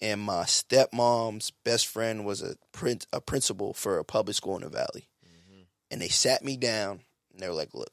And 0.00 0.20
my 0.20 0.44
stepmom's 0.44 1.50
best 1.64 1.86
friend 1.86 2.24
was 2.24 2.42
a 2.42 2.56
prin- 2.72 3.00
a 3.12 3.20
principal 3.20 3.74
for 3.74 3.98
a 3.98 4.04
public 4.04 4.36
school 4.36 4.56
in 4.56 4.62
the 4.62 4.68
valley. 4.68 5.08
Mm-hmm. 5.26 5.62
And 5.90 6.00
they 6.00 6.08
sat 6.08 6.44
me 6.44 6.56
down 6.56 7.00
and 7.32 7.40
they 7.42 7.48
were 7.48 7.54
like, 7.54 7.74
"Look, 7.74 7.92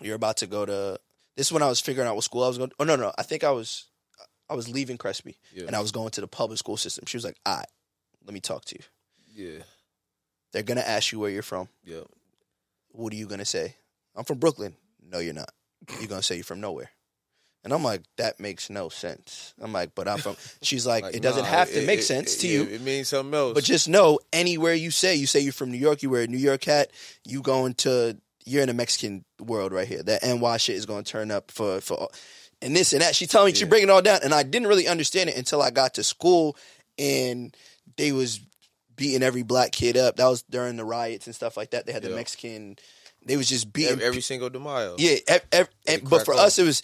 you're 0.00 0.16
about 0.16 0.38
to 0.38 0.46
go 0.46 0.66
to 0.66 0.98
this 1.36 1.48
is 1.48 1.52
when 1.52 1.62
I 1.62 1.68
was 1.68 1.80
figuring 1.80 2.08
out 2.08 2.16
what 2.16 2.24
school 2.24 2.42
I 2.42 2.48
was 2.48 2.58
going. 2.58 2.70
to 2.70 2.76
Oh 2.80 2.84
no, 2.84 2.96
no, 2.96 3.12
I 3.16 3.22
think 3.22 3.44
I 3.44 3.50
was 3.52 3.86
I 4.50 4.54
was 4.54 4.68
leaving 4.68 4.96
Crespi 4.98 5.36
Yeah. 5.52 5.66
and 5.66 5.76
I 5.76 5.80
was 5.80 5.92
going 5.92 6.10
to 6.10 6.20
the 6.20 6.26
public 6.28 6.58
school 6.58 6.76
system. 6.76 7.04
She 7.06 7.16
was 7.16 7.24
like, 7.24 7.36
"All 7.46 7.56
right, 7.58 7.66
let 8.24 8.34
me 8.34 8.40
talk 8.40 8.64
to 8.66 8.76
you. 8.76 8.84
Yeah. 9.56 9.62
They're 10.52 10.62
gonna 10.62 10.80
ask 10.80 11.12
you 11.12 11.18
where 11.20 11.30
you're 11.30 11.42
from. 11.42 11.68
Yeah. 11.84 12.04
What 12.90 13.12
are 13.12 13.16
you 13.16 13.26
gonna 13.26 13.44
say? 13.44 13.76
I'm 14.16 14.24
from 14.24 14.38
Brooklyn. 14.38 14.74
No, 15.00 15.18
you're 15.20 15.34
not. 15.34 15.52
You're 16.00 16.08
gonna 16.08 16.22
say 16.22 16.34
you're 16.36 16.44
from 16.44 16.60
nowhere." 16.60 16.90
And 17.64 17.72
I'm 17.72 17.82
like, 17.82 18.02
that 18.16 18.38
makes 18.40 18.70
no 18.70 18.88
sense. 18.88 19.52
I'm 19.60 19.72
like, 19.72 19.94
but 19.94 20.06
I'm 20.08 20.18
from. 20.18 20.36
She's 20.62 20.86
like, 20.86 21.04
it 21.14 21.20
doesn't 21.22 21.42
nah, 21.42 21.48
have 21.48 21.68
to 21.70 21.82
it- 21.82 21.86
make 21.86 21.98
it- 22.00 22.04
sense 22.04 22.36
it- 22.36 22.40
to 22.40 22.48
you. 22.48 22.62
It 22.64 22.80
means 22.80 23.08
something 23.08 23.34
else. 23.34 23.54
But 23.54 23.64
just 23.64 23.88
know 23.88 24.20
anywhere 24.32 24.74
you 24.74 24.90
say, 24.90 25.16
you 25.16 25.26
say 25.26 25.40
you're 25.40 25.52
from 25.52 25.70
New 25.72 25.78
York, 25.78 26.02
you 26.02 26.10
wear 26.10 26.22
a 26.22 26.26
New 26.26 26.38
York 26.38 26.64
hat, 26.64 26.90
you 27.24 27.42
going 27.42 27.74
to 27.74 28.16
you're 28.44 28.62
in 28.62 28.68
a 28.70 28.74
Mexican 28.74 29.24
world 29.40 29.72
right 29.72 29.86
here. 29.86 30.02
That 30.02 30.22
NY 30.22 30.56
shit 30.56 30.76
is 30.76 30.86
going 30.86 31.04
to 31.04 31.12
turn 31.12 31.30
up 31.30 31.50
for 31.50 31.80
for 31.82 32.08
and 32.62 32.74
this 32.74 32.92
and 32.94 33.02
that. 33.02 33.14
She 33.14 33.26
telling 33.26 33.48
me 33.52 33.54
she 33.54 33.64
Yeah. 33.64 33.68
breaking 33.68 33.88
it 33.88 33.92
all 33.92 34.02
down, 34.02 34.20
and 34.22 34.32
I 34.32 34.42
didn't 34.44 34.68
really 34.68 34.88
understand 34.88 35.28
it 35.28 35.36
until 35.36 35.60
I 35.60 35.70
got 35.70 35.94
to 35.94 36.04
school 36.04 36.56
and 36.98 37.54
they 37.96 38.12
was 38.12 38.40
beating 38.96 39.22
every 39.22 39.42
black 39.42 39.72
kid 39.72 39.96
up. 39.96 40.16
That 40.16 40.26
was 40.28 40.42
during 40.42 40.76
the 40.76 40.84
riots 40.84 41.26
and 41.26 41.34
stuff 41.34 41.56
like 41.56 41.70
that. 41.70 41.86
They 41.86 41.92
had 41.92 42.02
the 42.02 42.10
Mexican. 42.10 42.76
They 43.24 43.36
was 43.36 43.48
just 43.48 43.72
beating 43.72 43.92
every, 43.94 44.04
every 44.06 44.20
single 44.22 44.48
de 44.48 44.58
yeah, 44.98 45.16
ev- 45.28 45.46
ev- 45.52 45.68
and, 45.86 46.08
but 46.08 46.24
for 46.24 46.34
us, 46.34 46.58
it 46.58 46.64
was 46.64 46.82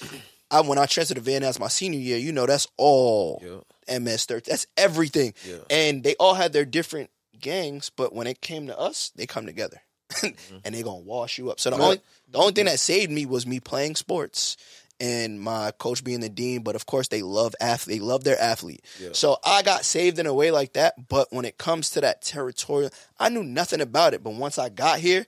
I 0.50 0.61
when 0.61 0.78
I 0.78 0.87
transferred 0.87 1.14
to 1.17 1.20
Van 1.20 1.42
Nuys 1.42 1.59
my 1.59 1.69
senior 1.69 1.98
year. 2.00 2.19
You 2.19 2.33
know, 2.33 2.47
that's 2.47 2.69
all 2.77 3.42
Yeah. 3.45 3.98
MS 3.98 4.25
thirteen. 4.27 4.53
That's 4.53 4.67
everything, 4.77 5.34
Yeah. 5.47 5.56
and 5.71 6.03
they 6.05 6.15
all 6.16 6.34
had 6.34 6.53
their 6.53 6.65
different 6.65 7.10
gangs. 7.41 7.91
But 7.94 8.15
when 8.15 8.27
it 8.27 8.41
came 8.41 8.66
to 8.69 8.78
us, 8.78 9.10
they 9.16 9.27
come 9.27 9.47
together, 9.47 9.83
Mm-hmm. 10.10 10.56
and 10.65 10.75
they 10.75 10.83
gonna 10.83 10.99
wash 11.00 11.38
you 11.38 11.50
up. 11.50 11.59
So 11.60 11.71
the 11.71 11.77
Right. 11.77 11.84
only 11.84 12.00
the 12.31 12.38
only 12.38 12.53
thing 12.53 12.65
that 12.66 12.81
saved 12.81 13.10
me 13.12 13.27
was 13.27 13.47
me 13.47 13.60
playing 13.60 13.97
sports. 13.97 14.56
And 15.00 15.41
my 15.41 15.72
coach 15.72 16.04
being 16.04 16.21
the 16.21 16.28
dean, 16.28 16.62
but 16.62 16.77
of 16.77 16.87
course 16.87 17.09
they 17.09 17.21
love 17.21 17.53
athlete, 17.60 17.99
they 17.99 18.04
love 18.06 18.22
their 18.22 18.41
athlete. 18.41 18.81
Yeah. 19.00 19.09
So 19.12 19.38
I 19.44 19.62
got 19.62 19.84
saved 19.84 20.21
in 20.21 20.27
a 20.27 20.33
way 20.33 20.53
like 20.53 20.75
that. 20.75 21.09
But 21.09 21.33
when 21.33 21.44
it 21.44 21.59
comes 21.59 21.91
to 21.91 22.00
that 22.03 22.22
territorial, 22.22 22.91
I 23.19 23.28
knew 23.28 23.43
nothing 23.43 23.81
about 23.81 24.15
it. 24.15 24.22
But 24.22 24.34
once 24.34 24.56
I 24.56 24.69
got 24.69 25.00
here, 25.00 25.27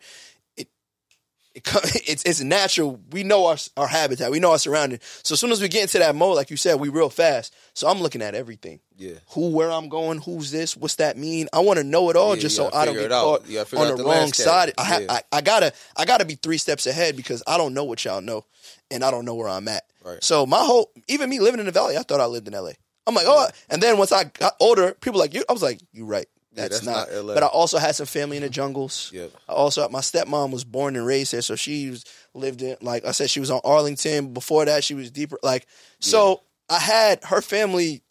it, 1.56 1.62
it's 2.08 2.22
it's 2.24 2.40
natural. 2.42 3.00
We 3.10 3.24
know 3.24 3.46
our 3.46 3.56
our 3.76 3.86
habitat. 3.86 4.30
We 4.30 4.38
know 4.40 4.52
our 4.52 4.58
surroundings. 4.58 5.02
So 5.24 5.32
as 5.32 5.40
soon 5.40 5.50
as 5.52 5.60
we 5.60 5.68
get 5.68 5.82
into 5.82 5.98
that 5.98 6.14
mode, 6.14 6.36
like 6.36 6.50
you 6.50 6.56
said, 6.56 6.78
we 6.78 6.88
real 6.88 7.10
fast. 7.10 7.54
So 7.74 7.88
I'm 7.88 8.00
looking 8.00 8.22
at 8.22 8.34
everything. 8.34 8.80
Yeah. 8.96 9.14
Who, 9.30 9.50
where 9.50 9.70
I'm 9.70 9.90
going, 9.90 10.22
who's 10.22 10.50
this, 10.50 10.74
what's 10.74 10.94
that 10.94 11.18
mean? 11.18 11.48
I 11.52 11.60
want 11.60 11.78
to 11.78 11.84
know 11.84 12.08
it 12.08 12.16
all, 12.16 12.34
Yeah, 12.34 12.40
just 12.42 12.56
so 12.56 12.70
I 12.72 12.86
don't 12.86 12.94
get 12.94 13.10
caught 13.10 13.46
You 13.46 13.54
gotta 13.56 13.66
figure 13.66 13.84
on 13.84 13.90
the, 13.96 14.02
the 14.02 14.08
wrong 14.08 14.32
side. 14.32 14.72
I, 14.78 14.84
ha- 14.84 14.98
Yeah. 15.00 15.12
I 15.12 15.22
I 15.32 15.40
gotta 15.42 15.72
I 15.96 16.04
gotta 16.06 16.24
be 16.24 16.34
three 16.36 16.58
steps 16.58 16.86
ahead 16.86 17.16
because 17.16 17.42
I 17.46 17.58
don't 17.58 17.74
know 17.74 17.84
what 17.84 18.04
y'all 18.04 18.20
know, 18.22 18.44
and 18.90 19.04
I 19.04 19.10
don't 19.10 19.24
know 19.24 19.34
where 19.34 19.48
I'm 19.48 19.68
at. 19.68 19.84
Right. 20.04 20.22
So 20.22 20.46
my 20.46 20.60
whole, 20.60 20.90
even 21.08 21.28
me 21.28 21.40
living 21.40 21.60
in 21.60 21.66
the 21.66 21.72
valley, 21.72 21.96
I 21.96 22.02
thought 22.02 22.20
I 22.20 22.26
lived 22.26 22.48
in 22.48 22.54
LA. 22.54 22.70
I'm 23.06 23.14
like, 23.14 23.26
oh, 23.28 23.46
and 23.70 23.82
then 23.82 23.98
once 23.98 24.12
I 24.12 24.24
got 24.24 24.54
older, 24.60 24.92
people 25.00 25.20
like 25.20 25.34
you. 25.34 25.44
I 25.48 25.52
was 25.52 25.62
like, 25.62 25.80
you 25.92 26.06
right. 26.06 26.26
Yeah, 26.56 26.62
That's, 26.62 26.80
that's 26.80 26.86
not. 26.86 27.12
not. 27.26 27.34
But 27.34 27.42
I 27.42 27.46
also 27.46 27.78
had 27.78 27.94
some 27.94 28.06
family 28.06 28.38
in 28.38 28.42
the 28.42 28.48
jungles. 28.48 29.10
Yep. 29.14 29.30
I 29.48 29.52
also 29.52 29.88
my 29.90 30.00
stepmom 30.00 30.50
was 30.50 30.64
born 30.64 30.96
and 30.96 31.06
raised 31.06 31.32
there, 31.32 31.42
so 31.42 31.54
she 31.54 31.90
was, 31.90 32.04
lived 32.34 32.62
in 32.62 32.76
like 32.80 33.04
I 33.04 33.10
said, 33.12 33.28
she 33.30 33.40
was 33.40 33.50
on 33.50 33.60
Arlington. 33.64 34.32
Before 34.32 34.64
that, 34.64 34.82
she 34.82 34.94
was 34.94 35.10
deeper. 35.10 35.38
Like 35.42 35.66
so, 36.00 36.42
I 36.68 36.78
had 36.78 37.22
her 37.24 37.42
family 37.42 38.02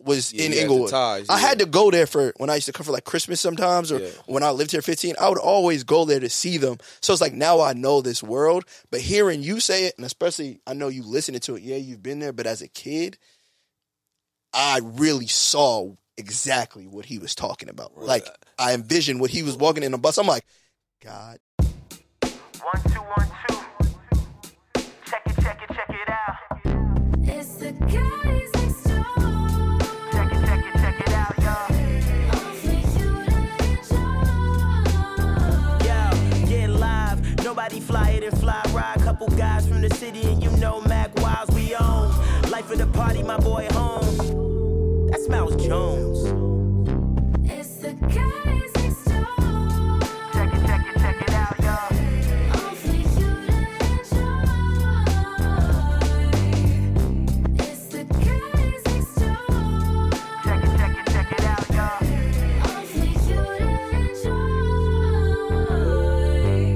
was 0.00 0.32
Yeah, 0.32 0.46
in 0.46 0.52
Inglewood. 0.52 0.90
ties, 0.90 1.26
I 1.28 1.38
had 1.38 1.60
to 1.60 1.66
go 1.66 1.90
there 1.90 2.06
for 2.06 2.32
when 2.38 2.50
I 2.50 2.56
used 2.56 2.66
to 2.66 2.72
come 2.72 2.84
for 2.84 2.90
like 2.92 3.04
Christmas 3.04 3.40
sometimes, 3.40 3.92
or 3.92 4.00
Yeah. 4.00 4.08
when 4.26 4.42
I 4.42 4.50
lived 4.50 4.72
here 4.72 4.82
15. 4.82 5.14
I 5.20 5.28
would 5.28 5.38
always 5.38 5.84
go 5.84 6.04
there 6.04 6.18
to 6.18 6.28
see 6.28 6.56
them. 6.58 6.78
So 7.00 7.12
it's 7.12 7.22
like 7.22 7.34
now 7.34 7.60
I 7.60 7.72
know 7.72 8.00
this 8.00 8.22
world, 8.22 8.64
but 8.90 9.00
hearing 9.00 9.42
you 9.42 9.60
say 9.60 9.84
it, 9.84 9.94
and 9.96 10.04
especially 10.06 10.60
I 10.66 10.74
know 10.74 10.88
you 10.88 11.02
listening 11.04 11.40
to 11.42 11.54
it. 11.56 11.62
Yeah, 11.62 11.76
you've 11.76 12.02
been 12.02 12.18
there, 12.18 12.32
but 12.32 12.46
as 12.46 12.62
a 12.62 12.68
kid, 12.68 13.16
I 14.52 14.80
really 14.82 15.28
saw 15.28 15.94
exactly 16.22 16.86
what 16.86 17.04
he 17.04 17.18
was 17.18 17.34
talking 17.34 17.68
about. 17.68 17.98
Like 17.98 18.24
I 18.58 18.74
envisioned 18.74 19.20
what 19.20 19.30
he 19.30 19.42
was 19.42 19.56
walking 19.56 19.82
in 19.82 19.90
the 19.92 19.98
bus. 19.98 20.16
I'm 20.18 20.26
like, 20.26 20.44
God. 21.04 21.38
One, 21.58 22.82
two, 22.84 23.00
one, 23.00 23.28
two. 23.48 23.56
Check 25.04 25.22
it, 25.26 25.34
check 25.42 25.60
it, 25.68 25.74
check 25.74 25.90
it 25.90 26.08
out. 26.08 26.36
It's 27.24 27.54
the 27.56 27.72
guys 27.72 28.50
next 28.54 28.84
door. 28.84 29.04
Check 30.12 30.30
it, 30.32 30.40
check 30.46 30.64
it, 30.64 30.74
check 30.82 31.00
it 31.00 31.12
out, 31.12 31.34
y'all. 31.42 31.66
Only 32.38 32.78
you 32.96 33.12
to 33.26 33.40
enjoy. 33.66 34.14
Yo, 35.84 36.00
get 36.46 36.70
live. 36.70 37.18
Nobody 37.44 37.80
fly 37.80 38.10
it 38.10 38.22
and 38.22 38.38
fly 38.38 38.62
ride. 38.72 39.00
Couple 39.00 39.26
guys 39.30 39.66
from 39.66 39.80
the 39.82 39.90
city, 39.96 40.22
and 40.22 40.40
you 40.40 40.50
know 40.58 40.80
Mack 40.82 41.12
Wilds 41.16 41.52
we 41.52 41.74
own. 41.74 42.12
Life 42.50 42.70
of 42.70 42.78
the 42.78 42.86
party, 42.86 43.24
my 43.24 43.38
boy 43.38 43.66
home. 43.72 44.51
That's 45.22 45.30
Mouse 45.30 45.54
Jones. 45.64 46.18
It's 47.48 47.76
the 47.76 47.92
guys 47.94 48.72
next 48.74 49.04
door. 49.04 50.00
Check 50.32 50.52
it, 50.52 50.66
check 50.66 50.84
it, 50.88 50.98
check 50.98 51.22
it 51.22 51.30
out, 51.32 51.58
y'all. 51.62 51.94
Only 52.58 52.98
you 52.98 53.30
to 53.46 53.62
enjoy. 53.86 54.42
It's 57.62 57.84
the 57.86 58.02
guys 58.02 58.82
next 58.86 59.14
door. 59.14 60.10
It, 60.42 60.70
check 60.76 60.94
it, 60.98 61.06
check 61.12 61.30
it 61.30 61.44
out, 61.44 61.70
y'all. 61.70 62.02
Only 62.76 63.10
you 63.28 63.42
to 63.68 63.78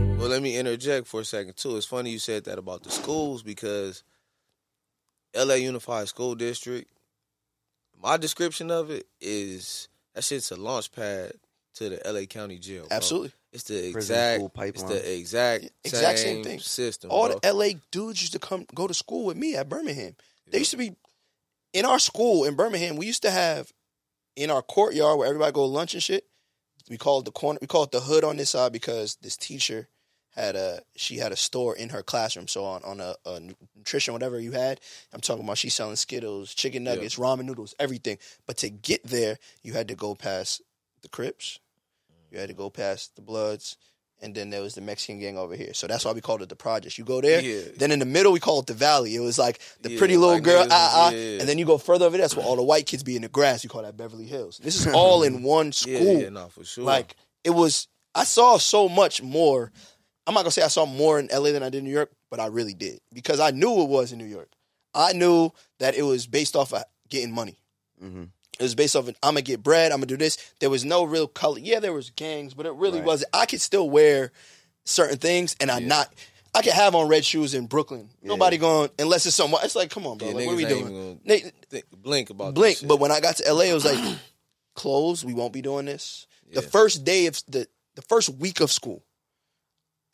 enjoy. 0.07 0.19
Well, 0.19 0.29
let 0.29 0.41
me 0.41 0.57
interject 0.57 1.09
for 1.09 1.23
a 1.23 1.25
second 1.25 1.57
too. 1.57 1.77
It's 1.77 1.87
funny 1.87 2.11
you 2.11 2.21
said 2.21 2.45
that 2.45 2.61
about 2.61 2.85
the 2.85 2.93
schools 2.93 3.43
because 3.43 4.05
LA 5.35 5.55
Unified 5.55 6.07
School 6.07 6.37
District. 6.37 6.89
My 8.03 8.17
description 8.17 8.71
of 8.71 8.91
it 8.91 9.07
is 9.21 9.89
that 10.15 10.25
shit's 10.25 10.51
a 10.51 10.57
launch 10.57 10.93
pad 10.93 11.33
to 11.75 11.89
the 11.91 12.01
LA 12.11 12.27
County 12.27 12.59
Jail. 12.59 12.87
bro. 12.89 12.97
Absolutely. 12.97 13.33
it's 13.53 13.65
the 13.65 13.89
exact. 13.89 14.43
It's 14.59 14.83
the 14.83 15.17
exact 15.19 15.69
Exact 15.85 16.19
same, 16.19 16.37
same 16.37 16.45
thing. 16.45 16.59
system. 16.61 17.11
All 17.11 17.29
bro. 17.29 17.39
the 17.43 17.53
LA 17.53 17.69
dudes 17.91 18.21
used 18.21 18.33
to 18.33 18.39
come 18.39 18.67
go 18.75 18.87
to 18.87 18.95
school 18.95 19.27
with 19.27 19.37
me 19.37 19.57
at 19.57 19.69
Birmingham. 19.69 20.17
They 20.51 20.59
used 20.59 20.71
to 20.71 20.77
be 20.77 20.95
in 21.73 21.85
our 21.85 21.99
school 21.99 22.45
in 22.45 22.55
Birmingham. 22.55 22.97
We 22.97 23.07
used 23.07 23.23
to 23.23 23.31
have 23.31 23.73
in 24.37 24.51
our 24.51 24.63
courtyard 24.63 25.19
where 25.19 25.29
everybody 25.29 25.53
go 25.53 25.65
lunch 25.67 25.95
and 25.95 26.03
shit. 26.03 26.25
We 26.89 26.97
call 26.99 27.19
it 27.21 27.25
the 27.25 27.33
corner. 27.33 27.59
We 27.61 27.67
call 27.67 27.83
it 27.85 27.91
the 27.91 28.01
hood 28.01 28.23
on 28.25 28.37
this 28.37 28.51
side 28.51 28.73
because 28.73 29.17
this 29.21 29.37
teacher 29.37 29.89
had 30.37 30.55
a 30.57 30.81
she 30.97 31.17
had 31.17 31.33
a 31.33 31.37
store 31.37 31.75
in 31.77 31.89
her 31.91 32.03
classroom. 32.03 32.47
So 32.49 32.65
on 32.65 32.83
on 32.85 33.01
a, 33.01 33.15
a 33.25 33.41
nutrition 33.77 34.13
whatever 34.13 34.39
you 34.41 34.53
had, 34.53 34.81
I'm 35.13 35.21
talking 35.21 35.45
about 35.45 35.59
she's 35.59 35.75
selling 35.75 35.97
Skittles, 35.97 36.55
chicken 36.55 36.85
nuggets, 36.85 37.17
ramen 37.17 37.45
noodles, 37.45 37.75
everything. 37.79 38.19
But 38.47 38.59
to 38.59 38.71
get 38.71 39.03
there, 39.05 39.39
you 39.63 39.73
had 39.73 39.89
to 39.89 39.95
go 39.95 40.15
past 40.15 40.63
the 41.03 41.09
Crips. 41.09 41.59
You 42.31 42.39
had 42.39 42.49
to 42.49 42.55
go 42.55 42.71
past 42.71 43.17
the 43.17 43.23
Bloods. 43.23 43.77
and 44.23 44.35
then 44.35 44.49
there 44.49 44.63
was 44.63 44.75
the 44.75 44.81
Mexican 44.81 45.21
gang 45.21 45.37
over 45.37 45.55
here. 45.55 45.75
So 45.75 45.87
that's 45.87 46.03
why 46.05 46.13
we 46.13 46.23
called 46.23 46.41
it 46.41 46.49
the 46.49 46.57
projects. 46.57 46.97
You 46.97 47.05
go 47.05 47.21
there, 47.21 47.43
Yeah. 47.43 47.61
then 47.77 47.93
in 47.93 47.99
the 47.99 48.07
middle 48.07 48.33
we 48.33 48.41
call 48.41 48.61
it 48.61 48.67
the 48.67 48.73
valley. 48.73 49.15
It 49.15 49.21
was 49.21 49.39
like 49.39 49.61
the 49.83 49.91
Yeah, 49.91 49.99
pretty 49.99 50.17
little 50.17 50.41
girl, 50.41 50.67
ah, 50.71 50.91
ah, 50.95 51.11
yeah. 51.11 51.39
and 51.41 51.47
then 51.49 51.59
you 51.59 51.67
go 51.67 51.77
further 51.77 52.07
over 52.07 52.17
there. 52.17 52.25
That's 52.25 52.35
where 52.35 52.47
all 52.47 52.57
the 52.57 52.63
white 52.63 52.87
kids 52.87 53.03
be 53.03 53.15
in 53.15 53.23
the 53.23 53.29
grass. 53.29 53.63
You 53.63 53.69
call 53.69 53.83
that 53.83 53.95
Beverly 53.97 54.25
Hills. 54.25 54.59
This 54.59 54.75
is 54.81 54.87
all 54.87 55.23
in 55.23 55.43
one 55.59 55.71
school. 55.73 55.93
Yeah, 56.23 56.31
yeah, 56.31 56.49
for 56.49 56.65
sure. 56.65 56.83
Like 56.85 57.15
it 57.45 57.51
was. 57.51 57.89
I 58.15 58.25
saw 58.25 58.57
so 58.57 58.89
much 58.89 59.23
more. 59.23 59.71
I'm 60.27 60.35
not 60.35 60.41
gonna 60.41 60.51
say 60.51 60.63
I 60.63 60.69
saw 60.69 60.87
more 60.87 61.19
in 61.19 61.29
LA 61.33 61.53
than 61.53 61.63
I 61.63 61.69
did 61.71 61.79
in 61.79 61.85
New 61.85 61.91
York, 61.93 62.11
but 62.31 62.41
I 62.41 62.47
really 62.47 62.75
did 62.75 63.01
because 63.13 63.41
I 63.41 63.51
knew 63.51 63.83
it 63.83 63.89
was 63.89 64.13
in 64.13 64.19
New 64.19 64.25
York. 64.27 64.49
I 64.95 65.13
knew 65.13 65.51
that 65.79 65.95
it 65.95 66.03
was 66.03 66.27
based 66.27 66.57
off 66.57 66.73
of 66.73 66.83
getting 67.09 67.33
money. 67.33 67.59
Mm-hmm. 68.03 68.25
It 68.59 68.63
was 68.63 68.75
based 68.75 68.97
off 68.97 69.09
of 69.09 69.15
I'm 69.23 69.35
gonna 69.35 69.43
get 69.43 69.63
bread. 69.63 69.93
I'm 69.93 69.99
gonna 69.99 70.07
do 70.07 70.17
this. 70.17 70.39
There 70.61 70.71
was 70.71 70.85
no 70.85 71.05
real 71.05 71.29
color. 71.29 71.59
Yeah, 71.59 71.81
there 71.81 71.93
was 71.93 72.11
gangs, 72.11 72.55
but 72.55 72.67
it 72.67 72.73
really 72.73 72.99
Right. 73.01 73.07
wasn't. 73.07 73.31
I 73.35 73.47
could 73.47 73.61
still 73.61 73.89
wear 73.89 74.33
certain 74.85 75.19
things, 75.19 75.55
and 75.61 75.71
I 75.71 75.79
not. 75.79 76.13
I 76.55 76.63
could 76.63 76.73
have 76.73 76.95
on 76.95 77.07
red 77.09 77.23
shoes 77.25 77.53
in 77.53 77.67
Brooklyn. 77.67 78.09
Nobody 78.23 78.57
going 78.57 78.89
unless 78.99 79.27
it's 79.27 79.37
someone. 79.37 79.61
It's 79.63 79.77
like, 79.77 79.91
come 79.91 80.07
on, 80.07 80.17
bro. 80.17 80.29
Yeah, 80.29 80.35
like, 80.35 80.47
what 80.47 80.53
are 80.55 80.57
we 80.57 80.65
doing? 80.65 81.21
They- 81.27 81.53
think, 81.69 81.85
blink 81.93 82.31
about 82.31 82.55
blink. 82.55 82.79
But 82.87 82.99
when 82.99 83.13
I 83.13 83.21
got 83.21 83.37
to 83.37 83.53
LA, 83.53 83.65
it 83.65 83.75
was 83.75 83.85
like 83.85 83.99
clothes. 84.75 85.25
We 85.25 85.35
won't 85.35 85.53
be 85.53 85.61
doing 85.63 85.85
this. 85.85 86.27
The 86.53 86.63
first 86.63 87.05
day 87.05 87.27
of 87.27 87.41
the 87.49 87.69
the 87.97 88.03
first 88.03 88.31
week 88.31 88.61
of 88.61 88.71
school, 88.73 89.03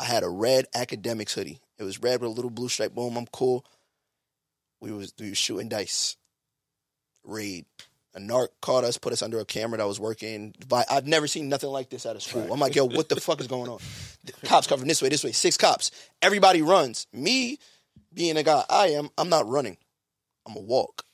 I 0.02 0.06
had 0.06 0.24
a 0.24 0.28
red 0.28 0.66
academics 0.74 1.34
hoodie. 1.34 1.60
It 1.78 1.84
was 1.84 2.02
red 2.02 2.20
with 2.20 2.30
a 2.30 2.34
little 2.34 2.50
blue 2.50 2.68
stripe. 2.68 2.92
Boom, 2.92 3.16
I'm 3.16 3.26
cool. 3.26 3.64
We 4.80 4.90
was 4.90 5.14
we 5.20 5.32
shooting 5.34 5.68
dice. 5.68 6.16
Raid. 7.22 7.66
A 8.14 8.18
narc 8.18 8.48
caught 8.60 8.82
us, 8.82 8.98
put 8.98 9.12
us 9.12 9.22
under 9.22 9.38
a 9.38 9.44
camera 9.44 9.78
that 9.78 9.86
was 9.86 10.00
working. 10.00 10.54
I've 10.90 11.06
never 11.06 11.28
seen 11.28 11.48
nothing 11.48 11.70
like 11.70 11.88
this 11.88 12.04
at 12.04 12.16
a 12.16 12.20
school. 12.20 12.52
I'm 12.52 12.58
like, 12.58 12.74
yo, 12.74 12.84
what 12.84 13.08
the 13.08 13.20
fuck 13.20 13.40
is 13.40 13.46
going 13.46 13.70
on? 13.70 13.78
The 14.24 14.32
cops 14.46 14.66
covering 14.66 14.88
this 14.88 15.00
way, 15.00 15.08
this 15.08 15.24
way. 15.24 15.32
Six 15.32 15.56
cops. 15.56 15.92
Everybody 16.20 16.62
runs. 16.62 17.06
Me, 17.12 17.58
being 18.12 18.36
a 18.36 18.42
guy 18.42 18.64
I 18.68 18.88
am, 18.88 19.08
I'm 19.16 19.28
not 19.28 19.48
running. 19.48 19.78
I'm 20.46 20.56
a 20.56 20.60
walk. 20.60 21.04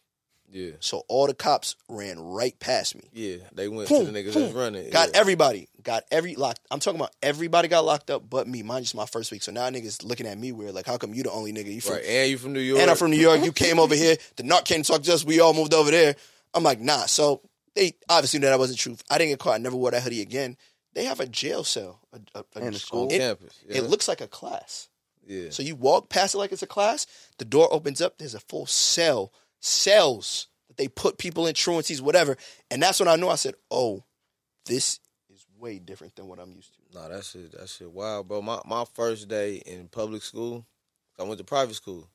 Yeah, 0.50 0.70
So 0.80 1.02
all 1.08 1.26
the 1.26 1.34
cops 1.34 1.76
ran 1.88 2.18
right 2.20 2.58
past 2.58 2.94
me. 2.94 3.08
yeah, 3.12 3.36
they 3.52 3.68
went 3.68 3.88
Boom, 3.88 4.06
to 4.06 4.10
the 4.12 4.18
niggas 4.18 4.32
boom. 4.34 4.42
that's 4.44 4.54
running. 4.54 4.90
Got 4.90 5.10
yeah. 5.12 5.20
everybody. 5.20 5.68
Got 5.82 6.04
every 6.10 6.34
locked. 6.36 6.60
I'm 6.70 6.80
talking 6.80 6.98
about 7.00 7.12
everybody 7.22 7.68
got 7.68 7.84
locked 7.84 8.10
up 8.10 8.28
but 8.28 8.46
me. 8.48 8.62
Mine 8.62 8.82
just 8.82 8.94
my 8.94 9.06
first 9.06 9.30
week. 9.32 9.42
So 9.42 9.52
now 9.52 9.68
niggas 9.70 10.04
looking 10.04 10.26
at 10.26 10.36
me 10.38 10.52
weird. 10.52 10.74
Like, 10.74 10.86
how 10.86 10.96
come 10.98 11.14
you 11.14 11.22
the 11.22 11.30
only 11.30 11.52
nigga? 11.52 11.72
You 11.72 11.80
from 11.80 11.94
right, 11.94 12.04
and 12.04 12.30
you 12.30 12.38
from 12.38 12.52
New 12.52 12.60
York, 12.60 12.80
and 12.80 12.90
I'm 12.90 12.96
from 12.96 13.10
New 13.10 13.16
York. 13.18 13.42
You 13.44 13.52
came 13.52 13.78
over 13.78 13.94
here. 14.04 14.16
The 14.36 14.42
narc 14.42 14.64
came 14.64 14.82
to 14.82 14.92
talk 14.92 15.02
to 15.02 15.12
us. 15.14 15.24
We 15.24 15.40
all 15.40 15.54
moved 15.54 15.74
over 15.74 15.90
there. 15.90 16.16
I'm 16.54 16.62
like, 16.62 16.80
nah. 16.80 17.06
So 17.06 17.42
they 17.74 17.94
obviously 18.08 18.40
knew 18.40 18.46
that 18.46 18.52
I 18.54 18.56
wasn't 18.56 18.78
true. 18.78 18.96
I 19.10 19.18
didn't 19.18 19.32
get 19.32 19.38
caught. 19.40 19.54
I 19.54 19.58
never 19.58 19.76
wore 19.76 19.90
that 19.90 20.02
hoodie 20.02 20.22
again. 20.22 20.56
They 20.94 21.04
have 21.04 21.20
a 21.20 21.26
jail 21.26 21.62
cell. 21.64 22.00
A, 22.12 22.38
a, 22.40 22.44
a- 22.56 22.66
In 22.66 22.72
the 22.72 22.78
school? 22.78 23.04
on 23.04 23.10
It, 23.12 23.18
campus. 23.18 23.60
Yeah. 23.68 23.78
it 23.78 23.84
looks 23.84 24.08
like 24.08 24.20
a 24.22 24.26
class. 24.26 24.88
yeah, 25.26 25.50
So 25.50 25.62
you 25.62 25.76
walk 25.76 26.08
past 26.08 26.34
it 26.34 26.38
like 26.38 26.50
it's 26.52 26.62
a 26.62 26.66
class. 26.66 27.06
The 27.38 27.44
door 27.44 27.68
opens 27.72 28.00
up. 28.00 28.18
There's 28.18 28.34
a 28.34 28.40
full 28.40 28.66
cell, 28.66 29.32
cells 29.60 30.48
that 30.68 30.76
they 30.76 30.88
put 30.88 31.18
people 31.18 31.46
in, 31.46 31.54
truancies, 31.54 32.00
whatever. 32.00 32.36
And 32.70 32.82
that's 32.82 33.00
when 33.00 33.08
I 33.08 33.16
knew. 33.16 33.28
I 33.28 33.36
said, 33.36 33.54
"Oh, 33.70 34.04
this 34.66 35.00
is 35.32 35.46
way 35.58 35.78
different 35.78 36.16
than 36.16 36.28
what 36.28 36.38
I'm 36.38 36.52
used 36.52 36.74
to." 36.74 36.98
Nah, 36.98 37.08
that's 37.08 37.30
shit, 37.30 37.52
that 37.52 37.68
shit 37.68 37.90
wild, 37.90 38.28
bro. 38.28 38.42
My 38.42 38.60
my 38.64 38.84
first 38.94 39.28
day 39.28 39.56
in 39.66 39.88
public 39.88 40.22
school, 40.22 40.66
I 41.18 41.24
went 41.24 41.38
to 41.38 41.44
private 41.44 41.74
school. 41.74 42.08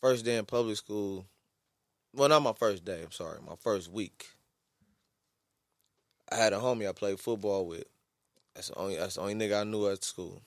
First 0.00 0.24
day 0.24 0.36
in 0.36 0.44
public 0.44 0.76
school, 0.76 1.26
well, 2.14 2.28
not 2.28 2.42
my 2.42 2.52
first 2.52 2.84
day. 2.84 3.02
I'm 3.02 3.10
sorry, 3.10 3.38
my 3.46 3.56
first 3.56 3.90
week. 3.90 4.26
I 6.30 6.36
had 6.36 6.52
a 6.52 6.58
homie 6.58 6.88
I 6.88 6.92
played 6.92 7.20
football 7.20 7.66
with. 7.66 7.84
That's 8.54 8.68
the 8.68 8.78
only 8.78 8.96
that's 8.96 9.16
the 9.16 9.22
only 9.22 9.34
nigga 9.34 9.60
I 9.60 9.64
knew 9.64 9.88
at 9.88 10.04
school. 10.04 10.42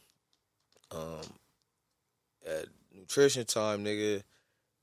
Um, 0.92 1.21
at 2.45 2.68
nutrition 2.95 3.45
time, 3.45 3.83
nigga, 3.83 4.24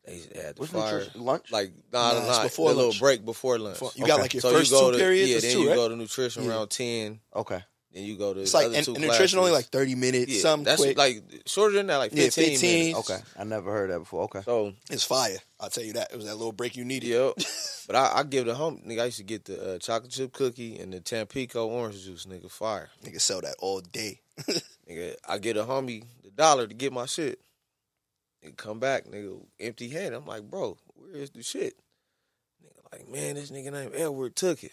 they 0.07 0.19
had 0.43 0.57
the 0.57 0.61
What's 0.61 0.73
nutrition? 0.73 1.25
Lunch? 1.25 1.51
like 1.53 1.73
nah, 1.93 2.13
Nah, 2.13 2.19
it's 2.19 2.29
nah, 2.39 2.43
before 2.45 2.71
a 2.71 2.75
little 2.75 2.95
break 2.99 3.25
before 3.25 3.59
lunch. 3.59 3.79
Before- 3.79 3.93
you 3.97 4.07
got, 4.07 4.15
Okay. 4.15 4.23
like, 4.23 4.35
your 4.35 4.41
so 4.43 4.51
first 4.53 4.71
you 4.71 4.79
go 4.79 4.91
two 4.91 4.99
to, 4.99 5.03
periods 5.03 5.31
Yeah, 5.31 5.41
then 5.41 5.53
two, 5.53 5.61
you 5.63 5.69
right? 5.71 5.75
go 5.77 5.89
to 5.89 5.97
nutrition 5.97 6.45
Yeah. 6.45 6.51
around 6.51 6.69
ten. 6.71 7.21
Okay. 7.35 7.63
Then 7.93 8.03
you 8.03 8.17
go 8.17 8.35
to 8.35 8.41
It's 8.41 8.53
like 8.53 8.67
other 8.67 8.75
and, 8.75 8.85
two 8.85 8.95
and 8.97 9.03
nutrition 9.05 9.39
only 9.39 9.53
classes. 9.53 9.67
like 9.67 9.71
30 9.73 9.95
minutes. 9.95 10.33
Yeah, 10.33 10.41
some 10.41 10.65
that's 10.65 10.83
quick. 10.83 10.99
like 10.99 11.23
shorter 11.47 11.77
than 11.77 11.87
that, 11.87 11.99
like 11.99 12.11
Yeah, 12.13 12.25
15, 12.25 12.51
15. 12.59 12.85
minutes. 12.89 13.09
Okay. 13.11 13.23
I 13.39 13.45
never 13.45 13.71
heard 13.71 13.91
that 13.91 14.01
before. 14.01 14.25
Okay. 14.25 14.43
So 14.45 14.73
it's 14.91 15.05
fire. 15.05 15.39
I'll 15.61 15.71
tell 15.71 15.85
you 15.85 15.93
that. 15.93 16.11
It 16.13 16.17
was 16.17 16.25
that 16.27 16.35
little 16.35 16.51
break 16.51 16.75
you 16.77 16.85
needed. 16.85 17.09
yeah, 17.09 17.31
but 17.87 17.95
I, 17.95 18.13
I 18.17 18.23
give 18.25 18.47
the 18.47 18.55
home 18.57 18.83
nigga. 18.85 19.03
I 19.03 19.05
used 19.05 19.19
to 19.19 19.23
get 19.23 19.45
the 19.45 19.75
uh, 19.75 19.79
chocolate 19.79 20.11
chip 20.11 20.33
cookie 20.33 20.77
and 20.81 20.93
the 20.93 20.99
Tampico 21.01 21.69
orange 21.69 22.03
juice, 22.05 22.27
nigga. 22.27 22.51
Fire, 22.51 22.91
Nigga 23.05 23.21
sell 23.21 23.41
that 23.43 23.55
all 23.61 23.81
day. 23.81 24.21
nigga. 24.91 25.15
I 25.29 25.39
get 25.39 25.57
a 25.57 25.63
homie 25.63 26.03
the 26.25 26.31
dollar 26.31 26.67
to 26.67 26.75
get 26.75 26.93
my 26.93 27.07
shit. 27.07 27.39
Nigga 28.45 28.57
come 28.57 28.79
back, 28.79 29.07
nigga, 29.07 29.41
empty 29.61 29.89
handed. 29.89 30.15
I'm 30.15 30.27
like, 30.27 30.43
bro, 30.51 30.77
where 30.95 31.17
is 31.17 31.31
the 31.31 31.43
shit? 31.43 31.75
Nigga, 32.63 32.93
like, 32.93 33.09
man, 33.09 33.37
this 33.37 33.51
nigga 33.51 33.73
named 33.73 33.93
Edward 33.95 34.37
took 34.37 34.63
it. 34.63 34.73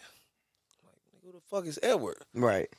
I'm 0.83 0.89
like, 0.89 0.97
nigga, 1.15 1.25
who 1.25 1.31
the 1.31 1.41
fuck 1.50 1.65
is 1.65 1.79
Edward? 1.81 2.18
Right. 2.33 2.69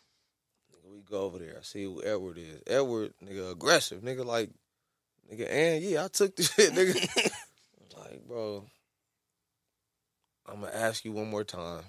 Nigga, 0.73 0.93
we 0.93 1.01
go 1.03 1.23
over 1.23 1.39
there. 1.39 1.57
I 1.59 1.63
see 1.63 1.85
who 1.85 2.03
Edward 2.05 2.39
is. 2.39 2.61
Edward, 2.67 3.15
nigga, 3.25 3.53
aggressive. 3.53 4.03
Nigga, 4.03 4.25
like, 4.25 4.51
nigga, 5.33 5.51
and 5.51 5.83
yeah, 5.83 6.05
I 6.05 6.09
took 6.09 6.37
the 6.37 6.43
shit, 6.43 6.73
nigga. 6.73 7.31
I'm 7.97 8.01
like, 8.11 8.27
bro, 8.27 8.65
I'm 10.47 10.61
gonna 10.61 10.73
ask 10.73 11.05
you 11.05 11.13
one 11.13 11.31
more 11.31 11.45
time. 11.45 11.83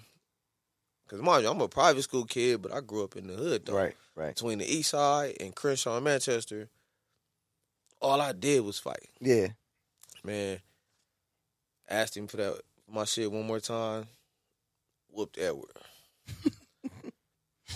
Cause 1.10 1.22
mind 1.22 1.44
you, 1.44 1.50
I'm 1.50 1.60
a 1.60 1.68
private 1.68 2.04
school 2.04 2.24
kid, 2.24 2.62
but 2.62 2.74
I 2.74 2.80
grew 2.80 3.04
up 3.04 3.18
in 3.18 3.28
the 3.28 3.34
hood 3.34 3.66
though. 3.66 3.76
Right. 3.76 3.96
Right. 4.16 4.34
Between 4.34 4.60
the 4.60 4.66
east 4.66 4.92
side 4.92 5.36
and 5.40 5.54
Crenshaw 5.54 5.98
and 5.98 6.06
Manchester, 6.06 6.70
all 8.04 8.22
I 8.22 8.32
did 8.34 8.64
was 8.64 8.78
fight. 8.80 9.08
Yeah. 9.20 9.48
Man, 10.24 10.60
asked 11.90 12.16
him 12.16 12.28
for 12.28 12.38
that 12.38 12.62
my 12.90 13.06
shit 13.06 13.32
one 13.32 13.48
more 13.48 13.60
time. 13.60 14.08
Whooped 15.10 15.38
Edward. 15.38 15.72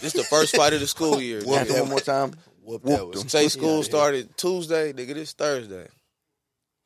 this 0.02 0.14
the 0.14 0.24
first 0.24 0.56
fight 0.56 0.74
of 0.74 0.80
the 0.80 0.88
school 0.88 1.22
year. 1.22 1.40
Whooped 1.40 1.62
Ask 1.62 1.70
nigga. 1.72 1.74
him 1.76 1.80
one 1.82 1.90
more 1.90 2.00
time. 2.00 2.32
Whoop 2.64 2.84
Whooped 2.84 3.16
was. 3.16 3.22
him. 3.24 3.30
Say 3.30 3.48
school 3.48 3.70
Yeah, 3.70 3.76
yeah. 3.78 3.82
started 3.84 4.38
Tuesday, 4.38 4.94
nigga. 4.94 5.14
This 5.14 5.34
Thursday. 5.34 5.88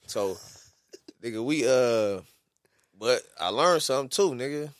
So, 0.08 0.38
nigga, 1.24 1.44
we 1.44 1.66
uh, 1.68 2.22
but 2.98 3.22
I 3.40 3.50
learned 3.50 3.82
something 3.82 4.10
too, 4.10 4.32
nigga. 4.32 4.72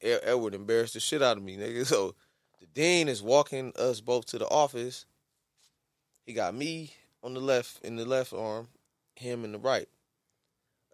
Ed- 0.00 0.20
Edward 0.24 0.54
embarrassed 0.54 0.94
the 0.94 1.00
shit 1.00 1.22
out 1.22 1.36
of 1.36 1.42
me, 1.42 1.56
nigga. 1.56 1.86
So, 1.86 2.14
the 2.60 2.66
dean 2.66 3.08
is 3.08 3.22
walking 3.22 3.72
us 3.76 4.00
both 4.00 4.26
to 4.26 4.38
the 4.38 4.46
office. 4.48 5.04
He 6.24 6.32
got 6.32 6.54
me 6.54 6.92
on 7.22 7.34
the 7.34 7.40
left 7.40 7.84
in 7.84 7.96
the 7.96 8.04
left 8.04 8.32
arm, 8.32 8.68
him 9.14 9.44
in 9.44 9.52
the 9.52 9.58
right. 9.58 9.88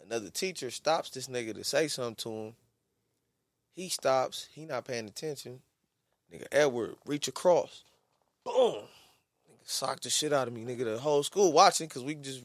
Another 0.04 0.30
teacher 0.30 0.70
stops 0.70 1.10
this 1.10 1.26
nigga 1.26 1.54
to 1.54 1.64
say 1.64 1.88
something 1.88 2.14
to 2.16 2.30
him. 2.30 2.54
He 3.74 3.88
stops. 3.88 4.48
He 4.52 4.64
not 4.64 4.84
paying 4.84 5.06
attention. 5.06 5.60
Nigga, 6.32 6.46
Edward 6.52 6.96
reach 7.06 7.28
across. 7.28 7.84
Boom 8.44 8.82
Nigga 9.50 9.64
socked 9.64 10.04
the 10.04 10.10
shit 10.10 10.32
out 10.32 10.48
of 10.48 10.54
me, 10.54 10.64
nigga. 10.64 10.84
The 10.84 10.98
whole 10.98 11.22
school 11.22 11.52
watching 11.52 11.88
because 11.88 12.04
we 12.04 12.14
just 12.14 12.42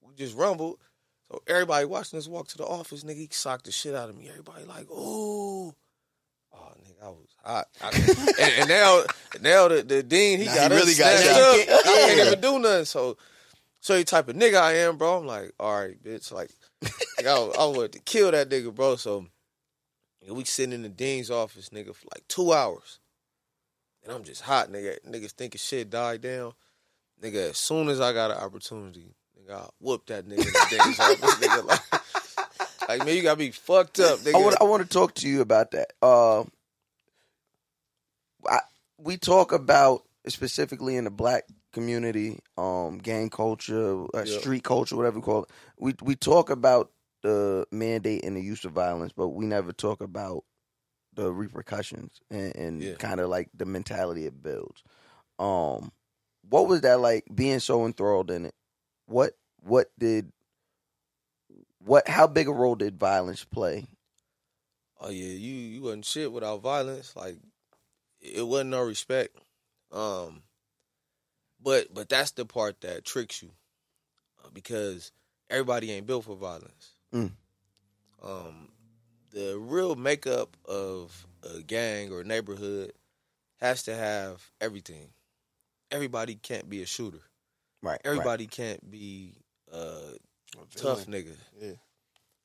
we 0.00 0.14
just 0.14 0.36
rumbled. 0.36 0.78
So 1.30 1.42
everybody 1.46 1.86
watching 1.86 2.18
us 2.18 2.28
walk 2.28 2.48
to 2.48 2.58
the 2.58 2.66
office, 2.66 3.04
nigga. 3.04 3.16
He 3.16 3.28
socked 3.30 3.64
the 3.64 3.72
shit 3.72 3.94
out 3.94 4.08
of 4.08 4.16
me. 4.16 4.28
Everybody 4.28 4.64
like, 4.64 4.90
ooh. 4.90 5.74
Oh, 6.54 6.72
nigga, 6.84 7.04
I 7.04 7.08
was 7.08 7.28
hot. 7.44 7.68
I, 7.80 7.90
and, 8.40 8.52
and 8.60 8.68
now, 8.68 9.02
now 9.40 9.68
the, 9.68 9.82
the 9.82 10.02
dean, 10.02 10.38
he 10.38 10.46
got 10.46 10.70
he 10.70 10.76
really 10.76 10.94
got 10.94 11.14
up. 11.14 11.54
I 11.68 11.82
can't 11.84 12.26
even 12.26 12.40
do 12.40 12.58
nothing. 12.58 12.84
So, 12.84 13.16
so 13.80 13.96
you 13.96 14.04
type 14.04 14.28
of 14.28 14.36
nigga 14.36 14.60
I 14.60 14.74
am, 14.78 14.96
bro. 14.96 15.18
I'm 15.18 15.26
like, 15.26 15.52
all 15.58 15.80
right, 15.80 16.02
bitch. 16.02 16.30
Like, 16.32 16.50
like 16.82 17.26
I, 17.26 17.36
I 17.36 17.66
wanted 17.66 17.92
to 17.92 18.00
kill 18.00 18.30
that 18.30 18.48
nigga, 18.48 18.74
bro. 18.74 18.96
So, 18.96 19.26
we 20.30 20.44
sitting 20.44 20.72
in 20.72 20.82
the 20.82 20.88
dean's 20.88 21.30
office, 21.30 21.70
nigga, 21.70 21.94
for 21.94 22.06
like 22.14 22.26
two 22.28 22.52
hours. 22.52 23.00
And 24.04 24.12
I'm 24.12 24.24
just 24.24 24.42
hot, 24.42 24.70
nigga. 24.70 24.98
Niggas 25.08 25.32
thinking 25.32 25.58
shit 25.58 25.90
died 25.90 26.22
down. 26.22 26.52
Nigga, 27.22 27.50
as 27.50 27.56
soon 27.56 27.88
as 27.88 28.00
I 28.00 28.12
got 28.12 28.30
an 28.30 28.38
opportunity, 28.38 29.14
nigga, 29.38 29.54
I 29.54 29.68
whoop 29.80 30.06
that 30.06 30.26
nigga 30.26 30.38
in 30.38 30.44
the 30.44 30.66
dean's 30.70 31.00
office, 31.00 31.34
nigga. 31.36 31.64
Like, 31.64 32.02
like, 32.88 33.04
man, 33.04 33.16
you 33.16 33.22
gotta 33.22 33.36
be 33.36 33.50
fucked 33.50 34.00
up, 34.00 34.20
nigga. 34.20 34.34
I 34.34 34.38
want 34.38 34.56
I 34.60 34.64
want 34.64 34.82
to 34.82 34.88
talk 34.88 35.14
to 35.16 35.28
you 35.28 35.40
about 35.40 35.70
that. 35.72 35.92
Uh, 36.02 36.44
I, 38.46 38.60
we 38.98 39.16
talk 39.16 39.52
about 39.52 40.02
specifically 40.28 40.96
in 40.96 41.04
the 41.04 41.10
black 41.10 41.44
community, 41.72 42.38
um, 42.58 42.98
gang 42.98 43.30
culture, 43.30 44.04
uh, 44.14 44.24
Yeah. 44.24 44.38
street 44.38 44.64
culture, 44.64 44.96
whatever 44.96 45.16
you 45.18 45.22
call 45.22 45.44
it. 45.44 45.50
We 45.78 45.94
we 46.02 46.16
talk 46.16 46.50
about 46.50 46.90
the 47.22 47.66
mandate 47.70 48.24
and 48.24 48.36
the 48.36 48.40
use 48.42 48.64
of 48.64 48.72
violence, 48.72 49.12
but 49.16 49.28
we 49.28 49.46
never 49.46 49.72
talk 49.72 50.00
about 50.02 50.44
the 51.14 51.32
repercussions 51.32 52.20
and, 52.30 52.56
and 52.56 52.82
Yeah. 52.82 52.94
kind 52.96 53.20
of 53.20 53.28
like 53.28 53.48
the 53.54 53.66
mentality 53.66 54.26
it 54.26 54.42
builds. 54.42 54.82
Um, 55.38 55.92
what 56.48 56.66
was 56.68 56.80
that 56.82 57.00
like 57.00 57.24
being 57.32 57.60
so 57.60 57.84
enthralled 57.86 58.30
in 58.30 58.46
it? 58.46 58.54
What 59.06 59.34
what 59.60 59.88
did 59.98 60.32
what 61.84 62.08
how 62.08 62.26
big 62.26 62.48
a 62.48 62.52
role 62.52 62.74
did 62.74 62.98
violence 62.98 63.44
play? 63.44 63.86
oh 65.00 65.10
yeah, 65.10 65.32
you 65.32 65.54
you 65.54 65.82
wasn't 65.82 66.04
shit 66.04 66.32
without 66.32 66.62
violence. 66.62 67.14
Like, 67.16 67.36
it 68.20 68.46
wasn't 68.46 68.70
no 68.70 68.82
respect. 68.82 69.36
Um, 69.90 70.42
But 71.62 71.92
but 71.92 72.08
that's 72.08 72.32
the 72.32 72.44
part 72.44 72.80
that 72.80 73.04
tricks 73.04 73.42
you 73.42 73.50
uh, 74.44 74.48
because 74.52 75.12
everybody 75.50 75.92
ain't 75.92 76.06
built 76.06 76.24
for 76.24 76.36
violence. 76.36 76.90
Mm. 77.14 77.32
Um, 78.22 78.68
the 79.30 79.58
real 79.58 79.94
makeup 79.96 80.56
of 80.66 81.26
a 81.42 81.60
gang 81.62 82.12
or 82.12 82.24
neighborhood 82.24 82.92
has 83.60 83.82
to 83.84 83.94
have 83.94 84.50
everything. 84.60 85.08
Everybody 85.90 86.36
can't 86.36 86.68
be 86.68 86.82
a 86.82 86.86
shooter. 86.86 87.22
Right. 87.82 88.00
Everybody 88.04 88.46
can't 88.46 88.90
be 88.90 89.34
a 89.72 90.16
tough 90.76 91.06
nigga. 91.06 91.34
Yeah. 91.60 91.72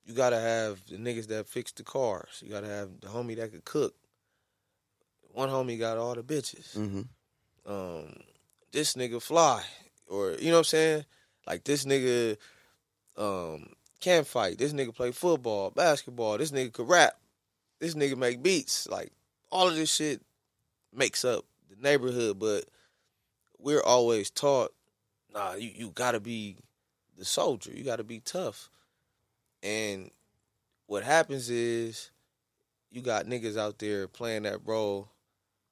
You 0.05 0.13
gotta 0.13 0.39
have 0.39 0.79
the 0.87 0.95
niggas 0.97 1.27
that 1.27 1.47
fix 1.47 1.71
the 1.73 1.83
cars. 1.83 2.41
You 2.43 2.49
gotta 2.49 2.67
have 2.67 2.89
the 3.01 3.07
homie 3.07 3.35
that 3.37 3.51
could 3.51 3.65
cook. 3.65 3.93
One 5.33 5.49
homie 5.49 5.77
got 5.77 5.97
all 5.97 6.15
the 6.15 6.23
bitches. 6.23 6.73
hmm 6.73 7.01
Um, 7.65 8.13
this 8.71 8.93
nigga 8.95 9.21
fly, 9.21 9.63
or 10.07 10.31
you 10.31 10.47
know 10.47 10.53
what 10.53 10.57
I'm 10.59 10.63
saying? 10.65 11.05
Like 11.45 11.63
this 11.63 11.85
nigga 11.85 12.37
um 13.17 13.73
can 13.99 14.23
fight. 14.23 14.57
This 14.57 14.73
nigga 14.73 14.95
play 14.95 15.11
football, 15.11 15.71
basketball. 15.71 16.37
This 16.37 16.51
nigga 16.51 16.71
could 16.71 16.87
rap. 16.87 17.13
This 17.79 17.93
nigga 17.95 18.15
make 18.17 18.41
beats. 18.41 18.87
Like 18.87 19.11
all 19.51 19.67
of 19.67 19.75
this 19.75 19.93
shit 19.93 20.21
makes 20.93 21.25
up 21.25 21.43
the 21.69 21.75
neighborhood, 21.81 22.39
but 22.39 22.65
we're 23.59 23.83
always 23.83 24.29
taught, 24.29 24.71
nah, 25.33 25.53
you, 25.55 25.71
you 25.75 25.91
gotta 25.91 26.19
be 26.19 26.57
the 27.17 27.25
soldier. 27.25 27.71
You 27.71 27.83
gotta 27.83 28.03
be 28.03 28.19
tough. 28.19 28.69
And 29.63 30.11
what 30.85 31.03
happens 31.03 31.49
is 31.49 32.11
you 32.91 33.01
got 33.01 33.25
niggas 33.25 33.57
out 33.57 33.79
there 33.79 34.07
playing 34.07 34.43
that 34.43 34.59
role 34.65 35.09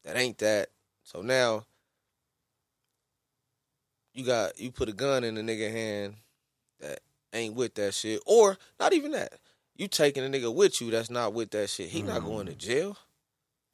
that 0.04 0.18
ain't 0.18 0.38
that. 0.40 0.70
So 1.04 1.22
now 1.22 1.66
you 4.14 4.26
got 4.26 4.60
you 4.60 4.72
put 4.72 4.90
a 4.90 4.94
gun 4.94 5.24
in 5.24 5.38
a 5.38 5.42
nigga 5.42 5.72
hand 5.72 6.16
that 6.80 7.00
ain't 7.34 7.56
with 7.56 7.76
that 7.76 7.94
shit, 7.94 8.22
or 8.26 8.58
not 8.80 8.94
even 8.94 9.12
that. 9.12 9.34
You 9.76 9.88
taking 9.88 10.24
a 10.24 10.30
nigga 10.30 10.54
with 10.54 10.80
you 10.82 10.90
that's 10.90 11.10
not 11.10 11.34
with 11.34 11.52
that 11.52 11.70
shit. 11.70 11.90
He 11.90 12.02
not 12.02 12.20
mm-hmm. 12.20 12.28
going 12.28 12.46
to 12.48 12.56
jail. 12.56 12.98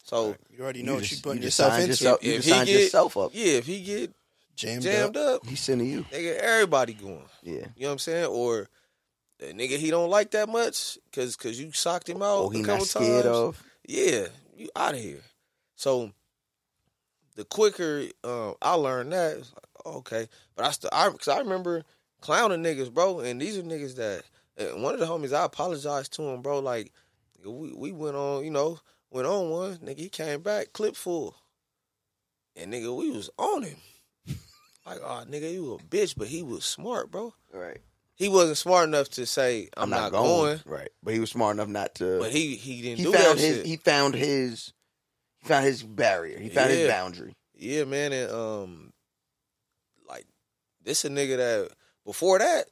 So 0.02 0.36
You 0.50 0.64
already 0.64 0.82
know 0.82 0.92
You 0.92 0.96
what 0.96 1.04
just- 1.04 1.12
you're 1.12 1.22
putting 1.22 1.42
you 1.42 1.46
yourself 1.46 1.72
signed 1.74 1.82
into. 1.84 1.92
yourself- 1.92 2.24
you 2.24 2.32
if 2.32 2.44
he 2.44 2.50
signed 2.50 2.66
get 2.66 2.80
yourself 2.80 3.16
up. 3.16 3.30
yeah, 3.34 3.52
if 3.52 3.66
he 3.66 3.82
get 3.82 4.12
Jammed, 4.56 4.82
jammed 4.82 5.16
up. 5.16 5.42
up, 5.42 5.46
He's 5.46 5.60
sending 5.60 5.88
you. 5.88 6.02
nigga, 6.12 6.36
everybody 6.36 6.94
going. 6.94 7.24
Yeah. 7.42 7.52
You 7.52 7.82
know 7.82 7.86
what 7.88 7.92
I'm 7.92 7.98
saying? 7.98 8.26
Or 8.26 8.68
the 9.38 9.46
nigga 9.46 9.78
he 9.78 9.90
don't 9.90 10.10
like 10.10 10.30
that 10.32 10.48
much 10.48 10.98
because 11.10 11.34
cause 11.36 11.58
you 11.58 11.72
socked 11.72 12.08
him 12.08 12.22
out 12.22 12.36
Oh, 12.38 12.48
he 12.50 12.60
a 12.60 12.62
not 12.62 12.66
couple 12.68 12.84
scared 12.86 13.24
times. 13.24 13.36
of. 13.36 13.62
Yeah, 13.88 14.26
you 14.56 14.68
out 14.76 14.94
of 14.94 15.00
here. 15.00 15.20
So 15.74 16.12
the 17.34 17.44
quicker 17.44 18.04
um, 18.24 18.54
I 18.62 18.74
learned 18.74 19.12
that, 19.12 19.38
like, 19.38 19.86
okay. 19.96 20.28
But 20.54 20.66
I 20.66 20.70
still, 20.70 20.90
I 20.92 21.08
because 21.08 21.28
I 21.28 21.38
remember 21.38 21.82
clowning 22.20 22.62
niggas, 22.62 22.92
bro, 22.92 23.20
and 23.20 23.40
these 23.40 23.58
are 23.58 23.62
niggas 23.62 23.96
that 23.96 24.22
and 24.56 24.82
one 24.82 24.94
of 24.94 25.00
the 25.00 25.06
homies 25.06 25.32
I 25.36 25.44
apologized 25.46 26.12
to 26.14 26.22
him, 26.22 26.42
bro. 26.42 26.58
Like 26.60 26.92
we 27.44 27.72
we 27.72 27.90
went 27.90 28.16
on, 28.16 28.44
you 28.44 28.50
know, 28.50 28.78
went 29.10 29.26
on 29.26 29.50
one 29.50 29.76
nigga. 29.78 29.98
He 29.98 30.08
came 30.10 30.40
back 30.42 30.72
clip 30.74 30.94
full, 30.94 31.34
and 32.54 32.72
nigga 32.72 32.94
we 32.94 33.10
was 33.10 33.30
on 33.38 33.62
him. 33.64 33.78
Like, 34.84 34.98
oh, 35.02 35.24
nigga, 35.28 35.52
you 35.52 35.74
a 35.74 35.78
bitch, 35.78 36.14
but 36.16 36.28
he 36.28 36.42
was 36.42 36.64
smart, 36.64 37.10
bro. 37.10 37.34
Right. 37.52 37.78
He 38.14 38.28
wasn't 38.28 38.58
smart 38.58 38.88
enough 38.88 39.08
to 39.10 39.26
say, 39.26 39.68
"I'm, 39.76 39.90
not, 39.90 40.12
going," 40.12 40.60
Right. 40.66 40.90
But 41.02 41.14
he 41.14 41.20
was 41.20 41.30
smart 41.30 41.56
enough 41.56 41.68
not 41.68 41.94
to. 41.96 42.18
but 42.18 42.30
he 42.30 42.56
he 42.56 42.82
didn't 42.82 42.98
he 42.98 43.04
do 43.04 43.12
found 43.12 43.38
that 43.38 43.44
his. 43.44 43.56
shit. 43.56 43.66
He 43.66 43.76
found 43.76 44.14
his. 44.14 44.72
He 45.38 45.48
found 45.48 45.64
his 45.64 45.82
barrier. 45.82 46.38
He 46.38 46.48
found 46.48 46.70
his 46.70 46.88
boundary. 46.88 47.34
Yeah, 47.54 47.84
man, 47.84 48.12
and 48.12 48.30
um, 48.30 48.92
like 50.08 50.26
this 50.84 51.04
a 51.04 51.08
nigga 51.08 51.36
that 51.36 51.70
before 52.04 52.38
that, 52.38 52.66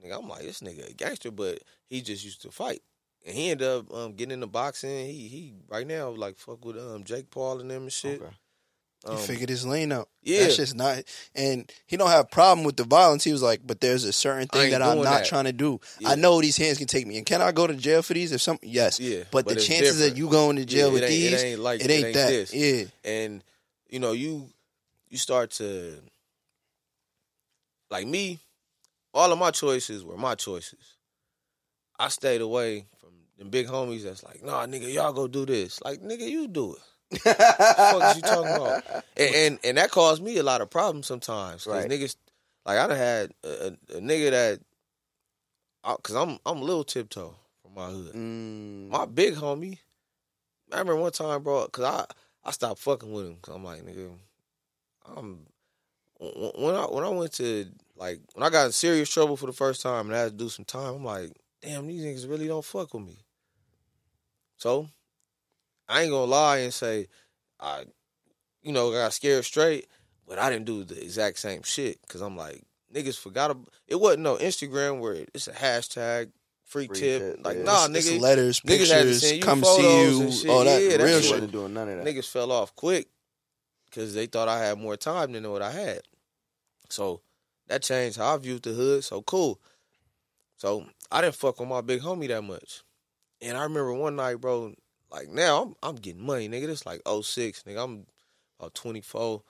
nigga, 0.00 0.18
I'm 0.18 0.28
like 0.28 0.42
this 0.42 0.60
nigga 0.60 0.90
a 0.90 0.92
gangster, 0.92 1.30
but 1.30 1.60
he 1.86 2.00
just 2.00 2.24
used 2.24 2.42
to 2.42 2.50
fight, 2.50 2.82
and 3.26 3.34
he 3.34 3.50
ended 3.50 3.66
up 3.66 3.92
um 3.92 4.12
getting 4.12 4.32
into 4.32 4.46
boxing. 4.46 5.06
He 5.06 5.28
he 5.28 5.54
right 5.68 5.86
now 5.86 6.10
like 6.10 6.36
fuck 6.36 6.64
with 6.64 6.76
um 6.76 7.04
Jake 7.04 7.30
Paul 7.30 7.60
and 7.60 7.70
them 7.70 7.82
and 7.82 7.92
shit. 7.92 8.20
Okay. 8.20 8.34
He 9.08 9.14
Um, 9.14 9.18
figured 9.18 9.48
his 9.48 9.64
lane 9.66 9.90
out. 9.92 10.08
yeah. 10.22 10.42
That's 10.42 10.56
just 10.56 10.74
not. 10.74 11.02
And 11.34 11.70
he 11.86 11.96
don't 11.96 12.08
have 12.10 12.24
a 12.26 12.28
problem 12.28 12.64
with 12.64 12.76
the 12.76 12.84
violence. 12.84 13.24
He 13.24 13.32
was 13.32 13.42
like, 13.42 13.60
but 13.66 13.80
there's 13.80 14.04
a 14.04 14.12
certain 14.12 14.46
thing 14.48 14.70
that 14.72 14.82
I'm 14.82 14.98
not 14.98 15.04
that. 15.04 15.26
trying 15.26 15.44
to 15.46 15.52
do. 15.52 15.80
Yeah. 15.98 16.10
I 16.10 16.14
know 16.14 16.40
these 16.40 16.56
hands 16.56 16.78
can 16.78 16.86
take 16.86 17.06
me. 17.06 17.16
And 17.16 17.24
can 17.26 17.40
I 17.40 17.50
go 17.52 17.66
to 17.66 17.74
jail 17.74 18.02
for 18.02 18.14
these? 18.14 18.32
If 18.32 18.40
some, 18.42 18.58
yes. 18.62 19.00
Yeah, 19.00 19.24
But, 19.30 19.46
but 19.46 19.54
the 19.54 19.60
chances 19.60 19.96
different. 19.96 20.14
that 20.14 20.18
you 20.18 20.28
going 20.28 20.56
to 20.56 20.64
jail 20.64 20.88
Yeah, 20.88 20.92
with 20.92 21.02
it 21.04 21.10
ain't- 21.10 21.34
it 21.34 21.42
ain't 21.44 21.60
like- 21.60 21.80
it 21.80 21.90
it 21.90 21.94
ain't 21.94 22.04
ain't 22.06 22.14
that. 22.14 22.28
this. 22.28 22.54
Yeah. 22.54 22.84
and 23.04 23.42
you 23.88 23.98
know 23.98 24.12
you 24.12 24.50
you 25.08 25.16
start 25.16 25.50
to 25.52 25.98
like 27.90 28.06
me 28.06 28.38
all 29.14 29.32
of 29.32 29.38
my 29.38 29.50
choices 29.50 30.04
were 30.04 30.16
my 30.16 30.34
choices 30.34 30.96
i 31.98 32.08
stayed 32.08 32.40
away 32.42 32.84
from 33.00 33.10
the 33.38 33.44
big 33.44 33.66
homies 33.66 34.02
that's 34.02 34.22
like 34.22 34.42
nah 34.44 34.66
nigga 34.66 34.92
y'all 34.92 35.12
go 35.12 35.26
do 35.26 35.46
this 35.46 35.80
like 35.82 36.00
nigga 36.02 36.28
you 36.28 36.46
do 36.48 36.74
it 36.74 36.82
fuck 37.16 38.04
is 38.04 38.16
you 38.16 38.22
talking 38.22 38.52
about 38.52 38.82
and, 39.16 39.34
and 39.34 39.58
and 39.64 39.78
that 39.78 39.90
caused 39.90 40.22
me 40.22 40.36
a 40.38 40.42
lot 40.42 40.60
of 40.60 40.68
problems 40.70 41.06
sometimes 41.06 41.64
because 41.64 41.84
Right. 41.84 41.90
niggas 41.90 42.16
like 42.66 42.78
i 42.78 42.86
done 42.86 42.96
had 42.96 43.32
a, 43.44 43.76
a, 43.94 44.00
nigga 44.00 44.30
that 44.30 44.60
because 45.96 46.14
i'm 46.14 46.38
i'm 46.44 46.58
a 46.58 46.64
little 46.64 46.84
tiptoe 46.84 47.34
from 47.62 47.74
my 47.74 47.86
hood 47.86 48.12
Mm, 48.14 48.88
my 48.90 49.06
big 49.06 49.34
homie. 49.34 49.78
I 50.70 50.78
remember 50.80 50.96
one 50.96 51.12
time, 51.12 51.42
bro, 51.42 51.64
because 51.66 51.84
I 51.84 52.04
I 52.44 52.50
stopped 52.50 52.80
fucking 52.80 53.10
with 53.10 53.26
him. 53.26 53.36
Cause 53.40 53.54
I'm 53.54 53.64
like, 53.64 53.82
nigga, 53.82 54.10
I'm 55.16 55.46
when 56.18 56.50
when 56.56 56.74
I 56.74 56.82
when 56.84 57.04
I 57.04 57.08
went 57.08 57.32
to 57.34 57.66
like 57.96 58.20
when 58.34 58.44
I 58.44 58.50
got 58.50 58.66
in 58.66 58.72
serious 58.72 59.08
trouble 59.10 59.36
for 59.36 59.46
the 59.46 59.52
first 59.52 59.80
time 59.82 60.06
and 60.06 60.14
I 60.16 60.20
had 60.20 60.32
to 60.32 60.36
do 60.36 60.48
some 60.50 60.64
time. 60.66 60.96
I'm 60.96 61.04
like, 61.04 61.32
damn, 61.62 61.86
these 61.86 62.02
niggas 62.04 62.28
really 62.28 62.48
don't 62.48 62.64
fuck 62.64 62.92
with 62.92 63.04
me. 63.04 63.16
So 64.58 64.88
I 65.88 66.02
ain't 66.02 66.10
gonna 66.10 66.24
lie 66.30 66.58
and 66.58 66.72
say 66.74 67.08
I, 67.60 67.84
you 68.62 68.72
know, 68.72 68.90
got 68.92 69.12
scared 69.12 69.44
straight, 69.44 69.86
but 70.26 70.38
I 70.38 70.50
didn't 70.50 70.66
do 70.66 70.84
the 70.84 71.00
exact 71.02 71.38
same 71.38 71.62
shit 71.62 72.00
because 72.02 72.20
I'm 72.20 72.36
like, 72.36 72.62
niggas 72.94 73.18
forgot. 73.18 73.50
Ab- 73.50 73.68
it 73.86 73.96
wasn't 73.96 74.22
no 74.22 74.36
Instagram 74.36 75.00
where 75.00 75.24
it's 75.34 75.48
a 75.48 75.52
hashtag 75.52 76.30
free, 76.64 76.86
Free 76.86 76.98
tip. 77.00 77.36
tip, 77.36 77.44
Like, 77.46 77.56
yeah. 77.58 77.62
nah, 77.64 77.84
It's- 77.86 78.06
it's 78.06 78.20
letters, 78.22 78.60
niggas 78.60 78.90
had 78.92 79.04
to 79.04 79.12
pictures, 79.12 79.32
you 79.32 79.42
come 79.42 79.62
photos 79.62 80.16
see 80.18 80.22
and 80.22 80.32
you, 80.32 80.38
shit. 80.38 80.50
all 80.50 80.64
that 80.64 80.82
Yeah, 80.82 80.96
real 81.02 81.16
he 81.18 81.22
shit. 81.22 81.30
wasn't 81.32 81.52
doing 81.52 81.72
none 81.74 81.88
of 81.88 82.04
that. 82.04 82.06
Niggas 82.06 82.28
fell 82.28 82.52
off 82.52 82.74
quick 82.76 83.08
because 83.86 84.12
they 84.14 84.26
thought 84.26 84.48
I 84.48 84.58
had 84.58 84.78
more 84.78 84.96
time 84.96 85.32
than 85.32 85.50
what 85.50 85.62
I 85.62 85.70
had. 85.72 86.02
So 86.90 87.22
that 87.68 87.82
changed 87.82 88.18
how 88.18 88.34
I 88.34 88.36
viewed 88.38 88.62
the 88.62 88.72
hood. 88.72 89.04
So 89.04 89.22
cool. 89.22 89.60
So 90.58 90.86
I 91.10 91.22
didn't 91.22 91.36
fuck 91.36 91.58
with 91.60 91.68
my 91.68 91.80
big 91.80 92.02
homie 92.02 92.28
that 92.28 92.42
much. 92.42 92.82
And 93.40 93.56
I 93.56 93.62
remember 93.62 93.94
one 93.94 94.16
night, 94.16 94.36
bro, 94.40 94.74
like 95.10 95.28
now 95.28 95.62
I'm 95.62 95.74
I'm 95.82 95.96
getting 95.96 96.24
money, 96.24 96.48
nigga. 96.48 96.66
This 96.66 96.86
like 96.86 97.00
06, 97.06 97.62
nigga. 97.64 97.82
I'm 97.84 98.06
about 98.58 98.74
24. 98.74 99.42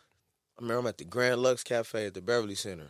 I 0.59 0.63
remember 0.63 0.81
I'm 0.81 0.87
at 0.89 0.99
the 0.99 1.05
Grand 1.05 1.41
Lux 1.41 1.63
Cafe 1.63 2.07
at 2.07 2.15
the 2.15 2.21
Beverly 2.23 2.55
Center 2.57 2.89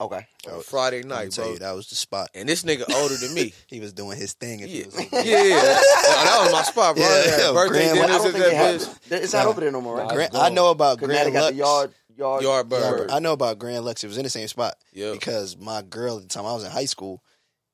Okay. 0.00 0.26
on 0.48 0.60
Friday 0.62 1.02
night, 1.02 1.32
tell 1.32 1.46
bro. 1.46 1.52
you, 1.54 1.58
that 1.58 1.72
was 1.72 1.88
the 1.88 1.96
spot. 1.96 2.28
And 2.34 2.48
this 2.48 2.62
nigga 2.62 2.84
older 2.94 3.16
than 3.16 3.34
me. 3.34 3.52
He 3.66 3.80
was 3.80 3.92
doing 3.92 4.16
his 4.16 4.34
thing. 4.34 4.60
If 4.60 4.68
Yeah, 4.70 4.80
it 4.82 4.86
was 4.86 4.96
like, 4.96 5.10
yeah, 5.12 5.20
yeah. 5.22 5.56
That, 5.56 6.22
that 6.24 6.38
was 6.42 6.52
my 6.52 6.62
spot, 6.62 6.94
bro. 6.96 7.04
Yeah, 7.04 7.08
I 7.10 7.24
yeah, 7.46 7.52
birthday 7.52 7.78
Grand- 7.78 7.90
I 7.90 7.94
dinners 8.06 8.08
don't 8.08 8.26
at 8.26 8.32
think 8.32 8.44
they 8.44 8.50
that 8.50 8.54
have. 8.56 8.80
bitch. 8.80 9.22
It's 9.24 9.32
not 9.32 9.44
Nah. 9.44 9.50
over 9.50 9.60
there 9.60 9.72
no 9.72 9.80
more, 9.80 9.96
right? 9.96 10.08
Grand, 10.14 10.36
I 10.36 10.48
know 10.50 10.70
about 10.70 10.98
Because 11.00 11.08
now 11.16 11.22
Grand 11.22 11.34
got 11.34 11.40
Lux. 11.42 11.50
the 11.52 11.56
yard, 11.58 11.94
yard, 12.16 12.42
Yard 12.42 12.68
bird. 12.68 13.10
I 13.10 13.18
know 13.18 13.32
about 13.32 13.58
Grand 13.58 13.84
Lux. 13.84 14.04
It 14.04 14.06
was 14.08 14.18
in 14.18 14.22
the 14.24 14.30
same 14.30 14.46
spot. 14.46 14.74
Yeah. 14.92 15.10
Because 15.12 15.56
my 15.56 15.82
girl 15.82 16.18
at 16.18 16.22
the 16.22 16.28
time 16.28 16.46
I 16.46 16.52
was 16.52 16.62
in 16.64 16.70
high 16.70 16.84
school, 16.84 17.24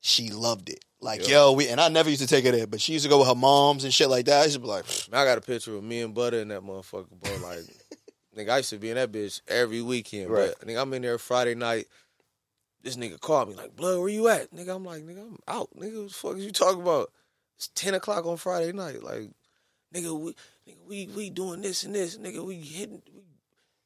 she 0.01 0.31
loved 0.31 0.71
it. 0.71 0.83
Like, 1.05 1.29
Yeah. 1.29 1.35
yo, 1.35 1.53
we 1.53 1.69
and 1.69 1.81
I 1.81 1.89
never 1.89 2.09
used 2.09 2.23
to 2.23 2.27
take 2.29 2.45
her 2.47 2.51
there, 2.51 2.67
but 2.67 2.81
she 2.81 2.95
used 2.95 3.05
to 3.05 3.09
go 3.11 3.19
with 3.19 3.29
her 3.29 3.35
moms 3.35 3.85
and 3.85 3.93
shit 3.93 4.09
like 4.09 4.25
that. 4.25 4.41
I 4.41 4.45
used 4.45 4.55
to 4.55 4.61
be 4.61 4.67
like, 4.67 4.85
"Pfft, 4.85 5.11
Man, 5.11 5.21
I 5.21 5.25
got 5.27 5.37
a 5.37 5.43
picture 5.43 5.77
of 5.77 5.85
me 5.85 6.01
and 6.01 6.15
Butter 6.15 6.41
and 6.41 6.51
that 6.51 6.63
motherfucker, 6.63 7.11
bro. 7.11 7.37
Like, 7.47 7.61
nigga, 8.37 8.49
I 8.49 8.57
used 8.57 8.71
to 8.71 8.79
be 8.79 8.89
in 8.89 8.95
that 8.97 9.13
bitch 9.13 9.43
every 9.47 9.83
weekend. 9.83 10.31
Right. 10.31 10.55
But 10.59 10.67
nigga, 10.67 10.81
I'm 10.81 10.93
in 10.95 11.03
there 11.03 11.19
Friday 11.19 11.55
night. 11.55 11.87
This 12.83 12.97
nigga 12.97 13.21
called 13.21 13.51
me 13.51 13.55
like, 13.55 13.77
"Blood, 13.77 13.99
where 14.01 14.09
you 14.09 14.29
at?" 14.29 14.51
Nigga, 14.55 14.75
I'm 14.75 14.85
like, 14.85 15.03
"Nigga, 15.03 15.21
I'm 15.21 15.39
out." 15.47 15.69
Nigga, 15.77 16.01
what 16.01 16.09
the 16.09 16.15
fuck 16.15 16.37
is 16.39 16.45
you 16.45 16.53
talking 16.53 16.81
about? 16.83 17.13
It's 17.57 17.69
ten 17.69 17.93
o'clock 17.95 18.25
on 18.25 18.39
Friday 18.39 18.73
night. 18.73 19.03
Like, 19.03 19.31
nigga, 19.95 20.19
we, 20.19 20.35
nigga, 20.67 20.87
we, 20.89 21.07
we 21.15 21.31
doing 21.31 21.61
this 21.61 21.83
and 21.85 21.95
this. 21.95 22.17
Nigga, 22.17 22.43
we 22.45 22.57
hitting. 22.57 23.03
We, 23.15 23.23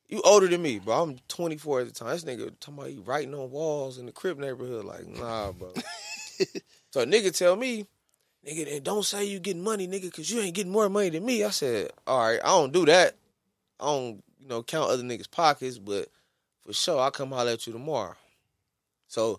you 0.09 0.23
older 0.25 0.47
than 0.47 0.63
me, 0.63 0.79
bro. 0.79 1.03
I'm 1.03 1.19
24 1.29 1.81
at 1.81 1.87
the 1.89 1.93
time. 1.93 2.09
This 2.09 2.25
nigga 2.25 2.53
talking 2.61 2.79
about 2.79 2.93
you 2.93 3.03
writing 3.03 3.35
on 3.35 3.51
walls 3.51 3.99
in 3.99 4.07
the 4.07 4.13
crib 4.13 4.39
neighborhood. 4.39 4.85
Like, 4.85 5.07
nah, 5.07 5.53
bro. 5.53 5.73
so 6.99 7.07
nigga 7.07 7.37
tell 7.37 7.55
me, 7.55 7.87
nigga, 8.45 8.83
don't 8.83 9.05
say 9.05 9.25
you 9.25 9.39
getting 9.39 9.63
money, 9.63 9.87
nigga, 9.87 10.13
cause 10.13 10.29
you 10.29 10.41
ain't 10.41 10.55
getting 10.55 10.73
more 10.73 10.89
money 10.89 11.11
than 11.11 11.25
me. 11.25 11.45
I 11.45 11.51
said, 11.51 11.91
all 12.09 12.27
right, 12.27 12.41
I 12.43 12.49
don't 12.49 12.73
do 12.73 12.87
that. 12.87 13.15
I 13.79 13.85
don't, 13.85 14.25
you 14.41 14.49
know, 14.49 14.65
count 14.65 14.91
other 14.91 15.05
niggas' 15.05 15.31
pockets, 15.31 15.79
but 15.79 16.09
for 16.67 16.73
sure, 16.73 16.99
I'll 17.01 17.13
come 17.13 17.31
holler 17.31 17.53
at 17.53 17.67
you 17.69 17.73
tomorrow. 17.73 18.17
So 19.07 19.39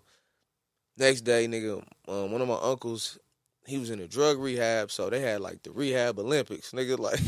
next 0.96 1.20
day, 1.20 1.46
nigga, 1.46 1.84
um, 2.08 2.32
one 2.32 2.40
of 2.40 2.48
my 2.48 2.58
uncles, 2.62 3.18
he 3.66 3.76
was 3.76 3.90
in 3.90 4.00
a 4.00 4.08
drug 4.08 4.38
rehab, 4.38 4.90
so 4.90 5.10
they 5.10 5.20
had 5.20 5.42
like 5.42 5.62
the 5.62 5.70
rehab 5.70 6.18
Olympics, 6.18 6.72
nigga. 6.72 6.98
Like 6.98 7.20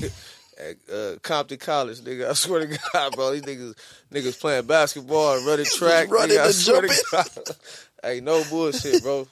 at 0.58 0.76
uh, 0.94 1.18
Compton 1.22 1.58
College, 1.58 2.00
nigga. 2.00 2.28
I 2.28 2.32
swear 2.34 2.66
to 2.66 2.78
God, 2.92 3.14
bro, 3.16 3.32
these 3.32 3.42
niggas 3.42 3.74
niggas 4.12 4.38
playing 4.38 4.66
basketball 4.66 5.36
and 5.36 5.46
running 5.46 5.64
track. 5.76 6.10
running 6.10 6.36
nigga, 6.36 6.42
I 6.42 6.46
and 6.46 6.54
swear 6.54 6.80
to 6.82 6.88
jumping. 6.88 7.42
God. 7.46 7.56
hey, 8.02 8.20
no 8.20 8.44
bullshit, 8.50 9.02
bro. 9.02 9.26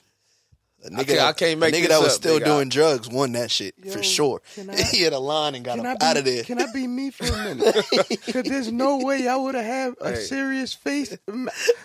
A 0.83 0.87
I 0.87 0.89
nigga, 0.89 1.07
can't- 1.07 1.19
I 1.19 1.33
can't 1.33 1.59
make 1.59 1.73
a 1.73 1.77
nigga 1.77 1.81
this 1.81 1.89
that 1.89 1.99
was 2.01 2.07
up, 2.07 2.21
still 2.21 2.39
nigga. 2.39 2.45
doing 2.45 2.69
drugs 2.69 3.07
won 3.07 3.33
that 3.33 3.51
shit 3.51 3.75
Yo, 3.83 3.91
for 3.91 4.01
sure. 4.03 4.41
I- 4.57 4.81
he 4.91 5.01
had 5.03 5.13
a 5.13 5.19
line 5.19 5.53
and 5.55 5.63
got 5.63 5.77
him 5.77 5.83
be, 5.83 6.03
out 6.05 6.17
of 6.17 6.25
there. 6.25 6.43
Can 6.43 6.59
I 6.61 6.71
be 6.73 6.87
me 6.87 7.11
for 7.11 7.25
a 7.25 7.55
minute? 7.55 7.85
Because 8.25 8.43
there's 8.43 8.71
no 8.71 8.97
way 8.99 9.27
I 9.27 9.35
would 9.35 9.53
have 9.55 9.65
had 9.65 9.93
a 10.01 10.09
Hey. 10.11 10.15
serious 10.23 10.73
face. 10.73 11.15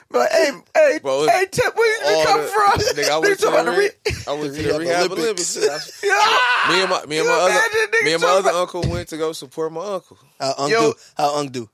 But 0.08 0.30
hey, 0.32 0.50
hey, 0.74 0.98
Bro, 1.02 1.26
hey, 1.26 1.46
Tip, 1.50 1.76
where 1.76 2.10
you 2.10 2.16
All 2.16 2.24
come 2.24 2.40
the- 2.42 2.46
from? 2.48 2.80
Nigga, 2.96 3.10
I 3.10 3.18
went 3.18 3.38
to 3.40 3.46
Nigga 3.46 3.50
the, 3.50 3.60
about 3.62 3.78
re- 3.78 3.90
re- 4.06 4.14
I 4.28 4.32
went 4.32 4.54
to 4.54 4.62
the 4.62 4.68
Rehab 4.68 4.80
rehab 4.80 5.12
Olympics. 5.12 5.56
Olympics. 5.56 6.02
Yeah. 6.02 6.70
me 6.70 6.80
and 6.80 6.90
my 6.90 7.06
me 7.06 7.18
and 7.18 7.28
my 7.28 7.34
other 7.34 8.04
me 8.04 8.12
and 8.14 8.22
my 8.22 8.28
other 8.28 8.50
uncle 8.50 8.82
went 8.88 9.08
to 9.08 9.16
go 9.18 9.32
support 9.32 9.72
my 9.72 9.84
uncle. 9.84 10.16
How 10.40 10.54
Ung 10.58 10.70
Yo. 10.70 10.92
do? 10.92 10.94
How 11.16 11.36
Ung 11.36 11.48
do? 11.48 11.68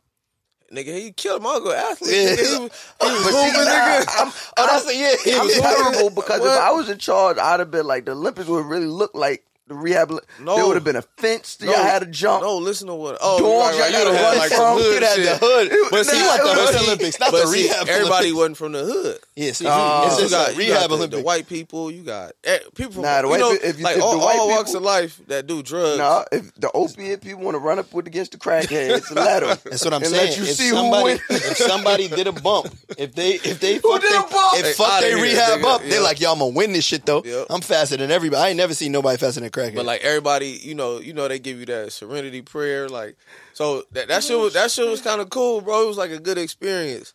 Nigga, 0.72 0.96
he 0.98 1.12
killed 1.12 1.42
my 1.42 1.54
uncle 1.54 1.72
athlete. 1.72 2.12
Yeah. 2.14 2.28
Nigga, 2.34 2.36
he 2.36 2.58
was, 2.58 2.70
he 3.00 3.06
was 3.06 3.34
hooping, 3.34 3.68
nigga. 3.68 4.06
I'm, 4.18 4.32
Oh, 4.56 4.66
that's 4.66 4.88
a 4.88 4.96
yeah. 4.96 5.14
He 5.22 5.38
was 5.38 5.54
terrible 5.58 6.10
because 6.10 6.40
What? 6.40 6.56
if 6.56 6.60
I 6.62 6.72
was 6.72 6.88
in 6.88 6.98
charge, 6.98 7.36
I'd 7.38 7.60
have 7.60 7.70
been 7.70 7.86
like 7.86 8.06
the 8.06 8.12
Olympics 8.12 8.48
would 8.48 8.64
really 8.66 8.86
look 8.86 9.14
like 9.14 9.44
the 9.72 9.78
rehab. 9.78 10.10
No. 10.40 10.56
There 10.56 10.66
would 10.66 10.76
have 10.76 10.84
been 10.84 10.96
a 10.96 11.02
fence. 11.02 11.58
Y'all 11.60 11.72
had 11.74 12.00
to 12.00 12.06
jump. 12.06 12.42
No, 12.42 12.56
listen 12.58 12.86
to 12.88 12.94
what. 12.94 13.18
Oh, 13.20 13.38
Doors 13.38 13.74
right, 13.78 13.80
right. 13.80 13.92
y'all 13.92 14.12
have 14.12 14.20
had 14.22 14.38
like 14.38 14.48
from. 14.50 14.58
some 14.58 14.78
hood 14.78 15.02
shit. 15.02 15.24
the 15.40 15.46
hood. 15.46 15.90
But 15.90 16.06
see, 16.06 16.18
you 16.18 16.24
the 16.24 16.38
hood 16.42 16.82
Olympics, 16.82 17.20
not 17.20 17.32
the 17.32 17.46
see, 17.46 17.62
rehab 17.68 17.88
Everybody 17.88 18.30
Olympics. 18.32 18.34
wasn't 18.36 18.56
from 18.58 18.72
the 18.72 18.84
hood. 18.84 19.18
Yeah, 19.36 19.52
see, 19.52 19.66
Oh. 19.68 20.06
it's 20.06 20.22
you 20.22 20.28
got, 20.30 20.48
a 20.48 20.52
you 20.52 20.58
rehab 20.58 20.90
got 20.90 20.96
the, 20.98 21.06
the 21.16 21.22
white 21.22 21.48
people. 21.48 21.90
You 21.90 22.02
got 22.02 22.32
eh, 22.44 22.58
people 22.74 22.92
from 22.92 23.02
Nah, 23.02 23.22
the 23.22 23.26
you 23.26 23.30
white 23.30 23.40
know, 23.40 23.56
pe- 23.56 23.68
if 23.68 23.78
you- 23.78 23.84
like 23.84 23.96
if 23.96 24.00
the 24.00 24.06
all, 24.06 24.18
white 24.20 24.38
all 24.38 24.48
walks 24.48 24.70
people- 24.70 24.78
of 24.78 24.84
life 24.84 25.20
that 25.28 25.46
do 25.46 25.62
drugs. 25.62 25.98
No, 25.98 26.24
if 26.32 26.54
the 26.56 26.70
opiate 26.72 27.20
people 27.22 27.42
want 27.42 27.54
to 27.54 27.58
run 27.58 27.78
up 27.78 27.92
with 27.92 28.06
against 28.06 28.32
the 28.32 28.38
crackheads, 28.38 29.14
let 29.14 29.40
them. 29.40 29.58
That's 29.64 29.84
what 29.84 29.94
I'm 29.94 30.04
saying. 30.04 30.26
Let 30.28 30.36
you 30.36 30.44
if 30.44 30.50
see 30.50 30.68
who 30.68 30.74
somebody, 30.76 31.20
if 31.30 31.56
somebody 31.56 32.08
did 32.08 32.26
a 32.26 32.32
bump, 32.32 32.74
if 32.98 33.14
they 33.14 33.32
if 33.34 33.60
they 33.60 33.74
Who 33.82 33.92
fuck 33.92 34.00
did 34.02 34.12
they, 34.12 34.16
a 34.16 34.20
bump? 34.20 34.58
if 34.58 34.76
fuck 34.76 35.00
they 35.00 35.14
rehab 35.14 35.64
up, 35.64 35.82
they're 35.82 36.02
like, 36.02 36.20
yo, 36.20 36.32
I'm 36.32 36.38
gonna 36.38 36.52
win 36.52 36.72
this 36.72 36.84
shit 36.84 37.06
though. 37.06 37.22
I'm 37.50 37.60
faster 37.60 37.96
than 37.96 38.10
everybody. 38.10 38.42
I 38.42 38.48
ain't 38.48 38.56
never 38.56 38.74
seen 38.74 38.92
nobody 38.92 39.16
faster 39.18 39.40
than 39.40 39.50
crackhead. 39.70 39.74
But 39.76 39.86
like 39.86 40.02
everybody, 40.02 40.60
you 40.62 40.74
know, 40.74 40.98
you 40.98 41.12
know, 41.12 41.28
they 41.28 41.38
give 41.38 41.58
you 41.58 41.66
that 41.66 41.92
serenity 41.92 42.42
prayer, 42.42 42.88
like 42.88 43.16
so 43.52 43.84
that 43.92 44.08
that 44.08 44.24
shit 44.24 44.38
was 44.38 44.54
that 44.54 44.70
shit 44.70 44.88
was 44.88 45.02
kind 45.02 45.20
of 45.20 45.30
cool, 45.30 45.60
bro. 45.60 45.84
It 45.84 45.88
was 45.88 45.98
like 45.98 46.10
a 46.10 46.20
good 46.20 46.38
experience. 46.38 47.14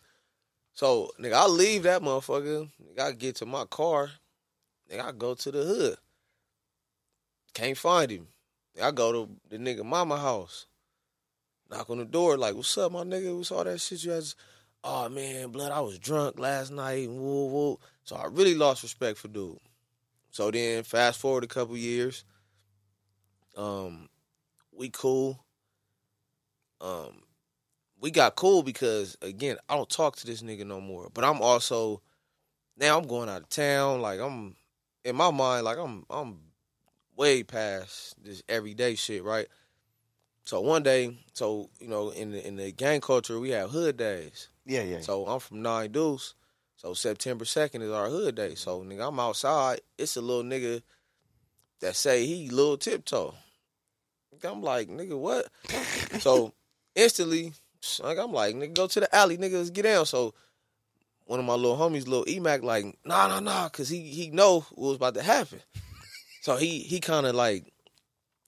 So 0.74 1.10
nigga, 1.20 1.34
I 1.34 1.46
leave 1.46 1.84
that 1.84 2.02
motherfucker. 2.02 2.68
Nigga, 2.82 3.00
I 3.00 3.12
get 3.12 3.36
to 3.36 3.46
my 3.46 3.64
car. 3.64 4.10
Nigga, 4.90 5.04
I 5.04 5.12
go 5.12 5.34
to 5.34 5.50
the 5.50 5.62
hood. 5.64 5.96
Can't 7.54 7.76
find 7.76 8.10
him. 8.10 8.28
Nigga, 8.76 8.84
I 8.84 8.90
go 8.92 9.12
to 9.12 9.30
the 9.50 9.58
nigga 9.58 9.84
mama 9.84 10.18
house. 10.18 10.66
Knock 11.70 11.90
on 11.90 11.98
the 11.98 12.04
door, 12.06 12.38
like, 12.38 12.54
"What's 12.54 12.78
up, 12.78 12.92
my 12.92 13.02
nigga? 13.02 13.36
What's 13.36 13.50
all 13.50 13.64
that 13.64 13.80
shit 13.80 14.04
you 14.04 14.12
had?" 14.12 14.24
Oh 14.84 15.08
man, 15.08 15.50
blood, 15.50 15.72
I 15.72 15.80
was 15.80 15.98
drunk 15.98 16.38
last 16.38 16.70
night. 16.70 17.08
Woo 17.10 17.46
woo. 17.46 17.78
So 18.04 18.16
I 18.16 18.26
really 18.26 18.54
lost 18.54 18.82
respect 18.82 19.18
for 19.18 19.28
dude. 19.28 19.58
So 20.30 20.50
then, 20.50 20.84
fast 20.84 21.18
forward 21.18 21.44
a 21.44 21.48
couple 21.48 21.76
years. 21.76 22.24
Um, 23.58 24.08
we 24.72 24.88
cool. 24.88 25.44
Um, 26.80 27.22
we 28.00 28.12
got 28.12 28.36
cool 28.36 28.62
because 28.62 29.18
again, 29.20 29.56
I 29.68 29.76
don't 29.76 29.90
talk 29.90 30.16
to 30.16 30.26
this 30.26 30.42
nigga 30.42 30.64
no 30.64 30.80
more. 30.80 31.08
But 31.12 31.24
I'm 31.24 31.42
also 31.42 32.00
now 32.78 32.96
I'm 32.96 33.06
going 33.06 33.28
out 33.28 33.42
of 33.42 33.48
town. 33.48 34.00
Like 34.00 34.20
I'm 34.20 34.54
in 35.04 35.16
my 35.16 35.30
mind, 35.30 35.64
like 35.64 35.78
I'm 35.78 36.06
I'm 36.08 36.38
way 37.16 37.42
past 37.42 38.14
this 38.22 38.42
everyday 38.48 38.94
shit, 38.94 39.24
right? 39.24 39.48
So 40.44 40.60
one 40.60 40.82
day, 40.84 41.18
so 41.34 41.68
you 41.80 41.88
know, 41.88 42.10
in 42.10 42.30
the 42.30 42.46
in 42.46 42.56
the 42.56 42.70
gang 42.70 43.00
culture, 43.00 43.40
we 43.40 43.50
have 43.50 43.70
hood 43.70 43.96
days. 43.96 44.48
Yeah, 44.64 44.82
yeah. 44.82 45.00
So 45.00 45.26
I'm 45.26 45.40
from 45.40 45.62
Nine 45.62 45.90
Deuce. 45.90 46.34
So 46.76 46.94
September 46.94 47.44
second 47.44 47.82
is 47.82 47.90
our 47.90 48.08
hood 48.08 48.36
day. 48.36 48.54
So 48.54 48.82
nigga, 48.82 49.08
I'm 49.08 49.18
outside. 49.18 49.80
It's 49.98 50.16
a 50.16 50.20
little 50.20 50.44
nigga 50.44 50.82
that 51.80 51.96
say 51.96 52.24
he 52.24 52.48
little 52.50 52.78
tiptoe. 52.78 53.34
I'm 54.44 54.62
like, 54.62 54.88
nigga, 54.88 55.18
what? 55.18 55.46
so 56.20 56.52
instantly, 56.94 57.52
like 58.02 58.18
I'm 58.18 58.32
like, 58.32 58.54
nigga, 58.54 58.74
go 58.74 58.86
to 58.86 59.00
the 59.00 59.14
alley, 59.14 59.38
nigga, 59.38 59.54
let's 59.54 59.70
get 59.70 59.82
down. 59.82 60.06
So 60.06 60.34
one 61.24 61.38
of 61.38 61.44
my 61.46 61.54
little 61.54 61.76
homies, 61.76 62.08
little 62.08 62.24
Emac, 62.24 62.62
like, 62.62 62.84
nah, 63.04 63.28
nah, 63.28 63.40
nah, 63.40 63.68
cause 63.68 63.88
he 63.88 64.00
he 64.00 64.30
know 64.30 64.60
what 64.70 64.88
was 64.88 64.96
about 64.96 65.14
to 65.14 65.22
happen. 65.22 65.60
So 66.40 66.56
he 66.56 66.78
he 66.78 67.00
kind 67.00 67.26
of 67.26 67.34
like, 67.34 67.72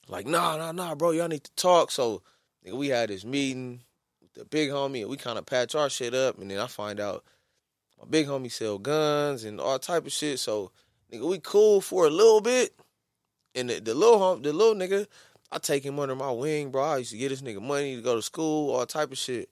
like, 0.07 0.25
nah, 0.25 0.57
nah, 0.57 0.71
nah, 0.71 0.95
bro, 0.95 1.11
y'all 1.11 1.27
need 1.27 1.43
to 1.43 1.55
talk. 1.55 1.91
So 1.91 2.23
nigga, 2.65 2.73
we 2.73 2.87
had 2.87 3.09
this 3.09 3.23
meeting 3.23 3.81
with 4.21 4.33
the 4.33 4.45
big 4.45 4.69
homie, 4.69 5.01
and 5.01 5.09
we 5.09 5.17
kind 5.17 5.37
of 5.37 5.45
patch 5.45 5.75
our 5.75 5.89
shit 5.89 6.13
up, 6.13 6.39
and 6.39 6.49
then 6.49 6.57
I 6.59 6.67
find 6.67 6.99
out 6.99 7.23
my 7.99 8.07
big 8.09 8.27
homie 8.27 8.51
sell 8.51 8.79
guns 8.79 9.43
and 9.43 9.59
all 9.59 9.77
type 9.77 10.07
of 10.07 10.11
shit. 10.11 10.39
So 10.39 10.71
nigga, 11.13 11.29
we 11.29 11.37
cool 11.37 11.81
for 11.81 12.07
a 12.07 12.09
little 12.09 12.41
bit, 12.41 12.73
and 13.53 13.69
the, 13.69 13.79
the 13.79 13.93
little 13.93 14.17
hom- 14.17 14.41
the 14.41 14.53
little 14.53 14.75
nigga, 14.75 15.05
I 15.51 15.57
take 15.57 15.83
him 15.83 15.99
under 15.99 16.15
my 16.15 16.31
wing, 16.31 16.71
bro. 16.71 16.83
I 16.83 16.97
used 16.97 17.11
to 17.11 17.17
get 17.17 17.29
this 17.29 17.41
nigga 17.41 17.61
money 17.61 17.95
to 17.95 18.01
go 18.01 18.15
to 18.15 18.21
school, 18.21 18.73
all 18.73 18.85
type 18.85 19.11
of 19.11 19.17
shit. 19.17 19.49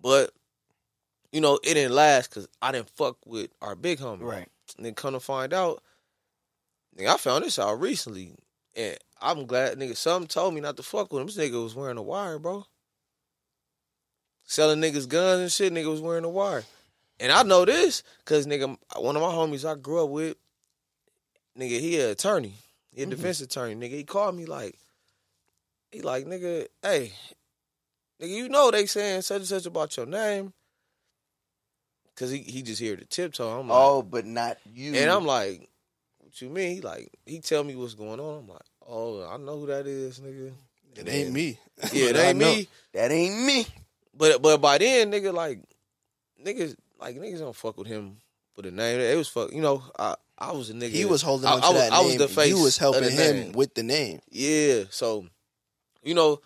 But 0.00 0.30
you 1.32 1.40
know, 1.40 1.58
it 1.62 1.74
didn't 1.74 1.94
last 1.94 2.30
because 2.30 2.48
I 2.62 2.72
didn't 2.72 2.90
fuck 2.90 3.18
with 3.26 3.50
our 3.60 3.74
big 3.74 3.98
homie. 3.98 4.22
Right. 4.22 4.48
And 4.76 4.86
then 4.86 4.94
come 4.94 5.12
to 5.12 5.20
find 5.20 5.52
out, 5.52 5.82
nigga, 6.96 7.08
I 7.08 7.16
found 7.16 7.44
this 7.44 7.58
out 7.58 7.80
recently, 7.80 8.34
and 8.74 8.96
I'm 9.20 9.46
glad, 9.46 9.78
nigga. 9.78 9.96
Something 9.96 10.28
told 10.28 10.54
me 10.54 10.60
not 10.60 10.76
to 10.76 10.82
fuck 10.82 11.12
with 11.12 11.20
him. 11.20 11.26
This 11.26 11.36
nigga 11.36 11.62
was 11.62 11.74
wearing 11.74 11.98
a 11.98 12.02
wire, 12.02 12.38
bro. 12.38 12.64
Selling 14.44 14.80
niggas 14.80 15.08
guns 15.08 15.40
and 15.40 15.52
shit. 15.52 15.72
Nigga 15.72 15.90
was 15.90 16.00
wearing 16.00 16.24
a 16.24 16.30
wire, 16.30 16.64
and 17.20 17.32
I 17.32 17.42
know 17.42 17.64
this 17.64 18.02
because 18.24 18.46
nigga, 18.46 18.76
one 18.96 19.16
of 19.16 19.22
my 19.22 19.28
homies 19.28 19.68
I 19.68 19.74
grew 19.74 20.04
up 20.04 20.10
with, 20.10 20.36
nigga, 21.58 21.80
he 21.80 21.98
a 22.00 22.12
attorney, 22.12 22.54
he 22.92 23.02
a 23.02 23.04
mm-hmm. 23.04 23.10
defense 23.10 23.40
attorney. 23.40 23.74
Nigga, 23.74 23.92
he 23.92 24.04
called 24.04 24.36
me 24.36 24.46
like, 24.46 24.78
he 25.96 26.02
like, 26.02 26.26
nigga, 26.26 26.66
hey, 26.82 27.12
nigga, 28.20 28.28
you 28.28 28.48
know 28.48 28.70
they 28.70 28.86
saying 28.86 29.22
such 29.22 29.38
and 29.38 29.46
such 29.46 29.66
about 29.66 29.96
your 29.96 30.06
name. 30.06 30.52
Cause 32.16 32.30
he, 32.30 32.38
he 32.38 32.62
just 32.62 32.80
hear 32.80 32.96
the 32.96 33.04
tiptoe. 33.04 33.60
I'm 33.60 33.68
like, 33.68 33.78
Oh, 33.78 34.02
but 34.02 34.24
not 34.24 34.56
you. 34.64 34.94
and 34.94 35.10
I'm 35.10 35.26
like, 35.26 35.68
what 36.20 36.40
you 36.40 36.48
mean? 36.48 36.76
He 36.76 36.80
like, 36.80 37.10
he 37.26 37.40
tell 37.40 37.62
me 37.62 37.74
what's 37.76 37.94
going 37.94 38.20
on. 38.20 38.38
I'm 38.40 38.48
like, 38.48 38.62
oh, 38.88 39.26
I 39.28 39.36
know 39.36 39.58
who 39.60 39.66
that 39.66 39.86
is, 39.86 40.18
nigga. 40.20 40.52
it 40.96 41.08
ain't 41.08 41.32
me. 41.32 41.58
Yeah, 41.92 42.06
it 42.10 42.16
ain't 42.16 42.38
me. 42.38 42.68
that 42.94 43.10
ain't 43.10 43.44
me. 43.44 43.66
But 44.14 44.40
but 44.40 44.62
by 44.62 44.78
then, 44.78 45.12
nigga, 45.12 45.32
like 45.34 45.60
niggas 46.42 46.74
like 46.98 47.16
niggas 47.16 47.40
don't 47.40 47.54
fuck 47.54 47.76
with 47.76 47.86
him 47.86 48.16
for 48.54 48.62
the 48.62 48.70
name. 48.70 48.98
It 48.98 49.14
was 49.16 49.28
fuck. 49.28 49.52
You 49.52 49.60
know, 49.60 49.82
I 49.98 50.14
I 50.38 50.52
was 50.52 50.70
a 50.70 50.72
nigga. 50.72 50.88
He 50.92 51.04
was 51.04 51.20
holding 51.20 51.46
I, 51.48 51.52
on 51.52 51.60
to 51.60 51.66
I 51.66 51.72
that 51.74 51.92
I 51.92 51.96
name. 51.98 52.06
was 52.06 52.16
the 52.16 52.28
face. 52.28 52.48
you 52.48 52.62
was 52.62 52.76
of 52.76 52.80
helping 52.80 53.02
the 53.02 53.10
him 53.10 53.36
name. 53.36 53.52
with 53.52 53.74
the 53.74 53.82
name. 53.82 54.20
Yeah. 54.30 54.84
So, 54.88 55.26
you 56.06 56.14
know, 56.14 56.40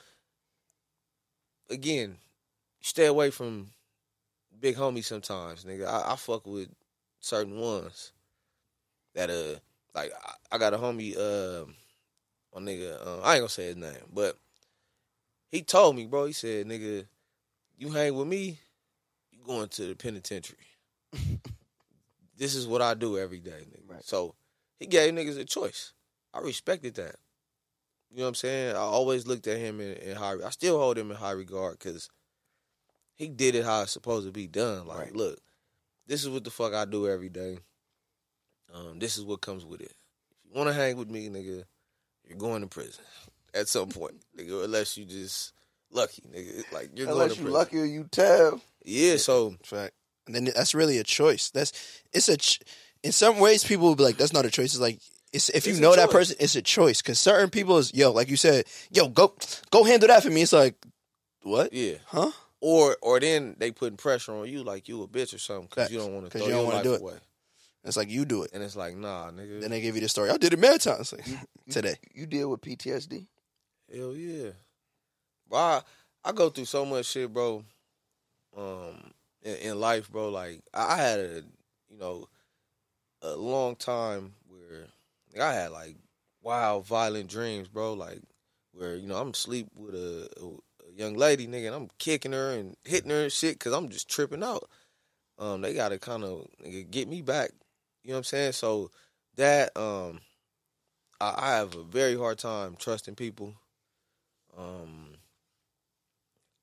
again, 1.69 2.17
stay 2.81 3.05
away 3.07 3.31
from 3.31 3.67
big 4.59 4.77
homies 4.77 5.05
sometimes, 5.05 5.65
nigga. 5.65 5.87
I, 5.87 6.13
I 6.13 6.17
fuck 6.17 6.47
with 6.47 6.71
certain 7.21 7.61
ones 7.61 8.13
that 9.15 9.29
uh 9.29 9.59
like 9.95 10.13
I, 10.25 10.33
I 10.53 10.59
got 10.59 10.73
a 10.73 10.79
homie 10.79 11.15
um 11.19 11.75
my 12.55 12.61
nigga 12.63 13.07
uh, 13.07 13.21
I 13.21 13.35
ain't 13.35 13.43
gonna 13.43 13.49
say 13.51 13.67
his 13.67 13.77
name, 13.77 14.09
but 14.13 14.39
he 15.51 15.63
told 15.63 15.95
me, 15.95 16.07
bro, 16.07 16.25
he 16.27 16.33
said, 16.33 16.67
nigga, 16.67 17.05
you 17.77 17.91
hang 17.91 18.15
with 18.15 18.29
me, 18.29 18.59
you 19.31 19.41
going 19.45 19.69
to 19.69 19.87
the 19.89 19.95
penitentiary. 19.95 20.57
this 22.39 22.55
is 22.55 22.67
what 22.67 22.81
I 22.81 22.95
do 22.95 23.19
every 23.19 23.41
day, 23.41 23.67
nigga. 23.69 23.95
Right. 23.95 24.05
So 24.05 24.35
he 24.79 24.87
gave 24.87 25.13
niggas 25.13 25.39
a 25.39 25.45
choice. 25.45 25.93
I 26.33 26.41
respected 26.41 26.95
that. 26.95 27.17
You 28.11 28.19
know 28.19 28.23
what 28.25 28.29
I'm 28.29 28.35
saying? 28.35 28.75
I 28.75 28.81
always 28.81 29.27
looked 29.27 29.47
at 29.47 29.59
him 29.59 29.81
in, 29.81 29.93
in 29.95 30.17
high. 30.17 30.35
I 30.45 30.51
still 30.51 30.79
hold 30.79 30.99
him 30.99 31.11
in 31.11 31.17
high 31.17 31.31
regard 31.33 31.79
because 31.79 32.09
he 33.15 33.29
did 33.29 33.55
it 33.55 33.65
how 33.65 33.83
it's 33.83 33.93
supposed 33.93 34.27
to 34.27 34.33
be 34.33 34.47
done. 34.49 34.87
Like, 34.87 34.99
Right. 34.99 35.15
look, 35.17 35.39
this 36.07 36.23
is 36.23 36.29
what 36.29 36.43
the 36.45 36.51
fuck 36.51 36.75
I 36.75 36.85
do 36.87 37.09
every 37.09 37.29
day. 37.29 37.59
Um, 38.75 38.99
this 38.99 39.17
is 39.17 39.25
what 39.25 39.41
comes 39.41 39.65
with 39.65 39.81
it. 39.81 39.93
If 40.33 40.45
you 40.47 40.57
want 40.59 40.69
to 40.69 40.75
hang 40.75 40.97
with 40.97 41.11
me, 41.11 41.29
nigga, 41.29 41.65
you're 42.29 42.39
going 42.39 42.63
to 42.63 42.67
prison 42.69 43.05
at 43.55 43.69
some 43.69 43.89
point, 43.89 44.15
nigga. 44.37 44.65
Unless 44.65 44.97
you 44.97 45.05
just 45.05 45.53
lucky, 45.93 46.23
nigga. 46.35 46.65
Like 46.73 46.91
you're 46.95 47.07
going 47.07 47.21
Unless 47.21 47.35
to 47.35 47.39
you 47.39 47.45
prison. 47.45 47.53
lucky 47.53 47.79
or 47.79 47.85
you 47.85 48.05
tell. 48.11 48.61
Yeah. 48.85 49.17
So 49.17 49.55
Fact. 49.65 49.93
And 50.27 50.35
then 50.35 50.45
that's 50.55 50.75
really 50.75 50.99
a 50.99 51.05
choice. 51.05 51.51
That's 51.51 51.73
it's 52.13 52.29
a. 52.29 52.37
Ch- 52.37 52.61
in 53.03 53.13
some 53.13 53.39
ways, 53.39 53.65
people 53.65 53.87
will 53.87 53.97
be 53.97 54.05
like, 54.05 54.17
"That's 54.19 54.33
not 54.33 54.45
a 54.45 54.51
choice." 54.51 54.73
It's 54.75 54.79
like 54.81 55.01
it's 55.33 55.49
if 55.51 55.67
you 55.67 55.71
It's 55.73 55.79
a 55.79 55.83
know 55.83 55.95
that 55.97 56.11
person, 56.11 56.37
it's 56.41 56.57
a 56.57 56.63
choice. 56.63 57.01
Because 57.03 57.19
certain 57.19 57.51
people 57.51 57.79
is 57.79 57.93
yo, 57.95 58.11
like 58.13 58.29
you 58.29 58.37
said, 58.37 58.65
yo, 58.91 59.09
go 59.09 59.35
go 59.71 59.85
handle 59.85 60.09
that 60.09 60.23
for 60.23 60.31
me. 60.31 60.43
It's 60.43 60.53
like 60.53 60.75
what? 61.43 61.73
yeah. 61.73 61.95
Huh? 62.07 62.31
Or 62.61 62.97
or 63.01 63.19
then 63.21 63.57
they 63.59 63.71
putting 63.71 63.97
pressure 63.97 64.33
on 64.33 64.49
you 64.49 64.63
like 64.63 64.89
you 64.89 65.03
a 65.03 65.09
bitch 65.09 65.35
or 65.35 65.39
something 65.39 65.69
because 65.71 65.91
you 65.91 65.99
don't 65.99 66.13
want 66.13 66.27
to 66.27 66.31
'Cause 66.31 66.41
throw 66.43 66.49
you 66.49 66.53
don't 66.55 66.61
your 66.63 66.67
wanna 66.67 66.77
life 66.79 66.85
do 66.85 66.95
it. 66.95 67.01
away. 67.01 67.15
It's 67.85 67.97
like 67.97 68.11
you 68.11 68.27
do 68.27 68.43
it. 68.43 68.51
And 68.53 68.63
it's 68.63 68.77
like, 68.77 68.95
nah, 68.95 69.31
nigga. 69.31 69.61
Then 69.63 69.71
they 69.71 69.81
give 69.81 69.95
you 69.95 70.03
the 70.03 70.09
story. 70.11 70.29
I 70.29 70.37
did 70.37 70.53
it 70.53 70.59
mad 70.59 70.83
times 70.83 71.15
like, 71.15 71.25
today. 71.71 71.97
You 72.13 72.27
deal 72.27 72.51
with 72.51 72.61
PTSD. 72.61 73.27
Hell 73.91 74.13
yeah. 74.15 74.51
Bro, 75.49 75.59
I, 75.59 75.81
I 76.23 76.33
go 76.33 76.51
through 76.51 76.67
so 76.67 76.85
much 76.85 77.07
shit, 77.07 77.33
bro. 77.33 77.65
Um, 78.55 79.13
in, 79.43 79.55
in 79.57 79.81
life, 79.81 80.11
bro. 80.11 80.29
Like 80.29 80.61
I, 80.75 80.93
I 80.93 80.97
had 80.99 81.21
a, 81.21 81.43
you 81.89 81.99
know, 81.99 82.29
a 83.23 83.31
long 83.35 83.77
time 83.77 84.35
where 84.40 84.40
like, 85.33 85.43
I 85.43 85.55
had 85.55 85.73
like 85.73 85.97
wild, 86.43 86.87
violent 86.87 87.29
dreams, 87.31 87.69
bro. 87.69 87.95
Like 87.95 88.21
where 88.73 88.97
you 88.97 89.07
know 89.07 89.17
I'm 89.17 89.31
asleep 89.31 89.69
with 89.75 89.95
a, 89.95 90.29
a, 90.41 90.47
a 90.47 90.93
young 90.95 91.15
lady, 91.15 91.47
nigga, 91.47 91.67
and 91.67 91.75
I'm 91.75 91.89
kicking 91.99 92.33
her 92.33 92.53
and 92.53 92.77
hitting 92.85 93.11
her 93.11 93.23
and 93.23 93.33
shit 93.33 93.59
because 93.59 93.73
I'm 93.73 93.89
just 93.89 94.09
tripping 94.09 94.43
out. 94.43 94.69
Um, 95.39 95.61
they 95.63 95.75
gotta 95.75 95.99
kind 95.99 96.25
of 96.25 96.47
get 96.91 97.09
me 97.09 97.23
back. 97.23 97.51
You 98.03 98.11
know 98.11 98.15
what 98.15 98.19
I'm 98.19 98.25
saying? 98.25 98.53
So 98.53 98.91
that 99.37 99.77
um, 99.77 100.21
I, 101.21 101.35
I 101.37 101.51
have 101.57 101.75
a 101.75 101.83
very 101.83 102.17
hard 102.17 102.39
time 102.39 102.77
trusting 102.79 103.15
people. 103.15 103.55
Um, 104.57 105.15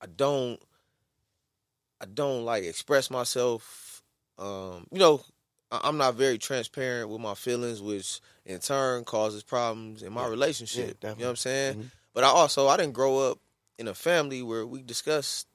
I 0.02 0.06
don't, 0.08 0.60
I 2.00 2.06
don't 2.06 2.46
like 2.46 2.64
express 2.64 3.10
myself. 3.10 4.04
Um, 4.38 4.88
you 4.92 5.00
know, 5.00 5.24
I- 5.72 5.82
I'm 5.84 5.98
not 5.98 6.16
very 6.16 6.38
transparent 6.38 7.10
with 7.10 7.22
my 7.22 7.34
feelings, 7.34 7.82
which 7.82 8.20
in 8.48 8.60
turn 8.60 9.04
causes 9.04 9.44
problems 9.44 10.02
in 10.02 10.14
my 10.14 10.26
relationship. 10.26 10.98
you 11.04 11.10
know 11.10 11.16
what 11.16 11.30
I'm 11.30 11.36
saying? 11.36 11.76
Mhm. 11.76 11.92
But 12.14 12.24
I 12.24 12.28
also 12.28 12.68
I 12.68 12.78
didn't 12.78 12.94
grow 12.94 13.20
up 13.20 13.40
in 13.78 13.88
a 13.88 13.94
family 13.94 14.42
where 14.42 14.66
we 14.66 14.82
discussed 14.82 15.48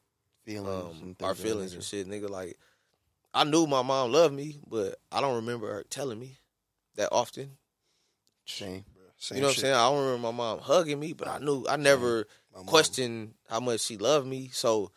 Feelings 0.44 1.02
um, 1.02 1.16
our 1.22 1.34
feelings 1.34 1.72
and 1.72 1.82
shit, 1.84 2.06
nigga. 2.08 2.28
Like 2.28 2.58
I 3.32 3.44
knew 3.44 3.66
my 3.66 3.82
mom 3.82 4.12
loved 4.12 4.34
me, 4.34 4.60
but 4.66 4.96
I 5.10 5.20
don't 5.20 5.36
remember 5.36 5.72
her 5.72 5.84
telling 5.88 6.18
me 6.18 6.38
that 6.96 7.08
often. 7.12 7.56
Shame. 8.44 8.84
Same 9.16 9.36
you 9.36 9.42
know 9.42 9.48
what 9.48 9.54
shit. 9.54 9.64
I'm 9.64 9.68
saying? 9.68 9.74
I 9.74 9.88
don't 9.88 10.04
remember 10.04 10.22
my 10.32 10.36
mom 10.36 10.58
hugging 10.58 10.98
me, 10.98 11.12
but 11.12 11.28
I 11.28 11.38
knew 11.38 11.64
I 11.68 11.76
never 11.76 12.26
questioned 12.66 13.34
how 13.48 13.60
much 13.60 13.80
she 13.80 13.96
loved 13.96 14.26
me. 14.26 14.50
So 14.52 14.90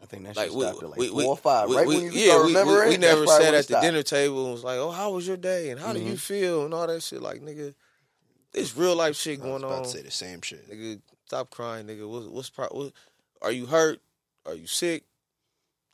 I 0.00 0.06
think 0.06 0.24
that 0.24 0.36
like 0.36 0.52
we, 0.52 0.60
stop 0.62 0.82
at 0.82 0.90
like 0.90 0.98
we, 0.98 1.08
four 1.08 1.16
we, 1.16 1.24
or 1.24 1.36
five. 1.36 1.68
we- 1.68 1.76
right 1.76 1.86
we- 1.86 1.96
when 1.96 2.04
you 2.06 2.10
yeah, 2.12 2.36
we- 2.36 2.42
we, 2.42 2.48
remembering, 2.48 2.88
we 2.90 2.96
that's 2.96 3.00
never 3.00 3.26
sat 3.26 3.42
at 3.54 3.58
the 3.58 3.62
stopped. 3.64 3.82
dinner 3.82 4.02
table 4.02 4.44
and 4.44 4.52
was 4.54 4.64
like, 4.64 4.78
"Oh, 4.78 4.90
how 4.90 5.10
was 5.12 5.26
your 5.26 5.36
day? 5.36 5.70
And 5.70 5.80
how 5.80 5.92
do 5.92 5.98
you 6.00 6.12
Mhm. 6.14 6.18
feel?" 6.20 6.64
and 6.64 6.72
all 6.74 6.86
that 6.86 7.02
shit. 7.02 7.20
Like, 7.20 7.40
nigga, 7.40 7.74
this 8.52 8.76
real 8.76 8.94
life 8.94 9.16
shit 9.16 9.40
going 9.40 9.64
about 9.64 9.78
on. 9.78 9.82
to 9.84 9.88
say 9.88 10.02
the 10.02 10.10
same 10.10 10.40
shit. 10.40 10.68
Nigga, 10.70 11.00
stop 11.26 11.50
crying, 11.50 11.86
nigga. 11.86 12.08
What's 12.08 12.26
what's 12.26 12.50
pro- 12.50 12.68
what, 12.68 12.92
Are 13.42 13.52
you 13.52 13.66
hurt? 13.66 14.00
Are 14.46 14.54
you 14.54 14.66
sick? 14.66 15.04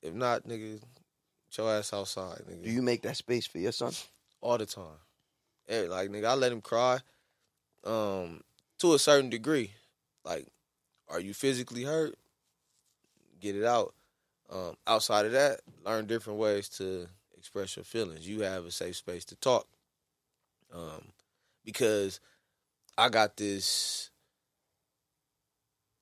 If 0.02 0.12
not, 0.14 0.44
nigga, 0.46 0.80
get 0.80 1.58
your 1.58 1.70
ass 1.72 1.92
outside, 1.94 2.42
nigga. 2.48 2.62
Do 2.64 2.70
you 2.70 2.82
make 2.82 3.02
that 3.02 3.16
space 3.16 3.46
for 3.46 3.58
your 3.58 3.72
son? 3.72 3.92
all 4.42 4.58
the 4.58 4.66
time. 4.66 4.98
Eh, 5.68 5.86
like 5.88 6.10
nigga, 6.10 6.26
I 6.26 6.34
let 6.34 6.52
him 6.52 6.60
cry. 6.60 7.00
Um, 7.84 8.42
to 8.78 8.92
a 8.94 8.98
certain 8.98 9.30
degree. 9.30 9.72
Like, 10.24 10.46
are 11.08 11.20
you 11.20 11.32
physically 11.32 11.84
hurt? 11.84 12.14
Get 13.40 13.56
it 13.56 13.64
out. 13.64 13.94
Um, 14.50 14.76
outside 14.86 15.26
of 15.26 15.32
that, 15.32 15.60
learn 15.84 16.06
different 16.06 16.38
ways 16.38 16.68
to 16.70 17.06
express 17.36 17.76
your 17.76 17.84
feelings. 17.84 18.28
You 18.28 18.40
have 18.42 18.64
a 18.64 18.70
safe 18.70 18.96
space 18.96 19.24
to 19.26 19.36
talk. 19.36 19.66
Um, 20.72 21.08
because 21.64 22.20
I 22.98 23.08
got 23.08 23.36
this, 23.36 24.10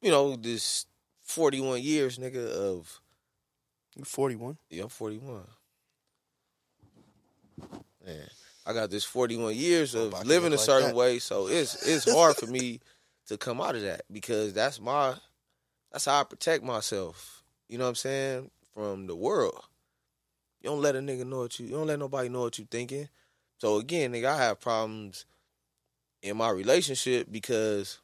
you 0.00 0.10
know, 0.10 0.36
this 0.36 0.86
forty-one 1.24 1.80
years, 1.82 2.18
nigga, 2.18 2.48
of 2.50 3.00
You 3.96 4.04
41? 4.04 4.56
yeah, 4.70 4.84
I'm 4.84 4.88
41. 4.88 5.42
Man, 8.04 8.16
I 8.66 8.72
got 8.72 8.90
this 8.90 9.04
41 9.04 9.54
years 9.54 9.94
of 9.94 10.12
living 10.26 10.52
a 10.52 10.56
like 10.56 10.64
certain 10.64 10.88
that. 10.88 10.96
way, 10.96 11.18
so 11.18 11.46
it's 11.48 11.86
it's 11.86 12.10
hard 12.10 12.36
for 12.36 12.46
me 12.46 12.80
to 13.26 13.36
come 13.36 13.60
out 13.60 13.76
of 13.76 13.82
that 13.82 14.02
because 14.10 14.52
that's 14.52 14.80
my 14.80 15.14
that's 15.92 16.06
how 16.06 16.20
I 16.20 16.24
protect 16.24 16.64
myself. 16.64 17.42
You 17.68 17.78
know 17.78 17.84
what 17.84 17.90
I'm 17.90 17.94
saying? 17.96 18.50
From 18.74 19.06
the 19.06 19.14
world. 19.16 19.60
You 20.62 20.70
don't 20.70 20.80
let 20.80 20.96
a 20.96 21.00
nigga 21.00 21.26
know 21.26 21.40
what 21.40 21.58
you 21.58 21.66
you 21.66 21.72
don't 21.72 21.86
let 21.86 21.98
nobody 21.98 22.28
know 22.28 22.40
what 22.42 22.58
you 22.58 22.66
thinking. 22.70 23.08
So 23.58 23.76
again, 23.76 24.12
nigga, 24.12 24.26
I 24.26 24.38
have 24.38 24.60
problems 24.60 25.24
in 26.22 26.36
my 26.36 26.50
relationship 26.50 27.26
because 27.30 27.98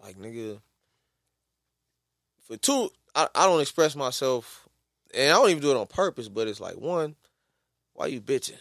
like 0.00 0.16
nigga 0.18 0.60
for 2.46 2.56
two 2.56 2.90
I, 3.14 3.28
I 3.34 3.46
don't 3.46 3.60
express 3.60 3.96
myself 3.96 4.68
and 5.14 5.32
I 5.32 5.34
don't 5.34 5.50
even 5.50 5.62
do 5.62 5.70
it 5.72 5.76
on 5.76 5.86
purpose, 5.86 6.28
but 6.28 6.46
it's 6.48 6.60
like 6.60 6.76
one, 6.76 7.16
why 7.94 8.06
you 8.06 8.20
bitching? 8.20 8.58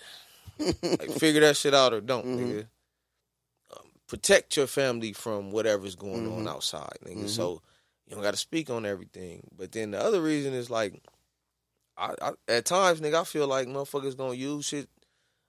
like 0.60 1.12
figure 1.20 1.42
that 1.42 1.56
shit 1.58 1.74
out 1.74 1.94
or 1.94 2.02
don't, 2.02 2.26
Mhm. 2.26 2.38
nigga. 2.40 2.68
Um, 3.78 3.86
protect 4.08 4.58
your 4.58 4.66
family 4.68 5.14
from 5.14 5.52
whatever's 5.52 5.96
going 5.96 6.26
on 6.26 6.46
Mhm. 6.46 6.48
outside, 6.50 6.98
nigga. 7.06 7.26
Mhm. 7.26 7.30
So 7.30 7.62
you 8.08 8.16
don't 8.16 8.24
got 8.24 8.32
to 8.32 8.38
speak 8.38 8.70
on 8.70 8.86
everything. 8.86 9.48
But 9.58 9.72
then 9.72 9.92
the 9.92 10.00
other 10.00 10.22
reason 10.22 10.54
is 10.54 10.70
like, 10.70 11.02
I, 11.98 12.14
I 12.22 12.32
at 12.48 12.66
times, 12.66 13.02
nigga, 13.02 13.22
I 13.22 13.24
feel 13.24 13.48
like 13.48 13.68
motherfuckers 13.68 14.16
gonna 14.18 14.34
use 14.34 14.66
shit 14.66 14.88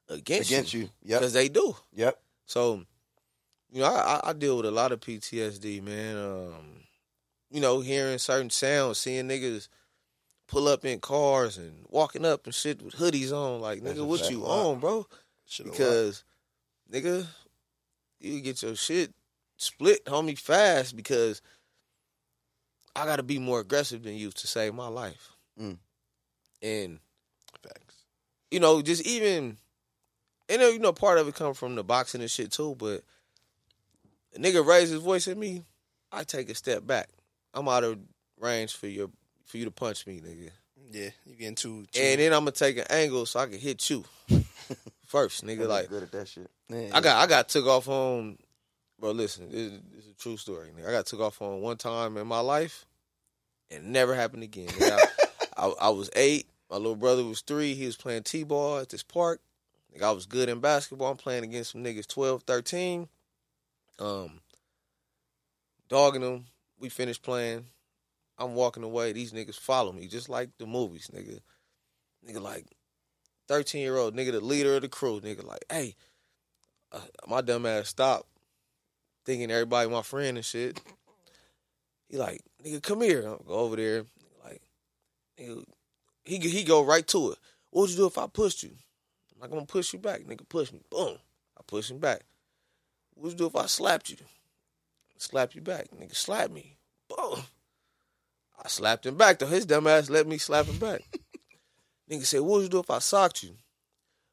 against, 0.09 0.51
Against 0.51 0.75
you. 0.75 0.89
yeah, 1.03 1.19
because 1.19 1.33
they 1.35 1.49
do. 1.49 1.77
Yep. 1.95 2.19
So, 2.47 2.85
you 3.71 3.81
know, 3.83 3.87
I, 3.87 4.21
I- 4.25 4.33
deal 4.33 4.57
with 4.57 4.67
a 4.67 4.71
lot 4.71 4.93
of 4.93 5.01
PTSD, 5.01 5.83
man. 5.83 6.17
Um, 6.17 6.55
you 7.51 7.61
know, 7.61 7.81
hearing 7.81 8.19
certain 8.19 8.51
sounds, 8.51 8.99
seeing 8.99 9.29
niggas 9.29 9.69
pull 10.47 10.67
up 10.69 10.85
in 10.87 10.99
cars 11.01 11.59
and 11.59 11.85
walking 11.89 12.25
up 12.25 12.47
and 12.47 12.55
shit 12.55 12.81
with 12.83 12.97
hoodies 12.97 13.33
on, 13.33 13.61
like, 13.61 13.83
nigga, 13.83 14.05
what 14.07 14.31
you 14.31 14.45
on, 14.47 14.81
bro? 14.81 14.97
Lot. 14.99 15.07
Because, 15.65 16.25
nigga, 16.91 17.27
you 18.21 18.41
get 18.41 18.63
your 18.63 18.75
shit 18.77 19.13
split, 19.59 20.05
homie, 20.07 20.39
fast 20.39 20.97
because 20.97 21.43
I 22.99 23.07
got 23.07 23.17
to 23.17 23.23
be 23.23 23.39
more 23.39 23.61
aggressive 23.61 24.03
than 24.03 24.15
you 24.15 24.31
to 24.31 24.47
save 24.47 24.75
my 24.75 24.89
life. 24.89 25.31
Mm. 25.61 25.79
And 26.63 26.99
Facts. 27.63 27.95
you 28.51 28.61
know, 28.61 28.83
just 28.83 29.07
even, 29.07 29.57
and 30.49 30.63
you 30.63 30.79
know, 30.79 30.93
part 30.93 31.19
of 31.19 31.29
it 31.29 31.35
come 31.35 31.55
from 31.55 31.75
the 31.75 31.85
boxing 31.85 32.21
and 32.21 32.31
shit 32.31 32.51
too. 32.51 32.75
But 32.79 33.03
a 34.35 34.39
nigga 34.39 34.67
raise 34.67 34.91
his 34.91 35.01
voice 35.01 35.29
at 35.29 35.37
me, 35.37 35.65
I 36.11 36.25
take 36.25 36.51
a 36.51 36.55
step 36.55 36.87
back. 36.87 37.09
I'm 37.55 37.69
out 37.69 37.85
of 37.85 37.99
range 38.41 38.75
for 38.75 38.87
your 38.87 39.11
for 39.47 39.59
you 39.59 39.65
to 39.65 39.71
punch 39.71 40.07
me, 40.07 40.21
nigga. 40.21 40.51
Yeah, 40.91 41.11
you 41.27 41.37
getting 41.37 41.55
too. 41.55 41.87
too 41.93 42.01
And 42.01 42.21
then 42.21 42.33
I'm 42.33 42.41
gonna 42.41 42.53
take 42.53 42.79
an 42.79 42.87
angle 42.91 43.27
so 43.27 43.41
I 43.41 43.47
can 43.47 43.59
hit 43.59 43.89
you 43.91 44.05
first, 45.07 45.45
nigga. 45.45 45.61
Nigga 45.61 45.69
Like 45.69 45.89
good 45.89 46.03
at 46.05 46.13
that 46.13 46.29
shit. 46.29 46.51
Yeah, 46.69 46.91
I 46.93 47.01
got 47.01 47.23
I 47.23 47.27
got 47.27 47.49
took 47.49 47.67
off 47.67 47.89
on, 47.89 48.39
bro. 48.99 49.11
Listen, 49.11 49.51
this, 49.51 49.73
this 49.95 50.05
is 50.05 50.13
a 50.13 50.19
true 50.19 50.37
story. 50.37 50.69
Nigga. 50.77 50.89
I 50.89 50.93
got 50.93 51.07
took 51.07 51.21
off 51.21 51.43
on 51.43 51.61
one 51.61 51.77
time 51.77 52.17
in 52.17 52.27
my 52.27 52.41
life, 52.41 52.87
and 52.87 52.88
it 53.71 53.83
never 53.83 54.15
happened 54.15 54.43
again. 54.43 54.69
I, 54.81 55.05
I, 55.57 55.73
I 55.83 55.89
was 55.91 56.11
eight. 56.17 56.49
My 56.71 56.77
little 56.77 56.97
brother 56.97 57.25
was 57.25 57.41
three. 57.41 57.75
He 57.75 57.87
was 57.87 57.97
playing 57.97 58.25
t-ball 58.25 58.79
at 58.79 58.89
this 58.91 59.03
park. 59.03 59.41
Nigga, 59.95 60.03
I 60.03 60.11
was 60.11 60.27
good 60.27 60.49
in 60.49 60.61
basketball. 60.61 61.11
I'm 61.11 61.17
playing 61.17 61.45
against 61.45 61.73
some 61.73 61.83
niggas 61.83 62.07
12, 62.07 62.43
13. 62.43 63.09
Um, 63.99 64.41
dogging 65.89 66.21
them. 66.21 66.45
We 66.79 66.89
finished 66.89 67.23
playing. 67.23 67.67
I'm 68.39 68.55
walking 68.55 68.85
away. 68.85 69.13
These 69.13 69.33
niggas 69.33 69.59
follow 69.59 69.93
me, 69.93 70.07
just 70.07 70.29
like 70.29 70.51
the 70.59 70.67
movies, 70.67 71.11
nigga. 71.15 71.41
Nigga, 72.29 72.41
like 72.41 72.67
13 73.49 73.81
year 73.81 73.97
old 73.97 74.15
nigga, 74.15 74.33
the 74.33 74.41
leader 74.41 74.77
of 74.77 74.83
the 74.83 74.89
crew, 74.89 75.21
nigga, 75.21 75.45
like, 75.45 75.65
hey, 75.71 75.97
uh, 76.93 77.01
my 77.27 77.41
dumb 77.41 77.67
ass 77.67 77.89
stopped, 77.89 78.29
thinking 79.25 79.51
everybody 79.51 79.89
my 79.89 80.03
friend 80.03 80.37
and 80.37 80.47
shit. 80.47 80.81
He 82.09 82.17
like, 82.17 82.43
nigga, 82.65 82.83
come 82.83 83.03
here. 83.03 83.21
I 83.21 83.37
go 83.47 83.55
over 83.55 83.77
there, 83.77 84.05
like, 84.45 84.63
nigga, 85.39 85.65
he 86.25 86.39
he 86.39 86.65
go 86.65 86.85
right 86.85 87.07
to 87.09 87.33
it. 87.33 87.39
What 87.71 87.83
would 87.83 87.91
you 87.91 87.97
do 87.97 88.07
if 88.07 88.19
I 88.19 88.27
pushed 88.27 88.63
you? 88.63 88.71
I'm 89.35 89.41
like, 89.41 89.51
I'm 89.51 89.57
gonna 89.57 89.67
push 89.67 89.93
you 89.93 89.99
back, 89.99 90.23
nigga. 90.25 90.49
Push 90.49 90.73
me. 90.73 90.81
Boom. 90.91 91.17
I 91.57 91.63
push 91.67 91.91
him 91.91 91.99
back. 91.99 92.23
What 93.15 93.25
would 93.25 93.33
you 93.33 93.39
do 93.39 93.47
if 93.47 93.57
I 93.57 93.67
slapped 93.67 94.11
you? 94.11 94.17
Slap 95.19 95.55
you 95.55 95.61
back, 95.61 95.89
nigga. 95.91 96.15
Slap 96.15 96.51
me. 96.51 96.77
Boom. 97.09 97.41
I 98.63 98.69
slapped 98.69 99.07
him 99.07 99.17
back 99.17 99.39
though. 99.39 99.47
His 99.47 99.67
dumb 99.67 99.87
ass 99.87 100.11
let 100.11 100.27
me 100.27 100.39
slap 100.39 100.67
him 100.67 100.79
back. 100.79 101.03
nigga 102.11 102.25
said, 102.25 102.41
What 102.41 102.51
would 102.51 102.63
you 102.65 102.69
do 102.69 102.81
if 102.81 102.91
I 102.91 102.99
socked 102.99 103.43
you? 103.43 103.55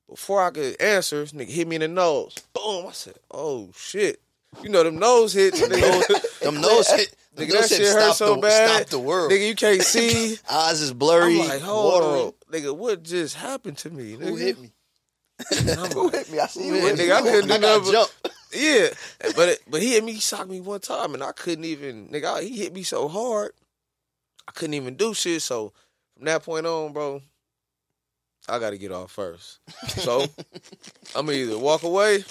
Before 0.09 0.43
I 0.43 0.51
could 0.51 0.79
answer, 0.81 1.23
nigga 1.25 1.49
hit 1.49 1.67
me 1.67 1.75
in 1.75 1.81
the 1.81 1.87
nose. 1.87 2.35
Boom. 2.53 2.87
I 2.87 2.91
said, 2.91 3.15
Oh 3.31 3.69
shit. 3.75 4.21
You 4.63 4.69
know 4.69 4.83
them 4.83 4.97
nose 4.97 5.33
hits, 5.33 5.61
nigga. 5.61 6.39
them 6.41 6.61
nose 6.61 6.87
hit. 6.95 7.15
Nigga, 7.35 7.51
that 7.51 7.69
shit 7.69 7.81
hurt 7.81 8.01
stop 8.01 8.15
so 8.15 8.35
the, 8.35 8.41
bad. 8.41 8.69
Stop 8.69 8.89
the 8.89 8.99
world. 8.99 9.31
Nigga, 9.31 9.47
you 9.47 9.55
can't 9.55 9.81
see. 9.83 10.37
Eyes 10.49 10.81
is 10.81 10.93
blurry. 10.93 11.41
I'm 11.41 11.47
like, 11.47 11.61
hold 11.61 11.93
watering. 12.03 12.25
on. 12.27 12.33
Nigga, 12.51 12.75
what 12.77 13.03
just 13.03 13.35
happened 13.35 13.77
to 13.79 13.89
me? 13.89 14.15
Nigga? 14.15 14.27
Who 14.27 14.35
hit 14.35 14.59
me? 14.59 14.71
Who 15.93 16.09
hit 16.09 16.31
me? 16.31 16.39
I 16.39 16.47
see 16.47 16.67
you. 16.67 16.73
Man, 16.73 16.81
hit 16.81 16.97
me. 16.97 17.03
nigga, 17.05 17.13
I 17.13 17.21
couldn't 17.21 17.49
do 17.49 17.57
nothing. 17.59 17.91
jump. 17.91 18.11
Yeah, 18.53 18.87
but 19.35 19.49
it, 19.49 19.59
but 19.69 19.81
he 19.81 19.93
hit 19.93 20.03
me, 20.03 20.13
he 20.13 20.19
socked 20.21 20.49
me 20.49 20.61
one 20.61 20.79
time, 20.79 21.13
and 21.13 21.21
I 21.21 21.33
couldn't 21.33 21.65
even. 21.65 22.07
Nigga, 22.07 22.41
he 22.41 22.57
hit 22.57 22.73
me 22.73 22.83
so 22.83 23.09
hard, 23.09 23.51
I 24.47 24.51
couldn't 24.51 24.75
even 24.75 24.95
do 24.95 25.13
shit. 25.13 25.41
So 25.41 25.73
from 26.15 26.25
that 26.25 26.43
point 26.43 26.65
on, 26.65 26.93
bro, 26.93 27.21
I 28.47 28.59
got 28.59 28.69
to 28.69 28.77
get 28.77 28.93
off 28.93 29.11
first. 29.11 29.59
So 29.89 30.21
I'm 31.15 31.25
gonna 31.25 31.33
either 31.33 31.57
walk 31.57 31.83
away 31.83 32.23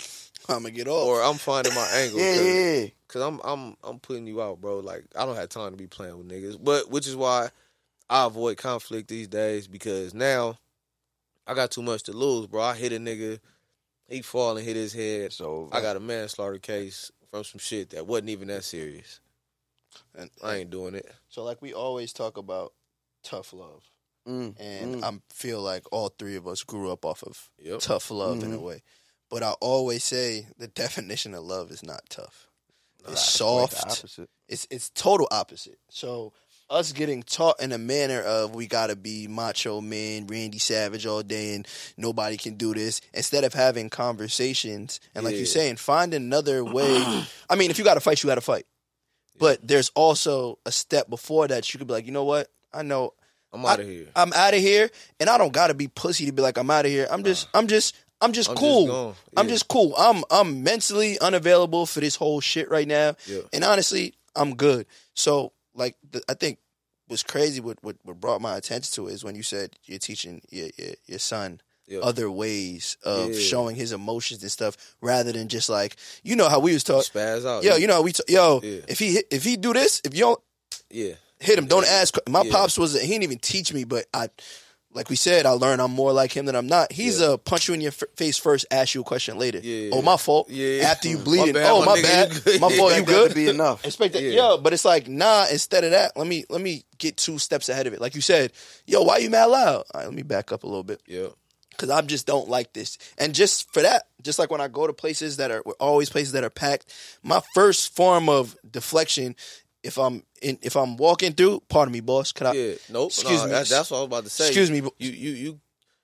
I'm 0.49 0.63
gonna 0.63 0.71
get 0.71 0.89
off. 0.89 1.07
or 1.07 1.23
I'm 1.23 1.37
finding 1.37 1.75
my 1.75 1.87
angle. 1.95 2.21
Yeah, 2.21 2.41
yeah. 2.41 2.87
Cause 3.15 3.23
I'm 3.23 3.41
I'm 3.45 3.77
I'm 3.85 4.01
putting 4.01 4.27
you 4.27 4.43
out, 4.43 4.61
bro. 4.61 4.81
Like 4.81 5.05
I 5.15 5.25
don't 5.25 5.37
have 5.37 5.49
time 5.49 5.71
to 5.71 5.77
be 5.77 5.87
playing 5.87 6.19
with 6.19 6.29
niggas. 6.29 6.59
But 6.61 6.91
which 6.91 7.07
is 7.07 7.15
why 7.15 7.51
I 8.11 8.27
avoid 8.27 8.57
conflict 8.57 9.07
these 9.07 9.29
days 9.29 9.69
because 9.69 10.13
now 10.13 10.59
I 11.47 11.55
got 11.55 11.71
too 11.71 11.81
much 11.83 12.03
to 12.05 12.13
lose, 12.13 12.49
bro. 12.49 12.61
I 12.61 12.75
hit 12.75 12.93
a 12.93 12.97
nigga, 12.99 13.39
he 14.09 14.21
fall 14.21 14.57
and 14.57 14.67
hit 14.67 14.75
his 14.75 14.93
head. 14.93 15.33
So 15.33 15.69
I 15.71 15.81
got 15.81 15.95
a 15.95 16.01
manslaughter 16.01 16.59
case 16.59 17.13
from 17.31 17.45
some 17.45 17.61
shit 17.61 17.91
that 17.91 18.05
wasn't 18.05 18.31
even 18.31 18.49
that 18.49 18.65
serious. 18.65 19.21
And 20.17 20.29
I 20.43 20.57
ain't 20.57 20.71
doing 20.71 20.97
it. 20.97 21.09
so 21.29 21.45
like 21.45 21.63
we 21.63 21.73
always 21.73 22.13
talk 22.13 22.37
about 22.37 22.73
tough 23.23 23.53
love. 23.53 23.85
Mm, 24.27 24.57
and 24.59 24.97
mm. 24.97 25.05
I 25.05 25.21
feel 25.33 25.61
like 25.61 25.85
all 25.93 26.09
three 26.09 26.35
of 26.35 26.49
us 26.49 26.65
grew 26.65 26.91
up 26.91 27.05
off 27.05 27.23
of 27.23 27.49
Yep. 27.61 27.79
tough 27.79 28.11
love 28.11 28.43
in 28.43 28.53
a 28.53 28.57
Mhm. 28.57 28.63
way. 28.63 28.83
But 29.31 29.45
I 29.45 29.53
always 29.61 30.03
say 30.03 30.49
the 30.59 30.67
definition 30.67 31.33
of 31.33 31.45
love 31.45 31.71
is 31.71 31.85
not 31.85 32.11
tough. 32.11 32.49
It's 33.09 33.25
soft. 33.25 34.05
It's 34.49 34.67
it's 34.71 34.91
total 34.91 35.29
opposite. 35.31 35.79
So 35.89 36.33
us 36.71 36.93
getting 36.93 37.23
taught 37.23 37.61
in 37.61 37.73
a 37.73 37.79
manner 37.79 38.21
of 38.23 38.55
we 38.55 38.67
gotta 38.67 38.97
be 38.97 39.27
macho 39.29 39.81
man, 39.81 40.27
Randy 40.27 40.59
Savage 40.59 41.05
all 41.07 41.23
day, 41.23 41.55
and 41.55 41.67
nobody 41.97 42.37
can 42.37 42.55
do 42.55 42.73
this. 42.75 43.01
Instead 43.13 43.45
of 43.45 43.53
having 43.53 43.91
conversations 43.91 45.01
and 45.15 45.25
like 45.25 45.33
Yeah. 45.33 45.39
you're 45.39 45.47
saying, 45.47 45.77
find 45.77 46.15
another 46.15 46.65
way. 46.79 47.25
I 47.51 47.55
mean, 47.57 47.71
if 47.71 47.79
you 47.79 47.85
got 47.85 47.95
to 47.95 48.01
fight, 48.01 48.23
you 48.23 48.29
got 48.29 48.37
to 48.37 48.41
fight. 48.41 48.67
But 49.39 49.67
there's 49.67 49.91
also 49.95 50.59
a 50.65 50.73
step 50.73 51.11
before 51.11 51.49
that. 51.49 51.73
You 51.73 51.79
could 51.79 51.87
be 51.89 51.93
like, 51.95 52.07
you 52.07 52.13
know 52.13 52.25
what? 52.25 52.49
I 52.73 52.83
know 52.83 53.15
I'm 53.53 53.65
out 53.67 53.81
of 53.81 53.87
here. 53.87 54.07
I'm 54.17 54.33
out 54.33 54.55
of 54.55 54.61
here, 54.61 54.91
and 55.21 55.29
I 55.31 55.39
don't 55.39 55.53
gotta 55.53 55.75
be 55.75 55.87
pussy 55.89 56.27
to 56.27 56.33
be 56.33 56.43
like 56.43 56.57
I'm 56.59 56.71
out 56.71 56.87
of 56.87 56.91
here. 56.91 57.07
I'm 57.11 57.23
just, 57.25 57.49
I'm 57.55 57.67
just, 57.69 57.95
I'm 58.25 58.33
just 58.33 58.49
I'm 58.51 58.57
just 58.57 58.61
cool. 58.61 59.17
I'm 59.37 59.49
just 59.49 59.69
cool. 59.69 59.95
I'm, 59.97 60.25
I'm 60.31 60.63
mentally 60.63 61.19
unavailable 61.21 61.87
for 61.87 62.01
this 62.01 62.17
whole 62.17 62.41
shit 62.41 62.71
right 62.71 62.89
now, 62.89 63.17
Yeah. 63.27 63.41
and 63.53 63.63
honestly, 63.65 64.15
I'm 64.35 64.55
good. 64.57 64.87
So, 65.15 65.53
like, 65.75 65.97
the, 66.11 66.23
I 66.29 66.35
think 66.35 66.59
what's 67.09 67.23
crazy, 67.23 67.61
what, 67.61 67.79
what 67.83 67.97
what 68.03 68.21
brought 68.21 68.41
my 68.41 68.57
attention 68.57 68.93
to 68.95 69.09
it 69.09 69.13
is 69.15 69.23
when 69.25 69.35
you 69.35 69.43
said 69.43 69.77
you're 69.85 69.99
teaching 69.99 70.41
your 70.51 70.69
your, 70.79 70.95
your 71.07 71.19
son. 71.19 71.61
Yeah. 71.87 71.99
Other 71.99 72.31
ways 72.31 72.97
of 73.05 73.33
Yeah. 73.35 73.39
showing 73.39 73.77
his 73.77 73.93
emotions 73.93 74.41
and 74.43 74.51
stuff, 74.51 74.75
rather 75.03 75.33
than 75.33 75.49
just 75.49 75.69
like 75.69 75.97
you 76.23 76.35
know 76.35 76.49
how 76.49 76.59
we 76.59 76.73
was 76.73 76.83
taught. 76.83 77.05
Spaz 77.05 77.45
out. 77.47 77.63
Yo, 77.63 77.77
you 77.77 77.87
know 77.87 77.97
how 77.97 78.03
we 78.03 78.13
t- 78.13 78.23
yo. 78.27 78.61
Yeah. 78.63 78.81
If 78.89 78.99
he 78.99 79.23
if 79.31 79.45
he 79.45 79.59
do 79.59 79.75
this, 79.75 80.01
if 80.03 80.15
you 80.15 80.21
don't 80.21 80.41
Yeah. 80.89 81.13
hit 81.41 81.59
him. 81.59 81.67
Don't 81.67 81.87
ask. 81.87 82.17
My 82.27 82.41
Yeah. 82.41 82.53
pops 82.53 82.79
was 82.79 82.99
he 82.99 83.07
didn't 83.07 83.25
even 83.25 83.39
teach 83.39 83.75
me, 83.75 83.85
but 83.85 84.07
I, 84.15 84.31
like 84.95 85.11
we 85.11 85.17
said, 85.17 85.45
I 85.45 85.51
learned 85.51 85.83
I'm 85.83 85.91
more 85.91 86.13
like 86.13 86.33
him 86.35 86.47
than 86.47 86.55
I'm 86.57 86.67
not. 86.67 86.93
He's 86.93 87.21
Yeah. 87.21 87.33
a 87.33 87.39
punch 87.39 87.69
you 87.69 87.75
in 87.75 87.81
your 87.81 87.91
f- 87.91 88.05
face 88.17 88.39
first, 88.39 88.65
ask 88.71 88.95
you 88.95 89.01
a 89.01 89.05
question 89.05 89.37
later. 89.39 89.59
Yeah. 89.63 89.91
Oh, 89.93 90.01
my 90.03 90.17
fault. 90.17 90.49
Yeah. 90.49 90.85
After 90.85 91.09
you 91.09 91.19
My 91.19 91.25
bleeding. 91.25 91.55
bad, 91.55 91.71
oh, 91.71 91.81
my 91.85 91.97
my 91.97 92.03
bad. 92.03 92.31
My 92.61 92.69
fault. 92.75 92.93
You 92.95 93.03
Expect 93.03 93.07
that 93.07 93.07
to 93.07 93.29
good? 93.29 93.35
be 93.35 93.49
enough. 93.49 93.85
Expect 93.85 94.13
that. 94.15 94.23
Yeah. 94.23 94.31
Yo, 94.31 94.59
but 94.59 94.73
it's 94.73 94.85
like 94.85 95.09
nah. 95.09 95.47
Instead 95.51 95.85
of 95.85 95.91
that, 95.91 96.17
let 96.17 96.27
me 96.27 96.45
let 96.49 96.61
me 96.61 96.85
get 96.99 97.17
two 97.17 97.39
steps 97.39 97.69
ahead 97.69 97.87
of 97.87 97.93
it. 97.93 98.01
Like 98.01 98.15
you 98.15 98.21
said, 98.21 98.53
yo, 98.87 99.03
why 99.03 99.19
you 99.19 99.29
mad 99.31 99.47
loud? 99.47 99.85
All 99.93 100.01
right, 100.01 100.05
let 100.07 100.15
me 100.15 100.23
back 100.23 100.53
up 100.53 100.63
a 100.63 100.67
little 100.67 100.85
bit 100.85 101.01
Yeah. 101.07 101.27
because 101.71 101.91
I 101.91 102.01
just 102.03 102.27
don't 102.27 102.49
like 102.49 102.73
this. 102.73 102.97
And 103.19 103.35
just 103.35 103.73
for 103.73 103.83
that, 103.83 104.05
just 104.23 104.39
like 104.39 104.51
when 104.51 104.61
I 104.61 104.69
go 104.69 104.87
to 104.87 104.93
places 104.93 105.39
that 105.39 105.51
are 105.51 105.61
always 105.81 106.09
places 106.09 106.33
that 106.33 106.45
are 106.45 106.51
packed, 106.51 106.87
my 107.23 107.43
first 107.53 107.95
form 107.97 108.29
of 108.29 108.57
deflection, 108.71 109.35
if 109.85 109.99
I'm 109.99 110.25
in, 110.43 110.59
if 110.63 110.77
I'm 110.77 110.97
walking 110.97 111.33
through, 111.35 111.63
pardon 111.69 111.93
me, 111.93 112.01
boss, 112.01 112.33
could 112.33 112.47
I? 112.49 112.53
Yeah. 112.55 112.75
Nope. 112.91 113.11
Excuse 113.11 113.45
me. 113.45 113.51
That, 113.51 113.69
that's 113.69 113.91
what 113.91 113.99
I 113.99 114.01
was 114.01 114.07
about 114.07 114.25
to 114.25 114.31
say. 114.31 114.47
Excuse 114.49 114.71
me, 114.71 114.79
You 114.99 115.11
you 115.11 115.31
you 115.33 115.61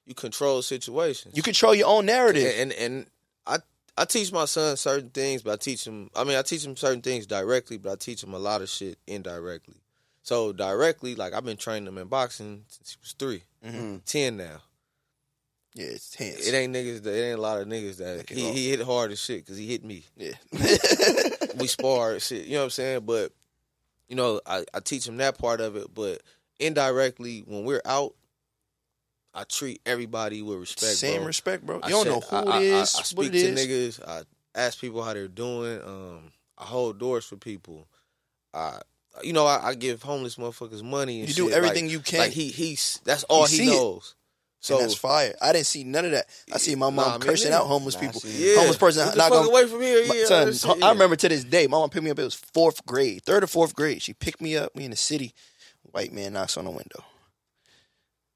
you 0.06 0.14
control 0.14 0.62
situations. 0.62 1.36
You 1.36 1.42
control 1.42 1.74
your 1.74 1.88
own 1.88 2.06
narrative. 2.06 2.52
and, 2.56 2.72
and 2.72 2.92
and 2.94 3.06
I 3.46 3.58
I 3.96 4.04
teach 4.04 4.32
my 4.32 4.44
son 4.44 4.76
certain 4.76 5.10
things, 5.10 5.42
but 5.42 5.52
I 5.52 5.56
teach 5.56 5.86
him. 5.86 6.10
I 6.14 6.24
mean, 6.24 6.36
I 6.36 6.42
teach 6.42 6.64
him 6.64 6.76
certain 6.76 7.02
things 7.02 7.26
directly, 7.26 7.78
but 7.78 7.90
I 7.92 7.96
teach 7.96 8.22
him 8.22 8.34
a 8.34 8.38
lot 8.38 8.60
of 8.62 8.68
shit 8.68 8.98
indirectly. 9.06 9.76
So 10.22 10.52
directly, 10.52 11.14
like 11.14 11.32
I've 11.32 11.44
been 11.44 11.56
training 11.56 11.88
him 11.88 11.98
in 11.98 12.06
boxing 12.08 12.64
since 12.68 12.92
he 12.92 12.96
was 13.02 13.12
3 13.18 13.42
Mm-hmm. 13.66 13.96
ten 14.06 14.36
now. 14.38 14.60
yeah, 15.74 15.86
it's 15.86 16.14
hands. 16.14 16.46
It 16.46 16.54
ain't 16.54 16.74
niggas. 16.74 17.02
That, 17.02 17.14
it 17.14 17.22
ain't 17.30 17.38
a 17.38 17.42
lot 17.42 17.60
of 17.60 17.66
niggas 17.68 17.96
that 17.98 18.28
he, 18.30 18.50
he 18.52 18.70
hit 18.70 18.80
hard 18.82 19.10
as 19.12 19.20
shit 19.20 19.44
because 19.44 19.58
he 19.58 19.66
hit 19.66 19.84
me. 19.84 20.04
yeah. 20.16 20.32
we 21.58 21.66
sparred 21.66 22.22
shit. 22.22 22.46
You 22.46 22.54
know 22.54 22.58
what 22.60 22.64
I'm 22.64 22.70
saying? 22.70 23.00
But 23.04 23.32
you 24.10 24.16
know, 24.16 24.40
I, 24.44 24.64
I 24.74 24.80
teach 24.80 25.06
him 25.08 25.16
that 25.18 25.38
part 25.38 25.62
of 25.62 25.76
it. 25.76 25.94
But 25.94 26.20
indirectly, 26.58 27.42
when 27.46 27.64
we're 27.64 27.80
out, 27.86 28.14
I 29.32 29.44
treat 29.44 29.80
everybody 29.86 30.42
with 30.42 30.58
respect. 30.58 30.96
Same 30.96 31.18
bro. 31.18 31.26
respect, 31.26 31.64
bro. 31.64 31.76
You 31.76 31.82
I 31.84 31.88
don't 31.88 32.02
said- 32.04 32.10
know 32.10 32.20
who 32.44 32.50
I, 32.50 32.58
it 32.58 32.62
is, 32.64 32.94
I, 32.96 32.98
I, 32.98 33.02
speak 33.04 33.32
to 33.32 33.38
is. 33.38 33.98
niggas. 33.98 34.06
I 34.06 34.22
ask 34.54 34.80
people 34.80 35.02
how 35.02 35.14
they're 35.14 35.28
doing. 35.28 35.80
Um, 35.82 36.32
I 36.58 36.64
hold 36.64 36.98
doors 36.98 37.24
for 37.24 37.36
people. 37.36 37.86
I, 38.52 38.80
you 39.22 39.32
know, 39.32 39.46
I, 39.46 39.68
I 39.68 39.74
give 39.74 40.02
homeless 40.02 40.34
motherfuckers 40.36 40.82
money. 40.82 41.20
And 41.20 41.28
You 41.28 41.34
do 41.34 41.50
everything 41.50 41.84
Like- 41.84 41.92
you 41.92 42.00
can. 42.00 42.18
Like 42.18 42.32
he, 42.32 42.48
he's 42.48 43.00
that's 43.04 43.22
all 43.24 43.46
he, 43.46 43.66
knows. 43.66 44.16
it. 44.16 44.19
So 44.62 44.74
and 44.76 44.84
that's 44.84 44.94
fire. 44.94 45.34
I 45.40 45.52
didn't 45.52 45.66
see 45.66 45.84
none 45.84 46.04
of 46.04 46.10
that. 46.10 46.26
I 46.52 46.58
see 46.58 46.74
my 46.74 46.90
mom 46.90 46.94
Nah, 47.12 47.18
cursing 47.18 47.50
neither. 47.50 47.62
out 47.62 47.66
homeless 47.66 47.94
Nah, 47.94 48.00
people. 48.00 48.20
yeah, 48.26 48.56
Homeless 48.56 48.76
person 48.76 49.06
Get 49.08 49.16
not 49.16 49.30
gonna 49.30 49.42
um, 49.42 49.48
away 49.48 49.66
from 49.66 49.80
here. 49.80 50.02
Yeah, 50.02 50.52
son, 50.52 50.78
I 50.82 50.90
remember 50.90 51.16
to 51.16 51.28
this 51.30 51.44
day, 51.44 51.66
my 51.66 51.78
mom 51.78 51.88
picked 51.88 52.04
me 52.04 52.10
up. 52.10 52.18
It 52.18 52.24
was 52.24 52.34
fourth 52.34 52.84
grade, 52.84 53.22
third 53.24 53.42
or 53.42 53.46
fourth 53.46 53.74
grade. 53.74 54.02
She 54.02 54.12
picked 54.12 54.40
me 54.42 54.56
up. 54.58 54.72
We 54.74 54.84
in 54.84 54.90
the 54.90 54.96
city. 54.98 55.34
White 55.92 56.12
man 56.12 56.34
knocks 56.34 56.56
on 56.58 56.66
the 56.66 56.70
window. 56.70 57.02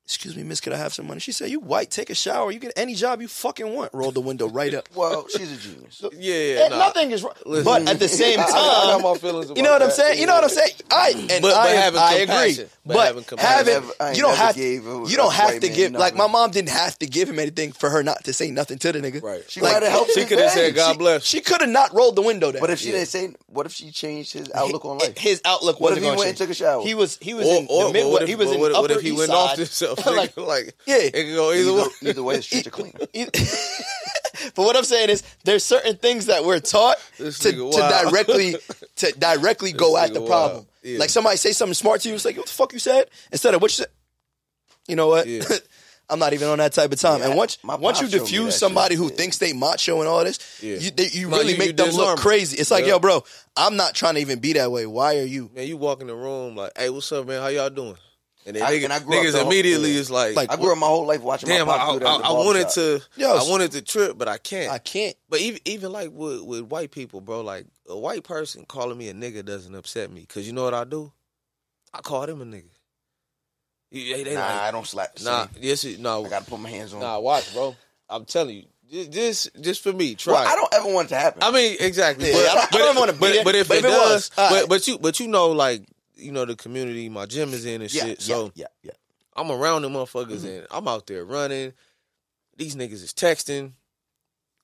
Excuse 0.06 0.36
me, 0.36 0.42
miss, 0.42 0.60
could 0.60 0.74
I 0.74 0.76
have 0.76 0.92
some 0.92 1.06
money? 1.06 1.18
She 1.18 1.32
said, 1.32 1.48
You 1.48 1.60
white, 1.60 1.90
take 1.90 2.10
a 2.10 2.14
shower. 2.14 2.52
You 2.52 2.58
get 2.58 2.74
any 2.76 2.94
job 2.94 3.22
you 3.22 3.28
fucking 3.28 3.72
want. 3.72 3.94
Roll 3.94 4.10
the 4.10 4.20
window 4.20 4.46
right 4.48 4.74
up. 4.74 4.86
Well, 4.94 5.26
she's 5.28 5.50
a 5.50 5.56
genius. 5.56 6.04
Yeah, 6.18 6.64
And 6.64 6.70
nah. 6.72 6.78
nothing 6.78 7.10
is 7.10 7.22
wrong. 7.22 7.32
Listen. 7.46 7.64
But 7.64 7.88
at 7.88 7.98
the 7.98 8.08
same 8.22 8.38
time, 8.38 8.48
I 8.50 8.98
got 8.98 9.02
my 9.02 9.14
feelings 9.18 9.50
you 9.56 9.62
know 9.62 9.70
about 9.76 9.80
what 9.80 9.82
I'm 9.82 9.90
saying? 9.90 10.20
You 10.20 10.26
know 10.26 10.34
what 10.34 10.44
I'm 10.44 10.50
saying? 10.50 10.72
I 10.90 11.10
and 11.16 11.28
But- 11.28 11.40
but 11.42 11.54
I, 11.54 11.68
having 11.70 12.00
I 12.00 12.12
agree. 12.16 12.64
But 12.86 12.94
But 12.94 13.06
having 13.06 13.24
compassion. 13.24 13.72
having, 13.72 13.88
never- 13.98 14.12
you 14.14 14.20
don't 14.22 14.36
have 14.36 14.54
gave 14.54 14.84
you 14.84 15.16
don't 15.16 15.32
have 15.32 15.58
to 15.60 15.66
man 15.68 15.74
give 15.76 15.92
like 15.92 16.14
my 16.14 16.26
mom 16.26 16.50
didn't 16.50 16.68
have 16.68 16.98
to 16.98 17.06
give 17.06 17.30
him 17.30 17.38
anything 17.38 17.72
for 17.72 17.88
her 17.88 18.02
not 18.02 18.24
to 18.24 18.34
say 18.34 18.50
nothing 18.50 18.78
to 18.80 18.92
the 18.92 19.00
nigga. 19.00 19.22
Right. 19.22 19.42
She 19.50 19.62
Like, 19.62 19.72
might 19.72 19.82
have 19.84 19.92
helped 19.92 20.10
She 20.12 20.26
could 20.26 20.38
have 20.38 20.50
said, 20.50 20.74
"God 20.74 20.98
bless." 20.98 21.24
She 21.24 21.40
could 21.40 21.62
have 21.62 21.70
not 21.70 21.94
rolled 21.94 22.14
the 22.16 22.22
window 22.22 22.52
down. 22.52 22.60
But 22.60 22.68
if 22.70 22.78
she 22.78 22.88
Yeah. 22.88 22.96
didn't 22.98 23.08
say, 23.08 23.30
what 23.46 23.64
if 23.64 23.72
she 23.72 23.90
changed 23.90 24.34
his 24.34 24.50
outlook 24.54 24.84
on 24.84 24.98
life? 24.98 25.16
his 25.16 25.40
outlook 25.46 25.80
wasn't 25.80 25.98
if 25.98 26.04
he 26.04 26.08
went 26.10 26.20
and 26.20 26.28
change. 26.28 26.38
took 26.38 26.50
a 26.50 26.54
shower? 26.54 26.82
He 26.82 26.94
was 26.94 27.16
he 27.22 27.32
was 27.32 27.48
in 27.48 27.66
the 27.66 27.90
mid, 27.92 28.04
but 28.04 28.10
what 28.10 28.22
if, 28.22 28.28
he 28.28 28.34
was 28.36 28.48
but 28.48 28.54
in 28.54 28.60
what, 28.60 28.70
if- 28.72 28.76
what 28.78 28.90
if 28.90 29.00
he 29.00 29.12
went 29.12 29.30
off 29.32 29.56
himself? 29.56 29.93
like, 30.06 30.36
like, 30.36 30.36
like, 30.36 30.74
yeah. 30.86 30.96
it 30.98 31.12
could 31.12 31.34
go 31.34 31.52
either 31.52 31.72
way. 31.72 31.80
either, 31.80 32.08
either 32.10 32.22
way, 32.22 32.36
the 32.36 32.42
streets 32.42 32.66
are 32.66 32.70
clean. 32.70 32.92
but 34.54 34.62
what 34.62 34.76
I'm 34.76 34.84
saying 34.84 35.10
is, 35.10 35.22
there's 35.44 35.64
certain 35.64 35.96
things 35.96 36.26
that 36.26 36.44
we're 36.44 36.60
taught 36.60 36.96
to, 37.18 37.32
to 37.32 37.52
directly 37.72 38.56
to 38.96 39.12
directly 39.12 39.72
go 39.72 39.96
at 39.96 40.12
the 40.12 40.20
nigga 40.20 40.26
problem. 40.26 40.66
Yeah. 40.82 40.98
Like 40.98 41.10
somebody 41.10 41.36
say 41.36 41.52
something 41.52 41.74
smart 41.74 42.02
to 42.02 42.08
you, 42.08 42.14
it's 42.14 42.24
like, 42.24 42.36
what 42.36 42.46
the 42.46 42.52
fuck 42.52 42.72
you 42.72 42.78
said? 42.78 43.08
Instead 43.32 43.54
of 43.54 43.62
what 43.62 43.70
you 43.70 43.84
said. 43.84 43.92
You 44.86 44.96
know 44.96 45.08
what? 45.08 45.26
Yeah. 45.26 45.42
I'm 46.10 46.18
not 46.18 46.34
even 46.34 46.48
on 46.48 46.58
that 46.58 46.72
type 46.72 46.92
of 46.92 47.00
time. 47.00 47.20
Yeah, 47.20 47.28
and 47.28 47.36
once 47.36 47.58
my 47.64 47.76
once 47.76 48.00
you 48.00 48.06
pop 48.06 48.12
showed 48.12 48.20
me 48.20 48.24
diffuse 48.26 48.54
that 48.54 48.58
somebody 48.58 48.94
shit, 48.94 48.98
who 48.98 49.08
yeah. 49.08 49.16
thinks 49.16 49.38
they 49.38 49.52
macho 49.54 50.00
and 50.00 50.08
all 50.08 50.22
this, 50.22 50.60
Yeah. 50.62 50.76
you 50.76 50.90
they, 50.90 51.08
you 51.08 51.30
No, 51.30 51.38
really 51.38 51.52
you- 51.52 51.58
make 51.58 51.68
you 51.68 51.72
them 51.72 51.90
look 51.90 52.18
crazy. 52.18 52.58
It's 52.58 52.70
like, 52.70 52.84
Yeah. 52.84 52.92
yo, 52.92 52.98
bro, 52.98 53.24
I'm 53.56 53.76
not 53.76 53.94
trying 53.94 54.14
to 54.14 54.20
even 54.20 54.38
be 54.38 54.52
that 54.54 54.70
way. 54.70 54.84
Why 54.86 55.16
are 55.16 55.22
you? 55.24 55.50
Man, 55.54 55.66
you 55.66 55.78
walk 55.78 56.02
in 56.02 56.08
the 56.08 56.14
room 56.14 56.56
like, 56.56 56.72
"Hey, 56.76 56.90
what's 56.90 57.10
up, 57.12 57.26
man? 57.26 57.40
How 57.40 57.48
y'all 57.48 57.70
doing?" 57.70 57.96
And 58.46 58.56
then 58.56 58.62
I- 58.62 58.72
nigga- 58.72 58.84
and 58.84 58.92
I 58.92 58.98
grew 58.98 59.16
niggas 59.16 59.32
whole- 59.32 59.46
immediately 59.46 59.92
yeah. 59.92 60.00
is 60.00 60.10
like, 60.10 60.36
Like, 60.36 60.52
I 60.52 60.56
grew 60.56 60.70
up 60.72 60.78
my 60.78 60.86
whole 60.86 61.06
life 61.06 61.22
watching 61.22 61.48
"Damn, 61.48 61.66
my 61.66 61.74
I, 61.74 61.78
pop 61.78 61.92
do 61.94 61.98
that 62.00 62.06
I, 62.08 62.16
I 62.28 62.32
wanted 62.32 62.68
to. 62.70 63.00
I 63.20 63.42
wanted 63.48 63.72
to 63.72 63.82
trip, 63.82 64.18
but 64.18 64.28
I 64.28 64.36
can't." 64.38 64.70
I 64.70 64.78
can't. 64.78 65.16
But 65.30 65.40
even 65.40 65.60
even 65.64 65.92
like 65.92 66.10
with 66.12 66.42
with 66.42 66.60
white 66.62 66.90
people, 66.90 67.20
bro, 67.22 67.40
like 67.40 67.66
a 67.88 67.98
white 67.98 68.22
person 68.24 68.64
calling 68.66 68.98
me 68.98 69.08
a 69.08 69.14
nigga 69.14 69.44
doesn't 69.44 69.74
upset 69.74 70.10
me 70.10 70.20
because 70.22 70.46
you 70.46 70.52
know 70.52 70.64
what 70.64 70.74
I 70.74 70.84
do? 70.84 71.10
I 71.94 72.00
call 72.00 72.26
them 72.26 72.42
a 72.42 72.44
nigga. 72.44 72.64
They, 73.92 74.24
they 74.24 74.34
Nah, 74.34 74.40
like, 74.40 74.50
I 74.50 74.70
don't 74.72 74.86
slap 74.86 75.12
nah, 75.22 75.46
yes, 75.60 75.84
no, 75.98 76.24
I 76.24 76.28
gotta 76.28 76.44
put 76.44 76.58
my 76.58 76.68
hands 76.68 76.92
on. 76.92 77.00
nah. 77.00 77.18
Watch, 77.20 77.52
bro. 77.54 77.76
I'm 78.10 78.24
telling 78.24 78.56
you, 78.56 78.64
Ju- 78.90 79.08
just 79.08 79.50
just 79.60 79.82
for 79.82 79.92
me, 79.92 80.16
try. 80.16 80.32
well. 80.34 80.46
I 80.48 80.56
don't 80.56 80.74
ever 80.74 80.92
want 80.92 81.06
it 81.06 81.08
to 81.10 81.16
happen. 81.16 81.42
I 81.44 81.50
mean, 81.52 81.76
exactly. 81.78 82.30
Yeah, 82.30 82.34
but, 82.34 82.48
I 82.48 82.54
don't- 82.54 82.74
I 82.74 82.78
don't 82.78 82.96
wanna 82.96 83.12
but, 83.12 83.20
but 83.20 83.34
if 83.36 83.44
but 83.44 83.54
it 83.54 83.58
if 83.60 83.70
it 83.70 83.82
does, 83.88 84.10
was, 84.12 84.30
all 84.36 84.50
but, 84.50 84.68
but 84.68 84.88
you 84.88 84.98
but 84.98 85.20
you 85.20 85.28
know, 85.28 85.52
like 85.52 85.82
you 86.24 86.32
know, 86.32 86.44
the 86.44 86.56
community 86.56 87.08
my 87.08 87.26
gym 87.26 87.50
is 87.52 87.64
in 87.66 87.82
and 87.82 87.92
yeah, 87.94 88.04
shit. 88.04 88.22
so 88.22 88.50
yeah, 88.54 88.66
yeah, 88.82 88.90
yeah. 88.90 88.90
I'm 89.36 89.50
around 89.50 89.82
the 89.82 89.88
motherfuckers 89.88 90.38
Mm-hmm. 90.38 90.46
and 90.46 90.66
I'm 90.70 90.88
out 90.88 91.06
there 91.06 91.24
running. 91.24 91.72
These 92.56 92.76
niggas 92.76 93.02
is 93.02 93.12
texting. 93.12 93.72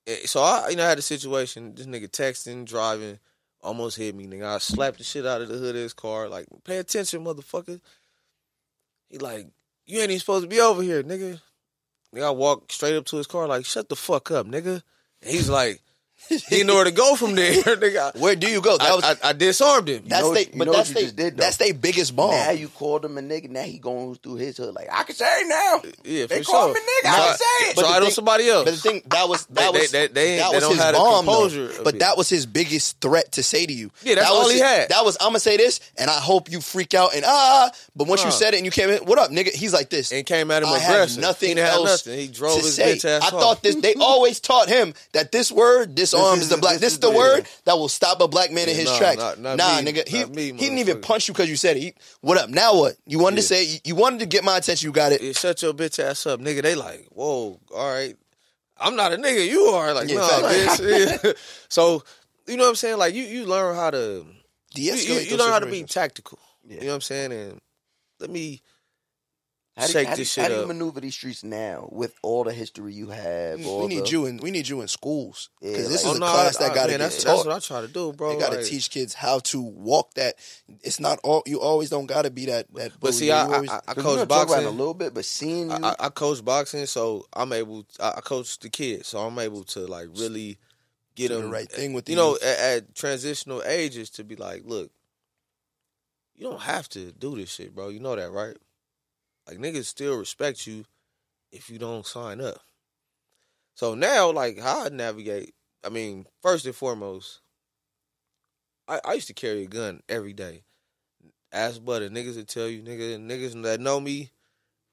Eh, 0.07 0.25
So 0.25 0.41
I, 0.41 0.69
you 0.69 0.75
know, 0.77 0.85
I 0.85 0.89
had 0.89 0.97
a 0.99 1.01
situation. 1.03 1.75
This 1.75 1.85
nigga 1.87 2.07
texting, 2.09 2.65
driving, 2.65 3.19
almost 3.61 3.97
hit 3.97 4.15
me. 4.15 4.27
Nigga, 4.27 4.45
I 4.45 4.57
slapped 4.59 4.97
the 4.99 5.03
shit 5.03 5.25
out 5.25 5.41
of 5.41 5.49
the 5.49 5.57
hood 5.57 5.75
of 5.75 5.81
his 5.81 5.93
car. 5.93 6.29
Like, 6.29 6.45
pay 6.63 6.77
attention, 6.77 7.23
motherfucker. 7.23 7.79
He 9.09 9.17
like, 9.17 9.47
you 9.85 9.99
ain't 9.99 10.11
even 10.11 10.19
supposed 10.19 10.43
to 10.43 10.47
be 10.49 10.61
over 10.61 10.81
here, 10.81 11.03
nigga. 11.03 11.41
Nigga, 12.15 12.23
I 12.27 12.29
walk 12.31 12.71
straight 12.71 12.95
up 12.95 13.05
to 13.07 13.17
his 13.17 13.27
car, 13.27 13.47
like, 13.47 13.65
shut 13.65 13.89
the 13.89 13.95
fuck 13.95 14.31
up, 14.31 14.47
nigga. 14.47 14.81
And 15.21 15.31
he's 15.31 15.49
like, 15.49 15.81
He 16.29 16.37
didn't 16.37 16.67
know 16.67 16.75
where 16.75 16.85
to 16.85 16.91
go 16.91 17.15
from 17.15 17.35
there. 17.35 17.51
Nigga, 17.63 18.17
Where 18.17 18.35
do 18.35 18.47
you 18.49 18.61
go? 18.61 18.77
That 18.77 18.91
I, 18.91 18.95
was 18.95 19.03
I, 19.03 19.29
I 19.29 19.33
disarmed 19.33 19.89
him. 19.89 20.03
that's 20.07 20.21
know 20.23 20.33
they, 20.33 20.43
what- 20.45 20.53
you 20.53 20.59
but 20.59 20.65
know 20.65 20.71
what 20.71 20.77
that's 20.77 20.89
you 20.89 20.95
they, 20.95 21.01
just 21.03 21.15
did, 21.15 21.37
though? 21.37 21.43
that's 21.43 21.57
their 21.57 21.73
biggest 21.73 22.15
bomb. 22.15 22.31
Now 22.31 22.51
you 22.51 22.69
called 22.69 23.03
him 23.03 23.17
a 23.17 23.21
nigga. 23.21 23.49
Now 23.49 23.63
he 23.63 23.77
going 23.79 24.15
through 24.15 24.35
his 24.35 24.57
hood 24.57 24.73
like 24.73 24.87
I 24.91 25.03
can 25.03 25.15
say 25.15 25.25
it 25.41 25.47
now. 25.47 25.81
yeah, 26.05 26.25
they 26.27 26.41
for 26.43 26.51
call 26.51 26.65
sure. 26.67 26.73
me 26.73 26.79
nigga. 26.79 27.09
I 27.09 27.17
can 27.27 27.37
say 27.37 27.69
it. 27.71 27.75
So 27.75 27.81
the 27.81 27.87
I 27.89 27.99
know 27.99 28.09
somebody 28.09 28.47
else. 28.49 28.63
But 28.65 28.71
the 28.75 28.77
thing 28.79 29.01
that 29.07 29.27
was 29.29 29.45
that 29.47 29.73
They- 29.73 29.79
was 29.79 29.91
they- 29.91 30.07
they 30.07 30.29
ain't- 30.33 30.41
that 30.41 30.49
they 30.51 30.55
was 30.57 30.63
don't 30.63 30.73
his 30.73 30.81
have 30.83 30.95
bomb. 30.95 31.25
though. 31.25 31.31
composure 31.33 31.83
But 31.83 31.99
that 31.99 32.17
was 32.17 32.29
his 32.29 32.45
biggest 32.45 33.01
threat 33.01 33.31
to 33.33 33.43
say 33.43 33.65
to 33.65 33.73
you. 33.73 33.91
Yeah, 34.03 34.15
that's 34.15 34.27
that 34.27 34.33
all 34.33 34.43
was 34.43 34.47
he 34.53 34.59
his- 34.59 34.61
had. 34.61 34.89
That 34.89 35.03
was 35.03 35.17
I'm 35.19 35.29
gonna 35.29 35.39
say 35.41 35.57
this, 35.57 35.79
and 35.97 36.09
I 36.09 36.19
hope 36.19 36.49
you 36.51 36.61
freak 36.61 36.93
out 36.93 37.13
and 37.13 37.23
ah. 37.27 37.71
But 37.95 38.07
once 38.07 38.23
you 38.23 38.31
said 38.31 38.53
it 38.53 38.57
and 38.57 38.65
you 38.65 38.71
came 38.71 38.89
in, 38.89 38.99
what 39.05 39.17
up, 39.19 39.31
nigga? 39.31 39.51
He's 39.53 39.73
like 39.73 39.89
this. 39.89 40.11
And 40.13 40.25
came 40.25 40.49
at 40.51 40.63
him 40.63 40.69
I 40.69 40.77
have 40.79 40.91
aggressive. 40.95 41.21
nothing 41.21 41.49
He 41.49 41.55
didn't 41.55 41.67
have 41.67 41.75
else. 41.77 42.05
He 42.05 42.27
drove 42.27 42.57
to 42.59 42.63
his 42.65 42.75
say. 42.75 42.95
bitch 42.95 43.05
ass 43.05 43.23
I 43.23 43.29
thought 43.31 43.61
this. 43.63 43.75
They 43.75 43.95
always 43.99 44.39
taught 44.39 44.69
him 44.69 44.93
that 45.13 45.31
this 45.31 45.51
word 45.51 45.93
disarms 46.11 46.41
is 46.43 46.49
the 46.49 46.57
black. 46.57 46.79
this 46.79 46.93
is 46.93 46.99
the 46.99 47.11
word 47.11 47.47
that 47.65 47.77
will 47.77 47.89
stop 47.89 48.21
a 48.21 48.27
black 48.27 48.51
man 48.51 48.69
in 48.69 48.75
his 48.75 48.95
tracks. 48.97 49.37
nah, 49.39 49.55
nigga. 49.55 50.07
He, 50.07 50.17
he 50.17 50.51
didn't 50.51 50.79
even 50.79 51.01
punch 51.01 51.27
you 51.27 51.33
because 51.33 51.49
you 51.49 51.55
said 51.55 51.77
it. 51.77 51.81
He, 51.81 51.93
what 52.21 52.37
up? 52.37 52.49
Now 52.49 52.75
what? 52.77 52.95
You 53.05 53.19
wanted 53.19 53.37
to 53.37 53.43
say. 53.43 53.79
You, 53.83 53.95
wanted 53.95 54.19
to 54.19 54.25
get 54.25 54.43
my 54.43 54.57
attention. 54.57 54.87
You 54.87 54.93
got 54.93 55.11
it. 55.11 55.21
Yeah, 55.21 55.33
shut 55.33 55.61
your 55.61 55.73
bitch 55.73 56.03
ass 56.03 56.25
up, 56.25 56.39
nigga. 56.39 56.61
They 56.61 56.75
like, 56.75 57.07
whoa, 57.11 57.59
all 57.73 57.93
right. 57.93 58.15
I'm 58.77 58.95
not 58.95 59.13
a 59.13 59.17
nigga. 59.17 59.47
You 59.47 59.61
are 59.65 59.93
like, 59.93 60.09
Yeah, 60.09 60.15
nah, 60.15 60.49
bitch. 60.49 61.23
Yeah. 61.25 61.33
so 61.69 62.03
you 62.47 62.57
know 62.57 62.63
what 62.63 62.69
I'm 62.69 62.75
saying? 62.75 62.97
Like 62.97 63.13
you, 63.13 63.23
you 63.23 63.45
learn 63.45 63.75
how 63.75 63.91
to 63.91 64.25
you, 64.73 64.91
De-escalate 64.91 65.25
you, 65.25 65.31
you 65.31 65.37
learn 65.37 65.51
how 65.51 65.59
to 65.59 65.67
be 65.67 65.83
tactical. 65.83 66.39
Yeah. 66.67 66.75
You 66.75 66.81
know 66.81 66.87
what 66.87 66.95
I'm 66.95 67.01
saying? 67.01 67.31
And 67.31 67.61
let 68.19 68.29
me 68.29 68.61
How 69.77 69.87
do, 69.87 69.93
shake 69.93 70.07
how 70.09 70.15
do- 70.15 70.21
this 70.21 70.35
how 70.35 70.47
do 70.49 70.53
you 70.55 70.59
up. 70.61 70.67
maneuver 70.67 70.99
these 70.99 71.13
streets 71.15 71.43
now 71.45 71.87
with 71.93 72.13
all 72.21 72.43
the 72.43 72.51
history 72.51 72.93
you 72.93 73.07
have? 73.07 73.59
We, 73.59 73.65
all 73.65 73.81
we 73.83 73.87
need 73.87 74.05
the- 74.05 74.09
you 74.09 74.25
in. 74.25 74.37
We 74.37 74.51
need 74.51 74.67
you 74.67 74.81
in 74.81 74.89
schools 74.89 75.49
Yeah, 75.61 75.71
because 75.71 75.87
this 75.89 76.03
like- 76.03 76.15
is 76.15 76.19
Oh, 76.21 76.25
a 76.25 76.27
no, 76.27 76.31
class 76.33 76.55
I- 76.61 76.67
that 76.67 76.75
got 76.75 76.81
to 76.83 76.87
man, 76.89 76.99
get 76.99 77.03
that's, 77.05 77.23
taught. 77.23 77.35
that's 77.37 77.45
what 77.47 77.55
I 77.55 77.59
try 77.79 77.81
to 77.87 77.87
do, 77.87 78.11
bro. 78.11 78.33
They 78.33 78.39
got 78.39 78.49
to 78.51 78.57
Like, 78.57 78.65
teach 78.65 78.89
kids 78.91 79.13
how 79.13 79.39
to 79.39 79.61
walk 79.61 80.13
that. 80.15 80.35
It's 80.81 80.99
not 80.99 81.19
all. 81.23 81.41
You 81.45 81.61
always 81.61 81.89
don't 81.89 82.05
got 82.05 82.23
to 82.23 82.29
be 82.31 82.47
that. 82.47 82.67
That. 82.73 82.91
But 82.91 82.99
bully. 82.99 83.13
see, 83.13 83.27
You 83.27 83.31
I, 83.31 83.53
always- 83.53 83.69
I, 83.69 83.77
I 83.77 83.79
'Cause 83.79 83.95
we're 83.97 84.03
coach 84.03 84.03
gonna 84.03 84.17
talk 84.17 84.25
about 84.25 84.41
it 84.43 84.47
boxing. 84.49 84.65
a 84.67 84.71
little 84.71 84.93
bit, 84.93 85.13
but 85.13 85.23
seeing 85.25 85.69
you, 85.69 85.75
I, 85.77 85.89
I- 85.91 85.95
I 85.99 86.09
coach 86.09 86.43
boxing, 86.43 86.85
so 86.85 87.25
I'm 87.33 87.53
able. 87.53 87.85
I, 87.99 88.09
I 88.17 88.21
coach 88.21 88.59
the 88.59 88.69
kids, 88.69 89.07
so 89.07 89.19
I'm 89.19 89.39
able 89.39 89.63
to 89.63 89.87
like 89.87 90.07
really 90.17 90.57
get 91.15 91.29
Do 91.29 91.35
the 91.35 91.41
them 91.43 91.49
right 91.51 91.69
eh, 91.71 91.75
thing 91.77 91.93
with 91.93 92.05
the 92.05 92.11
you 92.11 92.17
know 92.17 92.31
youth. 92.31 92.43
at, 92.43 92.59
at 92.59 92.95
transitional 92.95 93.63
ages 93.63 94.09
to 94.11 94.25
be 94.25 94.35
like, 94.35 94.63
look, 94.65 94.91
you 96.35 96.43
don't 96.49 96.61
have 96.61 96.89
to 96.89 97.13
do 97.13 97.37
this 97.37 97.51
shit, 97.53 97.73
bro. 97.73 97.87
You 97.87 97.99
know 98.01 98.17
that, 98.17 98.31
right? 98.31 98.57
Like 99.51 99.59
niggas 99.59 99.85
still 99.85 100.17
respect 100.17 100.65
you 100.65 100.85
if 101.51 101.69
you 101.69 101.77
don't 101.77 102.05
sign 102.05 102.39
up. 102.39 102.61
So 103.75 103.95
now, 103.95 104.31
like 104.31 104.57
how 104.57 104.85
I 104.85 104.89
navigate. 104.89 105.53
I 105.83 105.89
mean, 105.89 106.25
first 106.41 106.65
and 106.65 106.73
foremost, 106.73 107.41
I, 108.87 109.01
I 109.03 109.13
used 109.13 109.27
to 109.27 109.33
carry 109.33 109.63
a 109.63 109.67
gun 109.67 110.01
every 110.07 110.31
day. 110.31 110.63
Ass 111.51 111.79
butter 111.79 112.09
niggas 112.09 112.37
will 112.37 112.45
tell 112.45 112.67
you, 112.69 112.81
nigga, 112.81 113.17
niggas 113.19 113.61
that 113.63 113.81
know 113.81 113.99
me 113.99 114.31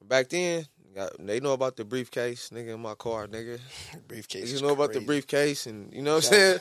back 0.05 0.29
then, 0.29 0.67
got, 0.93 1.13
they 1.25 1.39
know 1.39 1.53
about 1.53 1.77
the 1.77 1.85
briefcase, 1.85 2.51
nigga, 2.51 2.75
in 2.75 2.81
my 2.81 2.95
car, 2.95 3.29
nigga. 3.29 3.61
briefcase. 4.09 4.53
You 4.53 4.67
know 4.67 4.73
about 4.73 4.93
the 4.93 5.01
briefcase, 5.01 5.67
and 5.67 5.93
you 5.95 6.03
know 6.03 6.15
what 6.15 6.25
I'm 6.25 6.33
saying. 6.33 6.59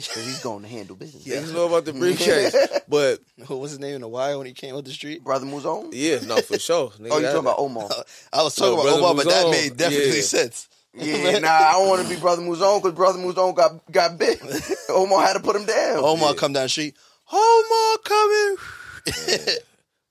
So 0.00 0.20
he's 0.20 0.38
going 0.42 0.62
to 0.62 0.68
handle 0.68 0.96
business. 0.96 1.26
Yeah. 1.26 1.36
Niggas 1.38 1.52
know 1.54 1.66
about 1.66 1.84
the 1.84 1.92
briefcase, 1.92 2.54
but 2.88 3.20
What 3.46 3.60
was 3.60 3.70
his 3.72 3.80
name 3.80 3.94
in 3.94 4.00
the 4.02 4.08
wire 4.08 4.36
when 4.38 4.46
he 4.46 4.52
came 4.52 4.74
up 4.76 4.84
the 4.84 4.90
street? 4.90 5.22
Brother 5.24 5.46
Mouzone? 5.46 5.90
yeah, 5.92 6.18
no, 6.26 6.36
for 6.38 6.58
sure. 6.58 6.90
Nigga, 6.90 7.08
Oh, 7.12 7.18
you 7.18 7.24
talking 7.24 7.38
about 7.40 7.58
Omar? 7.58 7.88
I 8.32 8.42
was 8.42 8.54
talking 8.54 8.74
No, 8.76 8.80
about 8.80 8.84
Brother 8.84 8.98
Omar, 8.98 9.14
but 9.16 9.26
that 9.26 9.50
made 9.50 9.76
definitely 9.76 10.16
yeah. 10.16 10.22
sense. 10.22 10.68
Yeah, 10.98 11.38
nah, 11.40 11.48
I 11.50 11.72
don't 11.72 11.88
want 11.88 12.02
to 12.02 12.08
be 12.14 12.18
Brother 12.18 12.40
Mouzone 12.42 12.82
because 12.82 12.96
Brother 12.96 13.18
Mouzone 13.18 13.54
got 13.54 13.92
got 13.92 14.18
bit. 14.18 14.40
Omar 14.88 15.22
had 15.26 15.34
to 15.34 15.40
put 15.40 15.54
him 15.54 15.66
down. 15.66 15.98
Omar 15.98 16.32
come 16.34 16.54
down 16.54 16.62
the 16.64 16.68
street. 16.70 16.94
Omar 17.30 17.98
coming. 18.04 18.56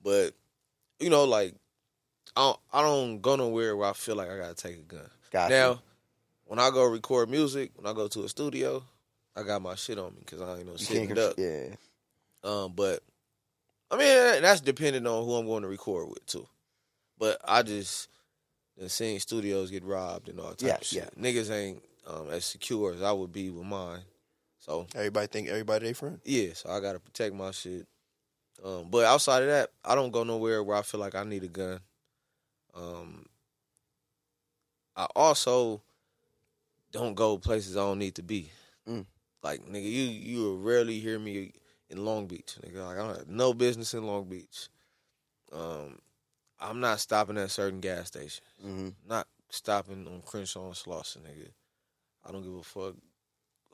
But 0.03 0.33
you 0.99 1.09
know, 1.09 1.23
like 1.23 1.55
I 2.35 2.41
don't, 2.41 2.59
I 2.71 2.81
don't 2.83 3.19
go 3.21 3.35
nowhere 3.35 3.75
where 3.75 3.89
I 3.89 3.93
feel 3.93 4.15
like 4.15 4.29
I 4.29 4.37
gotta 4.37 4.53
take 4.53 4.75
a 4.77 4.81
gun. 4.83 5.09
Gotcha. 5.31 5.53
Now, 5.53 5.81
when 6.45 6.59
I 6.59 6.69
go 6.69 6.83
record 6.85 7.29
music, 7.29 7.71
when 7.75 7.87
I 7.87 7.93
go 7.95 8.07
to 8.07 8.23
a 8.23 8.29
studio, 8.29 8.83
I 9.35 9.43
got 9.43 9.61
my 9.61 9.75
shit 9.75 9.97
on 9.99 10.13
me 10.13 10.19
because 10.19 10.41
I 10.41 10.57
ain't 10.57 10.65
no 10.67 10.75
can't, 10.75 11.17
up. 11.17 11.33
yeah. 11.37 11.75
Um, 12.43 12.73
but 12.75 13.01
I 13.91 13.97
mean 13.97 14.41
that's 14.41 14.61
dependent 14.61 15.07
on 15.07 15.25
who 15.25 15.33
I'm 15.35 15.45
going 15.45 15.63
to 15.63 15.67
record 15.69 16.09
with 16.09 16.25
too. 16.25 16.47
But 17.17 17.39
I 17.43 17.63
just 17.63 18.09
seen 18.87 19.19
studios 19.19 19.71
get 19.71 19.83
robbed 19.83 20.29
and 20.29 20.39
all 20.39 20.53
type 20.53 20.61
Yeah, 20.61 20.75
of 20.75 20.83
shit. 20.85 21.19
Niggas 21.19 21.49
ain't 21.51 21.83
um, 22.07 22.29
as 22.29 22.45
secure 22.45 22.93
as 22.93 23.01
I 23.01 23.11
would 23.11 23.31
be 23.31 23.49
with 23.49 23.65
mine. 23.65 24.01
So 24.59 24.87
Everybody 24.95 25.27
think 25.27 25.47
everybody 25.47 25.85
they 25.87 25.93
friend. 25.93 26.19
yeah, 26.25 26.49
so 26.53 26.69
I 26.69 26.79
gotta 26.79 26.99
protect 26.99 27.35
my 27.35 27.51
shit. 27.51 27.87
Um, 28.63 28.87
but 28.89 29.05
outside 29.05 29.43
of 29.43 29.49
that, 29.49 29.69
I 29.83 29.95
don't 29.95 30.11
go 30.11 30.23
nowhere 30.23 30.63
where 30.63 30.77
I 30.77 30.81
feel 30.81 30.99
like 30.99 31.13
I 31.13 31.23
need 31.23 31.43
a 31.43 31.47
gun. 31.47 31.79
Um, 32.73 33.25
I 34.95 35.07
also 35.15 35.81
don't 36.91 37.13
go 37.15 37.37
places 37.37 37.75
I 37.75 37.81
don't 37.81 37.99
need 37.99 38.15
to 38.15 38.23
be. 38.23 38.49
Mm. 38.89 39.05
Like 39.45 39.61
nigga, 39.67 39.83
you 39.83 40.03
you 40.05 40.41
will 40.43 40.57
rarely 40.57 40.97
hear 40.99 41.19
me 41.19 41.53
in 41.91 42.03
Long 42.03 42.25
Beach. 42.25 42.55
Nigga, 42.65 42.83
like 42.83 42.97
I 42.97 43.05
don't 43.07 43.15
have 43.17 43.27
no 43.27 43.53
business 43.53 43.93
in 43.93 44.03
Long 44.07 44.25
Beach. 44.27 44.69
Um, 45.53 45.99
I'm 46.59 46.79
not 46.79 46.99
stopping 46.99 47.37
at 47.37 47.51
certain 47.51 47.79
gas 47.79 48.07
stations. 48.07 48.41
hmm 48.59 48.89
Not 49.07 49.27
stopping 49.51 50.07
on 50.07 50.23
Crenshaw 50.25 50.65
and 50.65 50.73
Slauson, 50.73 51.17
nigga. 51.19 51.49
I 52.27 52.31
don't 52.31 52.41
give 52.41 52.55
a 52.55 52.63
fuck 52.63 52.95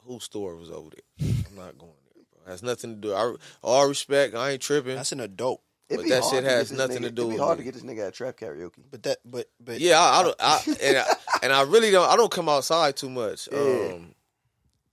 whose 0.03 0.25
store 0.25 0.57
was 0.57 0.69
over 0.69 0.89
there. 0.89 1.31
I'm 1.49 1.55
not 1.55 1.77
going 1.77 1.93
there, 2.13 2.23
bro. 2.33 2.51
Has 2.51 2.61
nothing 2.61 2.95
to 2.95 3.07
do. 3.07 3.13
I, 3.13 3.33
all 3.63 3.87
respect, 3.87 4.35
I 4.35 4.51
ain't 4.51 4.61
tripping. 4.61 4.95
That's 4.97 5.13
an 5.13 5.21
adult. 5.21 5.61
But 5.89 6.07
that 6.09 6.23
shit 6.25 6.43
hard 6.43 6.43
to 6.43 6.49
get 6.49 6.49
has 6.57 6.71
nothing 6.73 6.97
nigga- 6.97 7.05
to 7.05 7.11
do 7.11 7.21
It'd 7.21 7.29
be 7.29 7.35
with 7.35 7.43
hard 7.45 7.57
me. 7.59 7.63
to 7.65 7.71
get 7.71 7.73
this 7.75 7.83
nigga 7.83 8.07
at 8.07 8.13
trap 8.13 8.37
karaoke. 8.37 8.83
But 8.91 9.03
that 9.03 9.19
but 9.23 9.47
but 9.59 9.79
yeah, 9.79 9.99
I, 10.01 10.19
I 10.19 10.23
don't. 10.23 10.35
I, 10.37 10.61
and 10.83 10.97
I, 10.97 11.05
and 11.43 11.53
I 11.53 11.61
really 11.63 11.91
don't. 11.91 12.09
I 12.09 12.17
don't 12.17 12.31
come 12.31 12.49
outside 12.49 12.97
too 12.97 13.09
much. 13.09 13.47
Yeah. 13.51 13.57
Um, 13.93 14.13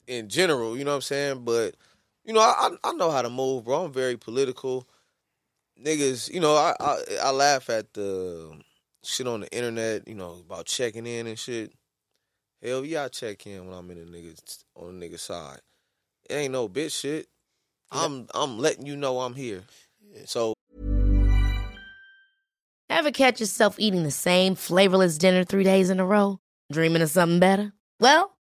in 0.08 0.28
general, 0.28 0.76
you 0.76 0.84
know 0.84 0.92
what 0.92 0.96
I'm 0.96 1.02
saying. 1.02 1.44
But 1.44 1.76
you 2.24 2.32
know, 2.32 2.40
I 2.40 2.70
I 2.84 2.90
I 2.90 2.92
know 2.94 3.10
how 3.10 3.22
to 3.22 3.30
move, 3.30 3.64
bro. 3.64 3.84
I'm 3.84 3.92
very 3.92 4.16
political. 4.16 4.88
Niggas, 5.80 6.32
you 6.32 6.40
know, 6.40 6.56
I 6.56 6.74
I, 6.80 6.98
I 7.24 7.30
laugh 7.30 7.70
at 7.70 7.92
the 7.94 8.58
shit 9.04 9.28
on 9.28 9.40
the 9.40 9.52
internet. 9.52 10.08
You 10.08 10.14
know 10.14 10.38
about 10.44 10.66
checking 10.66 11.06
in 11.06 11.26
and 11.26 11.38
shit. 11.38 11.72
Hell 12.62 12.84
yeah, 12.84 13.04
I 13.04 13.08
check 13.08 13.46
in 13.46 13.66
when 13.66 13.78
I'm 13.78 13.90
in 13.90 13.98
a 13.98 14.06
niggas 14.06 14.64
on 14.74 14.90
a 14.90 15.06
nigga 15.06 15.18
side. 15.18 15.60
It 16.28 16.34
ain't 16.34 16.52
no 16.52 16.68
bitch 16.68 17.00
shit. 17.00 17.28
I'm 17.92 18.26
I'm 18.34 18.58
letting 18.58 18.86
you 18.86 18.96
know 18.96 19.20
I'm 19.20 19.34
here. 19.34 19.62
So 20.24 20.54
Ever 22.90 23.10
catch 23.10 23.38
yourself 23.38 23.76
eating 23.78 24.02
the 24.02 24.10
same 24.10 24.54
flavorless 24.54 25.18
dinner 25.18 25.44
three 25.44 25.62
days 25.62 25.90
in 25.90 26.00
a 26.00 26.06
row? 26.06 26.40
Dreaming 26.72 27.02
of 27.02 27.10
something 27.10 27.38
better? 27.38 27.72
Well, 28.00 28.37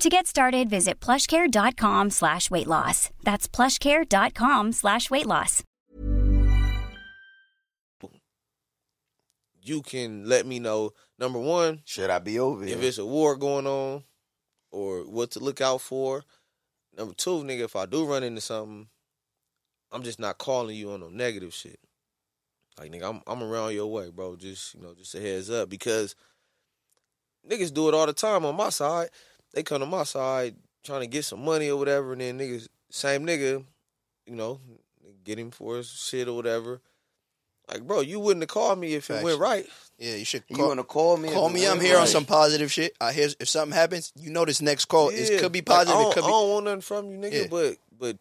To 0.00 0.10
get 0.10 0.26
started, 0.26 0.68
visit 0.68 1.00
plushcare.com 1.00 2.10
slash 2.10 2.50
weight 2.50 2.66
loss. 2.66 3.10
That's 3.24 3.48
plushcare.com 3.48 4.72
slash 4.72 5.10
weight 5.10 5.26
loss. 5.26 5.62
you 9.66 9.82
can 9.82 10.28
let 10.28 10.46
me 10.46 10.60
know 10.60 10.92
number 11.18 11.40
one 11.40 11.80
Should 11.84 12.08
I 12.08 12.20
be 12.20 12.38
over 12.38 12.62
if 12.62 12.78
here? 12.78 12.88
it's 12.88 12.98
a 12.98 13.04
war 13.04 13.36
going 13.36 13.66
on 13.66 14.04
or 14.70 15.00
what 15.00 15.32
to 15.32 15.40
look 15.40 15.60
out 15.60 15.80
for. 15.80 16.22
Number 16.96 17.14
two, 17.14 17.42
nigga, 17.42 17.64
if 17.64 17.74
I 17.74 17.84
do 17.86 18.06
run 18.06 18.22
into 18.22 18.40
something, 18.40 18.86
I'm 19.90 20.02
just 20.02 20.20
not 20.20 20.38
calling 20.38 20.76
you 20.76 20.92
on 20.92 21.00
no 21.00 21.08
negative 21.08 21.52
shit. 21.52 21.80
Like 22.78 22.92
nigga, 22.92 23.08
I'm 23.08 23.22
I'm 23.26 23.42
around 23.42 23.74
your 23.74 23.86
way, 23.90 24.10
bro. 24.10 24.36
Just 24.36 24.74
you 24.74 24.82
know, 24.82 24.94
just 24.94 25.14
a 25.14 25.20
heads 25.20 25.50
up 25.50 25.68
because 25.68 26.14
niggas 27.50 27.74
do 27.74 27.88
it 27.88 27.94
all 27.94 28.06
the 28.06 28.12
time 28.12 28.44
on 28.44 28.54
my 28.54 28.68
side. 28.68 29.08
They 29.56 29.62
come 29.62 29.80
to 29.80 29.86
my 29.86 30.02
side 30.04 30.54
trying 30.84 31.00
to 31.00 31.06
get 31.06 31.24
some 31.24 31.42
money 31.42 31.70
or 31.70 31.78
whatever, 31.78 32.12
and 32.12 32.20
then 32.20 32.38
niggas, 32.38 32.68
same 32.90 33.24
nigga, 33.26 33.64
you 34.26 34.36
know, 34.36 34.60
get 35.24 35.38
him 35.38 35.50
for 35.50 35.78
his 35.78 35.88
shit 35.88 36.28
or 36.28 36.34
whatever. 36.36 36.82
Like, 37.70 37.86
bro, 37.86 38.00
you 38.02 38.20
wouldn't 38.20 38.42
have 38.42 38.48
called 38.50 38.78
me 38.78 38.92
if 38.94 39.08
it 39.08 39.14
Facts. 39.14 39.24
went 39.24 39.40
right. 39.40 39.66
Yeah, 39.98 40.16
you 40.16 40.26
should 40.26 40.46
Call, 40.46 40.56
You 40.56 40.56
call, 40.62 40.68
wanna 40.68 40.84
call 40.84 41.16
me? 41.16 41.30
Call 41.30 41.48
me. 41.48 41.64
I'm 41.64 41.78
went 41.78 41.82
here 41.88 41.98
on 41.98 42.06
some 42.06 42.26
positive 42.26 42.70
shit. 42.70 42.92
I 43.00 43.12
hear 43.14 43.30
if 43.40 43.48
something 43.48 43.74
happens, 43.74 44.12
you 44.14 44.30
know 44.30 44.44
this 44.44 44.60
next 44.60 44.84
call 44.84 45.08
is 45.08 45.30
Yeah, 45.30 45.38
could 45.40 45.52
be 45.52 45.60
like, 45.60 45.64
positive. 45.66 45.96
I 45.96 46.02
don't, 46.02 46.10
it 46.12 46.14
could 46.16 46.24
I 46.24 46.26
don't 46.28 46.50
want 46.50 46.64
nothing 46.66 46.80
from 46.82 47.10
you, 47.10 47.18
nigga, 47.18 47.32
Yeah. 47.32 47.46
but 47.50 47.76
but 47.98 48.16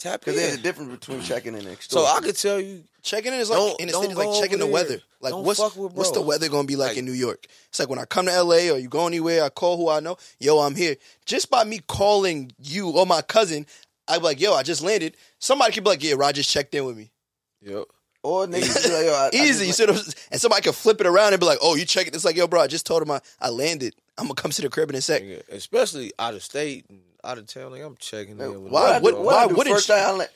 tap 0.00 0.20
Because 0.20 0.36
there's 0.36 0.54
a 0.54 0.62
difference 0.62 0.90
between 0.90 1.22
checking 1.22 1.54
in 1.54 1.66
and 1.66 1.78
So. 1.80 2.04
I 2.04 2.20
could 2.20 2.36
tell 2.36 2.60
you, 2.60 2.82
Checking 3.02 3.32
in 3.32 3.40
is 3.40 3.48
like 3.48 3.58
Don't- 3.58 3.80
in 3.80 3.86
the 3.86 3.92
don't 3.92 4.02
city, 4.02 4.14
like 4.14 4.40
checking 4.40 4.58
the 4.58 4.64
over 4.64 4.72
weather. 4.74 5.00
Like 5.20 5.30
Don't 5.32 5.44
what's 5.44 5.58
fuck 5.60 5.74
with 5.76 5.92
what's 5.94 6.10
the 6.10 6.20
weather 6.20 6.48
gonna 6.50 6.66
be 6.66 6.76
like, 6.76 6.88
Like- 6.90 6.96
in 6.98 7.06
New 7.06 7.12
York? 7.12 7.46
It's 7.68 7.78
like 7.78 7.88
when 7.88 7.98
I 7.98 8.04
come 8.04 8.26
to 8.26 8.32
LA 8.32 8.70
or 8.70 8.78
you 8.78 8.88
go 8.88 9.06
anywhere, 9.06 9.42
I 9.44 9.48
call 9.48 9.76
who 9.78 9.88
I 9.88 10.00
know. 10.00 10.16
Yo, 10.38 10.58
I'm 10.58 10.74
here. 10.74 10.96
Just 11.24 11.50
by 11.50 11.64
me 11.64 11.80
calling 11.86 12.52
you 12.58 12.90
or 12.90 13.06
my 13.06 13.22
cousin, 13.22 13.66
I'd 14.08 14.18
be 14.18 14.24
like, 14.24 14.40
yo, 14.40 14.52
I 14.54 14.62
just 14.62 14.82
landed. 14.82 15.16
Somebody 15.38 15.72
could 15.72 15.84
be 15.84 15.90
like, 15.90 16.02
yeah, 16.02 16.14
Rogers 16.16 16.46
checked 16.46 16.74
in 16.74 16.84
with 16.84 16.96
me. 16.96 17.10
yep. 17.62 17.84
or 18.22 18.46
niggas 18.46 18.84
be 18.86 18.92
like, 18.92 19.06
yo, 19.06 19.12
I, 19.14 19.26
I 19.26 19.30
Easy. 19.32 19.64
You 19.64 19.72
just, 19.72 19.78
see 19.78 19.86
what 19.86 19.96
I'm- 19.96 20.04
and 20.32 20.40
somebody 20.40 20.62
could 20.62 20.74
flip 20.74 21.00
it 21.00 21.06
around 21.06 21.32
and 21.32 21.40
be 21.40 21.46
like, 21.46 21.58
oh, 21.62 21.74
you 21.76 21.86
checking? 21.86 22.12
It's 22.12 22.24
like, 22.26 22.36
yo, 22.36 22.46
bro, 22.46 22.60
I 22.60 22.66
just 22.66 22.84
told 22.84 23.00
him 23.02 23.10
I, 23.10 23.20
I 23.40 23.48
landed. 23.48 23.94
I'm 24.18 24.24
gonna 24.26 24.34
come 24.34 24.50
to 24.50 24.60
the 24.62 24.68
crib 24.68 24.90
in 24.90 24.96
a 24.96 25.00
sec. 25.00 25.22
Nigga, 25.22 25.48
especially 25.48 26.12
out 26.18 26.34
of 26.34 26.42
state 26.42 26.84
and 26.90 27.00
out 27.24 27.38
of 27.38 27.46
town. 27.46 27.70
Like 27.72 27.82
I'm 27.82 27.96
checking 27.98 28.38
Like, 28.38 28.48
in. 28.48 28.64
With 28.64 28.72
why- 28.72 28.98
what- 28.98 29.18
what 29.18 29.34
I 29.34 29.46
why 29.46 29.52
wouldn't 29.52 29.76
first 29.76 29.88
you- 29.88 29.94
time 29.94 30.20
I'm 30.20 30.26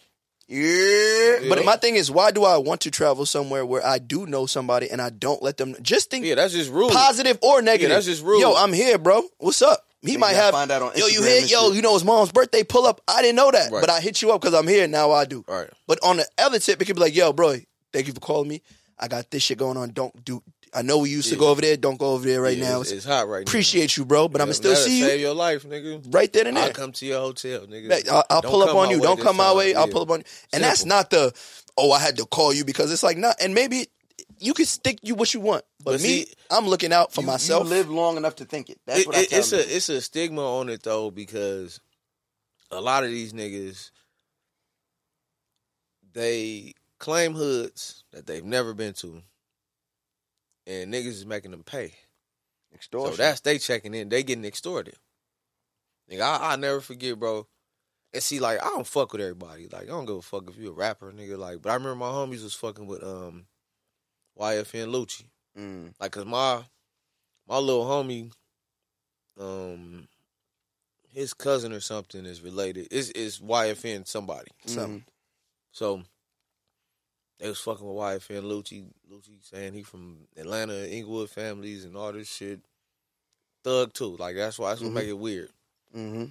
yeah. 0.47 1.49
But 1.49 1.65
my 1.65 1.77
thing 1.77 1.97
is, 1.97 2.11
why 2.11 2.31
do 2.31 2.45
I 2.45 2.59
want 2.59 2.83
to 2.83 2.91
travel 2.91 3.25
somewhere 3.27 3.65
where 3.65 3.85
I 3.85 3.99
do 3.99 4.27
know 4.27 4.45
somebody 4.47 4.91
and 4.91 5.01
I 5.01 5.09
don't 5.11 5.43
let 5.43 5.57
them 5.57 5.75
just 5.83 6.11
think 6.11 6.25
Yeah, 6.27 6.35
that's 6.35 6.53
just 6.53 6.71
rude. 6.71 6.93
positive 6.93 7.39
or 7.43 7.63
negative? 7.63 7.91
that's 7.95 8.05
just 8.07 8.23
rude. 8.23 8.41
Yo, 8.41 8.55
I'm 8.55 8.73
here, 8.73 8.99
bro. 8.99 9.23
What's 9.39 9.63
up? 9.63 9.87
He 10.03 10.13
You 10.13 10.19
might 10.19 10.35
have. 10.35 10.53
find 10.53 10.71
out 10.71 10.83
on 10.83 10.93
Instagram 10.93 10.99
yo, 10.99 11.07
you 11.07 11.21
Instagram 11.21 11.27
here? 11.29 11.41
and 11.41 11.51
Yo, 11.51 11.73
you 11.73 11.81
know 11.83 11.95
his 11.95 12.05
mom's 12.05 12.31
birthday. 12.31 12.63
Pull 12.63 12.85
up. 12.87 13.01
I 13.09 13.23
didn't 13.23 13.37
know 13.37 13.51
that, 13.51 13.73
Right. 13.73 13.81
but 13.81 13.89
I 13.89 14.01
hit 14.01 14.21
you 14.21 14.33
up 14.33 14.43
because 14.43 14.53
I'm 14.55 14.69
here. 14.69 14.87
Now 14.87 15.13
I 15.13 15.25
do. 15.25 15.45
Right. 15.49 15.71
But 15.87 15.99
on 16.03 16.19
the 16.19 16.27
other 16.37 16.59
tip, 16.59 16.81
it 16.83 16.85
could 16.85 16.97
be 16.97 17.01
like, 17.01 17.15
yo, 17.17 17.33
bro, 17.33 17.57
thank 17.95 18.07
you 18.07 18.13
for 18.13 18.21
calling 18.21 18.49
me. 18.49 18.61
I 18.99 19.09
got 19.09 19.31
this 19.31 19.43
shit 19.43 19.57
going 19.57 19.79
on. 19.79 19.91
Don't 19.91 20.25
do. 20.27 20.43
I 20.75 20.83
know 20.83 20.99
we 20.99 21.11
used 21.11 21.29
to 21.31 21.37
go 21.37 21.49
over 21.49 21.61
there. 21.61 21.77
Don't 21.77 21.99
go 21.99 22.13
over 22.15 22.27
there 22.27 22.43
right 22.43 22.57
Yeah, 22.59 22.71
now. 22.71 22.81
It's, 22.81 22.91
it's 22.91 23.05
hot 23.07 23.29
right 23.29 23.39
now. 23.47 23.51
Appreciate 23.51 23.97
you, 23.97 24.05
bro, 24.05 24.27
but 24.29 24.41
I'm 24.41 24.47
gonna 24.49 24.55
still 24.55 24.75
see 24.75 25.01
Save 25.03 25.21
you 25.21 25.27
your 25.27 25.35
life, 25.35 25.63
nigga. 25.65 26.13
right 26.13 26.33
there 26.33 26.47
and 26.49 26.59
I'll 26.59 26.73
come 26.73 26.91
to 26.93 27.07
your 27.07 27.21
hotel, 27.21 27.61
nigga. 27.67 28.09
I'll, 28.09 28.25
I'll 28.29 28.43
pull 28.43 28.63
up 28.63 28.75
on 28.75 28.91
you. 28.91 29.01
Don't 29.01 29.21
come 29.21 29.37
my 29.37 29.53
way. 29.55 29.75
I'll 29.75 29.89
pull 29.89 30.03
up 30.03 30.11
on 30.11 30.19
you. 30.21 30.25
And 30.53 30.63
that's 30.65 30.85
not 30.85 31.11
the 31.11 31.33
oh 31.77 31.93
I 31.93 32.01
had 32.01 32.17
to 32.19 32.27
call 32.27 32.53
you 32.53 32.65
because 32.65 32.93
it's 32.93 33.03
like 33.03 33.17
not. 33.17 33.37
And 33.41 33.55
maybe 33.55 33.87
you 34.41 34.53
can 34.53 34.65
stick 34.67 34.99
you 35.03 35.15
what 35.15 35.33
you 35.33 35.41
want, 35.41 35.65
but, 35.79 35.93
But 35.93 36.01
me, 36.03 36.25
see, 36.25 36.33
I'm 36.51 36.67
looking 36.67 36.93
out 36.93 37.13
for 37.13 37.21
You- 37.21 37.27
myself. 37.29 37.65
You 37.65 37.71
live 37.71 37.89
long 37.89 38.17
enough 38.17 38.37
to 38.37 38.45
think 38.45 38.69
it. 38.69 38.81
That's 38.87 39.01
It- 39.01 39.07
what 39.07 39.17
I 39.17 39.25
tell 39.27 39.39
it's 39.39 39.51
them. 39.51 39.61
a 39.61 39.63
it's 39.63 39.89
a 39.89 40.01
stigma 40.01 40.59
on 40.59 40.69
it 40.69 40.83
though 40.83 41.11
because 41.13 41.79
a 42.73 42.81
lot 42.81 43.05
of 43.05 43.11
these 43.11 43.33
niggas 43.33 43.91
they 46.13 46.75
claim 46.99 47.35
hoods 47.35 48.05
that 48.13 48.27
they've 48.27 48.45
never 48.45 48.73
been 48.75 48.93
to, 48.95 49.23
and 50.67 50.93
niggas 50.93 51.07
is 51.07 51.27
making 51.27 51.51
them 51.51 51.63
pay. 51.63 51.95
extortion. 52.75 53.17
So 53.17 53.23
that's 53.23 53.41
they 53.41 53.59
checking 53.59 53.95
in. 53.95 54.09
They 54.09 54.23
getting 54.23 54.45
extorted. 54.45 54.97
Nigga, 56.11 56.23
I 56.23 56.53
I 56.53 56.57
never 56.57 56.81
forget, 56.81 57.19
bro. 57.19 57.47
And 58.13 58.23
see, 58.23 58.39
like, 58.39 58.63
I 58.63 58.69
don't 58.69 58.87
fuck 58.87 59.13
with 59.13 59.21
everybody. 59.23 59.69
Like, 59.69 59.85
I 59.85 59.87
don't 59.87 60.07
give 60.07 60.17
a 60.17 60.23
fuck 60.23 60.49
if 60.49 60.57
you 60.57 60.71
a 60.71 60.73
rapper, 60.73 61.13
nigga. 61.13 61.37
Like, 61.37 61.63
but 61.63 61.71
I 61.71 61.75
remember 61.75 61.97
my 61.97 62.11
homies 62.11 62.45
was 62.45 62.55
fucking 62.55 62.87
with 62.87 63.03
um 63.03 63.47
YFN 64.39 64.93
Lucci. 64.93 65.25
Mm. 65.59 65.95
Like, 66.01 66.13
cause 66.13 66.25
my 66.25 66.63
my 67.49 67.59
little 67.59 67.85
homie, 67.85 68.33
um, 69.39 70.09
his 71.11 71.35
cousin 71.35 71.73
or 71.73 71.81
something 71.81 72.25
is 72.25 72.41
related. 72.41 72.89
Is 72.93 73.11
is 73.11 73.41
YFN 73.41 74.07
somebody? 74.07 74.51
Something. 74.67 75.05
So 75.73 76.03
they 77.39 77.49
was 77.49 77.61
fucking 77.61 77.87
with 77.87 77.97
YFN 77.97 78.43
Lucci. 78.43 78.87
Lucci 79.11 79.43
saying 79.43 79.73
he 79.75 79.83
from 79.83 80.27
Atlanta, 80.37 80.89
Inglewood 80.91 81.31
families 81.31 81.85
and 81.85 81.97
all 81.97 82.13
this 82.13 82.33
shit. 82.33 82.61
Thug 83.65 83.93
too. 83.93 84.17
Like 84.17 84.37
that's 84.37 84.59
why 84.59 84.71
that's 84.71 84.81
what 84.83 84.91
Mhm. 84.91 84.95
make 84.95 85.09
it 85.09 85.19
weird. 85.19 85.51
hmm 85.93 86.25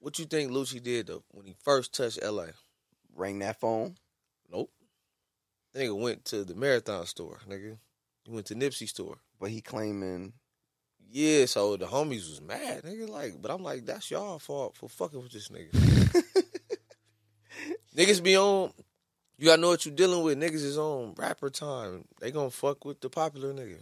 What 0.00 0.18
you 0.18 0.26
think 0.26 0.50
Lucci 0.52 0.82
did 0.82 1.06
though 1.08 1.24
when 1.30 1.46
he 1.46 1.54
first 1.64 1.92
touched 1.94 2.22
LA? 2.22 2.48
Ring 3.14 3.38
that 3.40 3.58
phone. 3.60 3.96
Nope. 4.50 4.70
Nigga 5.74 5.98
went 5.98 6.24
to 6.26 6.44
the 6.44 6.54
marathon 6.54 7.04
store, 7.06 7.40
nigga. 7.48 7.78
He 8.24 8.30
went 8.30 8.46
to 8.46 8.54
Nipsey 8.54 8.88
store. 8.88 9.18
But 9.40 9.50
he 9.50 9.60
claiming 9.60 10.32
Yeah, 11.10 11.46
so 11.46 11.76
the 11.76 11.86
homies 11.86 12.28
was 12.28 12.40
mad, 12.42 12.82
nigga. 12.84 13.08
Like, 13.08 13.40
but 13.40 13.50
I'm 13.50 13.62
like, 13.62 13.86
that's 13.86 14.10
y'all 14.10 14.38
fault 14.38 14.76
for 14.76 14.88
fucking 14.88 15.22
with 15.22 15.32
this 15.32 15.48
nigga. 15.48 15.72
Niggas 17.96 18.22
be 18.22 18.36
on. 18.36 18.72
You 19.38 19.46
gotta 19.46 19.60
know 19.62 19.68
what 19.68 19.86
you're 19.86 19.94
dealing 19.94 20.22
with. 20.24 20.38
Niggas 20.38 20.64
is 20.64 20.76
on 20.78 21.14
rapper 21.16 21.48
time. 21.50 22.04
They 22.20 22.30
gonna 22.30 22.50
fuck 22.50 22.84
with 22.84 23.00
the 23.00 23.08
popular 23.08 23.52
nigga. 23.54 23.76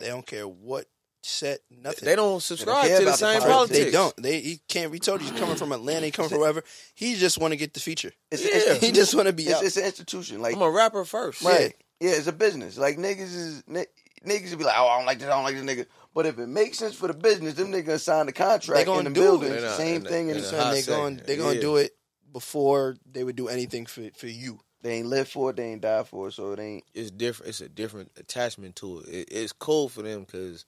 They 0.00 0.08
don't 0.08 0.26
care 0.26 0.46
what 0.48 0.86
set 1.22 1.60
nothing. 1.70 2.04
They 2.06 2.16
don't 2.16 2.42
subscribe 2.42 2.86
care 2.86 2.98
to 2.98 3.04
the 3.04 3.10
about 3.10 3.18
the 3.20 3.32
same 3.32 3.40
politics. 3.40 3.52
politics. 3.52 3.84
They 3.84 3.90
don't. 3.92 4.16
They 4.16 4.40
he 4.40 4.60
can't. 4.68 4.90
We 4.90 4.98
told 4.98 5.22
you 5.22 5.30
he's 5.30 5.38
coming 5.38 5.56
from 5.56 5.70
Atlanta. 5.72 6.06
He 6.06 6.12
coming 6.12 6.28
from 6.28 6.40
wherever. 6.40 6.62
He 6.94 7.14
just 7.14 7.38
want 7.38 7.52
to 7.52 7.56
get 7.56 7.72
the 7.74 7.80
feature. 7.80 8.12
it's, 8.30 8.42
Yeah. 8.42 8.56
it's- 8.56 8.80
He 8.80 8.90
just 8.92 9.14
want 9.14 9.26
to 9.28 9.32
be 9.32 9.44
it's, 9.44 9.52
out. 9.54 9.64
it's 9.64 9.76
an 9.76 9.84
institution. 9.84 10.42
Like 10.42 10.56
I'm 10.56 10.62
a 10.62 10.70
rapper 10.70 11.04
first. 11.04 11.42
Yeah, 11.42 11.68
yeah, 12.00 12.10
it's 12.10 12.26
a 12.26 12.32
business. 12.32 12.76
Like 12.76 12.96
niggas 12.98 13.20
is 13.34 13.62
niggas 13.62 14.50
will 14.50 14.58
be 14.58 14.64
like, 14.64 14.74
oh, 14.76 14.88
I 14.88 14.96
don't 14.98 15.06
like 15.06 15.18
this, 15.20 15.28
I 15.28 15.30
don't 15.30 15.44
like 15.44 15.54
this 15.54 15.64
nigga. 15.64 15.86
But 16.14 16.26
if 16.26 16.38
it 16.38 16.46
makes 16.48 16.78
sense 16.78 16.94
for 16.96 17.06
the 17.06 17.14
business, 17.14 17.54
them 17.54 17.70
niggas 17.70 18.00
sign 18.00 18.26
the 18.26 18.32
contract 18.32 18.78
They 18.78 18.84
gonna 18.84 19.00
in 19.00 19.04
the 19.04 19.10
do 19.10 19.20
building. 19.20 19.52
it. 19.52 19.62
It's 19.62 19.62
the 19.62 19.68
In 19.68 19.72
a- 19.72 19.76
same 19.76 19.96
in 20.00 20.06
a- 20.06 20.08
thing, 20.08 20.28
in 20.30 20.36
and 20.36 20.44
a 20.44 20.48
it's- 20.48 20.62
hot 20.62 20.72
they 20.72 20.80
second. 20.80 21.00
going 21.00 21.16
they 21.26 21.36
gonna 21.36 21.54
Yeah. 21.54 21.60
do 21.60 21.76
it 21.76 21.96
before 22.32 22.96
they 23.10 23.24
would 23.24 23.36
do 23.36 23.48
anything 23.48 23.86
for 23.86 24.08
for 24.16 24.26
you. 24.26 24.58
They 24.86 24.98
ain't 24.98 25.08
live 25.08 25.26
for 25.26 25.50
it, 25.50 25.56
they 25.56 25.72
ain't 25.72 25.80
die 25.80 26.04
for 26.04 26.28
it, 26.28 26.32
so 26.32 26.52
it 26.52 26.60
ain't. 26.60 26.84
It's 26.94 27.10
different. 27.10 27.48
It's 27.50 27.60
a 27.60 27.68
different 27.68 28.12
attachment 28.16 28.76
to 28.76 29.00
it. 29.00 29.08
it 29.08 29.28
it's 29.32 29.52
cool 29.52 29.88
for 29.88 30.02
them 30.02 30.20
because 30.20 30.64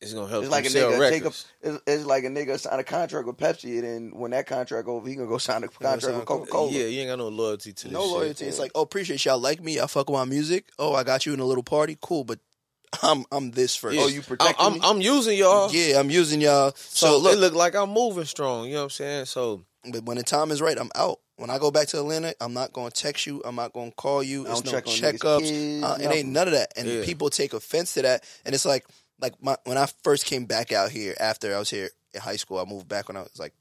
it's 0.00 0.12
gonna 0.12 0.26
help 0.26 0.42
It's 0.42 0.50
them 0.50 0.58
like 0.58 0.66
a 0.66 0.70
sell 0.70 0.90
nigga 0.90 1.08
take 1.08 1.22
a, 1.22 1.26
records. 1.26 1.46
it's, 1.62 1.82
it's 1.86 2.04
like 2.04 2.24
a 2.24 2.28
nigga 2.28 2.58
sign 2.58 2.80
a 2.80 2.82
contract 2.82 3.28
with 3.28 3.36
Pepsi, 3.36 3.74
and 3.78 3.84
then 3.84 4.10
when 4.18 4.32
that 4.32 4.48
contract 4.48 4.88
over, 4.88 5.08
he 5.08 5.14
gonna 5.14 5.28
go 5.28 5.38
sign 5.38 5.62
a 5.62 5.68
contract 5.68 6.02
sign 6.02 6.14
with 6.14 6.24
a 6.24 6.26
Coca 6.26 6.50
Cola. 6.50 6.72
Yeah, 6.72 6.86
you 6.86 7.00
ain't 7.00 7.10
got 7.10 7.18
no 7.18 7.28
loyalty 7.28 7.72
to 7.72 7.84
this 7.84 7.92
No 7.92 8.02
shit. 8.02 8.10
loyalty. 8.10 8.46
It's 8.46 8.58
like, 8.58 8.72
oh, 8.74 8.82
appreciate 8.82 9.24
y'all 9.24 9.38
like 9.38 9.62
me. 9.62 9.78
I 9.78 9.86
fuck 9.86 10.10
with 10.10 10.18
my 10.18 10.24
music. 10.24 10.66
Oh, 10.76 10.94
I 10.94 11.04
got 11.04 11.24
you 11.24 11.32
in 11.32 11.38
a 11.38 11.44
little 11.44 11.62
party. 11.62 11.96
Cool, 12.00 12.24
but 12.24 12.40
I'm 13.04 13.24
I'm 13.30 13.52
this 13.52 13.76
first. 13.76 13.96
Oh, 13.96 14.00
yeah. 14.00 14.04
Oh, 14.04 14.08
you 14.08 14.22
protecting 14.22 14.66
I'm, 14.66 14.72
me? 14.72 14.80
I'm, 14.82 14.96
I'm 14.96 15.00
using 15.00 15.38
y'all. 15.38 15.70
yeah, 15.70 16.00
I'm 16.00 16.10
using 16.10 16.40
y'all. 16.40 16.72
So, 16.74 17.06
So, 17.12 17.16
it 17.18 17.22
look, 17.22 17.38
look 17.38 17.54
like 17.54 17.76
I'm 17.76 17.90
moving 17.90 18.24
strong. 18.24 18.66
You 18.66 18.72
know 18.72 18.78
what 18.78 18.84
I'm 18.84 18.90
saying? 18.90 19.24
So 19.26 19.62
but 19.92 20.02
when 20.04 20.16
the 20.16 20.24
time 20.24 20.50
is 20.50 20.60
right, 20.60 20.76
I'm 20.76 20.90
out. 20.96 21.20
When 21.38 21.50
I 21.50 21.58
go 21.58 21.70
back 21.70 21.86
to 21.88 21.98
Atlanta, 21.98 22.34
I'm 22.40 22.52
not 22.52 22.72
going 22.72 22.90
to 22.90 23.02
text 23.02 23.24
you. 23.24 23.40
I'm 23.44 23.54
not 23.54 23.72
going 23.72 23.90
to 23.90 23.94
call 23.94 24.24
you. 24.24 24.44
It's 24.44 24.64
no 24.64 24.72
check 24.72 24.84
checkups. 24.86 25.38
kids, 25.38 25.84
uh, 25.84 25.96
it 26.02 26.10
ain't 26.10 26.28
none 26.30 26.48
of 26.48 26.54
that. 26.54 26.72
And 26.76 26.88
Yeah. 26.88 27.04
people 27.04 27.30
take 27.30 27.52
offense 27.52 27.94
to 27.94 28.02
that. 28.02 28.24
And 28.44 28.56
it's 28.56 28.64
like, 28.64 28.84
like 29.20 29.40
my, 29.40 29.56
when 29.64 29.78
I 29.78 29.86
first 30.02 30.26
came 30.26 30.46
back 30.46 30.72
out 30.72 30.90
here 30.90 31.14
after 31.20 31.54
I 31.54 31.58
was 31.60 31.70
here 31.70 31.90
in 32.12 32.20
high 32.20 32.36
school, 32.36 32.58
I 32.58 32.64
moved 32.64 32.88
back 32.88 33.06
when 33.06 33.16
I 33.16 33.22
was 33.22 33.38
like, 33.38 33.54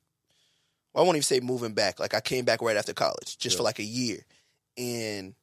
well, 0.94 1.04
I 1.04 1.06
won't 1.06 1.18
even 1.18 1.24
say 1.24 1.40
moving 1.40 1.74
back. 1.74 2.00
Like 2.00 2.16
I 2.16 2.20
came 2.20 2.46
back 2.46 2.64
right 2.64 2.76
after 2.78 2.94
college, 2.94 3.38
just 3.38 3.56
for 3.58 3.64
like 3.64 3.78
a 3.78 3.84
year. 3.84 4.26
And 4.76 5.36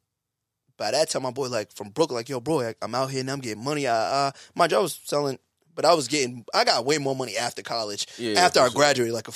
by 0.77 0.91
that 0.91 1.11
time, 1.11 1.23
my 1.23 1.31
boy 1.31 1.49
like 1.49 1.71
from 1.71 1.91
Brooklyn, 1.91 2.17
like 2.17 2.29
yo, 2.29 2.41
bro, 2.41 2.73
I'm 2.83 2.95
out 2.97 3.13
here 3.13 3.21
and 3.21 3.31
I'm 3.31 3.41
getting 3.41 3.63
money. 3.63 3.87
Uh, 3.87 3.95
uh, 3.95 4.31
mind 4.57 4.73
you, 4.73 4.79
I 4.79 4.81
was 4.81 4.99
selling, 5.05 5.39
but 5.75 5.85
I 5.85 5.95
was 5.95 6.09
getting, 6.09 6.45
I 6.55 6.65
got 6.65 6.85
way 6.85 6.99
more 6.99 7.17
money 7.17 7.37
after 7.37 7.63
college. 7.63 8.07
Yeah, 8.19 8.41
after 8.41 8.61
I 8.61 8.69
sure. 8.69 8.75
graduated, 8.77 9.15
like 9.15 9.29
a, 9.29 9.33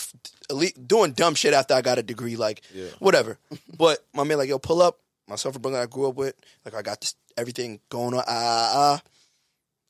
elite, 0.51 0.87
doing 0.87 1.13
dumb 1.13 1.35
shit 1.35 1.55
after 1.55 1.75
I 1.75 1.81
got 1.83 1.99
a 1.99 2.03
degree, 2.03 2.37
like 2.37 2.63
Yeah. 2.75 2.89
whatever. 2.99 3.39
but 3.77 4.05
my 4.15 4.25
man, 4.25 4.39
like 4.39 4.49
yo, 4.49 4.59
pull 4.59 4.83
up. 4.83 4.99
Myself 5.29 5.55
from 5.55 5.63
brother 5.63 5.79
I 5.79 5.87
grew 5.87 6.09
up 6.09 6.15
with, 6.15 6.35
like 6.65 6.75
I 6.75 6.81
got 6.81 7.01
this 7.03 7.15
everything 7.37 7.81
going 7.91 8.15
on. 8.15 8.25
Ah, 8.27 8.31
ah, 8.31 8.73
ah. 8.75 9.03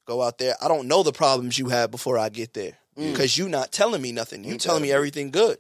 go 0.07 0.20
out 0.22 0.38
there. 0.38 0.57
I 0.61 0.66
don't 0.68 0.88
know 0.88 1.03
the 1.05 1.12
problems 1.12 1.59
you 1.59 1.68
had 1.68 1.90
before 1.92 2.18
I 2.18 2.28
get 2.28 2.55
there 2.55 2.72
because 2.96 3.38
you 3.38 3.49
not 3.49 3.70
telling 3.70 4.03
me 4.03 4.11
nothing. 4.11 4.42
You 4.42 4.59
telling 4.59 4.82
me 4.82 4.90
everything 4.90 5.30
good. 5.30 5.59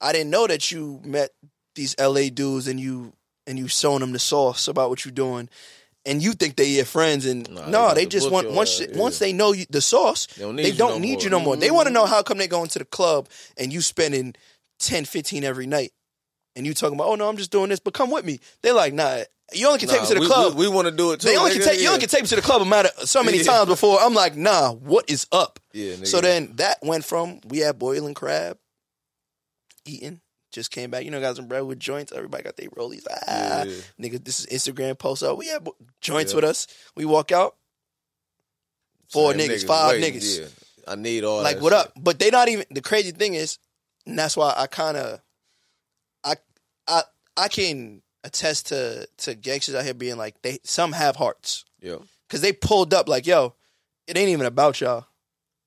I 0.00 0.12
didn't 0.12 0.30
know 0.30 0.46
that 0.46 0.70
you 0.70 1.00
met 1.04 1.30
these 1.74 1.96
LA 1.98 2.28
dudes 2.32 2.68
and 2.68 2.78
you 2.78 3.12
and 3.46 3.58
you 3.58 3.66
showing 3.66 3.98
them 4.00 4.12
the 4.12 4.18
sauce 4.20 4.68
about 4.68 4.90
what 4.90 5.04
you're 5.04 5.10
doing, 5.12 5.48
and 6.06 6.22
you 6.22 6.32
think 6.32 6.56
they 6.56 6.68
your 6.68 6.84
friends. 6.84 7.26
And 7.26 7.48
Nah, 7.50 7.68
no, 7.68 7.88
they 7.94 8.04
they 8.04 8.06
just 8.06 8.30
want 8.30 8.50
once 8.50 8.80
ass, 8.80 8.88
once 8.94 9.18
they 9.18 9.32
know 9.32 9.52
you, 9.52 9.66
the 9.70 9.80
sauce, 9.80 10.26
They 10.26 10.42
don't 10.42 10.56
they 10.56 10.62
need 10.64 10.72
you 10.72 10.78
don't 10.78 10.90
no 10.92 10.98
need 10.98 11.12
more. 11.14 11.22
you 11.22 11.30
no 11.30 11.40
more. 11.40 11.56
They 11.56 11.70
want 11.70 11.86
to 11.86 11.88
mm-hmm. 11.90 11.94
know 11.94 12.06
how 12.06 12.22
come 12.22 12.38
they 12.38 12.48
going 12.48 12.68
to 12.68 12.78
the 12.78 12.84
club 12.84 13.28
and 13.56 13.72
you 13.72 13.80
spending 13.80 14.34
10, 14.80 15.04
15 15.04 15.44
every 15.44 15.66
night, 15.66 15.92
and 16.56 16.66
you 16.66 16.74
talking 16.74 16.94
about 16.94 17.08
oh 17.08 17.14
no, 17.14 17.28
I'm 17.28 17.36
just 17.36 17.50
doing 17.50 17.68
this, 17.68 17.80
but 17.80 17.94
come 17.94 18.10
with 18.10 18.24
me. 18.24 18.40
They're 18.62 18.74
like 18.74 18.94
nah. 18.94 19.22
You 19.52 19.66
only 19.66 19.80
can 19.80 19.88
take 19.88 20.02
me 20.02 20.06
to 20.06 20.14
the 20.14 20.20
we, 20.20 20.26
club. 20.26 20.54
We, 20.54 20.68
want 20.68 20.86
to 20.86 20.92
do 20.92 21.10
it 21.10 21.20
too. 21.20 21.26
They 21.26 21.36
only 21.36 21.50
nigga. 21.50 21.54
can 21.54 21.62
take 21.64 21.80
you 21.80 21.88
only 21.88 21.98
can 21.98 22.08
take 22.08 22.22
me 22.22 22.28
to 22.28 22.36
the 22.36 22.42
club 22.42 22.62
a 22.62 22.64
matter 22.64 22.90
so 23.04 23.24
many 23.24 23.38
Yeah. 23.38 23.44
times 23.44 23.66
before 23.66 23.98
I'm 24.00 24.14
like, 24.14 24.36
nah, 24.36 24.70
what 24.72 25.10
is 25.10 25.26
up? 25.32 25.58
Yeah, 25.72 25.94
nigga. 25.94 26.06
So 26.06 26.20
then 26.20 26.52
that 26.54 26.78
went 26.82 27.04
from 27.04 27.40
we 27.48 27.58
had 27.58 27.76
boiling 27.76 28.14
crab, 28.14 28.58
eating, 29.84 30.20
just 30.50 30.70
came 30.70 30.90
back. 30.90 31.04
You 31.04 31.10
know, 31.10 31.20
got 31.20 31.36
some 31.36 31.46
bread 31.46 31.62
with 31.64 31.78
joints. 31.80 32.12
Everybody 32.12 32.42
got 32.44 32.56
their 32.56 32.68
rollies. 32.70 33.04
Ah, 33.26 33.64
Yeah. 33.64 33.72
nigga, 34.00 34.22
this 34.24 34.40
is 34.40 34.46
Instagram 34.46 34.98
post 34.98 35.22
up. 35.22 35.38
We 35.38 35.46
have 35.48 35.66
joints 36.00 36.32
Yeah. 36.32 36.36
with 36.36 36.44
us. 36.44 36.66
We 36.96 37.04
walk 37.04 37.32
out. 37.32 37.56
four 39.08 39.32
Same 39.32 39.48
niggas, 39.50 39.66
five 39.66 39.92
waiting, 40.00 40.14
niggas. 40.20 40.38
Yeah. 40.40 40.46
I 40.86 40.94
need 40.94 41.24
all 41.24 41.42
like 41.42 41.60
what 41.60 41.72
shit. 41.72 41.80
up? 41.80 41.92
But 41.96 42.18
they 42.18 42.30
not 42.30 42.48
even 42.48 42.64
the 42.70 42.80
crazy 42.80 43.10
thing 43.10 43.34
is, 43.34 43.58
and 44.06 44.18
that's 44.18 44.36
why 44.36 44.54
I 44.56 44.66
kind 44.66 44.96
of, 44.96 45.20
I, 46.24 46.36
I, 46.86 47.02
I 47.36 47.48
can 47.48 48.02
attest 48.24 48.68
to 48.68 49.08
to 49.18 49.34
gangsters 49.34 49.74
out 49.74 49.84
here 49.84 49.94
being 49.94 50.16
like 50.16 50.40
they 50.42 50.58
some 50.62 50.92
have 50.92 51.16
hearts 51.16 51.64
Yeah. 51.80 51.96
because 52.28 52.40
they 52.40 52.52
pulled 52.52 52.92
up 52.94 53.08
like 53.08 53.26
yo, 53.26 53.54
it 54.06 54.16
ain't 54.16 54.28
even 54.28 54.46
about 54.46 54.80
y'all. 54.80 55.06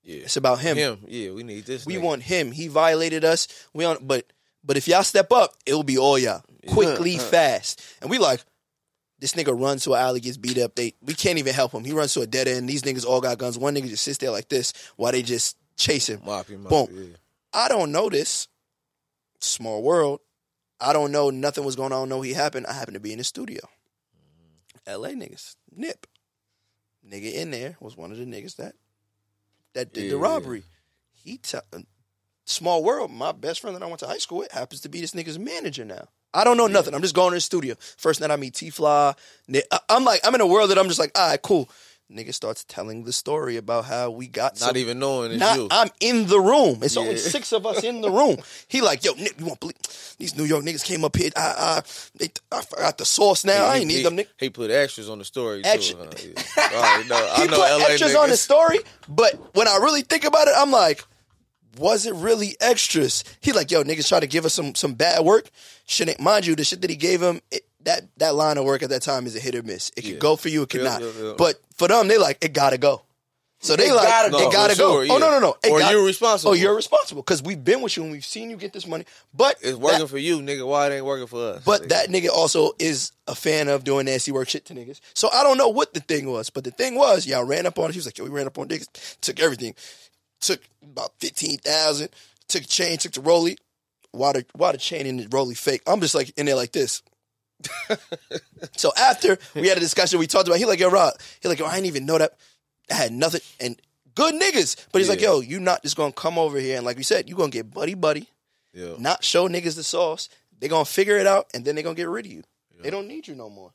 Yeah. 0.03 0.17
It's 0.23 0.35
about 0.37 0.59
him. 0.59 0.75
Him. 0.77 0.99
Yeah, 1.07 1.31
we 1.31 1.43
need 1.43 1.65
this. 1.65 1.85
We 1.85 1.95
nigga. 1.95 2.01
want 2.01 2.23
him. 2.23 2.51
He 2.51 2.67
violated 2.67 3.23
us. 3.23 3.47
We 3.73 3.85
on, 3.85 3.97
but 4.01 4.32
but 4.63 4.77
if 4.77 4.87
y'all 4.87 5.03
step 5.03 5.31
up, 5.31 5.55
it'll 5.65 5.83
be 5.83 5.97
all 5.97 6.17
y'all 6.17 6.43
quickly, 6.67 7.15
uh-huh. 7.15 7.25
fast. 7.25 7.83
And 8.01 8.09
we 8.09 8.17
like, 8.17 8.43
this 9.19 9.33
nigga 9.33 9.57
runs 9.57 9.83
to 9.83 9.93
an 9.93 10.01
alley, 10.01 10.19
gets 10.19 10.37
beat 10.37 10.57
up. 10.57 10.75
They 10.75 10.95
we 11.01 11.13
can't 11.13 11.37
even 11.37 11.53
help 11.53 11.71
him. 11.71 11.85
He 11.85 11.93
runs 11.93 12.13
to 12.13 12.21
a 12.21 12.27
dead 12.27 12.47
end. 12.47 12.67
These 12.67 12.83
niggas 12.83 13.05
all 13.05 13.21
got 13.21 13.37
guns. 13.37 13.57
One 13.57 13.75
nigga 13.75 13.89
just 13.89 14.03
sits 14.03 14.17
there 14.17 14.31
like 14.31 14.49
this 14.49 14.73
while 14.95 15.11
they 15.11 15.21
just 15.21 15.57
chase 15.77 16.07
him. 16.09 16.21
Mop 16.25 16.47
him 16.47 16.65
up, 16.65 16.69
Boom. 16.69 16.87
yeah. 16.91 17.17
I 17.53 17.67
don't 17.67 17.91
know 17.91 18.09
this. 18.09 18.47
Small 19.39 19.81
world. 19.83 20.19
I 20.79 20.91
don't 20.93 21.11
know 21.11 21.29
nothing 21.29 21.63
was 21.63 21.75
going 21.75 21.93
on. 21.93 22.09
No, 22.09 22.21
he 22.21 22.33
happened. 22.33 22.65
I 22.67 22.73
happened 22.73 22.95
to 22.95 22.99
be 22.99 23.11
in 23.11 23.17
the 23.17 23.23
studio. 23.23 23.61
L.A. 24.85 25.11
niggas, 25.11 25.55
Nip, 25.73 26.07
nigga 27.09 27.33
in 27.33 27.51
there 27.51 27.77
was 27.79 27.95
one 27.95 28.11
of 28.11 28.17
the 28.17 28.25
niggas 28.25 28.57
that 28.57 28.73
that 29.73 29.93
did 29.93 30.05
Yeah, 30.05 30.09
the 30.11 30.15
yeah. 30.17 30.21
robbery. 30.21 30.63
He 31.11 31.37
tell 31.37 31.61
small 32.45 32.83
world. 32.83 33.11
My 33.11 33.31
best 33.31 33.59
friend 33.61 33.75
that 33.75 33.83
I 33.83 33.87
went 33.87 33.99
to 33.99 34.07
high 34.07 34.17
school 34.17 34.39
with 34.39 34.51
happens 34.51 34.81
to 34.81 34.89
be 34.89 35.01
this 35.01 35.11
nigga's 35.13 35.39
manager 35.39 35.85
now. 35.85 36.07
I 36.33 36.43
don't 36.43 36.57
know 36.57 36.67
nothing. 36.67 36.93
I'm 36.95 37.01
just 37.01 37.13
going 37.15 37.29
to 37.31 37.35
the 37.37 37.41
studio. 37.41 37.75
First 37.97 38.19
night 38.19 38.31
I 38.31 38.35
meet 38.37 38.55
T 38.55 38.69
Fly. 38.71 39.13
I'm 39.89 40.03
like, 40.03 40.21
I'm 40.25 40.33
in 40.35 40.41
a 40.41 40.47
world 40.47 40.71
that 40.71 40.77
I'm 40.79 40.87
just 40.87 40.99
like, 40.99 41.11
all 41.17 41.27
right, 41.29 41.41
cool. 41.41 41.69
Nigga 42.11 42.33
starts 42.33 42.63
telling 42.67 43.05
the 43.05 43.13
story 43.13 43.55
about 43.57 43.85
how 43.85 44.11
we 44.11 44.27
got 44.27 44.53
Not 44.59 44.67
some- 44.69 44.77
even 44.77 44.99
knowing 44.99 45.31
it's 45.31 45.39
not, 45.39 45.57
you. 45.57 45.67
I'm 45.71 45.89
in 45.99 46.27
the 46.27 46.39
room. 46.39 46.79
It's 46.83 46.97
only 46.97 47.17
six 47.17 47.51
of 47.53 47.65
us 47.65 47.83
in 47.83 48.01
the 48.01 48.11
room. 48.11 48.37
He 48.67 48.81
like, 48.81 49.03
yo, 49.03 49.13
Nick, 49.13 49.39
you 49.39 49.45
won't 49.45 49.59
believe 49.59 49.77
these 50.19 50.35
New 50.35 50.43
York 50.43 50.63
niggas 50.63 50.83
came 50.83 51.03
up 51.05 51.15
here. 51.15 51.31
I, 51.35 51.41
I, 51.41 51.81
they, 52.17 52.29
I 52.51 52.61
forgot 52.61 52.97
the 52.97 53.05
sauce 53.05 53.45
now. 53.45 53.65
I 53.65 53.79
he, 53.79 53.85
need 53.85 54.05
them. 54.05 54.19
He 54.37 54.49
put 54.49 54.69
extras 54.69 55.09
on 55.09 55.17
the 55.19 55.25
story 55.25 55.61
Extra- 55.63 56.05
too. 56.07 56.33
huh? 56.35 56.69
Yeah. 56.71 56.81
Right, 56.97 57.07
no, 57.07 57.33
He 57.37 57.47
know 57.47 57.55
put 57.57 57.79
LA 57.79 57.85
extras 57.87 58.13
niggas. 58.13 58.19
on 58.21 58.29
the 58.29 58.37
story, 58.37 58.79
but 59.07 59.33
when 59.55 59.67
I 59.67 59.77
really 59.77 60.01
think 60.01 60.23
about 60.25 60.47
it, 60.47 60.53
I'm 60.57 60.71
like, 60.71 61.03
was 61.77 62.05
it 62.05 62.13
really 62.15 62.55
extras? 62.59 63.23
He 63.41 63.51
like, 63.51 63.71
yo, 63.71 63.83
niggas 63.83 64.07
try 64.07 64.19
to 64.19 64.27
give 64.27 64.45
us 64.45 64.53
some 64.53 64.75
some 64.75 64.93
bad 64.93 65.23
work. 65.23 65.49
Shit, 65.85 66.09
ain't- 66.09 66.19
mind 66.19 66.45
you, 66.45 66.55
the 66.55 66.63
shit 66.63 66.81
that 66.81 66.89
he 66.89 66.95
gave 66.95 67.21
him, 67.21 67.41
it, 67.51 67.65
that 67.83 68.03
that 68.17 68.35
line 68.35 68.57
of 68.57 68.65
work 68.65 68.83
at 68.83 68.89
that 68.89 69.01
time 69.01 69.25
is 69.25 69.35
a 69.35 69.39
hit 69.39 69.55
or 69.55 69.63
miss. 69.63 69.89
It 69.97 70.01
could 70.01 70.11
Yeah. 70.11 70.17
go 70.19 70.35
for 70.35 70.49
you, 70.49 70.63
it 70.63 70.69
could 70.69 70.81
Yeah, 70.81 70.89
not. 70.89 71.01
yeah, 71.01 71.11
yeah. 71.21 71.33
But 71.37 71.59
for 71.75 71.87
them, 71.87 72.07
they 72.07 72.17
like, 72.17 72.43
it 72.43 72.53
gotta 72.53 72.77
go. 72.77 73.01
So 73.59 73.77
they 73.77 73.87
It 73.87 73.93
like, 73.93 74.05
gotta 74.09 74.27
it 74.27 74.31
go. 74.31 74.51
gotta 74.51 74.73
For 74.73 74.79
go. 74.79 75.05
sure, 75.05 75.15
Oh 75.15 75.17
no, 75.19 75.25
yeah. 75.27 75.31
no, 75.31 75.39
no. 75.39 75.55
It 75.63 75.71
Or 75.71 75.79
got- 75.79 75.91
you're 75.93 76.03
responsible. 76.03 76.51
Oh, 76.51 76.53
you're 76.53 76.75
responsible 76.75 77.21
because 77.21 77.41
we've 77.41 77.63
been 77.63 77.81
with 77.81 77.95
you 77.95 78.03
and 78.03 78.11
we've 78.11 78.25
seen 78.25 78.49
you 78.49 78.57
get 78.57 78.73
this 78.73 78.85
money. 78.85 79.05
But 79.33 79.55
It's 79.61 79.77
working 79.77 79.99
that- 79.99 80.07
for 80.09 80.17
you, 80.17 80.39
nigga. 80.39 80.67
Why 80.67 80.87
it 80.91 80.95
ain't 80.97 81.05
working 81.05 81.27
for 81.27 81.53
us? 81.53 81.61
but 81.63 81.83
nigga? 81.83 81.89
that 81.89 82.09
nigga 82.09 82.27
also 82.29 82.73
is 82.77 83.13
a 83.25 83.33
fan 83.35 83.69
of 83.69 83.85
doing 83.85 84.05
nasty 84.05 84.33
work 84.33 84.49
shit 84.49 84.65
to 84.65 84.73
niggas. 84.73 84.99
So 85.13 85.29
I 85.31 85.43
don't 85.43 85.57
know 85.57 85.69
what 85.69 85.93
the 85.93 86.01
thing 86.01 86.29
was, 86.29 86.49
but 86.49 86.65
the 86.65 86.71
thing 86.71 86.95
was, 86.95 87.25
y'all 87.25 87.45
ran 87.45 87.65
up 87.65 87.79
on 87.79 87.89
it. 87.89 87.93
He 87.93 87.99
was 87.99 88.05
like, 88.05 88.17
yo, 88.17 88.25
we 88.25 88.31
ran 88.31 88.47
up 88.47 88.57
on 88.57 88.67
niggas, 88.67 88.87
took 89.21 89.39
everything, 89.39 89.75
took 90.43 90.61
about 90.83 91.11
fifteen 91.19 91.57
thousand, 91.57 92.09
took 92.47 92.63
a 92.63 92.67
chain, 92.67 92.97
took 92.97 93.13
the 93.13 93.21
rollie. 93.21 93.57
Why 94.11 94.33
the 94.33 94.45
why 94.53 94.71
the 94.71 94.77
chain 94.77 95.07
and 95.07 95.19
the 95.19 95.25
rollie 95.25 95.57
fake? 95.57 95.81
I'm 95.87 96.01
just 96.01 96.15
like 96.15 96.37
in 96.37 96.45
there 96.45 96.55
like 96.55 96.71
this. 96.71 97.01
so 98.75 98.91
after 98.97 99.37
we 99.55 99.67
had 99.67 99.77
a 99.77 99.81
discussion, 99.81 100.19
we 100.19 100.27
talked 100.27 100.47
about. 100.47 100.59
He 100.59 100.65
like, 100.65 100.79
yo, 100.79 100.89
Rod. 100.89 101.13
He 101.41 101.47
like, 101.47 101.59
yo, 101.59 101.65
I 101.65 101.75
didn't 101.75 101.87
even 101.87 102.05
know 102.05 102.17
that. 102.17 102.33
I 102.91 102.95
had 102.95 103.11
nothing 103.11 103.41
and 103.59 103.81
good 104.15 104.35
niggas. 104.35 104.87
But 104.91 104.99
he's 104.99 105.09
like, 105.09 105.21
yo, 105.21 105.39
you 105.39 105.59
not 105.59 105.81
just 105.81 105.95
gonna 105.95 106.11
come 106.11 106.37
over 106.37 106.59
here 106.59 106.77
and 106.77 106.85
like 106.85 106.97
we 106.97 107.03
said, 107.03 107.29
you 107.29 107.35
gonna 107.35 107.49
get 107.49 107.71
buddy 107.71 107.93
buddy 107.93 108.27
yeah. 108.73 108.95
not 108.97 109.23
show 109.23 109.47
niggas 109.47 109.75
the 109.75 109.83
sauce. 109.83 110.29
They 110.59 110.67
gonna 110.67 110.85
figure 110.85 111.17
it 111.17 111.27
out 111.27 111.47
and 111.53 111.63
then 111.63 111.75
they 111.75 111.83
gonna 111.83 111.95
get 111.95 112.09
rid 112.09 112.25
of 112.25 112.31
you. 112.31 112.43
They 112.81 112.89
don't 112.89 113.07
need 113.07 113.27
you 113.27 113.35
no 113.35 113.49
more. 113.49 113.71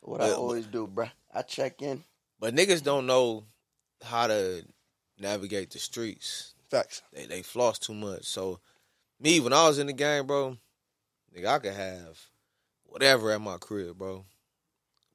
What 0.00 0.22
I 0.22 0.30
always 0.30 0.64
do, 0.64 0.86
bruh. 0.86 1.10
I 1.34 1.42
check 1.42 1.82
in. 1.82 2.02
But 2.40 2.54
niggas 2.54 2.82
don't 2.82 3.06
know 3.06 3.44
how 4.02 4.28
to 4.28 4.64
navigate 5.20 5.70
the 5.70 5.78
streets. 5.78 6.54
Facts. 6.70 7.02
They 7.12 7.26
they 7.26 7.42
floss 7.42 7.78
too 7.78 7.94
much. 7.94 8.24
So 8.24 8.60
me, 9.20 9.40
when 9.40 9.52
I 9.52 9.66
was 9.66 9.78
in 9.78 9.86
the 9.86 9.92
game, 9.92 10.26
bro, 10.26 10.56
nigga, 11.36 11.46
I 11.46 11.58
could 11.58 11.72
have 11.74 12.18
whatever 12.84 13.30
at 13.30 13.40
my 13.40 13.56
crib, 13.58 13.98
bro. 13.98 14.24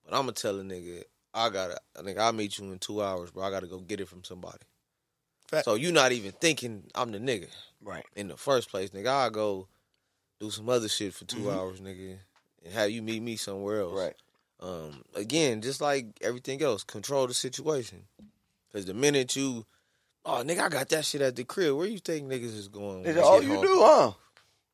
But 0.06 0.14
I'm 0.16 0.24
gonna 0.24 0.34
tell 0.34 0.60
a 0.60 0.64
nigga, 0.64 1.04
I 1.34 1.50
gotta, 1.50 1.80
I 1.98 2.04
think 2.04 2.18
I'll 2.18 2.34
meet 2.34 2.58
you 2.58 2.72
in 2.72 2.80
two 2.80 3.02
hours, 3.02 3.32
bro. 3.32 3.44
I 3.44 3.50
gotta 3.52 3.68
go 3.68 3.80
get 3.80 4.02
it 4.02 4.08
from 4.08 4.24
somebody. 4.24 4.60
Fact. 5.48 5.66
So 5.66 5.76
you 5.76 5.92
not 5.92 6.12
even 6.12 6.32
thinking 6.34 6.84
I'm 6.96 7.12
the 7.12 7.20
nigga 7.20 7.48
Right. 7.82 8.06
in 8.16 8.28
the 8.28 8.38
first 8.38 8.70
place, 8.70 8.90
nigga. 8.90 9.08
I'll 9.08 9.30
go 9.30 9.68
do 10.40 10.50
some 10.50 10.68
other 10.70 10.90
shit 10.90 11.14
for 11.14 11.26
2 11.26 11.38
Mm-hmm. 11.38 11.50
hours, 11.50 11.80
nigga, 11.80 12.18
and 12.66 12.74
have 12.74 12.90
you 12.90 13.02
meet 13.02 13.22
me 13.22 13.36
somewhere 13.36 13.82
else. 13.82 13.94
Right. 13.94 14.16
Um, 14.60 15.04
again, 15.16 15.62
just 15.62 15.80
like 15.82 16.08
everything 16.22 16.62
else, 16.62 16.84
control 16.84 17.28
the 17.28 17.34
situation. 17.34 18.04
Cause 18.72 18.86
the 18.86 18.94
minute 18.94 19.36
you, 19.36 19.66
oh 20.26 20.44
nigga, 20.46 20.60
I 20.62 20.70
got 20.70 20.90
that 20.90 21.06
shit 21.06 21.22
at 21.22 21.36
the 21.36 21.44
crib. 21.44 21.76
Where 21.76 21.88
you 21.88 22.00
think 22.00 22.28
niggas 22.30 22.56
is 22.58 22.68
going? 22.68 23.06
Is 23.06 23.16
that 23.16 23.24
all 23.24 23.42
you 23.42 23.56
home? 23.56 23.62
do, 23.66 23.76
huh? 23.82 24.12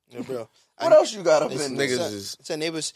Yeah, 0.09 0.21
bro. 0.21 0.49
What 0.79 0.93
else 0.93 1.13
you 1.13 1.23
got 1.23 1.41
up 1.43 1.51
This 1.51 1.67
in 1.67 1.75
niggas 1.75 1.97
there? 1.97 2.07
is- 2.07 2.37
Said 2.41 2.59
neighbors. 2.59 2.93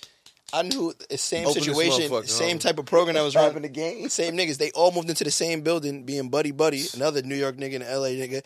I 0.54 0.62
knew 0.62 0.94
the 1.10 1.18
same 1.18 1.48
situation, 1.50 2.26
same 2.28 2.60
type 2.60 2.78
of 2.80 2.86
program 2.86 3.16
that 3.16 3.24
was 3.24 3.36
running. 3.36 3.62
the 3.64 3.68
game. 3.70 4.08
Same 4.10 4.38
niggas. 4.38 4.58
They 4.58 4.72
all 4.72 4.92
moved 4.92 5.10
into 5.10 5.24
the 5.24 5.32
same 5.32 5.62
building, 5.62 6.04
being 6.06 6.30
buddy 6.30 6.52
buddy. 6.52 6.84
Another 6.94 7.22
New 7.24 7.36
York 7.36 7.58
nigga 7.58 7.76
and 7.76 7.84
LA 7.84 8.10
nigga. 8.24 8.44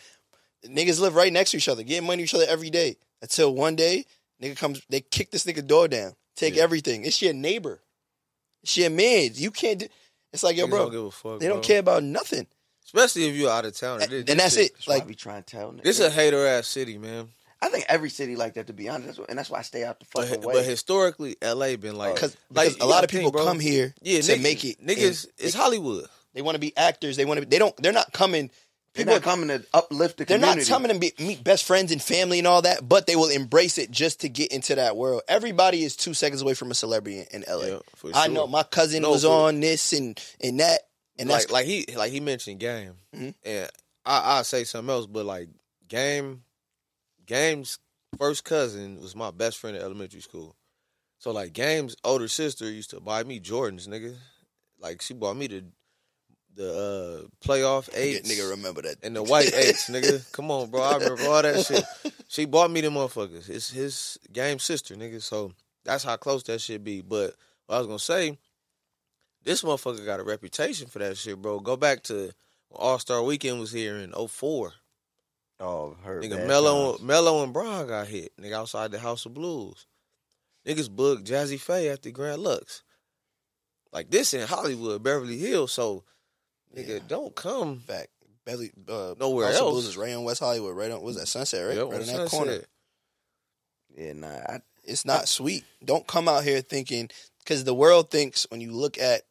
Niggas 0.66 1.00
live 1.00 1.14
right 1.14 1.32
next 1.32 1.50
to 1.52 1.58
each 1.58 1.68
other, 1.68 1.82
getting 1.82 2.06
money 2.06 2.18
to 2.18 2.24
each 2.24 2.34
other 2.34 2.46
every 2.48 2.70
day. 2.70 2.96
Until 3.22 3.54
one 3.54 3.76
day, 3.76 4.06
nigga 4.42 4.56
comes, 4.56 4.80
they 4.88 5.02
kick 5.02 5.30
this 5.30 5.44
nigga 5.44 5.64
door 5.66 5.86
down, 5.86 6.14
take 6.34 6.56
Yeah. 6.56 6.62
everything. 6.64 7.04
It's 7.04 7.20
your 7.22 7.34
neighbor. 7.34 7.80
It's 8.62 8.76
your 8.76 8.90
man. 8.90 9.30
You 9.34 9.50
can't. 9.50 9.80
Do, 9.80 9.86
it's 10.32 10.42
like 10.42 10.56
yo, 10.56 10.66
Niggas 10.66 10.70
bro. 10.70 10.78
don't 10.84 10.90
give 10.92 11.04
a 11.04 11.10
fuck, 11.10 11.40
they 11.40 11.46
don't 11.46 11.58
bro. 11.58 11.62
care 11.66 11.78
about 11.80 12.02
nothing. 12.02 12.46
Especially 12.94 13.28
if 13.28 13.34
you're 13.36 13.50
out 13.50 13.64
of 13.64 13.76
town. 13.76 14.02
And, 14.02 14.12
and 14.12 14.26
that's 14.40 14.54
shit- 14.54 14.66
it. 14.66 14.72
That's 14.74 14.86
why 14.88 14.94
I 14.94 14.98
Like 14.98 15.06
be 15.06 15.14
trying 15.14 15.42
to 15.42 15.56
tell 15.56 15.72
niggas. 15.72 15.82
This 15.82 16.00
a 16.00 16.10
hater 16.10 16.46
ass 16.46 16.66
city, 16.66 16.96
man. 16.98 17.28
I 17.60 17.68
think 17.70 17.84
every 17.88 18.08
city 18.08 18.36
like 18.36 18.54
that, 18.54 18.68
to 18.68 18.72
be 18.72 18.88
honest, 18.88 19.06
That's 19.06 19.18
what- 19.18 19.30
and 19.30 19.38
that's 19.38 19.50
why 19.50 19.58
I 19.58 19.62
stay 19.62 19.84
out 19.84 19.98
the 20.00 20.06
But, 20.14 20.26
fucking 20.28 20.40
but 20.42 20.54
way. 20.54 20.62
historically, 20.64 21.36
LA 21.42 21.76
been 21.76 21.96
like 21.96 22.14
because 22.14 22.36
like 22.50 22.68
because 22.68 22.80
a 22.82 22.86
lot 22.86 23.04
of 23.04 23.10
people 23.10 23.32
come 23.32 23.58
here 23.60 23.94
yeah, 24.00 24.20
to 24.20 24.32
niggas, 24.32 24.42
make 24.42 24.64
it. 24.64 24.80
Niggas, 24.84 25.24
and 25.24 25.32
it's 25.38 25.52
they, 25.54 25.58
Hollywood. 25.58 26.06
they 26.34 26.42
want 26.42 26.54
to 26.54 26.60
be 26.60 26.76
actors. 26.76 27.16
They 27.16 27.24
want 27.24 27.40
to. 27.40 27.46
They 27.46 27.58
don't. 27.58 27.76
They're 27.78 27.92
not 27.92 28.12
coming. 28.12 28.50
They're 28.94 29.04
People 29.04 29.14
not 29.16 29.22
coming 29.22 29.48
to 29.48 29.64
uplift 29.74 30.16
the 30.18 30.24
community. 30.24 30.62
They're 30.64 30.64
community. 30.64 30.70
not 30.70 30.76
coming 31.04 31.12
to 31.12 31.22
be, 31.22 31.24
meet 31.28 31.44
best 31.44 31.64
friends 31.64 31.92
and 31.92 32.02
family 32.02 32.38
and 32.38 32.48
all 32.48 32.62
that, 32.62 32.88
but 32.88 33.06
they 33.06 33.14
will 33.16 33.28
embrace 33.28 33.76
it 33.78 33.90
just 33.92 34.20
to 34.22 34.28
get 34.28 34.50
into 34.50 34.74
that 34.76 34.96
world. 34.96 35.22
Everybody 35.28 35.84
is 35.84 35.94
two 35.94 36.14
seconds 36.14 36.42
away 36.42 36.54
from 36.54 36.70
a 36.70 36.74
celebrity 36.74 37.24
in, 37.30 37.42
in 37.42 37.44
LA. 37.48 37.64
Yeah, 37.66 37.78
for 37.96 38.10
I 38.14 38.26
know 38.28 38.46
my 38.48 38.62
cousin 38.64 39.02
No, 39.02 39.10
was 39.10 39.24
on 39.24 39.60
this 39.60 39.92
and 39.92 40.18
and 40.42 40.58
that, 40.60 40.80
and 41.18 41.28
like 41.28 41.50
like 41.50 41.66
he 41.66 41.86
like 41.96 42.12
he 42.12 42.20
mentioned 42.20 42.60
game, 42.60 42.94
Mhm. 43.14 43.34
and 43.44 43.70
I 44.04 44.38
I 44.38 44.42
say 44.42 44.64
something 44.64 44.90
else, 44.90 45.06
but 45.06 45.24
like 45.26 45.48
game, 45.88 46.42
game's 47.26 47.78
first 48.16 48.44
cousin 48.44 49.00
was 49.00 49.14
my 49.14 49.30
best 49.30 49.58
friend 49.58 49.76
at 49.76 49.82
elementary 49.82 50.20
school. 50.20 50.54
So 51.18 51.30
like 51.32 51.52
game's 51.52 51.96
older 52.04 52.28
sister 52.28 52.70
used 52.70 52.90
to 52.90 53.00
buy 53.00 53.24
me 53.24 53.40
Jordans, 53.40 53.88
nigga. 53.88 54.16
Like 54.78 55.02
she 55.02 55.14
bought 55.14 55.36
me 55.36 55.46
the 55.48 55.64
the 56.54 56.72
uh 56.72 57.46
playoff 57.46 57.88
eights 57.94 58.28
nigga 58.30 58.50
remember 58.50 58.82
that. 58.82 58.96
and 59.02 59.14
the 59.14 59.22
white 59.22 59.52
eights, 59.54 59.88
nigga. 59.90 60.30
Come 60.32 60.50
on, 60.50 60.70
bro. 60.70 60.82
I 60.82 60.94
remember 60.96 61.24
all 61.24 61.42
that 61.42 61.64
shit. 61.66 61.84
She 62.30 62.44
bought 62.44 62.70
me 62.70 62.82
the 62.82 62.88
motherfuckers. 62.88 63.48
It's 63.48 63.70
his 63.70 64.18
game 64.30 64.58
sister, 64.58 64.94
nigga. 64.94 65.22
So 65.22 65.52
that's 65.82 66.04
how 66.04 66.14
close 66.18 66.42
that 66.42 66.60
shit 66.60 66.84
be. 66.84 67.00
But 67.00 67.34
what 67.66 67.76
I 67.76 67.78
was 67.78 67.86
gonna 67.86 67.98
say, 67.98 68.36
this 69.48 69.62
motherfucker 69.62 70.04
got 70.04 70.20
a 70.20 70.24
reputation 70.24 70.88
for 70.88 70.98
that 70.98 71.16
shit, 71.16 71.40
bro. 71.40 71.58
Go 71.58 71.74
back 71.74 72.02
to 72.04 72.32
All 72.70 72.98
Star 72.98 73.22
Weekend 73.22 73.58
was 73.58 73.72
here 73.72 73.96
in 73.96 74.12
04. 74.12 74.72
Oh, 75.58 75.96
heard 76.04 76.22
Nigga, 76.22 76.46
Mello, 76.46 76.92
times. 76.92 77.02
Mello 77.02 77.42
and 77.42 77.52
Brian 77.52 77.88
got 77.88 78.06
hit. 78.08 78.30
Nigga, 78.38 78.52
outside 78.52 78.90
the 78.90 78.98
House 78.98 79.24
of 79.24 79.32
Blues. 79.32 79.86
Niggas 80.66 80.90
booked 80.90 81.24
Jazze 81.24 81.58
Pha 81.58 81.88
at 81.88 82.02
the 82.02 82.10
Grand 82.10 82.42
Lux. 82.42 82.82
Like 83.90 84.10
this 84.10 84.34
in 84.34 84.46
Hollywood, 84.46 85.02
Beverly 85.02 85.38
Hills. 85.38 85.72
So, 85.72 86.04
nigga, 86.76 87.00
don't 87.08 87.34
come. 87.34 87.82
back. 87.86 88.10
Belly, 88.44 88.70
uh, 88.86 89.14
Nowhere 89.18 89.46
House 89.46 89.56
of 89.56 89.62
else. 89.62 89.72
Blues 89.72 89.86
is 89.86 89.96
right 89.96 90.12
on 90.12 90.24
West 90.24 90.40
Hollywood, 90.40 90.76
right 90.76 90.90
on. 90.90 91.00
Was 91.00 91.16
that 91.16 91.26
Sunset? 91.26 91.66
Right, 91.66 91.90
right 91.90 92.00
in 92.00 92.06
that 92.06 92.28
corner. 92.28 92.60
Yeah, 93.96 94.12
nah. 94.12 94.28
I, 94.28 94.60
It's 94.84 95.06
not 95.06 95.26
sweet. 95.26 95.64
Don't 95.82 96.06
come 96.06 96.28
out 96.28 96.44
here 96.44 96.60
thinking 96.60 97.08
because 97.38 97.64
the 97.64 97.74
world 97.74 98.10
thinks 98.10 98.46
when 98.50 98.60
you 98.60 98.72
look 98.72 98.98
at 98.98 99.22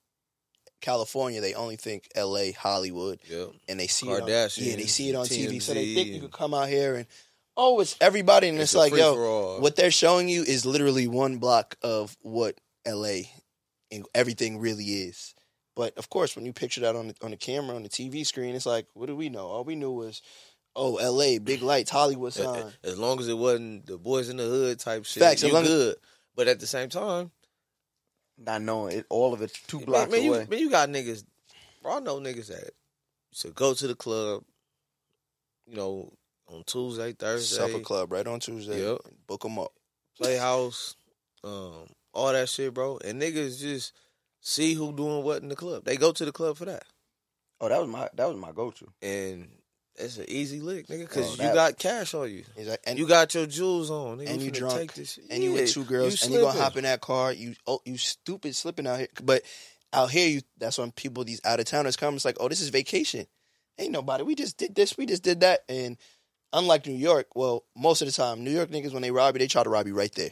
California, 0.82 1.42
they 1.42 1.54
only 1.54 1.76
think 1.76 2.08
L.A., 2.16 2.52
Hollywood. 2.52 3.20
Yep. 3.30 3.50
and 3.68 3.80
they 3.80 3.88
see 3.88 4.08
it 4.08 4.22
on, 4.22 4.28
yeah, 4.28 4.48
they 4.48 4.86
see 4.86 5.10
it 5.10 5.16
on 5.16 5.26
TV. 5.26 5.62
So 5.62 5.74
they 5.74 5.94
think 5.94 6.10
you 6.10 6.22
could 6.22 6.32
come 6.32 6.54
out 6.54 6.70
here 6.70 6.96
and 6.96 7.08
oh, 7.58 7.80
it's 7.80 7.98
everybody, 8.00 8.48
and 8.48 8.58
It's 8.60 8.74
it's, 8.74 8.76
like 8.76 8.96
yo, 8.96 9.60
what 9.60 9.76
they're 9.76 9.92
showing 9.92 10.30
you 10.30 10.44
is 10.44 10.66
literally 10.66 11.08
one 11.08 11.40
block 11.40 11.76
of 11.82 12.16
what 12.22 12.60
LA 12.88 13.22
and 13.92 14.06
everything 14.14 14.60
really 14.60 14.86
is. 14.86 15.34
But 15.76 15.98
of 15.98 16.10
course, 16.10 16.36
when 16.36 16.46
you 16.46 16.54
picture 16.54 16.82
that 16.82 16.96
on 16.96 17.10
the, 17.10 17.16
on 17.22 17.32
the 17.32 17.38
camera 17.38 17.76
on 17.76 17.84
the 17.84 17.90
TV 17.90 18.26
screen, 18.26 18.56
it's 18.56 18.66
like, 18.66 18.88
what 18.94 19.08
do 19.08 19.16
we 19.16 19.30
know? 19.30 19.48
All 19.48 19.64
we 19.64 19.76
knew 19.76 19.92
was, 19.92 20.22
oh, 20.76 20.98
L.A. 20.98 21.40
big 21.40 21.62
lights, 21.62 21.92
Hollywood 21.92 22.34
sign. 22.34 22.72
As 22.84 22.98
long 22.98 23.20
as 23.20 23.28
it 23.28 23.38
wasn't 23.38 23.86
the 23.86 23.98
boys 23.98 24.30
in 24.30 24.38
the 24.38 24.44
hood 24.44 24.80
type 24.80 25.06
shit, 25.06 25.22
Facts, 25.22 25.44
you 25.44 25.52
good. 25.52 25.96
But 26.36 26.48
at 26.48 26.60
the 26.60 26.68
same 26.68 26.90
time, 26.90 27.32
Not 28.38 28.62
knowing 28.62 29.00
it, 29.00 29.06
all 29.10 29.34
of 29.34 29.42
it's 29.42 29.60
two 29.64 29.78
man, 29.80 29.86
blocks 29.86 30.12
man, 30.12 30.28
away. 30.28 30.42
you, 30.42 30.48
man, 30.50 30.60
you 30.60 30.70
got 30.70 30.90
niggas. 30.90 31.24
Bro, 31.82 31.98
I 31.98 32.00
know 32.02 32.20
niggas 32.20 32.48
that 32.48 32.72
so 33.32 33.52
go 33.52 33.74
to 33.74 33.88
the 33.88 33.96
club, 33.96 34.44
you 35.68 35.76
know, 35.76 36.12
on 36.48 36.64
Tuesday, 36.66 37.14
Thursday, 37.14 37.56
Supper 37.56 37.80
club 37.84 38.12
right 38.12 38.26
on 38.26 38.40
Tuesday. 38.40 38.84
Yep. 38.84 39.00
Book 39.28 39.42
them 39.44 39.60
up. 39.60 39.72
Playhouse, 40.18 40.96
um, 41.44 41.88
all 42.14 42.32
that 42.34 42.50
shit, 42.50 42.74
bro. 42.74 43.00
And 43.06 43.22
niggas 43.22 43.60
just 43.60 43.94
see 44.42 44.74
who 44.74 44.92
doing 44.92 45.24
what 45.24 45.44
in 45.44 45.50
the 45.50 45.56
club. 45.56 45.86
They 45.86 45.98
go 45.98 46.12
to 46.12 46.26
the 46.26 46.32
club 46.32 46.58
for 46.58 46.66
that, 46.66 46.84
oh, 47.62 47.70
that 47.70 47.80
was 47.80 47.90
my 47.90 48.10
that 48.16 48.28
was 48.28 48.38
my 48.38 48.52
go 48.52 48.72
to. 48.72 48.88
and 49.02 49.50
it's 49.98 50.18
an 50.18 50.26
easy 50.28 50.60
lick, 50.60 50.88
nigga, 50.88 51.00
because 51.02 51.28
Oh, 51.28 51.32
you 51.32 51.38
that- 51.38 51.54
got 51.54 51.78
cash 51.80 52.14
on 52.14 52.30
you. 52.32 52.44
And 52.86 53.00
you 53.00 53.08
got 53.08 53.34
your 53.34 53.46
jewels 53.46 53.90
on, 53.90 54.20
nigga. 54.20 54.30
and 54.30 54.42
you 54.42 54.52
finna 54.52 54.58
drunk, 54.58 54.80
take 54.80 54.94
this 54.94 55.14
shit. 55.14 55.26
and 55.30 55.44
you 55.44 55.56
Yeah, 55.56 55.62
with 55.62 55.72
two 55.74 55.84
girls, 55.86 56.22
and 56.24 56.32
you 56.34 56.40
gonna 56.40 56.52
slipping. 56.52 56.62
hop 56.62 56.78
in 56.78 56.84
that 56.84 57.02
car. 57.02 57.32
You 57.34 57.56
oh, 57.66 57.82
you 57.86 57.98
stupid 57.98 58.56
slipping 58.56 58.86
out 58.88 59.00
here. 59.00 59.08
But 59.24 59.44
out 59.94 60.12
here, 60.12 60.28
you 60.28 60.42
that's 60.58 60.78
when 60.78 60.92
people 60.92 61.24
these 61.24 61.42
out 61.44 61.60
of 61.60 61.66
towners 61.66 61.96
come. 61.96 62.16
It's 62.16 62.26
like, 62.26 62.38
oh, 62.40 62.48
this 62.50 62.62
is 62.62 62.70
vacation. 62.70 63.26
Ain't 63.80 63.92
nobody. 63.92 64.24
We 64.24 64.36
just 64.36 64.58
did 64.58 64.76
this. 64.76 64.98
We 64.98 65.06
just 65.06 65.24
did 65.24 65.40
that. 65.42 65.64
And 65.70 65.98
unlike 66.54 66.86
New 66.88 66.94
York, 66.96 67.28
well, 67.36 67.64
most 67.76 68.02
of 68.02 68.08
the 68.08 68.12
time, 68.12 68.44
New 68.44 68.52
York 68.52 68.70
niggas 68.72 68.92
when 68.94 69.02
they 69.02 69.12
rob 69.12 69.36
you, 69.36 69.40
they 69.40 69.48
try 69.48 69.64
to 69.64 69.70
rob 69.70 69.88
you 69.88 69.94
right 69.96 70.14
there. 70.14 70.32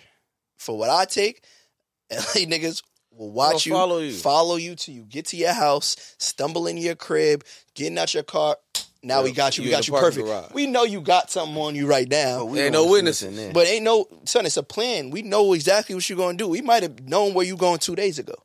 For 0.57 0.77
what 0.77 0.89
I 0.89 1.05
take, 1.05 1.43
LA 2.11 2.45
niggas 2.45 2.81
will 3.11 3.31
watch 3.31 3.65
you, 3.65 3.71
They'll 3.73 3.79
follow 3.81 3.97
you. 3.99 4.13
follow 4.13 4.55
you 4.57 4.75
till 4.75 4.93
you 4.95 5.03
get 5.03 5.25
to 5.27 5.37
your 5.37 5.53
house, 5.53 6.15
stumble 6.17 6.67
in 6.67 6.77
your 6.77 6.95
crib, 6.95 7.43
getting 7.75 7.97
out 7.97 8.13
your 8.13 8.23
car. 8.23 8.57
Now 9.05 9.23
we 9.23 9.31
got 9.31 9.57
you. 9.57 9.63
you 9.63 9.69
We 9.69 9.73
in 9.73 9.77
got 9.79 9.87
you 9.87 9.93
perfect. 9.93 10.25
garage. 10.25 10.51
We 10.53 10.67
know 10.67 10.83
you 10.83 10.99
got 10.99 11.29
something 11.31 11.55
on 11.57 11.75
you 11.75 11.87
right 11.87 12.07
now. 12.09 12.39
But 12.39 12.45
we 12.47 12.59
Ain't 12.61 12.73
no 12.73 12.85
see 12.85 12.91
witness 12.91 13.21
in 13.21 13.35
there. 13.35 13.53
But 13.53 13.67
ain't 13.67 13.83
no 13.83 14.07
son. 14.25 14.45
It's 14.45 14.57
a 14.57 14.63
plan. 14.63 15.11
We 15.11 15.21
know 15.21 15.53
exactly 15.53 15.95
what 15.95 16.09
you're 16.09 16.17
gonna 16.17 16.37
do. 16.37 16.47
We 16.47 16.61
might 16.61 16.83
have 16.83 17.07
known 17.07 17.33
where 17.33 17.45
you 17.45 17.55
going 17.55 17.79
two 17.79 17.95
days 17.95 18.19
ago. 18.19 18.35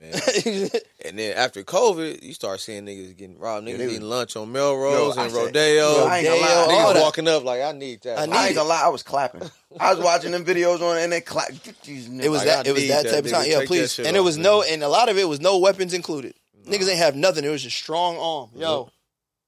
Man. 0.00 0.12
And 1.06 1.18
then 1.18 1.36
after 1.36 1.62
COVID, 1.62 2.22
you 2.22 2.32
start 2.32 2.60
seeing 2.60 2.86
niggas 2.86 3.14
getting 3.16 3.38
robbed. 3.38 3.66
Niggas 3.66 3.76
they 3.76 3.84
was- 3.86 3.94
eating 3.96 4.08
lunch 4.08 4.36
on 4.36 4.50
Melrose 4.52 5.14
Yo, 5.16 5.20
I 5.20 5.24
and 5.24 5.32
said- 5.32 5.44
Rodeo. 5.46 5.74
Yo, 5.74 6.04
I 6.06 6.18
ain't 6.18 6.26
gonna 6.28 6.40
lie, 6.40 6.46
Niggas 6.68 6.94
all 6.96 7.02
walking 7.02 7.28
up 7.28 7.44
like, 7.44 7.60
I 7.60 7.72
need 7.72 8.00
that. 8.02 8.18
I 8.18 8.22
I 8.22 8.26
need 8.26 8.34
ain't 8.36 8.50
it. 8.52 8.54
gonna 8.54 8.68
lie, 8.70 8.82
I 8.84 8.88
was 8.88 9.02
clapping. 9.02 9.42
I 9.78 9.92
was 9.94 10.02
watching 10.02 10.30
them 10.30 10.44
videos 10.46 10.80
on 10.80 10.96
it 10.96 11.02
and 11.02 11.12
they 11.12 11.20
clap. 11.20 11.48
Get 11.62 11.82
these 11.82 12.08
niggas. 12.08 12.22
it 12.24 12.28
was 12.30 12.38
Like, 12.40 12.46
that. 12.48 12.66
I 12.66 12.70
It 12.70 12.72
was 12.72 12.88
that 12.88 13.02
that, 13.04 13.10
type 13.12 13.24
of 13.26 13.30
time. 13.32 13.44
Yeah, 13.48 13.64
please. 13.66 13.98
And 13.98 14.16
it 14.16 14.20
was 14.20 14.38
no. 14.38 14.62
And 14.62 14.82
a 14.82 14.88
lot 14.88 15.08
of 15.10 15.18
it 15.18 15.28
was 15.28 15.40
no 15.40 15.58
weapons 15.58 15.92
included. 15.92 16.34
Niggas 16.66 16.88
ain't 16.88 16.98
have 16.98 17.14
nothing. 17.16 17.44
It 17.44 17.50
was 17.50 17.62
just 17.62 17.76
strong 17.76 18.16
arm. 18.16 18.48
Yo, 18.56 18.90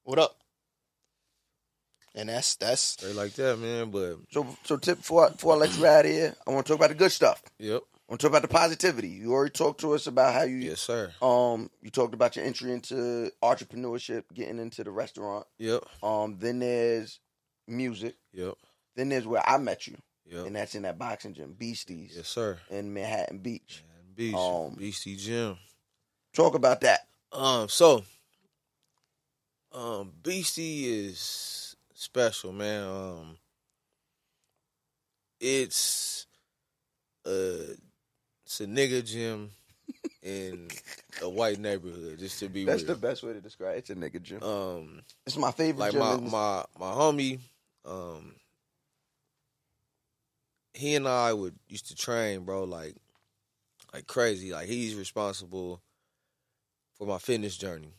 what 0.03 0.19
up? 0.19 0.37
And 2.17 2.29
that's 2.29 2.55
that's 2.55 2.95
they 2.95 3.13
like 3.13 3.33
that, 3.33 3.59
man. 3.59 3.91
But 3.91 4.17
So, 4.31 4.45
so 4.63 4.75
tip 4.77 4.97
before 4.97 5.27
I, 5.27 5.29
before 5.29 5.53
I 5.53 5.57
let 5.57 5.77
you 5.77 5.85
out 5.85 6.03
of 6.05 6.11
here, 6.11 6.35
I 6.47 6.51
want 6.51 6.65
to 6.65 6.73
talk 6.73 6.79
about 6.79 6.89
the 6.89 6.95
good 6.95 7.11
stuff. 7.11 7.43
yep, 7.59 7.81
I 7.93 8.11
want 8.11 8.19
to 8.21 8.25
talk 8.27 8.31
about 8.31 8.41
the 8.41 8.47
positivity. 8.47 9.09
You 9.09 9.33
already 9.33 9.51
talked 9.51 9.81
to 9.81 9.93
us 9.93 10.07
about 10.07 10.33
how 10.33 10.41
you, 10.41 10.55
yes, 10.57 10.79
sir. 10.81 11.11
um, 11.21 11.69
you 11.81 11.91
talked 11.91 12.15
about 12.15 12.35
your 12.35 12.43
entry 12.43 12.71
into 12.73 13.31
entrepreneurship, 13.43 14.23
getting 14.33 14.57
into 14.57 14.83
the 14.83 14.89
restaurant. 14.89 15.45
Yep, 15.59 15.83
Um, 16.01 16.37
then 16.39 16.57
there's 16.57 17.19
music. 17.67 18.15
yep, 18.33 18.55
Then 18.95 19.09
there's 19.09 19.27
where 19.27 19.47
I 19.47 19.57
met 19.59 19.85
you, 19.85 19.97
yep. 20.25 20.47
and 20.47 20.55
that's 20.55 20.73
in 20.73 20.81
that 20.83 20.97
boxing 20.97 21.35
gym, 21.35 21.53
Beasties, 21.55 22.13
Yes, 22.15 22.27
sir. 22.29 22.57
in 22.71 22.93
Manhattan 22.95 23.37
Beach. 23.39 23.83
Man, 23.87 24.15
Beast, 24.15 24.35
Um, 24.37 24.73
Beastie 24.75 25.17
Gym. 25.17 25.57
Talk 26.33 26.55
about 26.55 26.81
that. 26.81 27.01
Um, 27.31 27.69
so, 27.69 28.03
um, 29.71 30.13
Beastie 30.23 30.85
is 31.07 31.66
special, 31.97 32.51
man. 32.53 32.83
Um, 32.83 33.37
it's 35.39 36.25
a 37.25 37.75
it's 38.45 38.61
a 38.61 38.65
nigga 38.65 39.03
gym 39.05 39.51
in 40.23 40.67
a 41.21 41.29
white 41.29 41.59
neighborhood, 41.59 42.19
just 42.19 42.39
to 42.39 42.49
be 42.49 42.65
That's 42.65 42.83
real. 42.83 42.93
the 42.95 42.99
best 43.01 43.23
way 43.23 43.33
to 43.33 43.41
describe 43.41 43.75
it. 43.75 43.79
It's 43.79 43.89
a 43.89 43.95
nigga 43.95 44.21
gym. 44.21 44.41
Um, 44.43 45.01
it's 45.25 45.37
my 45.37 45.51
favorite 45.51 45.79
like 45.81 45.91
gym. 45.91 45.99
my 45.99 46.15
this- 46.17 46.31
my 46.31 46.65
my 46.79 46.91
homie, 46.91 47.39
um, 47.85 48.33
he 50.73 50.95
and 50.95 51.07
I 51.07 51.33
would 51.33 51.55
used 51.67 51.87
to 51.87 51.95
train, 51.95 52.41
bro, 52.45 52.63
like 52.63 52.95
like 53.93 54.07
crazy. 54.07 54.51
Like 54.51 54.67
he's 54.67 54.95
responsible 54.95 55.81
for 56.97 57.07
my 57.07 57.17
fitness 57.17 57.57
journey. 57.57 57.93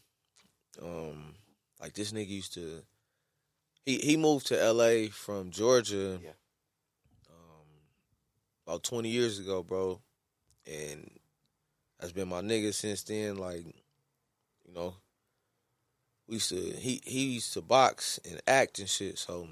Um, 0.82 1.34
like 1.80 1.94
this 1.94 2.12
nigga 2.12 2.28
used 2.28 2.54
to. 2.54 2.82
He 3.88 3.96
he 3.96 4.16
moved 4.18 4.48
to 4.48 4.60
L.A. 4.62 5.08
from 5.08 5.50
Georgia. 5.50 6.20
Yeah. 6.22 6.32
Um, 7.30 7.64
about 8.66 8.82
twenty 8.82 9.08
years 9.08 9.38
ago, 9.38 9.62
bro, 9.62 9.98
and 10.66 11.10
that's 11.98 12.12
been 12.12 12.28
my 12.28 12.42
nigga 12.42 12.74
since 12.74 13.02
then. 13.02 13.38
Like, 13.38 13.64
you 13.64 14.74
know, 14.74 14.92
we 16.26 16.34
used 16.34 16.50
to 16.50 16.56
he 16.60 17.00
he 17.02 17.20
used 17.36 17.54
to 17.54 17.62
box 17.62 18.20
and 18.30 18.42
act 18.46 18.78
and 18.78 18.90
shit. 18.90 19.18
So, 19.18 19.48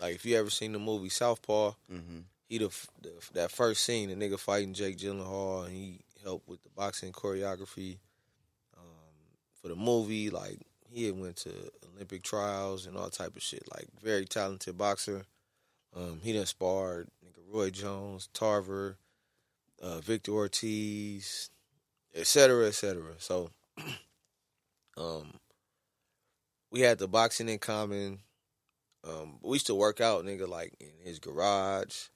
like, 0.00 0.14
if 0.14 0.24
you 0.24 0.38
ever 0.38 0.48
seen 0.48 0.72
the 0.72 0.78
movie 0.78 1.10
Southpaw, 1.10 1.74
Mhm. 1.92 2.22
he 2.48 2.56
the, 2.56 2.70
the 3.02 3.12
that 3.34 3.50
first 3.50 3.84
scene, 3.84 4.08
the 4.08 4.14
nigga 4.14 4.38
fighting 4.38 4.72
Jake 4.72 4.96
Gyllenhaal, 4.96 5.66
and 5.66 5.74
he 5.76 6.00
helped 6.24 6.48
with 6.48 6.62
the 6.62 6.70
boxing 6.70 7.12
choreography 7.12 7.98
um, 8.78 9.36
for 9.60 9.68
the 9.68 9.76
movie. 9.76 10.30
Like, 10.30 10.60
he 10.92 11.06
had 11.06 11.18
went 11.18 11.36
to 11.36 11.50
Olympic 11.94 12.22
trials 12.22 12.86
and 12.86 12.96
all 12.96 13.10
type 13.10 13.36
of 13.36 13.42
shit. 13.42 13.62
Like, 13.72 13.86
very 14.02 14.24
talented 14.24 14.76
boxer. 14.76 15.24
Um, 15.94 16.20
he 16.22 16.32
done 16.32 16.46
sparred 16.46 17.08
nigga 17.24 17.42
Roy 17.52 17.70
Jones, 17.70 18.28
Tarver, 18.32 18.96
uh, 19.82 20.00
Victor 20.00 20.32
Ortiz, 20.32 21.50
et 22.14 22.26
cetera, 22.26 22.66
et 22.66 22.74
cetera. 22.74 23.14
So, 23.18 23.50
um, 24.96 25.34
we 26.70 26.80
had 26.80 26.98
the 26.98 27.08
boxing 27.08 27.48
in 27.48 27.58
common. 27.58 28.20
Um, 29.02 29.38
we 29.42 29.54
used 29.54 29.66
to 29.66 29.74
work 29.74 30.00
out, 30.00 30.24
nigga, 30.24 30.46
like 30.46 30.74
in 30.78 30.90
his 31.02 31.18
garage, 31.18 32.08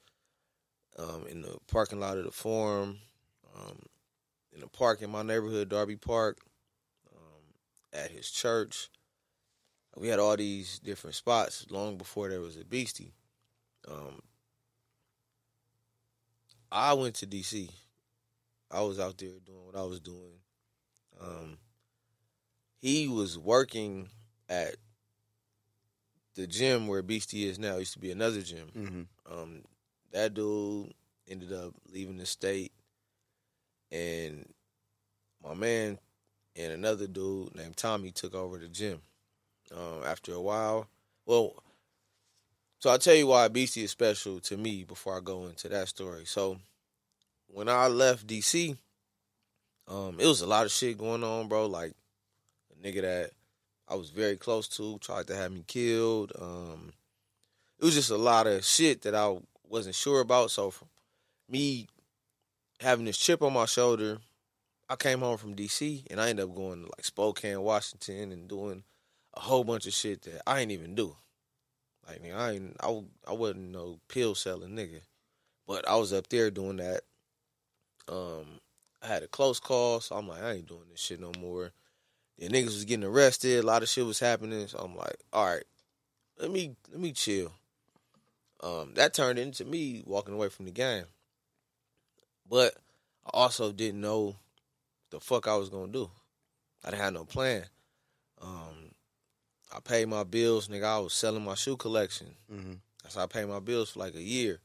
um, 0.97 1.25
in 1.29 1.41
the 1.41 1.57
parking 1.67 1.99
lot 1.99 2.17
of 2.17 2.25
the 2.25 2.31
Forum, 2.31 2.99
um, 3.57 3.79
in 4.53 4.61
the 4.61 4.67
park 4.67 5.01
in 5.01 5.09
my 5.09 5.23
neighborhood, 5.23 5.69
Darby 5.69 5.97
Park, 5.97 6.37
at 7.95 8.11
his 8.11 8.29
church. 8.29 8.89
We 9.95 10.09
had 10.09 10.19
all 10.19 10.35
these 10.35 10.79
different 10.79 11.15
spots 11.15 11.65
long 11.69 11.97
before 11.97 12.29
there 12.29 12.41
was 12.41 12.57
a 12.57 12.65
Beastie. 12.65 13.13
Um, 13.87 14.21
I 16.71 16.93
went 16.93 17.15
to 17.15 17.27
DC. 17.27 17.69
I 18.69 18.81
was 18.81 18.99
out 18.99 19.17
there 19.17 19.29
doing 19.45 19.65
what 19.65 19.77
I 19.77 19.83
was 19.83 20.01
doing. 20.01 20.39
Um, 21.21 21.57
he 22.81 23.07
was 23.07 23.37
working 23.37 24.09
at 24.49 24.75
the 26.33 26.45
gym 26.45 26.87
where 26.87 27.01
Beastie 27.01 27.47
is 27.47 27.57
now. 27.57 27.75
It 27.75 27.79
used 27.79 27.93
to 27.93 27.99
be 27.99 28.11
another 28.11 28.41
gym. 28.41 28.69
Mhm. 28.75 29.07
Um, 29.31 29.63
that 30.11 30.33
dude 30.33 30.93
ended 31.27 31.53
up 31.53 31.73
leaving 31.87 32.17
the 32.17 32.25
state, 32.25 32.73
and 33.91 34.53
my 35.41 35.53
man 35.53 35.99
and 36.55 36.71
another 36.71 37.07
dude 37.07 37.55
named 37.55 37.77
Tommy 37.77 38.11
took 38.11 38.33
over 38.33 38.57
the 38.57 38.67
gym. 38.67 39.01
Um, 39.75 40.03
after 40.05 40.33
a 40.33 40.41
while, 40.41 40.87
well, 41.25 41.53
so 42.79 42.91
I'll 42.91 42.99
tell 42.99 43.15
you 43.15 43.27
why 43.27 43.47
Beastie 43.47 43.83
is 43.83 43.91
special 43.91 44.39
to 44.41 44.57
me 44.57 44.83
before 44.83 45.17
I 45.17 45.19
go 45.19 45.45
into 45.45 45.67
that 45.69 45.87
story. 45.87 46.25
So 46.25 46.57
when 47.47 47.67
I 47.67 47.87
left 47.87 48.27
DC, 48.27 48.77
um, 49.87 50.17
it 50.19 50.25
was 50.27 50.41
a 50.41 50.47
lot 50.47 50.65
of 50.65 50.71
shit 50.71 50.97
going 50.97 51.23
on, 51.23 51.47
bro. 51.47 51.65
Like 51.65 51.93
a 52.71 52.87
nigga 52.87 53.01
that 53.01 53.31
I 53.87 53.95
was 53.95 54.09
very 54.09 54.35
close 54.35 54.67
to 54.69 54.97
tried 54.99 55.27
to 55.27 55.35
have 55.35 55.51
me 55.51 55.63
killed. 55.65 56.31
Um, 56.39 56.93
it 57.79 57.85
was 57.85 57.95
just 57.95 58.11
a 58.11 58.17
lot 58.17 58.47
of 58.47 58.63
shit 58.63 59.01
that 59.01 59.15
I 59.15 59.35
wasn't 59.67 59.95
sure 59.95 60.21
about. 60.21 60.51
So 60.51 60.73
me 61.49 61.87
having 62.79 63.05
this 63.05 63.17
chip 63.17 63.41
on 63.41 63.53
my 63.53 63.65
shoulder, 63.65 64.19
I 64.89 64.95
came 64.95 65.19
home 65.19 65.37
from 65.37 65.55
DC 65.55 66.05
and 66.11 66.21
I 66.21 66.29
ended 66.29 66.45
up 66.45 66.55
going 66.55 66.83
to 66.83 66.85
like 66.85 67.03
Spokane, 67.03 67.61
Washington, 67.61 68.31
and 68.31 68.47
doing 68.47 68.83
a 69.33 69.39
whole 69.39 69.63
bunch 69.63 69.87
of 69.87 69.93
shit 69.93 70.21
that 70.23 70.41
I 70.47 70.59
ain't 70.61 70.71
even 70.71 70.95
do. 70.95 71.15
Like 72.07 72.21
I 72.31 72.51
ain't 72.51 72.75
I, 72.79 73.01
I 73.27 73.33
wasn't 73.33 73.71
no 73.71 73.99
pill 74.07 74.35
selling 74.35 74.75
nigga, 74.75 75.01
but 75.67 75.87
I 75.87 75.95
was 75.95 76.13
up 76.13 76.27
there 76.29 76.51
doing 76.51 76.77
that. 76.77 77.01
Um, 78.07 78.59
I 79.01 79.07
had 79.07 79.23
a 79.23 79.27
close 79.27 79.59
call, 79.59 79.99
so 80.01 80.15
I'm 80.15 80.27
like, 80.27 80.43
I 80.43 80.53
ain't 80.53 80.67
doing 80.67 80.85
this 80.91 80.99
shit 80.99 81.19
no 81.19 81.31
more. 81.39 81.71
The 82.37 82.49
niggas 82.49 82.65
was 82.65 82.85
getting 82.85 83.05
arrested, 83.05 83.63
a 83.63 83.67
lot 83.67 83.81
of 83.81 83.89
shit 83.89 84.05
was 84.05 84.19
happening, 84.19 84.67
so 84.67 84.77
I'm 84.77 84.95
like, 84.95 85.17
all 85.33 85.45
right, 85.45 85.63
let 86.39 86.51
me 86.51 86.75
let 86.91 86.99
me 86.99 87.11
chill. 87.11 87.51
Um, 88.61 88.93
that 88.95 89.13
turned 89.13 89.39
into 89.39 89.65
me 89.65 90.03
walking 90.05 90.33
away 90.33 90.49
from 90.49 90.65
the 90.65 90.71
game, 90.71 91.05
but 92.47 92.75
I 93.25 93.31
also 93.33 93.71
didn't 93.71 94.01
know 94.01 94.35
the 95.15 95.21
fuck 95.21 95.47
I 95.47 95.55
was 95.55 95.69
gonna 95.69 95.91
do. 95.91 96.11
I 96.83 96.89
didn't 96.89 97.01
have 97.01 97.13
no 97.13 97.23
plan. 97.23 97.63
Um, 98.41 98.91
I 99.73 99.79
paid 99.79 100.09
my 100.09 100.23
bills, 100.25 100.67
nigga. 100.67 100.83
I 100.83 100.99
was 100.99 101.13
selling 101.13 101.43
my 101.43 101.55
shoe 101.55 101.77
collection. 101.77 102.27
Mm-hmm. 102.51 102.73
That's 103.01 103.15
how 103.15 103.23
I 103.23 103.27
paid 103.27 103.47
my 103.47 103.61
bills 103.61 103.91
for 103.91 103.99
like 103.99 104.15
a 104.15 104.21
year. 104.21 104.59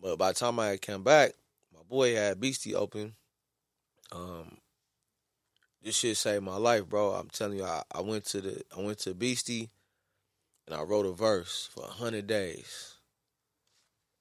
But 0.00 0.18
by 0.18 0.28
the 0.30 0.38
time 0.38 0.60
I 0.60 0.68
had 0.68 0.82
come 0.82 1.02
back, 1.02 1.32
my 1.74 1.82
boy 1.88 2.14
had 2.14 2.40
Beastie 2.40 2.76
open. 2.76 3.14
Um, 4.12 4.58
this 5.82 5.96
shit 5.96 6.16
saved 6.16 6.44
my 6.44 6.56
life, 6.56 6.86
bro. 6.88 7.10
I'm 7.10 7.28
telling 7.28 7.58
you, 7.58 7.64
I, 7.64 7.82
I 7.92 8.02
went 8.02 8.26
to 8.26 8.40
the 8.40 8.62
I 8.76 8.80
went 8.80 8.98
to 9.00 9.14
Beastie, 9.14 9.70
and 10.66 10.76
I 10.76 10.82
wrote 10.82 11.06
a 11.06 11.12
verse 11.12 11.68
for 11.74 11.84
hundred 11.84 12.28
days. 12.28 12.94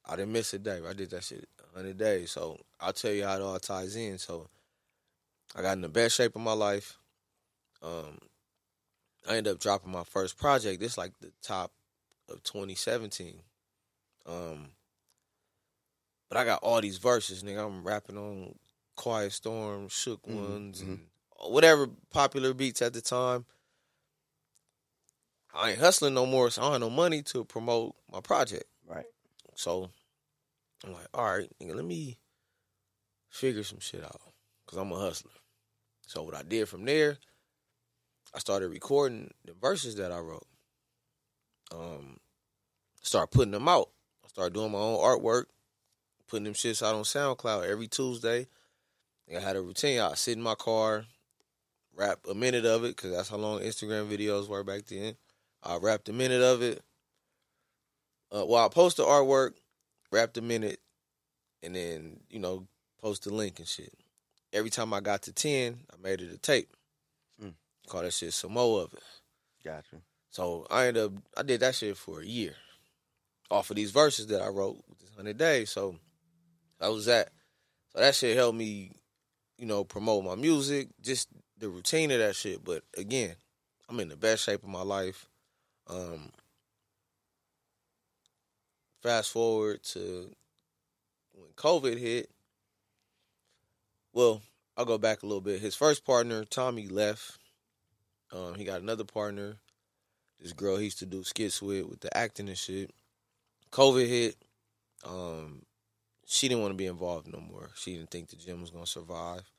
I 0.05 0.15
didn't 0.15 0.33
miss 0.33 0.53
a 0.55 0.59
day. 0.59 0.79
I 0.87 0.93
did 0.93 1.11
that 1.11 1.23
shit 1.23 1.47
hundred 1.75 1.97
days. 1.99 2.31
So 2.31 2.59
I'll 2.79 2.93
tell 2.93 3.11
you 3.11 3.25
how 3.25 3.35
it 3.35 3.41
all 3.41 3.59
ties 3.59 3.95
in. 3.95 4.17
So 4.17 4.49
I 5.55 5.61
got 5.61 5.73
in 5.73 5.81
the 5.81 5.89
best 5.89 6.15
shape 6.15 6.35
of 6.35 6.41
my 6.41 6.53
life. 6.53 6.97
Um, 7.81 8.17
I 9.27 9.37
ended 9.37 9.53
up 9.53 9.59
dropping 9.59 9.91
my 9.91 10.03
first 10.03 10.37
project. 10.37 10.79
This 10.79 10.97
like 10.97 11.17
the 11.19 11.31
top 11.41 11.71
of 12.29 12.43
2017. 12.43 13.41
Um, 14.25 14.69
but 16.29 16.37
I 16.37 16.45
got 16.45 16.63
all 16.63 16.81
these 16.81 16.97
verses, 16.97 17.43
nigga. 17.43 17.65
I'm 17.65 17.83
rapping 17.83 18.17
on 18.17 18.55
Quiet 18.95 19.33
Storm, 19.33 19.87
Shook 19.89 20.23
Mhm, 20.23 20.35
Ones, 20.35 20.81
mhm. 20.81 20.87
and 20.87 21.07
whatever 21.49 21.87
popular 22.09 22.53
beats 22.53 22.81
at 22.81 22.93
the 22.93 23.01
time. 23.01 23.45
I 25.53 25.71
ain't 25.71 25.79
hustling 25.79 26.15
no 26.15 26.25
more, 26.25 26.49
so 26.49 26.61
I 26.61 26.65
don't 26.65 26.71
have 26.73 26.81
no 26.81 26.89
money 26.89 27.21
to 27.23 27.45
promote 27.45 27.95
my 28.11 28.21
project. 28.21 28.65
Right. 28.85 29.05
So 29.55 29.91
I'm 30.83 30.93
like, 30.93 31.07
all 31.13 31.25
right, 31.37 31.49
nigga, 31.61 31.75
let 31.75 31.85
me 31.85 32.17
figure 33.29 33.63
some 33.63 33.79
shit 33.79 34.03
out 34.03 34.19
because 34.65 34.79
I'm 34.79 34.91
a 34.91 34.99
hustler. 34.99 35.31
So 36.07 36.23
what 36.23 36.35
I 36.35 36.43
did 36.43 36.67
from 36.67 36.85
there, 36.85 37.17
I 38.33 38.39
started 38.39 38.69
recording 38.69 39.31
the 39.45 39.53
verses 39.53 39.95
that 39.95 40.11
I 40.11 40.19
wrote. 40.19 40.47
Um, 41.71 42.17
start 43.01 43.31
putting 43.31 43.51
them 43.51 43.67
out. 43.67 43.89
I 44.23 44.27
started 44.27 44.53
doing 44.53 44.71
my 44.71 44.79
own 44.79 44.97
artwork, 44.97 45.45
putting 46.27 46.45
them 46.45 46.53
shits 46.53 46.85
out 46.85 46.95
on 46.95 47.03
SoundCloud 47.03 47.67
every 47.67 47.87
Tuesday. 47.87 48.47
I 49.35 49.39
had 49.39 49.55
a 49.55 49.61
routine. 49.61 49.99
I 49.99 50.13
sit 50.15 50.37
in 50.37 50.43
my 50.43 50.55
car, 50.55 51.05
rap 51.95 52.19
a 52.29 52.33
minute 52.33 52.65
of 52.65 52.83
it 52.83 52.95
because 52.95 53.11
that's 53.11 53.29
how 53.29 53.37
long 53.37 53.61
Instagram 53.61 54.09
videos 54.09 54.47
were 54.47 54.63
back 54.63 54.85
then. 54.85 55.15
I 55.63 55.77
rapped 55.77 56.09
a 56.09 56.13
minute 56.13 56.41
of 56.41 56.61
it. 56.61 56.81
Uh, 58.31 58.45
well, 58.45 58.65
I 58.65 58.69
post 58.69 58.97
the 58.97 59.03
artwork, 59.03 59.53
rapped 60.11 60.37
a 60.37 60.41
minute, 60.41 60.79
and 61.61 61.75
then 61.75 62.19
you 62.29 62.39
know 62.39 62.67
post 63.01 63.23
the 63.23 63.33
link 63.33 63.59
and 63.59 63.67
shit. 63.67 63.93
Every 64.53 64.69
time 64.69 64.93
I 64.93 65.01
got 65.01 65.23
to 65.23 65.33
ten, 65.33 65.79
I 65.91 66.01
made 66.01 66.21
it 66.21 66.31
a 66.31 66.37
tape. 66.37 66.69
Mm. 67.43 67.55
Call 67.87 68.03
that 68.03 68.13
shit 68.13 68.33
some 68.33 68.53
more 68.53 68.83
of 68.83 68.93
it. 68.93 69.03
Gotcha. 69.65 69.97
So 70.29 70.67
I 70.69 70.87
ended 70.87 71.03
up 71.05 71.11
I 71.35 71.41
did 71.41 71.61
that 71.61 71.75
shit 71.75 71.97
for 71.97 72.21
a 72.21 72.25
year. 72.25 72.53
Off 73.49 73.69
of 73.69 73.75
these 73.75 73.91
verses 73.91 74.27
that 74.27 74.41
I 74.41 74.47
wrote 74.47 74.77
with 74.87 74.99
this 74.99 75.09
hundred 75.15 75.37
days. 75.37 75.71
So 75.71 75.95
that 76.79 76.91
was 76.91 77.07
that. 77.07 77.29
So 77.93 77.99
that 77.99 78.15
shit 78.15 78.37
helped 78.37 78.57
me, 78.57 78.91
you 79.57 79.65
know, 79.65 79.83
promote 79.83 80.23
my 80.23 80.35
music, 80.35 80.89
just 81.01 81.29
the 81.57 81.69
routine 81.69 82.11
of 82.11 82.19
that 82.19 82.35
shit. 82.35 82.63
But 82.63 82.83
again, 82.97 83.35
I'm 83.89 83.99
in 83.99 84.09
the 84.09 84.15
best 84.15 84.43
shape 84.43 84.63
of 84.63 84.69
my 84.69 84.81
life. 84.83 85.27
Um 85.87 86.31
fast 89.01 89.31
forward 89.31 89.83
to 89.83 90.31
when 91.33 91.49
COVID 91.55 91.97
hit. 91.97 92.29
Well, 94.13 94.41
I'll 94.77 94.85
go 94.85 94.97
back 94.97 95.23
a 95.23 95.25
little 95.25 95.41
bit. 95.41 95.61
His 95.61 95.75
first 95.75 96.05
partner, 96.05 96.45
Tommy, 96.45 96.87
left. 96.87 97.37
Um, 98.31 98.55
he 98.55 98.63
got 98.63 98.81
another 98.81 99.03
partner 99.03 99.57
this 100.43 100.53
girl 100.53 100.75
he 100.77 100.85
used 100.85 100.99
to 100.99 101.05
do 101.05 101.23
skits 101.23 101.61
with 101.61 101.85
with 101.85 102.01
the 102.01 102.15
acting 102.15 102.49
and 102.49 102.57
shit. 102.57 102.91
COVID 103.71 104.07
hit. 104.07 104.35
Um, 105.05 105.63
she 106.25 106.47
didn't 106.47 106.61
want 106.61 106.73
to 106.73 106.77
be 106.77 106.85
involved 106.85 107.27
no 107.27 107.39
more. 107.39 107.69
She 107.75 107.95
didn't 107.95 108.11
think 108.11 108.29
the 108.29 108.35
gym 108.35 108.61
was 108.61 108.69
gonna 108.69 108.85
survive, 108.85 109.49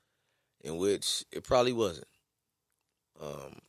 in 0.60 0.76
which 0.76 1.24
it 1.32 1.42
probably 1.42 1.72
wasn't. 1.72 2.06
Um, 3.20 3.60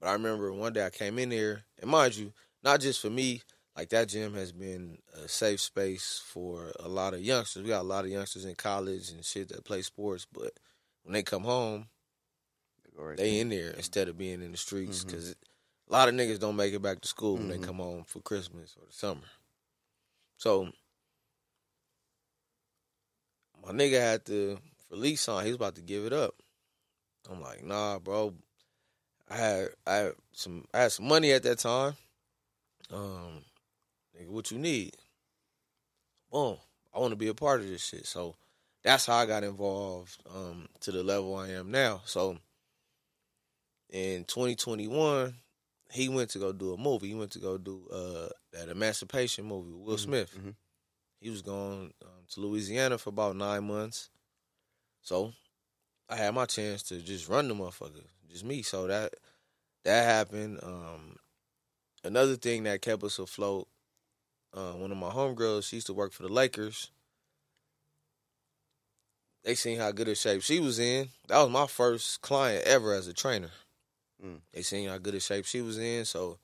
but 0.00 0.08
I 0.08 0.12
remember 0.14 0.52
one 0.52 0.72
day 0.72 0.84
I 0.84 0.90
came 0.90 1.18
in 1.18 1.28
there, 1.28 1.64
and 1.80 1.90
mind 1.90 2.16
you, 2.16 2.32
not 2.62 2.80
just 2.80 3.00
for 3.00 3.10
me. 3.10 3.42
Like 3.78 3.90
that 3.90 4.08
gym 4.08 4.34
has 4.34 4.50
been 4.50 4.98
a 5.22 5.28
safe 5.28 5.60
space 5.60 6.20
for 6.26 6.72
a 6.80 6.88
lot 6.88 7.14
of 7.14 7.20
youngsters. 7.20 7.62
We 7.62 7.68
got 7.68 7.82
a 7.82 7.86
lot 7.86 8.04
of 8.04 8.10
youngsters 8.10 8.44
in 8.44 8.56
college 8.56 9.10
and 9.10 9.24
shit 9.24 9.50
that 9.50 9.62
play 9.64 9.82
sports, 9.82 10.26
but 10.32 10.50
when 11.04 11.12
they 11.12 11.22
come 11.22 11.44
home, 11.44 11.86
right 12.96 13.16
they 13.16 13.30
there. 13.34 13.40
in 13.40 13.48
there 13.50 13.70
instead 13.70 14.08
of 14.08 14.18
being 14.18 14.42
in 14.42 14.50
the 14.50 14.58
streets 14.58 15.04
because 15.04 15.30
a 15.30 15.92
lot 15.92 16.08
of 16.08 16.16
niggas 16.16 16.40
don't 16.40 16.56
make 16.56 16.74
it 16.74 16.82
back 16.82 17.00
to 17.02 17.06
school 17.06 17.36
when 17.36 17.44
Mhm. 17.46 17.50
they 17.50 17.58
come 17.64 17.76
home 17.76 18.02
for 18.02 18.18
Christmas 18.18 18.74
or 18.76 18.84
the 18.84 18.92
summer. 18.92 19.22
So 20.38 20.72
my 23.64 23.70
nigga 23.70 24.00
had 24.00 24.24
to 24.26 24.58
release 24.90 25.28
on. 25.28 25.44
He 25.44 25.50
was 25.50 25.56
about 25.56 25.76
to 25.76 25.82
give 25.82 26.04
it 26.04 26.12
up. 26.12 26.34
I'm 27.30 27.40
like, 27.40 27.62
nah, 27.62 28.00
bro. 28.00 28.34
I 29.28 29.36
had 29.36 29.68
I 29.86 29.94
had 29.94 30.14
some 30.32 30.64
I 30.74 30.78
had 30.80 30.90
some 30.90 31.06
money 31.06 31.30
at 31.30 31.44
that 31.44 31.60
time. 31.60 31.96
Um, 32.90 33.44
nigga, 34.18 34.28
what 34.28 34.50
you 34.50 34.58
need? 34.58 34.94
Boom. 36.30 36.56
I 36.94 36.98
want 36.98 37.12
to 37.12 37.16
be 37.16 37.28
a 37.28 37.34
part 37.34 37.60
of 37.60 37.68
this 37.68 37.84
shit. 37.84 38.06
So 38.06 38.36
that's 38.82 39.06
how 39.06 39.16
I 39.16 39.26
got 39.26 39.44
involved 39.44 40.16
um, 40.34 40.68
to 40.80 40.92
the 40.92 41.02
level 41.02 41.36
I 41.36 41.50
am 41.50 41.70
now. 41.70 42.02
So 42.04 42.38
in 43.90 44.24
2021, 44.24 45.34
he 45.90 46.08
went 46.08 46.30
to 46.30 46.38
go 46.38 46.52
do 46.52 46.74
a 46.74 46.76
movie. 46.76 47.08
He 47.08 47.14
went 47.14 47.30
to 47.32 47.38
go 47.38 47.56
do 47.56 47.86
uh, 47.90 48.28
that 48.52 48.68
Emancipation 48.68 49.46
movie 49.46 49.72
with 49.72 49.86
Will 49.86 49.96
Mhm, 49.96 50.00
Smith. 50.00 50.38
mhm. 50.38 50.54
He 51.20 51.30
was 51.30 51.42
gone 51.42 51.92
um, 52.04 52.10
to 52.32 52.40
Louisiana 52.40 52.98
for 52.98 53.10
about 53.10 53.36
nine 53.36 53.64
months. 53.64 54.10
So 55.02 55.32
I 56.08 56.16
had 56.16 56.34
my 56.34 56.46
chance 56.46 56.82
to 56.84 57.00
just 57.00 57.28
run 57.28 57.48
the 57.48 57.54
motherfucker, 57.54 58.04
just 58.28 58.44
me. 58.44 58.62
So 58.62 58.86
that 58.86 59.14
that 59.84 60.04
happened. 60.04 60.60
Um, 60.62 61.16
another 62.04 62.36
thing 62.36 62.64
that 62.64 62.82
kept 62.82 63.02
us 63.02 63.18
afloat. 63.18 63.66
Uh, 64.54 64.72
one 64.72 64.90
of 64.90 64.98
my 64.98 65.10
homegirls, 65.10 65.64
she 65.68 65.76
used 65.76 65.86
to 65.88 65.92
work 65.94 66.12
for 66.12 66.22
the 66.22 66.32
Lakers. 66.32 66.90
They 69.44 69.54
seen 69.54 69.78
how 69.78 69.92
good 69.92 70.08
a 70.08 70.14
shape 70.14 70.42
she 70.42 70.60
was 70.60 70.78
in. 70.78 71.08
That 71.28 71.38
was 71.38 71.50
my 71.50 71.66
first 71.66 72.20
client 72.22 72.64
ever 72.66 72.92
as 72.92 73.06
a 73.06 73.12
trainer. 73.12 73.50
Mm. 74.24 74.40
They 74.52 74.62
seen 74.62 74.88
how 74.88 74.98
good 74.98 75.14
a 75.14 75.20
shape 75.20 75.44
she 75.44 75.60
was 75.60 75.78
in. 75.78 76.04
So, 76.04 76.38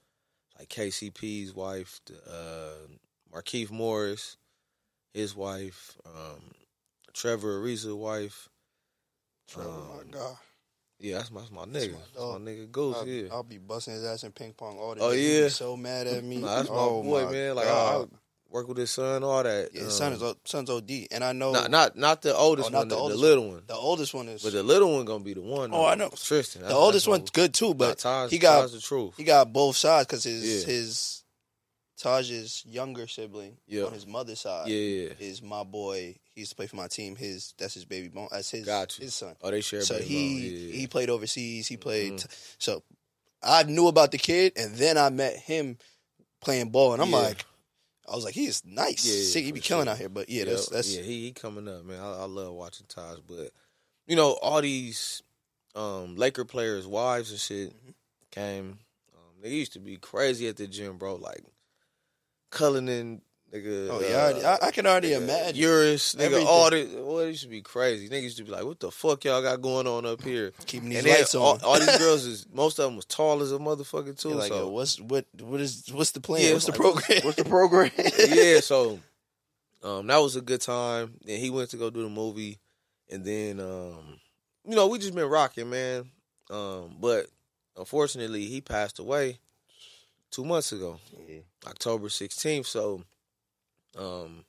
like 0.59 0.69
KCP's 0.69 1.55
wife, 1.55 2.01
uh, 2.31 2.87
Markieff 3.33 3.71
Morris, 3.71 4.37
his 5.13 5.35
wife, 5.35 5.97
um, 6.07 6.53
Trevor 7.13 7.61
Ariza's 7.61 7.95
wife. 7.95 8.49
Trevor, 9.49 9.69
my 9.71 10.01
Um, 10.03 10.11
God. 10.11 10.37
Yeah, 11.05 11.19
that's 11.19 11.31
my, 11.31 11.41
that's 11.41 11.53
my 11.53 11.65
That's 11.67 11.85
nigga. 11.87 11.93
my 11.93 11.99
That's 11.99 12.41
my, 12.45 12.51
nigga 12.51 12.73
Goose. 12.73 12.97
I'll, 12.99 13.07
yeah. 13.07 13.29
I'll 13.31 13.43
be 13.43 13.59
busting 13.59 13.95
his 13.95 14.05
ass 14.05 14.25
in 14.25 14.33
ping 14.33 14.55
pong 14.55 14.79
all 14.79 14.95
day. 14.95 15.01
Oh, 15.03 15.11
yeah? 15.13 15.49
so 15.49 15.77
mad 15.77 16.07
at 16.07 16.25
me. 16.25 16.39
Nah, 16.39 16.57
that's 16.57 16.69
my 16.71 16.75
oh, 16.77 17.03
boy, 17.03 17.25
my 17.27 17.33
man. 17.33 17.55
Like 17.57 17.67
I, 17.67 17.71
I 17.71 18.05
work 18.49 18.69
with 18.69 18.79
his 18.79 18.91
son, 18.91 19.23
all 19.25 19.43
that. 19.43 19.71
yeah, 19.75 19.83
his 19.83 19.95
son 19.95 20.13
Um, 20.15 20.23
is 20.23 20.35
son's 20.45 20.71
OD, 20.71 20.91
and 21.11 21.23
I 21.25 21.33
know 21.33 21.53
not 21.53 21.71
not 21.71 21.97
not 21.97 22.23
the 22.23 22.35
oldest 22.35 22.69
Oh, 22.69 22.73
not 22.73 22.79
one, 22.79 22.89
the 22.89 22.97
the, 22.97 23.09
the 23.09 23.17
little 23.17 23.49
one. 23.49 23.63
the 23.67 23.75
oldest 23.75 24.15
one 24.15 24.29
is 24.29 24.43
But 24.43 24.53
the 24.53 24.63
little 24.63 24.95
one 24.95 25.05
gonna 25.05 25.25
be 25.25 25.35
the 25.35 25.43
one. 25.43 25.71
Oh, 25.75 25.79
though. 25.79 25.87
I 25.89 25.95
know. 25.97 26.09
Tristan. 26.11 26.63
the 26.63 26.73
oldest 26.73 27.07
one's 27.09 27.31
good 27.31 27.53
too. 27.53 27.75
But 27.75 28.01
he 28.31 28.39
got 28.39 28.71
the 28.71 28.81
truth. 28.81 29.15
he 29.17 29.25
got 29.25 29.53
both 29.53 29.77
sides 29.77 30.07
because 30.07 30.23
his 30.25 30.43
Yeah. 30.65 30.73
his 30.73 31.24
Taj's 32.05 32.65
younger 32.67 33.07
sibling 33.07 33.57
Yeah. 33.67 33.85
on 33.85 33.93
his 33.93 34.07
mother's 34.07 34.41
side 34.41 34.69
Yeah, 34.69 34.77
yeah. 35.09 35.13
is 35.19 35.43
my 35.43 35.65
boy. 35.65 36.17
He 36.35 36.41
used 36.43 36.51
to 36.53 36.57
play 36.57 36.67
for 36.67 36.77
my 36.77 36.89
team. 36.89 37.17
His 37.17 37.55
that's 37.59 37.75
his 37.75 37.85
baby 37.85 38.09
bone. 38.09 38.29
That's 38.31 38.51
his 38.51 38.65
Got 38.67 38.99
you. 38.99 39.05
his 39.05 39.15
son. 39.15 39.37
Oh, 39.43 39.51
they 39.51 39.61
share. 39.61 39.83
so 39.83 39.95
baby 39.95 40.07
he. 40.09 40.71
He 40.73 40.87
played 40.87 41.11
overseas. 41.11 41.67
He 41.67 41.77
played. 41.77 42.15
Mhm. 42.15 42.55
So 42.59 42.83
I 43.43 43.63
knew 43.65 43.89
about 43.89 44.11
the 44.11 44.19
kid, 44.19 44.53
and 44.57 44.75
then 44.75 44.97
I 44.99 45.11
met 45.11 45.37
him 45.37 45.79
playing 46.41 46.71
ball, 46.71 46.93
and 46.93 47.01
I'm 47.03 47.11
like, 47.11 47.45
I 48.07 48.15
was 48.15 48.25
like, 48.25 48.35
he 48.35 48.47
is 48.47 48.63
nice. 48.65 49.05
Yeah, 49.05 49.25
Sick. 49.33 49.45
He 49.45 49.53
be 49.53 49.61
killing 49.61 49.85
sure. 49.87 49.93
out 49.93 49.99
here. 49.99 50.09
But 50.11 50.29
yeah, 50.29 50.45
that's 50.45 50.69
that's 50.69 50.95
yeah. 50.95 51.03
He 51.03 51.25
he 51.27 51.33
coming 51.33 51.69
up, 51.69 51.85
man. 51.85 52.01
I, 52.01 52.21
I 52.21 52.25
love 52.25 52.53
watching 52.55 52.87
Taj, 52.89 53.19
but 53.27 53.51
you 54.07 54.17
know 54.17 54.33
all 54.43 54.61
these 54.61 55.23
um 55.75 56.17
Laker 56.17 56.45
players' 56.45 56.87
wives 56.87 57.31
and 57.31 57.41
shit 57.41 57.71
Mm-hmm. 57.71 57.91
came. 58.31 58.79
Um, 59.15 59.43
they 59.43 59.51
used 59.51 59.73
to 59.75 59.79
be 59.79 59.97
crazy 59.97 60.49
at 60.49 60.57
the 60.57 60.67
gym, 60.67 60.99
bro. 60.99 61.15
Like 61.17 61.43
Cullinan, 62.55 63.21
nigga. 63.53 63.89
Oh 63.91 64.01
yeah, 64.01 64.49
I, 64.49 64.55
I, 64.55 64.69
I 64.69 64.71
can 64.71 64.87
already 64.87 65.11
nigga, 65.11 65.23
imagine. 65.23 65.57
Urus, 65.57 66.15
nigga, 66.15 66.21
Everything. 66.21 66.47
all 66.47 66.71
this. 66.71 66.89
Well, 66.95 67.19
it 67.19 67.29
used 67.29 67.43
to 67.43 67.49
be 67.49 67.61
crazy. 67.63 68.09
Niggas 68.09 68.23
used 68.23 68.37
to 68.39 68.45
be 68.45 68.51
like, 68.51 68.65
"What 68.65 68.81
the 68.81 68.91
fuck 68.91 69.25
y'all 69.25 69.43
got 69.43 69.61
going 69.61 69.87
on 69.87 70.07
up 70.07 70.23
here?" 70.23 70.53
Keeping 70.67 70.89
these 70.91 70.99
and 70.99 71.09
lights 71.09 71.35
all, 71.35 71.55
on. 71.55 71.61
all 71.63 71.79
these 71.79 71.99
girls 71.99 72.25
is 72.33 72.47
most 72.53 72.79
of 72.79 72.87
them 72.87 72.97
was 72.97 73.05
tall 73.05 73.43
as 73.43 73.53
a 73.53 73.59
motherfucker 73.59 74.19
too. 74.19 74.31
You're 74.31 74.39
like, 74.39 74.49
so 74.49 74.57
yo, 74.57 74.69
what's 74.69 75.01
what 75.01 75.27
what 75.41 75.61
is 75.61 75.85
what's 75.93 76.13
the 76.13 76.21
plan? 76.21 76.43
Yeah, 76.43 76.53
what's 76.53 76.67
the 76.67 76.73
program? 76.73 77.21
What's 77.23 77.37
the 77.37 77.45
program? 77.45 77.91
yeah, 78.29 78.61
so 78.61 79.01
um, 79.83 80.07
that 80.07 80.19
was 80.19 80.37
a 80.37 80.41
good 80.41 80.61
time. 80.61 81.15
Then 81.25 81.41
he 81.41 81.51
went 81.51 81.71
to 81.71 81.77
go 81.77 81.91
do 81.91 82.03
the 82.03 82.09
movie, 82.09 82.59
and 83.11 83.25
then 83.25 83.61
um, 83.61 84.19
you 84.67 84.77
know 84.77 84.87
we 84.87 84.99
just 84.99 85.15
been 85.15 85.29
rocking, 85.29 85.69
man. 85.69 86.11
Um, 86.51 86.97
but 87.01 87.27
unfortunately, 87.77 88.47
he 88.47 88.61
passed 88.61 88.99
away 88.99 89.39
two 90.35 90.45
months 90.45 90.73
ago, 90.73 90.99
Yeah. 91.29 91.41
October 91.67 92.09
16th. 92.09 92.67
So, 92.67 93.05
um, 93.97 94.45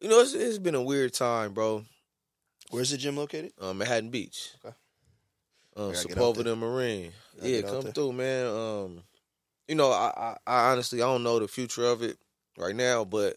you 0.00 0.08
know, 0.08 0.20
it's, 0.20 0.34
it's 0.34 0.58
been 0.58 0.74
a 0.74 0.82
weird 0.82 1.12
time, 1.12 1.52
bro. 1.52 1.84
Where's 2.70 2.90
the 2.90 2.96
gym 2.96 3.16
located? 3.16 3.52
Um, 3.60 3.78
Manhattan 3.78 4.10
Beach. 4.10 4.52
Okay. 4.64 4.74
Um. 5.76 5.92
Sepulveda 5.92 6.56
Marine. 6.58 7.12
Yeah, 7.42 7.60
come 7.62 7.82
through, 7.92 8.12
man. 8.12 8.46
Um, 8.46 9.02
you 9.68 9.74
know, 9.74 9.90
I, 9.90 10.12
I, 10.16 10.36
I 10.46 10.70
honestly 10.72 11.02
I 11.02 11.06
don't 11.06 11.22
know 11.22 11.38
the 11.38 11.48
future 11.48 11.84
of 11.84 12.02
it 12.02 12.16
right 12.56 12.74
now, 12.74 13.04
but 13.04 13.36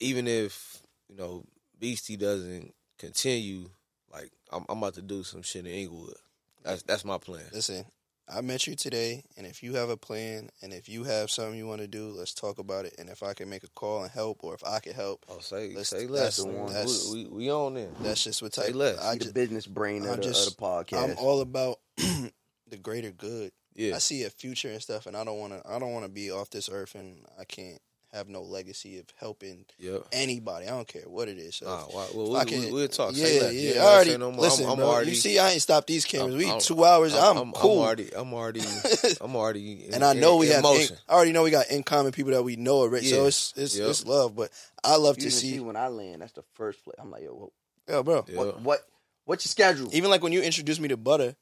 even 0.00 0.28
if 0.28 0.82
you 1.08 1.16
know 1.16 1.44
Beastie 1.78 2.16
doesn't 2.16 2.74
continue, 2.98 3.70
like 4.12 4.30
I'm, 4.52 4.66
I'm 4.68 4.78
about 4.78 4.94
to 4.94 5.02
do 5.02 5.22
some 5.22 5.42
shit 5.42 5.64
in 5.66 5.72
Inglewood. 5.72 6.16
That's 6.62 6.82
that's 6.82 7.04
my 7.04 7.16
plan. 7.18 7.44
Listen, 7.52 7.86
I 8.28 8.40
met 8.40 8.66
you 8.66 8.74
today, 8.74 9.22
and 9.36 9.46
if 9.46 9.62
you 9.62 9.74
have 9.74 9.88
a 9.88 9.96
plan, 9.96 10.50
and 10.60 10.72
if 10.72 10.88
you 10.88 11.04
have 11.04 11.30
something 11.30 11.56
you 11.56 11.66
want 11.68 11.80
to 11.80 11.86
do, 11.86 12.08
let's 12.08 12.34
talk 12.34 12.58
about 12.58 12.84
it. 12.84 12.94
And 12.98 13.08
if 13.08 13.22
I 13.22 13.34
can 13.34 13.48
make 13.48 13.62
a 13.62 13.68
call 13.68 14.02
and 14.02 14.10
help, 14.10 14.42
or 14.42 14.52
if 14.54 14.64
I 14.64 14.80
can 14.80 14.94
help, 14.94 15.24
Oh, 15.28 15.38
say 15.38 15.72
Let's- 15.74 15.90
say 15.90 16.06
that's 16.06 16.10
less. 16.10 16.36
the 16.38 16.46
one. 16.46 16.72
That's- 16.72 17.08
We, 17.12 17.24
we, 17.26 17.30
we 17.30 17.50
on 17.50 17.74
there. 17.74 17.90
that's 18.00 18.24
just 18.24 18.42
what 18.42 18.52
Say 18.54 18.66
type. 18.66 18.74
less. 18.74 18.98
I 18.98 19.12
He 19.12 19.18
the 19.18 19.24
just, 19.26 19.34
business 19.34 19.66
brain 19.66 20.02
I'm 20.02 20.10
of 20.10 20.16
the, 20.16 20.22
just- 20.22 20.48
of 20.50 20.56
the 20.56 20.62
podcast. 20.62 21.10
I'm 21.10 21.18
all 21.18 21.40
about 21.40 21.78
the 21.96 22.76
greater 22.82 23.12
good. 23.12 23.52
Yeah. 23.76 23.94
I 23.94 23.98
see 23.98 24.24
a 24.24 24.30
future 24.30 24.70
and 24.70 24.82
stuff, 24.82 25.06
and 25.06 25.16
I 25.16 25.22
don't 25.22 25.38
want 25.38 25.52
to. 25.52 25.62
I 25.70 25.78
don't 25.78 25.92
want 25.92 26.04
to 26.06 26.10
be 26.10 26.30
off 26.30 26.48
this 26.50 26.68
earth, 26.72 26.94
and 26.94 27.18
I 27.38 27.44
can't 27.44 27.78
have 28.12 28.28
no 28.28 28.42
legacy 28.42 28.98
of 28.98 29.04
helping 29.18 29.64
Yep. 29.78 30.06
anybody. 30.12 30.66
I 30.66 30.70
don't 30.70 30.86
care 30.88 31.02
what 31.06 31.28
it 31.28 31.38
is. 31.38 31.56
So 31.56 31.66
Nah, 31.66 31.84
if- 31.86 32.14
well, 32.14 32.36
I 32.36 32.44
we, 32.44 32.50
can- 32.50 32.60
we, 32.66 32.72
we'll 32.72 32.88
talk. 32.88 33.12
Yeah, 33.14 33.24
Say 33.26 33.40
less. 33.40 33.54
yeah. 33.54 33.82
I 33.82 33.94
already 33.94 34.16
no 34.16 34.30
more. 34.32 34.40
listen, 34.42 34.64
I'm, 34.64 34.70
I'm 34.72 34.76
bro. 34.78 34.86
already, 34.86 35.10
you 35.10 35.16
see, 35.16 35.38
I 35.38 35.50
ain't 35.50 35.62
stopped 35.62 35.86
these 35.88 36.04
cameras. 36.04 36.30
I'm- 36.34 36.38
we 36.38 36.50
I'm- 36.50 36.60
two 36.60 36.84
hours. 36.84 37.14
I'm, 37.14 37.52
cool. 37.52 37.78
I'm 37.80 37.84
already. 37.84 38.10
I'm 38.14 38.32
already. 38.32 38.62
I'm 39.20 39.36
already. 39.36 39.86
In, 39.86 39.94
and 39.94 40.04
I 40.04 40.12
know 40.14 40.34
in, 40.34 40.38
we 40.40 40.46
in 40.46 40.52
have. 40.52 40.64
In, 40.64 40.70
motion. 40.70 40.96
I 41.08 41.12
already 41.14 41.32
know 41.32 41.42
we 41.42 41.50
got 41.50 41.68
in 41.70 41.82
common 41.82 42.12
people 42.12 42.32
that 42.32 42.42
we 42.42 42.56
know 42.56 42.76
already. 42.76 43.06
So 43.06 43.26
it's 43.26 43.52
it's, 43.56 43.76
Yep. 43.76 43.88
it's 43.90 44.06
love. 44.06 44.34
But 44.36 44.50
I 44.84 44.96
love 44.96 45.16
you 45.18 45.24
to 45.24 45.30
see. 45.30 45.52
see 45.52 45.60
when 45.60 45.76
I 45.76 45.88
land. 45.88 46.22
That's 46.22 46.32
the 46.32 46.44
first 46.54 46.82
place. 46.84 46.96
I'm 46.98 47.10
like, 47.10 47.22
yo, 47.24 47.52
Yeah, 47.88 48.02
bro. 48.02 48.24
Yeah. 48.28 48.36
what, 48.38 48.60
what, 48.62 48.80
what's 49.24 49.44
your 49.44 49.50
schedule? 49.50 49.88
Even 49.92 50.10
like 50.10 50.22
when 50.22 50.32
you 50.32 50.42
introduced 50.42 50.80
me 50.80 50.88
to 50.88 50.96
Butter, 50.96 51.34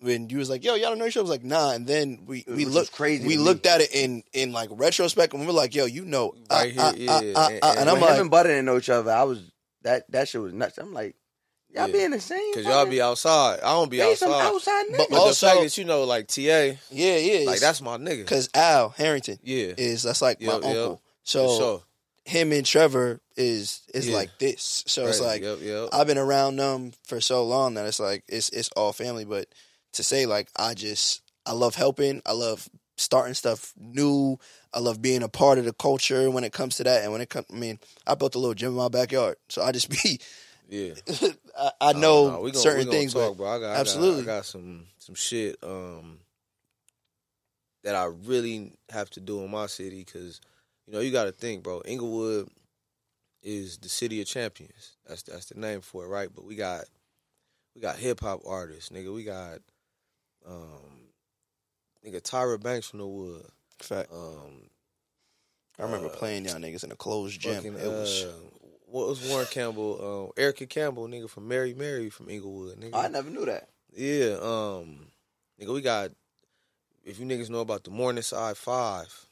when 0.00 0.28
you 0.28 0.38
was 0.38 0.50
like, 0.50 0.64
"Yo, 0.64 0.74
y'all 0.74 0.90
don't 0.90 0.98
know 0.98 1.06
each 1.06 1.16
other," 1.16 1.22
I 1.26 1.28
was 1.28 1.30
like, 1.30 1.44
"Nah." 1.44 1.72
And 1.72 1.86
then 1.86 2.22
we 2.26 2.44
we 2.46 2.64
was 2.64 2.74
looked 2.74 2.92
crazy 2.92 3.26
We 3.26 3.36
looked 3.38 3.66
at 3.66 3.80
it 3.80 3.94
in 3.94 4.22
in 4.32 4.52
like 4.52 4.68
retrospect, 4.72 5.32
and 5.32 5.40
we 5.40 5.46
were 5.46 5.52
like, 5.52 5.74
"Yo, 5.74 5.86
you 5.86 6.04
know, 6.04 6.34
Right 6.50 6.76
uh, 6.78 6.92
here, 6.92 7.10
uh, 7.10 7.20
yeah. 7.20 7.32
uh, 7.34 7.40
uh, 7.40 7.48
And- 7.48 7.64
uh," 7.64 7.68
and 7.70 7.78
and 7.80 7.90
I'm 7.90 7.94
when 7.96 8.02
like, 8.02 8.14
him 8.14 8.20
and 8.22 8.30
Butter 8.30 8.48
didn't 8.50 8.66
know 8.66 8.76
each 8.78 8.90
other, 8.90 9.10
I 9.12 9.22
was 9.24 9.40
that 9.82 10.10
that 10.12 10.28
shit 10.28 10.40
was 10.40 10.52
nuts. 10.52 10.78
I'm 10.78 10.92
like, 10.92 11.14
y'all 11.74 11.86
Yeah. 11.86 11.92
be 11.92 12.02
in 12.02 12.10
the 12.10 12.20
same. 12.20 12.54
Cause 12.54 12.64
y'all 12.64 12.84
be 12.86 13.00
outside. 13.00 13.60
I 13.60 13.72
don't 13.72 13.90
be 13.90 13.98
They 13.98 14.14
some 14.16 14.32
outside. 14.32 14.46
outside 14.48 14.84
But 14.90 14.98
niggas. 15.00 15.10
But 15.10 15.18
Also- 15.18 15.46
the 15.46 15.52
fact 15.52 15.62
that 15.64 15.78
you 15.78 15.84
know, 15.84 16.04
like 16.04 16.26
TA, 16.28 16.78
"Yeah, 16.90 17.16
yeah," 17.16 17.46
like 17.46 17.60
that's 17.60 17.80
my 17.80 17.96
nigga. 17.96 18.18
because 18.18 18.48
Al 18.54 18.90
Harrington 18.90 19.38
Yeah, 19.42 19.72
is 19.78 20.02
that's 20.02 20.20
like 20.22 20.40
my 20.40 20.52
Yep, 20.54 20.62
yep. 20.62 20.64
uncle. 20.76 20.96
For 20.96 21.02
So 21.30 21.58
sure. 21.58 21.82
him 22.24 22.52
and 22.52 22.66
Trevor 22.66 23.20
is 23.36 23.80
is 23.94 24.08
Yeah. 24.08 24.16
like 24.16 24.30
this. 24.38 24.84
So 24.86 25.06
it's 25.06 25.20
like 25.20 25.42
yep, 25.42 25.58
yep. 25.62 25.88
I've 25.92 26.06
been 26.06 26.18
around 26.18 26.56
them 26.56 26.92
for 27.04 27.20
so 27.20 27.44
long 27.44 27.74
that 27.74 27.86
it's 27.86 28.00
like 28.00 28.24
it's 28.28 28.48
it's 28.50 28.68
all 28.76 28.92
family. 28.92 29.24
But 29.24 29.48
to 29.96 30.02
say 30.02 30.26
like 30.26 30.48
I 30.56 30.74
just 30.74 31.22
I 31.44 31.52
love 31.52 31.74
helping. 31.74 32.22
I 32.26 32.32
love 32.32 32.68
starting 32.96 33.34
stuff 33.34 33.72
new. 33.78 34.38
I 34.72 34.78
love 34.80 35.00
being 35.02 35.22
a 35.22 35.28
part 35.28 35.58
of 35.58 35.64
the 35.64 35.72
culture 35.72 36.30
when 36.30 36.44
it 36.44 36.52
comes 36.52 36.76
to 36.76 36.84
that. 36.84 37.02
And 37.04 37.12
when 37.12 37.20
it 37.20 37.28
comes, 37.30 37.46
I 37.52 37.56
mean, 37.56 37.78
I 38.06 38.14
built 38.14 38.34
a 38.34 38.38
little 38.38 38.54
gym 38.54 38.70
in 38.70 38.74
my 38.76 38.88
backyard, 38.88 39.36
so 39.48 39.62
I 39.62 39.72
just 39.72 39.90
be. 40.02 40.18
yeah. 40.68 40.94
I, 41.58 41.70
I 41.80 41.92
No, 41.92 42.00
know 42.00 42.28
no, 42.30 42.36
gonna- 42.42 42.54
certain 42.54 42.90
things, 42.90 43.12
talk, 43.14 43.36
but 43.36 43.42
bro. 43.44 43.46
I 43.48 43.58
got, 43.58 43.64
I 43.64 43.74
got- 43.74 43.80
absolutely. 43.80 44.22
I 44.22 44.26
got, 44.26 44.44
some 44.46 44.86
some 44.98 45.14
shit 45.14 45.56
um 45.62 46.18
that 47.84 47.94
I 47.94 48.04
really 48.06 48.72
have 48.90 49.10
to 49.10 49.20
do 49.20 49.42
in 49.44 49.50
my 49.50 49.66
city 49.66 50.04
because 50.04 50.40
you 50.86 50.92
know 50.92 51.00
you 51.00 51.12
got 51.12 51.24
to 51.24 51.32
think, 51.32 51.62
bro. 51.62 51.82
Inglewood 51.84 52.48
is 53.42 53.78
the 53.78 53.88
city 53.88 54.20
of 54.20 54.26
champions. 54.26 54.96
That's 55.06 55.22
that's 55.22 55.46
the 55.46 55.60
name 55.60 55.80
for 55.80 56.04
it, 56.04 56.08
right? 56.08 56.28
But 56.34 56.44
we 56.44 56.56
got 56.56 56.84
we 57.74 57.80
got 57.80 57.96
hip 57.96 58.20
hop 58.20 58.40
artists, 58.46 58.90
nigga. 58.90 59.14
We 59.14 59.22
got 59.24 59.58
um 60.46 61.10
nigga 62.06 62.20
Tyra 62.22 62.60
Banks 62.62 62.88
from 62.88 63.00
the 63.00 63.06
Wood. 63.06 63.46
fact, 63.80 64.10
Um, 64.12 64.68
I 65.78 65.82
remember 65.82 66.06
uh, 66.06 66.10
playing 66.10 66.44
y'all 66.46 66.54
niggas 66.54 66.84
in 66.84 66.92
a 66.92 66.96
closed 66.96 67.40
gym. 67.40 67.54
fucking, 67.56 67.74
it 67.74 67.86
was 67.88 68.24
uh, 68.24 68.32
what 68.86 69.08
was 69.08 69.28
Warren 69.28 69.46
Campbell? 69.50 70.26
Um, 70.36 70.42
Erica 70.42 70.66
Campbell, 70.66 71.08
nigga 71.08 71.28
from 71.28 71.48
Mary 71.48 71.74
Mary 71.74 72.08
from 72.08 72.30
Inglewood, 72.30 72.78
nigga. 72.80 72.94
I 72.94 73.08
never 73.08 73.28
knew 73.30 73.44
that. 73.46 73.68
Yeah, 73.94 74.36
um, 74.40 75.06
nigga, 75.60 75.72
we 75.74 75.80
got. 75.82 76.10
If 77.04 77.20
you 77.20 77.26
niggas 77.26 77.50
know 77.50 77.60
about 77.60 77.84
the 77.84 77.90
Morningside 77.90 78.56
Five, 78.56 79.26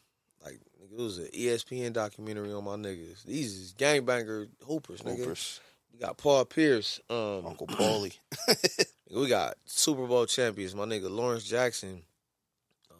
like 0.44 0.60
nigga, 0.82 0.92
it 0.98 1.02
was 1.02 1.18
an 1.18 1.28
ESPN 1.34 1.92
documentary 1.92 2.52
on 2.52 2.64
my 2.64 2.76
niggas. 2.76 3.24
These 3.24 3.54
is 3.54 3.74
gangbanger 3.74 4.48
hoopers, 4.66 5.00
nigga. 5.02 5.18
Hoopers. 5.18 5.60
We 5.94 6.00
got 6.00 6.16
Paul 6.18 6.44
Pierce, 6.44 7.00
um, 7.08 7.46
Uncle 7.46 7.68
Paulie. 7.68 8.18
we 9.14 9.28
got 9.28 9.54
Super 9.64 10.06
Bowl 10.06 10.26
champions, 10.26 10.74
my 10.74 10.84
nigga 10.84 11.08
Lawrence 11.08 11.44
Jackson, 11.44 12.02
um, 12.90 12.96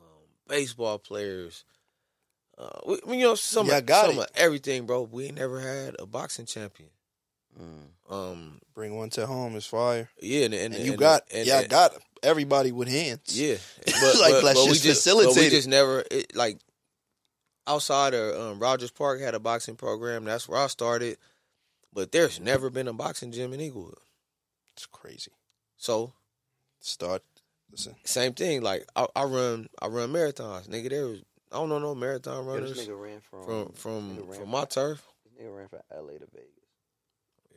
baseball 0.46 0.98
players. 1.00 1.64
Uh, 2.56 2.68
we, 2.86 3.00
we, 3.04 3.16
you 3.18 3.24
know 3.24 3.34
some, 3.34 3.66
Yeah, 3.66 3.80
got 3.80 4.06
some 4.06 4.18
it. 4.20 4.22
of 4.22 4.26
everything, 4.36 4.86
bro. 4.86 5.02
We 5.02 5.24
ain't 5.24 5.38
never 5.38 5.58
had 5.58 5.96
a 5.98 6.06
boxing 6.06 6.46
champion. 6.46 6.90
Mm. 7.60 8.12
Um, 8.14 8.60
Bring 8.74 8.96
one 8.96 9.10
to 9.10 9.26
home 9.26 9.56
is 9.56 9.66
fire. 9.66 10.08
yeah, 10.20 10.44
and, 10.44 10.54
and, 10.54 10.74
And 10.74 10.84
you 10.84 10.92
and- 10.92 11.00
got 11.00 11.22
and- 11.34 11.46
yeah, 11.48 11.66
got 11.66 11.94
everybody 12.22 12.70
with 12.70 12.86
hands. 12.88 13.22
Yeah, 13.38 13.56
Like, 14.20 14.42
let's 14.44 14.62
we 14.66 14.70
just 14.74 14.84
But 14.84 14.94
facilitate 14.94 15.42
we 15.42 15.50
just 15.50 15.66
never 15.68 16.04
it, 16.12 16.36
like 16.36 16.58
outside 17.66 18.14
of 18.14 18.38
um, 18.40 18.58
Rogers 18.60 18.92
Park 18.92 19.20
had 19.20 19.34
a 19.34 19.40
boxing 19.40 19.74
program. 19.74 20.24
That's 20.24 20.48
where 20.48 20.60
I 20.60 20.68
started. 20.68 21.18
But 21.94 22.10
there's 22.12 22.40
never 22.40 22.68
been 22.70 22.88
a 22.88 22.92
boxing 22.92 23.30
gym 23.32 23.52
in 23.52 23.60
Inglewood. 23.60 23.94
It's 24.72 24.86
crazy. 24.86 25.30
So 25.76 26.12
Start. 26.80 27.22
Listen, 27.70 27.94
same 28.04 28.34
thing. 28.34 28.60
Like 28.60 28.86
I, 28.94 29.06
I 29.16 29.24
run, 29.24 29.68
I 29.80 29.86
run 29.86 30.12
marathons, 30.12 30.68
nigga. 30.68 30.90
There 30.90 31.06
was 31.06 31.20
I 31.50 31.56
don't 31.56 31.70
know 31.70 31.78
no 31.78 31.94
marathon 31.94 32.44
Yo, 32.44 32.52
runners 32.52 32.74
this 32.76 32.86
nigga 32.86 33.00
ran 33.02 33.20
from 33.20 33.44
from 33.44 33.72
from 33.72 34.16
nigga 34.16 34.28
ran 34.28 34.40
from 34.40 34.50
my 34.50 34.64
turf. 34.66 35.02
This 35.24 35.32
nigga 35.42 35.56
ran 35.56 35.68
from 35.68 35.78
L.A. 35.90 36.18
to 36.18 36.26
Vegas. 36.30 36.50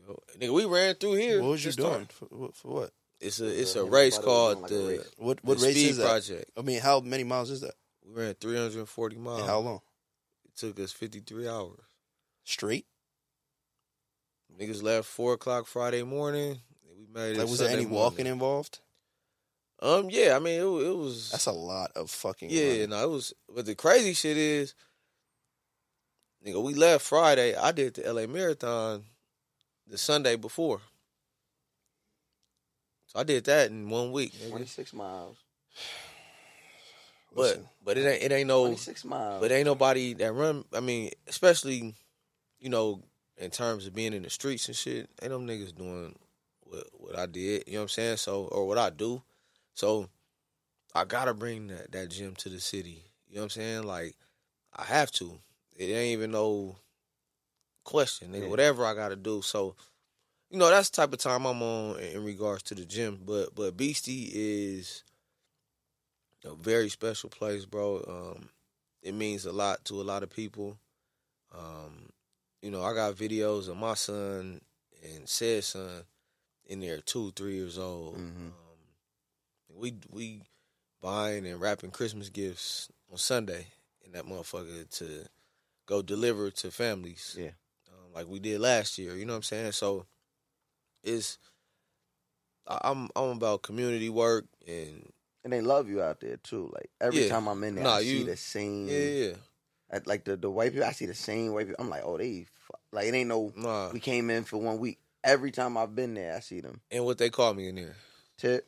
Yo, 0.08 0.20
Nigga, 0.40 0.54
we 0.54 0.66
ran 0.66 0.96
through 0.96 1.16
here. 1.16 1.42
what 1.42 1.50
was 1.50 1.66
you 1.66 1.74
doing 1.74 2.06
for, 2.06 2.26
what- 2.26 2.56
for 2.56 2.68
what? 2.70 2.92
It's 3.20 3.42
a 3.42 3.48
it's 3.48 3.76
a 3.76 3.82
him 3.82 3.90
race 3.90 4.16
and 4.16 4.26
called 4.26 4.62
like 4.62 4.70
the, 4.72 4.88
race. 4.88 5.12
What 5.18 5.44
what 5.44 5.58
the 5.60 5.66
race 5.66 5.76
Speed 5.76 5.90
is 5.90 5.98
that? 5.98 6.06
Project. 6.06 6.52
I 6.56 6.62
mean, 6.62 6.80
how 6.80 7.00
many 7.02 7.24
miles 7.24 7.50
is 7.50 7.62
that? 7.62 7.74
We 8.06 8.22
ran 8.22 8.36
340 8.36 9.18
miles. 9.18 9.40
And 9.40 9.50
how 9.50 9.60
long? 9.60 9.82
It 10.46 10.56
took 10.56 10.80
us 10.80 10.92
53 10.94 11.48
hours. 11.48 11.80
Straight? 12.46 12.86
Niggas 14.60 14.82
left 14.82 15.08
four 15.08 15.34
o'clock 15.34 15.68
Friday 15.68 16.04
morning. 16.04 16.58
We 16.98 17.06
made 17.14 17.32
it. 17.36 17.38
Like, 17.38 17.48
was 17.48 17.60
there 17.60 17.68
Sunday 17.70 17.84
any 17.84 17.92
walking 17.92 18.18
morning. 18.26 18.34
involved? 18.34 18.80
Um, 19.82 20.10
yeah. 20.10 20.36
I 20.36 20.40
mean, 20.40 20.60
it, 20.60 20.64
wa- 20.66 20.80
it 20.80 20.98
was. 20.98 21.30
That's 21.32 21.46
a 21.46 21.52
lot 21.52 21.92
of 21.96 22.10
fucking. 22.10 22.50
yeah. 22.50 22.70
running. 22.70 22.90
No, 22.90 23.04
it 23.04 23.10
was. 23.10 23.34
But 23.54 23.66
the 23.68 23.76
crazy 23.76 24.14
shit 24.14 24.36
is, 24.38 24.74
nigga, 26.46 26.62
we 26.64 26.74
left 26.74 27.06
Friday. 27.06 27.56
I 27.56 27.72
did 27.72 27.96
the 27.96 28.12
LA 28.12 28.26
Marathon 28.26 29.04
the 29.86 29.98
Sunday 29.98 30.36
before. 30.36 30.82
So 33.08 33.20
I 33.20 33.24
did 33.24 33.44
that 33.46 33.70
in 33.70 33.90
one 33.90 34.12
week. 34.12 34.34
nigga. 34.34 34.50
26 34.50 34.94
miles. 34.94 35.38
But 37.36 37.42
Listen, 37.42 37.66
but 37.86 37.98
it 38.00 38.06
ain't 38.08 38.24
it 38.24 38.32
ain't 38.32 38.48
no 38.48 38.62
26 38.64 39.06
miles. 39.06 39.42
but 39.42 39.52
ain't 39.52 39.66
nobody 39.68 40.14
that 40.14 40.34
run. 40.34 40.64
I 40.74 40.80
mean, 40.80 41.12
especially 41.28 41.94
you 42.60 42.70
know 42.70 43.04
in 43.38 43.52
terms 43.52 43.86
of 43.86 43.94
being 43.94 44.14
in 44.14 44.24
the 44.24 44.30
streets 44.30 44.68
and 44.68 44.76
shit. 44.76 45.10
Ain't 45.22 45.32
them 45.32 45.48
niggas 45.48 45.76
doing 45.76 46.16
what 46.62 46.86
what 46.94 47.18
I 47.18 47.26
did. 47.26 47.64
You 47.68 47.74
know 47.74 47.80
what 47.80 47.84
I'm 47.84 47.90
saying? 47.90 48.18
So 48.18 48.46
or 48.46 48.68
what 48.68 48.78
I 48.78 48.90
do. 48.90 49.22
So 49.74 50.10
I 50.96 51.06
gotta 51.06 51.34
bring 51.34 51.68
that 51.68 51.92
that 51.92 52.10
gym 52.10 52.36
to 52.36 52.50
the 52.50 52.60
city. 52.60 53.04
You 53.30 53.36
know 53.36 53.42
what 53.42 53.46
I'm 53.46 53.50
saying? 53.50 53.84
Like 53.84 54.16
I 54.76 54.84
have 54.84 55.12
to. 55.14 55.40
It 55.76 55.86
ain't 55.86 56.14
even 56.14 56.32
no 56.32 56.78
question, 57.84 58.32
nigga. 58.32 58.44
Yeah. 58.44 58.50
Whatever 58.50 58.86
I 58.86 58.96
gotta 58.96 59.16
do. 59.16 59.42
So 59.42 59.76
you 60.50 60.58
know 60.58 60.70
that's 60.70 60.90
the 60.90 60.98
type 60.98 61.14
of 61.14 61.20
time 61.20 61.46
I'm 61.46 61.62
on 61.62 62.00
in 62.00 62.24
regards 62.24 62.64
to 62.64 62.76
the 62.76 62.86
gym. 62.86 63.20
But 63.26 63.54
but 63.54 63.78
Beastie 63.78 64.32
is 64.34 65.04
a 66.46 66.56
very 66.56 66.90
special 66.90 67.30
place, 67.30 67.66
bro. 67.66 68.04
Um, 68.08 68.50
it 69.02 69.14
means 69.14 69.46
a 69.46 69.52
lot 69.52 69.86
to 69.86 70.02
a 70.02 70.04
lot 70.04 70.24
of 70.24 70.30
people. 70.30 70.78
Um, 71.56 72.10
you 72.62 72.72
know, 72.72 72.84
I 72.84 72.94
got 72.94 73.16
videos 73.16 73.68
of 73.70 73.78
my 73.78 73.94
son 73.94 74.62
and 75.04 75.28
said 75.30 75.64
son 75.64 76.04
in 76.66 76.80
there, 76.80 77.00
two, 77.02 77.32
three 77.32 77.56
years 77.56 77.78
old. 77.78 78.16
Mhm. 78.18 78.48
Um, 78.48 78.54
we 79.70 79.94
we 80.10 80.42
buying 81.02 81.46
and 81.46 81.62
wrapping 81.62 81.92
Christmas 81.92 82.30
gifts 82.30 82.90
on 83.12 83.18
Sunday 83.18 83.68
in 84.04 84.12
that 84.14 84.26
motherfucker 84.26 84.90
to 84.98 85.28
go 85.86 86.02
deliver 86.02 86.50
to 86.52 86.72
families. 86.72 87.36
Yeah. 87.38 87.52
um, 87.90 88.14
like 88.14 88.28
we 88.28 88.40
did 88.40 88.60
last 88.60 88.98
year. 88.98 89.16
You 89.16 89.26
know 89.26 89.34
what 89.34 89.38
I'm 89.38 89.44
saying? 89.44 89.72
So 89.74 90.06
it's 91.04 91.38
I- 92.68 92.82
I'm 92.84 93.10
I'm 93.16 93.30
about 93.38 93.62
community 93.62 94.10
work 94.10 94.46
and 94.68 95.12
And 95.44 95.54
they 95.54 95.62
love 95.62 95.88
you 95.88 96.02
out 96.02 96.20
there 96.20 96.38
too. 96.38 96.70
Like 96.74 96.90
every 97.00 97.22
Yeah. 97.24 97.30
time 97.30 97.48
I'm 97.48 97.64
in 97.64 97.76
there, 97.76 97.84
Nah, 97.86 97.96
I 97.98 98.04
see 98.04 98.24
the 98.24 98.36
same. 98.36 98.88
yeah, 98.90 98.98
yeah. 99.28 99.36
At, 99.90 100.08
like 100.08 100.26
the 100.26 100.36
the 100.36 100.50
white 100.50 100.74
people, 100.74 100.88
I 100.88 100.92
see 100.92 101.06
the 101.06 101.14
same 101.14 101.54
white 101.54 101.68
people. 101.68 101.84
I'm 101.84 101.90
like, 101.90 102.04
oh, 102.04 102.18
they 102.18 102.46
fu- 102.60 102.74
like 102.92 103.08
it 103.08 103.14
ain't 103.14 103.30
no. 103.30 103.54
Nah. 103.56 103.90
We 103.92 104.00
came 104.00 104.30
in 104.30 104.44
for 104.44 104.58
one 104.58 104.80
week. 104.80 105.00
Every 105.24 105.52
time 105.52 105.78
I've 105.78 105.96
been 105.96 106.14
there, 106.14 106.36
I 106.36 106.40
see 106.42 106.62
them. 106.62 106.82
And 106.92 107.06
what 107.06 107.18
they 107.18 107.30
call 107.30 107.54
me 107.54 107.68
in 107.68 107.76
there. 107.76 107.96
Tip. 108.38 108.68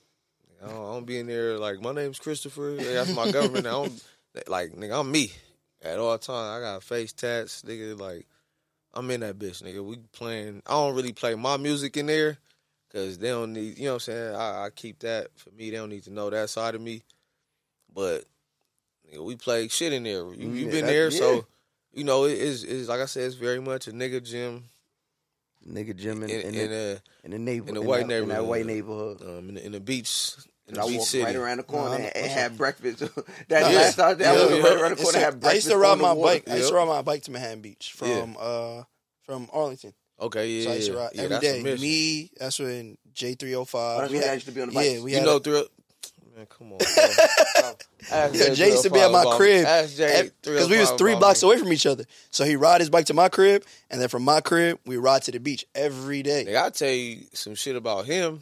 I 0.61 0.67
don't, 0.67 0.75
I 0.75 0.93
don't 0.93 1.05
be 1.05 1.19
in 1.19 1.27
there 1.27 1.57
like 1.57 1.81
my 1.81 1.93
name's 1.93 2.19
Christopher. 2.19 2.75
That's 2.75 3.15
my 3.15 3.31
government. 3.31 3.67
I 3.67 3.71
don't 3.71 4.03
like 4.47 4.71
nigga. 4.71 4.99
I'm 4.99 5.11
me 5.11 5.31
at 5.81 5.99
all 5.99 6.17
times. 6.17 6.57
I 6.57 6.59
got 6.61 6.83
face 6.83 7.13
tats, 7.13 7.61
nigga. 7.63 7.99
Like 7.99 8.27
I'm 8.93 9.09
in 9.11 9.21
that 9.21 9.37
bitch, 9.37 9.63
nigga. 9.63 9.83
We 9.83 9.97
playing. 10.13 10.63
I 10.65 10.71
don't 10.71 10.95
really 10.95 11.13
play 11.13 11.35
my 11.35 11.57
music 11.57 11.97
in 11.97 12.07
there 12.07 12.37
because 12.87 13.17
they 13.17 13.29
don't 13.29 13.53
need. 13.53 13.77
You 13.77 13.85
know 13.85 13.91
what 13.91 13.95
I'm 13.95 13.99
saying? 13.99 14.35
I, 14.35 14.65
I 14.65 14.69
keep 14.73 14.99
that 14.99 15.27
for 15.35 15.51
me. 15.51 15.69
They 15.69 15.77
don't 15.77 15.89
need 15.89 16.03
to 16.03 16.13
know 16.13 16.29
that 16.29 16.49
side 16.49 16.75
of 16.75 16.81
me. 16.81 17.03
But 17.93 18.25
nigga, 19.11 19.23
we 19.25 19.35
play 19.35 19.67
shit 19.67 19.93
in 19.93 20.03
there. 20.03 20.31
You, 20.33 20.49
you 20.51 20.65
Yeah, 20.65 20.71
been 20.71 20.85
that- 20.85 20.91
there, 20.91 21.09
yeah. 21.11 21.17
so 21.19 21.45
you 21.93 22.03
know 22.03 22.25
it 22.25 22.37
is. 22.37 22.63
Is 22.63 22.87
like 22.89 22.99
I 23.01 23.05
said, 23.05 23.23
it's 23.23 23.35
very 23.35 23.59
much 23.59 23.87
a 23.87 23.91
nigga 23.91 24.23
gym 24.23 24.65
Nigga 25.67 25.93
gym 25.95 26.23
in, 26.23 26.29
in, 26.29 26.39
in, 26.39 26.55
in, 26.55 26.69
the, 26.69 27.01
a 27.23 27.25
in 27.25 27.31
the 27.31 27.37
neighborhood, 27.39 27.67
in 27.69 27.75
the 27.75 27.81
white 27.81 27.99
that, 27.99 28.07
neighborhood, 28.07 28.23
in 28.23 28.29
that 28.29 28.45
white 28.45 28.65
neighborhood. 28.65 29.21
um, 29.21 29.49
in 29.49 29.55
the, 29.55 29.65
in 29.65 29.71
the 29.73 29.79
beach, 29.81 30.35
in 30.69 30.75
the 30.75 30.81
I 30.81 30.87
beach 30.87 30.97
walked 30.99 31.09
city. 31.09 31.23
right 31.25 31.35
around 31.35 31.57
the 31.57 31.63
corner 31.63 31.89
Nah, 31.89 31.93
I 31.95 31.95
and, 31.97 32.03
know- 32.05 32.11
and 32.15 32.31
had 32.31 32.57
breakfast. 32.57 32.99
that 33.49 33.71
Yeah. 33.71 33.77
last 33.77 33.95
time, 33.97 34.17
I 34.19 34.23
Yeah, 34.23 34.31
was 34.45 34.51
yeah. 34.57 34.63
right 34.63 34.77
around 34.79 34.97
the 34.97 35.03
corner. 35.03 35.17
a- 35.17 35.21
had 35.21 35.45
I 35.45 35.53
used 35.53 35.67
to 35.67 35.77
ride 35.77 35.97
my 35.99 36.13
water. 36.13 36.39
bike. 36.39 36.49
I 36.49 36.55
used 36.57 36.69
to 36.69 36.75
ride 36.75 36.87
my 36.87 37.01
bike 37.01 37.23
to 37.23 37.31
Manhattan 37.31 37.59
Beach 37.59 37.91
from 37.93 38.37
uh 38.39 38.83
from 39.23 39.49
Arlington. 39.51 39.93
Okay, 40.21 40.47
yeah, 40.49 40.63
So 40.63 40.71
I 40.71 40.75
used 40.75 40.87
to 40.87 40.93
yeah. 40.93 40.99
ride 40.99 41.09
yeah, 41.13 41.21
every 41.23 41.35
that's 41.35 41.43
day. 41.47 41.63
Me, 41.77 42.31
that's 42.39 42.59
when 42.59 42.97
J 43.13 43.33
three 43.35 43.51
hundred 43.53 43.65
five. 43.65 43.99
that's 44.01 44.13
when 44.13 44.23
I 44.29 44.33
used 44.35 44.45
to 44.45 44.51
be 44.53 44.61
on 44.61 44.69
the 44.69 44.75
bike. 44.75 44.85
Yeah, 44.85 45.01
we 45.01 45.11
you 45.11 45.17
had 45.17 45.25
know 45.25 45.35
a- 45.35 45.39
through 45.41 45.65
man, 46.39 46.47
come 46.47 46.73
on. 46.73 46.77
Bro. 46.77 46.85
Ask 48.11 48.35
Yeah, 48.35 48.53
Jay 48.53 48.71
used 48.71 48.83
to 48.83 48.89
be 48.89 48.99
at 48.99 49.11
my 49.11 49.35
crib 49.35 49.65
because 49.65 50.69
we 50.69 50.79
was 50.79 50.91
three 50.91 51.15
blocks 51.15 51.43
me. 51.43 51.49
away 51.49 51.59
from 51.59 51.71
each 51.71 51.85
other. 51.85 52.05
So 52.31 52.45
he 52.45 52.55
ride 52.55 52.81
his 52.81 52.89
bike 52.89 53.05
to 53.07 53.13
my 53.13 53.29
crib, 53.29 53.63
and 53.89 54.01
then 54.01 54.09
from 54.09 54.23
my 54.23 54.41
crib 54.41 54.79
we 54.85 54.97
ride 54.97 55.23
to 55.23 55.31
the 55.31 55.39
beach 55.39 55.65
every 55.75 56.23
day. 56.23 56.45
Nigga, 56.45 56.63
I 56.63 56.69
tell 56.69 56.89
you 56.89 57.25
some 57.33 57.55
shit 57.55 57.75
about 57.75 58.05
him. 58.05 58.41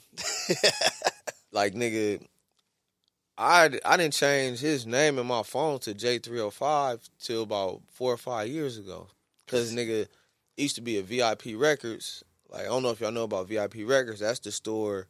like 1.52 1.74
nigga, 1.74 2.26
I 3.38 3.80
I 3.84 3.98
didn't 3.98 4.14
change 4.14 4.60
his 4.60 4.86
name 4.86 5.18
in 5.18 5.26
my 5.26 5.44
phone 5.44 5.80
to 5.80 5.94
J 5.94 6.20
three 6.20 6.38
hundred 6.38 6.52
five 6.52 7.02
till 7.20 7.44
about 7.44 7.82
four 7.92 8.14
or 8.14 8.18
five 8.18 8.48
years 8.48 8.78
ago. 8.78 9.08
Cause 9.48 9.74
nigga 9.74 10.08
used 10.58 10.76
to 10.76 10.82
be 10.82 10.98
a 10.98 11.02
VIP 11.02 11.56
Records. 11.56 12.24
Like 12.50 12.62
I 12.62 12.66
don't 12.66 12.84
know 12.84 12.92
if 12.92 13.00
y'all 13.00 13.12
know 13.12 13.24
about 13.24 13.48
VIP 13.48 13.76
Records. 13.86 14.20
That's 14.20 14.40
the 14.40 14.52
store 14.52 15.08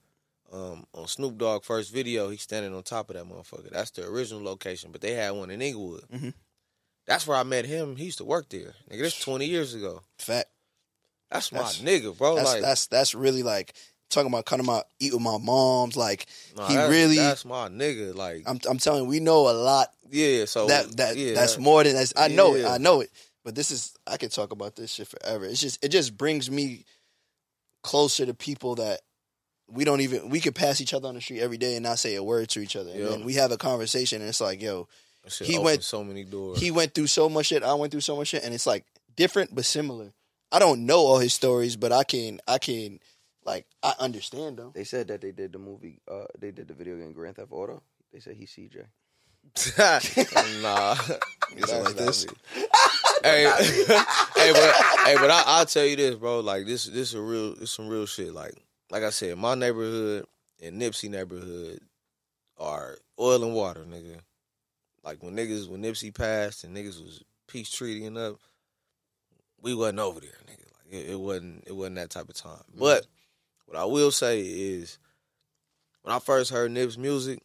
um, 0.51 0.85
on 0.93 1.07
Snoop 1.07 1.37
Dogg 1.37 1.63
first 1.63 1.91
video. 1.93 2.29
He's 2.29 2.41
standing 2.41 2.73
on 2.73 2.83
top 2.83 3.09
of 3.09 3.15
that 3.15 3.25
motherfucker. 3.25 3.69
That's 3.71 3.91
the 3.91 4.05
original 4.07 4.43
location, 4.43 4.91
but 4.91 5.01
they 5.01 5.13
had 5.13 5.31
one 5.31 5.49
in 5.51 5.61
Inglewood. 5.61 6.03
Mhm. 6.13 6.33
That's 7.05 7.25
where 7.27 7.37
I 7.37 7.43
met 7.43 7.65
him. 7.65 7.95
He 7.95 8.05
used 8.05 8.17
to 8.19 8.25
work 8.25 8.49
there. 8.49 8.73
Nigga, 8.89 9.03
that's 9.03 9.19
twenty 9.19 9.45
years 9.45 9.73
ago. 9.73 10.01
Fact. 10.19 10.49
That's 11.31 11.51
my 11.51 11.59
That's- 11.59 11.81
nigga, 11.81 12.17
bro. 12.17 12.35
That's 12.35 12.49
like 12.53 12.61
that's 12.61 12.87
that's 12.87 13.13
really 13.15 13.43
like 13.43 13.73
talking 14.09 14.31
about 14.31 14.45
kind 14.45 14.61
of 14.61 14.65
my 14.65 14.81
eat 14.99 15.13
with 15.13 15.21
my 15.21 15.37
moms. 15.37 15.97
Like 15.97 16.25
Nah, 16.55 16.67
he 16.67 16.75
that's, 16.75 16.89
really. 16.89 17.17
that's 17.17 17.43
my 17.45 17.67
nigga. 17.69 18.15
Like 18.15 18.43
I'm 18.45 18.59
I'm 18.69 18.77
telling 18.77 19.03
you, 19.03 19.09
we 19.09 19.19
know 19.19 19.49
a 19.49 19.51
lot. 19.51 19.89
yeah, 20.09 20.45
so 20.45 20.67
that 20.67 20.95
that 20.97 21.17
yeah, 21.17 21.33
that's 21.33 21.55
that- 21.55 21.61
more 21.61 21.83
than 21.83 21.95
that's, 21.95 22.13
I 22.15 22.29
know 22.29 22.55
it. 22.55 22.65
I 22.65 22.77
know 22.77 23.01
it. 23.01 23.11
But 23.43 23.55
this 23.55 23.71
is 23.71 23.93
I 24.05 24.15
could 24.17 24.31
talk 24.31 24.51
about 24.51 24.75
this 24.77 24.91
shit 24.91 25.07
forever. 25.07 25.45
It's 25.45 25.59
just 25.61 25.83
it 25.83 25.89
just 25.89 26.17
brings 26.17 26.49
me 26.51 26.85
closer 27.83 28.25
to 28.25 28.33
people 28.33 28.75
that 28.75 29.01
we 29.69 29.83
don't 29.83 30.01
even 30.01 30.29
we 30.29 30.39
could 30.39 30.55
pass 30.55 30.81
each 30.81 30.93
other 30.93 31.07
on 31.07 31.15
the 31.15 31.21
street 31.21 31.41
every 31.41 31.57
day 31.57 31.75
and 31.75 31.83
not 31.83 31.99
say 31.99 32.15
a 32.15 32.23
word 32.23 32.49
to 32.49 32.59
each 32.59 32.75
other. 32.75 32.91
Yeah. 32.91 32.97
And 32.97 33.07
then 33.07 33.23
we 33.25 33.33
have 33.35 33.51
a 33.51 33.57
conversation 33.57 34.21
and 34.21 34.29
it's 34.29 34.41
like, 34.41 34.61
yo, 34.61 34.87
he 35.41 35.59
went- 35.59 35.83
so 35.83 36.03
many 36.03 36.23
doors. 36.23 36.59
he 36.59 36.71
went 36.71 36.93
through 36.93 37.07
so 37.07 37.29
much 37.29 37.47
shit, 37.47 37.63
I 37.63 37.73
went 37.73 37.91
through 37.91 38.01
so 38.01 38.15
much 38.15 38.29
shit, 38.29 38.43
and 38.43 38.53
it's 38.53 38.65
like 38.65 38.85
different 39.15 39.53
but 39.53 39.65
similar. 39.65 40.13
I 40.51 40.59
don't 40.59 40.85
know 40.85 40.99
all 40.99 41.19
his 41.19 41.33
stories, 41.33 41.75
but 41.75 41.91
I 41.91 42.03
can 42.03 42.39
I 42.47 42.57
can 42.57 42.99
like 43.43 43.65
I 43.83 43.93
understand 43.99 44.57
them. 44.57 44.71
They 44.73 44.85
said 44.85 45.09
that 45.09 45.21
they 45.21 45.31
did 45.31 45.51
the 45.51 45.59
movie. 45.59 45.99
Uh, 46.09 46.25
they 46.39 46.51
did 46.51 46.67
the 46.67 46.73
video 46.73 46.95
game 46.97 47.11
Grand 47.11 47.35
Theft 47.35 47.51
Auto. 47.51 47.81
They 48.13 48.19
said 48.19 48.35
he's 48.35 48.51
CJ. 48.51 48.85
nah, 50.61 50.93
Is 51.55 51.71
it 51.71 51.83
like 51.83 51.95
this? 51.95 52.25
hey, 53.23 53.43
hey, 53.43 54.51
but 54.51 54.75
hey, 55.05 55.15
but 55.15 55.31
I, 55.31 55.43
I'll 55.45 55.65
tell 55.65 55.85
you 55.85 55.95
this, 55.95 56.15
bro. 56.15 56.41
Like 56.41 56.65
this, 56.65 56.85
this 56.85 57.09
is 57.09 57.13
a 57.13 57.21
real, 57.21 57.55
this 57.55 57.71
some 57.71 57.87
real 57.87 58.05
shit. 58.05 58.33
Like, 58.33 58.53
like 58.89 59.03
I 59.03 59.09
said, 59.09 59.37
my 59.37 59.55
neighborhood 59.55 60.25
and 60.61 60.81
Nipsey 60.81 61.09
neighborhood 61.09 61.79
are 62.57 62.97
oil 63.19 63.43
and 63.43 63.53
water, 63.53 63.81
nigga. 63.81 64.19
Like 65.03 65.21
when 65.23 65.35
niggas, 65.35 65.69
when 65.69 65.83
Nipsey 65.83 66.13
passed 66.13 66.63
and 66.63 66.75
niggas 66.75 67.03
was 67.03 67.23
peace 67.47 67.69
treating 67.69 68.17
up, 68.17 68.35
we 69.61 69.73
wasn't 69.73 69.99
over 69.99 70.19
there, 70.19 70.29
nigga. 70.45 70.65
Like 70.77 70.93
it, 70.93 71.11
it 71.11 71.19
wasn't, 71.19 71.63
it 71.67 71.75
wasn't 71.75 71.97
that 71.97 72.09
type 72.09 72.29
of 72.29 72.35
time. 72.35 72.51
Mm-hmm. 72.51 72.79
But 72.79 73.07
what 73.65 73.77
I 73.77 73.85
will 73.85 74.11
say 74.11 74.41
is, 74.41 74.97
when 76.01 76.15
I 76.15 76.19
first 76.19 76.51
heard 76.51 76.71
Nip's 76.71 76.97
music, 76.97 77.39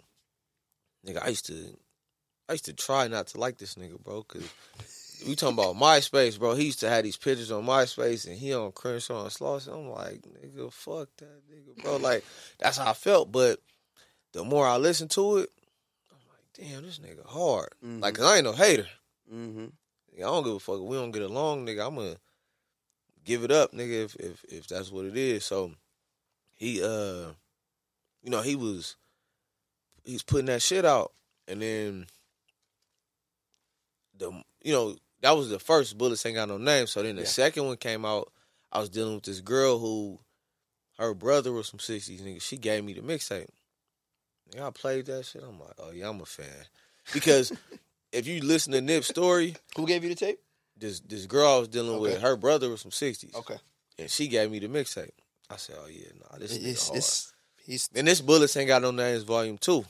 nigga, 1.06 1.22
I 1.22 1.28
used 1.28 1.46
to, 1.46 1.76
I 2.48 2.52
used 2.52 2.66
to 2.66 2.72
try 2.72 3.08
not 3.08 3.28
to 3.28 3.40
like 3.40 3.58
this 3.58 3.74
nigga, 3.74 4.00
bro, 4.02 4.24
because 4.26 4.48
we 5.26 5.36
talking 5.36 5.58
about 5.58 5.76
MySpace, 5.76 6.38
bro. 6.38 6.54
He 6.54 6.66
used 6.66 6.80
to 6.80 6.88
have 6.88 7.04
these 7.04 7.16
pictures 7.16 7.50
on 7.50 7.64
MySpace, 7.64 8.26
and 8.26 8.36
he 8.36 8.54
on 8.54 8.72
Crenshaw 8.72 9.22
and 9.22 9.30
Slauson. 9.30 9.74
I'm 9.74 9.90
like, 9.90 10.22
nigga, 10.22 10.72
fuck 10.72 11.08
that 11.18 11.42
nigga, 11.50 11.82
bro. 11.82 11.96
Like 11.98 12.24
that's 12.58 12.78
how 12.78 12.90
I 12.90 12.94
felt. 12.94 13.30
But 13.30 13.60
the 14.32 14.44
more 14.44 14.66
I 14.66 14.76
listened 14.76 15.10
to 15.12 15.38
it, 15.38 15.50
I'm 16.10 16.18
like, 16.28 16.70
damn, 16.70 16.82
this 16.82 16.98
nigga 16.98 17.26
hard. 17.26 17.70
Like, 17.82 18.14
cause 18.14 18.24
I 18.24 18.36
ain't 18.36 18.44
no 18.44 18.52
hater. 18.52 18.88
Mm-hmm. 19.32 19.66
I 20.18 20.20
don't 20.20 20.44
give 20.44 20.54
a 20.54 20.58
fuck 20.58 20.76
if 20.76 20.82
we 20.82 20.96
don't 20.96 21.10
get 21.10 21.22
along, 21.22 21.66
nigga. 21.66 21.86
I'm 21.86 21.96
gonna 21.96 22.16
give 23.24 23.44
it 23.44 23.50
up, 23.50 23.72
nigga, 23.72 24.04
if 24.04 24.16
if 24.16 24.44
if 24.44 24.66
that's 24.66 24.90
what 24.90 25.04
it 25.04 25.16
is. 25.16 25.44
So 25.44 25.72
he 26.54 26.82
uh 26.82 27.32
you 28.22 28.30
know, 28.30 28.42
he 28.42 28.56
was 28.56 28.96
he's 30.04 30.22
putting 30.22 30.46
that 30.46 30.62
shit 30.62 30.84
out 30.84 31.12
and 31.48 31.62
then 31.62 32.06
the 34.16 34.30
you 34.62 34.72
know, 34.72 34.96
that 35.22 35.32
was 35.36 35.48
the 35.50 35.58
first 35.58 35.96
Bullets 35.96 36.24
Ain't 36.26 36.34
Got 36.36 36.48
No 36.48 36.58
Name. 36.58 36.86
So 36.86 37.02
then 37.02 37.16
the 37.16 37.22
Yeah. 37.22 37.28
second 37.28 37.66
one 37.66 37.76
came 37.76 38.04
out, 38.04 38.32
I 38.70 38.78
was 38.80 38.88
dealing 38.90 39.14
with 39.14 39.24
this 39.24 39.40
girl 39.40 39.78
who 39.78 40.18
her 40.98 41.14
brother 41.14 41.52
was 41.52 41.68
from 41.70 41.78
sixties, 41.78 42.20
nigga. 42.20 42.40
She 42.42 42.56
gave 42.58 42.84
me 42.84 42.92
the 42.92 43.00
mixtape. 43.00 43.48
I 44.60 44.70
played 44.70 45.06
that 45.06 45.24
shit. 45.24 45.42
I'm 45.42 45.58
like, 45.58 45.74
oh 45.78 45.90
yeah, 45.92 46.08
I'm 46.08 46.20
a 46.20 46.26
fan. 46.26 46.66
Because 47.12 47.52
if 48.12 48.26
you 48.26 48.42
listen 48.42 48.72
to 48.74 48.80
Nip's 48.80 49.06
story, 49.08 49.56
Who 49.76 49.86
gave 49.86 50.02
you 50.04 50.10
the 50.10 50.14
tape? 50.14 50.40
this 50.76 51.00
this 51.00 51.26
girl 51.26 51.48
I 51.48 51.58
was 51.58 51.68
dealing 51.68 52.00
with, 52.00 52.20
her 52.20 52.36
brother 52.36 52.68
was 52.68 52.82
from 52.82 52.90
sixties. 52.90 53.34
Okay. 53.34 53.56
And 53.98 54.10
she 54.10 54.28
gave 54.28 54.50
me 54.50 54.58
the 54.58 54.68
mixtape. 54.68 55.10
I 55.50 55.56
said, 55.56 55.76
Oh 55.82 55.86
yeah, 55.86 56.06
nah, 56.20 56.38
this 56.38 56.56
is 56.56 56.86
hard. 56.88 56.96
it's 56.98 57.32
he's 57.64 57.88
And 57.94 58.06
this 58.06 58.20
Bullets 58.20 58.56
Ain't 58.56 58.68
Got 58.68 58.82
No 58.82 58.90
Names 58.90 59.22
Volume 59.22 59.58
Two. 59.58 59.84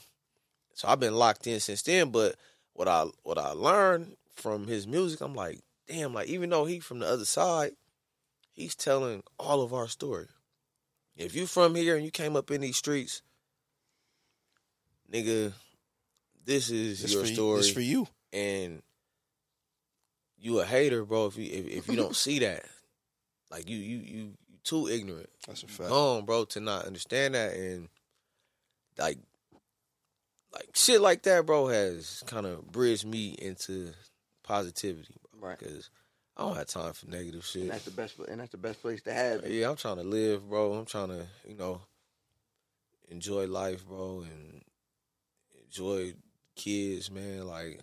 So 0.75 0.89
I've 0.89 1.01
been 1.01 1.15
locked 1.15 1.47
in 1.47 1.61
since 1.61 1.83
then. 1.83 2.11
But 2.11 2.37
what 2.75 2.89
I 2.89 3.07
what 3.23 3.39
I 3.39 3.51
learned 3.53 4.17
from 4.35 4.67
his 4.67 4.87
music, 4.87 5.21
I'm 5.21 5.35
like, 5.35 5.61
damn, 5.87 6.15
like 6.15 6.29
even 6.29 6.51
though 6.51 6.65
he 6.65 6.81
from 6.81 6.99
the 7.01 7.07
other 7.07 7.25
side, 7.25 7.73
he's 8.53 8.75
telling 8.75 9.23
all 9.39 9.63
of 9.63 9.73
our 9.75 9.89
story. 9.89 10.27
If 11.17 11.35
you 11.35 11.47
from 11.47 11.75
here 11.75 11.95
and 11.97 12.05
you 12.05 12.11
came 12.11 12.37
up 12.37 12.51
in 12.51 12.61
these 12.63 12.77
streets, 12.77 13.23
nigga, 15.13 15.53
this 16.45 16.71
is 16.71 17.05
it's 17.05 17.13
your 17.13 17.27
story 17.27 17.61
It's 17.61 17.71
for 17.71 17.81
you. 17.81 18.09
and 18.33 18.83
you 20.39 20.59
a 20.61 20.65
hater, 20.65 21.05
bro. 21.05 21.27
If 21.27 21.37
you 21.37 21.45
if, 21.45 21.67
if 21.69 21.89
you 21.89 21.97
don't 21.97 22.17
see 22.17 22.39
that, 22.41 22.65
like 23.51 23.69
you 23.69 23.77
you 23.77 23.99
you 23.99 24.33
you 24.53 24.59
too 24.65 24.89
ignorant, 24.89 25.29
That's 25.47 25.63
a 25.63 25.67
fact. 25.67 25.91
gone, 25.91 26.25
bro, 26.25 26.45
to 26.47 26.61
not 26.61 26.87
understand 26.87 27.35
that 27.35 27.55
and 27.55 27.89
like 28.99 29.19
like 30.53 30.71
shit 30.75 31.01
like 31.01 31.23
that, 31.23 31.47
bro, 31.47 31.69
has 31.69 32.23
kind 32.27 32.47
of 32.47 32.71
bridged 32.73 33.05
me 33.07 33.37
into 33.39 33.93
positivity, 34.43 35.15
bro. 35.39 35.51
Right. 35.51 35.59
Because 35.59 35.91
I 36.37 36.43
don't 36.43 36.57
have 36.57 36.67
time 36.67 36.93
for 36.93 37.07
negative 37.09 37.45
shit. 37.45 37.63
And 37.63 37.71
that's 37.71 37.85
the 37.85 37.91
best. 37.91 38.19
And 38.29 38.41
that's 38.41 38.51
the 38.53 38.57
best 38.59 38.81
place 38.83 39.03
to 39.03 39.13
have. 39.13 39.45
it. 39.45 39.51
Yeah, 39.51 39.69
I'm 39.71 39.77
trying 39.77 39.97
to 39.97 40.03
live, 40.05 40.49
bro. 40.49 40.73
I'm 40.75 40.87
trying 40.87 41.09
to, 41.09 41.27
you 41.47 41.57
know, 41.57 41.81
enjoy 43.09 43.47
life, 43.47 43.87
bro, 43.87 44.21
and 44.23 44.63
enjoy 45.65 46.15
kids, 46.57 47.11
man. 47.11 47.47
Like, 47.47 47.81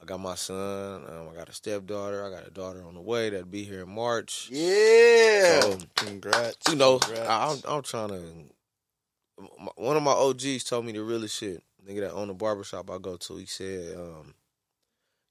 I 0.00 0.04
got 0.04 0.20
my 0.20 0.34
son. 0.34 1.04
Um, 1.06 1.28
I 1.32 1.34
got 1.34 1.48
a 1.48 1.52
stepdaughter. 1.52 2.24
I 2.24 2.30
got 2.30 2.46
a 2.46 2.50
daughter 2.50 2.82
on 2.84 2.94
the 2.94 3.00
way 3.00 3.30
that'll 3.30 3.46
be 3.46 3.64
here 3.64 3.82
in 3.82 3.90
March. 3.90 4.48
Yeah. 4.50 5.60
So, 5.60 5.78
Congrats. 5.96 6.68
you 6.70 6.76
know, 6.76 6.98
Congrats. 6.98 7.28
I, 7.28 7.50
I'm, 7.70 7.76
I'm 7.76 7.82
trying 7.82 8.08
to. 8.08 8.22
my- 9.60 9.72
One 9.76 9.96
of 9.96 10.02
my 10.02 10.12
OGs 10.12 10.64
told 10.64 10.84
me 10.86 10.92
the 10.92 11.02
realest 11.02 11.36
shit. 11.36 11.62
Nigga 11.86 12.00
that 12.00 12.12
owned 12.12 12.30
the 12.30 12.34
barbershop 12.34 12.90
I 12.90 12.98
go 12.98 13.16
to, 13.16 13.36
he 13.36 13.46
said, 13.46 13.96
um, 13.96 14.34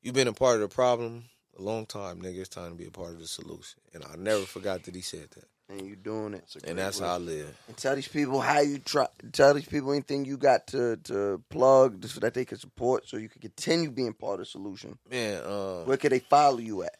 "You've 0.05 0.15
been 0.15 0.27
a 0.29 0.33
part 0.33 0.55
of 0.55 0.61
the 0.61 0.73
problem 0.73 1.25
a 1.57 1.61
long 1.61 1.85
time, 1.85 2.21
nigga. 2.21 2.39
It's 2.39 2.49
time 2.49 2.69
to 2.71 2.75
be 2.77 2.85
a 2.85 2.91
part 2.91 3.09
of 3.11 3.19
the 3.19 3.27
solution." 3.27 3.79
And 3.93 4.03
I 4.05 4.15
never 4.15 4.43
forgot 4.45 4.83
that 4.83 4.95
he 4.95 5.01
said 5.01 5.29
that. 5.31 5.45
and 5.67 5.81
you 5.81 5.95
doing 5.95 6.35
it. 6.35 6.43
and 6.63 6.77
that's 6.77 6.99
how 6.99 7.15
I 7.15 7.17
live. 7.17 7.57
And 7.67 7.75
tell 7.75 7.95
these 7.95 8.07
people 8.07 8.39
how 8.39 8.59
you 8.59 8.77
try. 8.77 9.07
Tell 9.31 9.53
these 9.55 9.65
people 9.65 9.91
anything 9.91 10.23
you 10.23 10.37
got 10.37 10.67
to 10.67 10.97
to 11.05 11.41
plug 11.49 12.05
so 12.05 12.19
that 12.19 12.35
they 12.35 12.45
can 12.45 12.59
support, 12.59 13.07
so 13.07 13.17
you 13.17 13.29
can 13.29 13.41
continue 13.41 13.89
being 13.89 14.13
part 14.13 14.35
of 14.35 14.39
the 14.39 14.45
solution. 14.45 14.97
Man, 15.09 15.43
um, 15.43 15.85
Where 15.87 15.97
can 15.97 16.11
they 16.11 16.19
follow 16.19 16.59
you 16.59 16.83
at? 16.83 16.95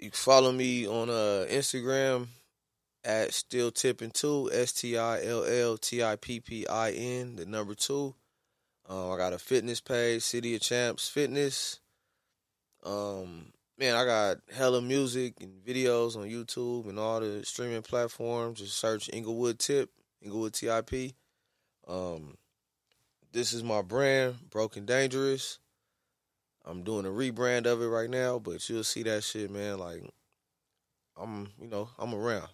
you 0.00 0.10
can 0.10 0.16
follow 0.16 0.50
me 0.50 0.84
on 0.84 1.08
uh, 1.08 1.46
Instagram 1.48 2.26
at 3.04 3.32
still 3.32 3.70
tipping 3.70 4.10
two 4.10 4.50
S 4.52 4.72
T 4.72 4.98
I 4.98 5.24
L 5.24 5.44
L 5.44 5.76
T 5.78 6.02
I 6.02 6.16
P 6.16 6.40
P 6.40 6.66
I 6.66 6.90
N 6.90 7.36
the 7.36 7.46
number 7.46 7.74
two. 7.76 8.14
Um, 8.88 9.12
I 9.12 9.16
got 9.16 9.32
a 9.32 9.38
fitness 9.38 9.80
page, 9.80 10.22
City 10.22 10.56
of 10.56 10.60
Champs 10.60 11.08
Fitness. 11.08 11.78
Um, 12.84 13.52
man, 13.78 13.94
I 13.94 14.04
got 14.04 14.38
hella 14.52 14.80
music 14.80 15.34
and 15.40 15.64
videos 15.64 16.16
on 16.16 16.28
YouTube 16.28 16.88
and 16.88 16.98
all 16.98 17.20
the 17.20 17.44
streaming 17.44 17.82
platforms. 17.82 18.60
Just 18.60 18.78
search 18.78 19.10
Inglewood 19.12 19.58
Tip, 19.58 19.90
Inglewood 20.20 20.54
TIP. 20.54 21.14
Um, 21.86 22.36
this 23.32 23.52
is 23.52 23.62
my 23.62 23.82
brand, 23.82 24.50
Broken 24.50 24.84
Dangerous. 24.84 25.58
I'm 26.64 26.82
doing 26.82 27.06
a 27.06 27.08
rebrand 27.08 27.66
of 27.66 27.82
it 27.82 27.86
right 27.86 28.10
now, 28.10 28.38
but 28.38 28.68
you'll 28.68 28.84
see 28.84 29.02
that 29.04 29.24
shit, 29.24 29.50
man. 29.50 29.78
Like, 29.78 30.02
I'm, 31.16 31.48
you 31.60 31.68
know, 31.68 31.88
I'm 31.98 32.14
around. 32.14 32.48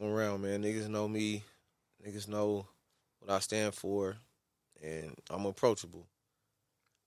I'm 0.00 0.08
around, 0.08 0.42
man. 0.42 0.62
Niggas 0.62 0.88
know 0.88 1.06
me. 1.06 1.44
Niggas 2.04 2.28
know 2.28 2.66
what 3.20 3.30
I 3.30 3.38
stand 3.38 3.74
for, 3.74 4.16
and 4.82 5.14
I'm 5.30 5.46
approachable. 5.46 6.06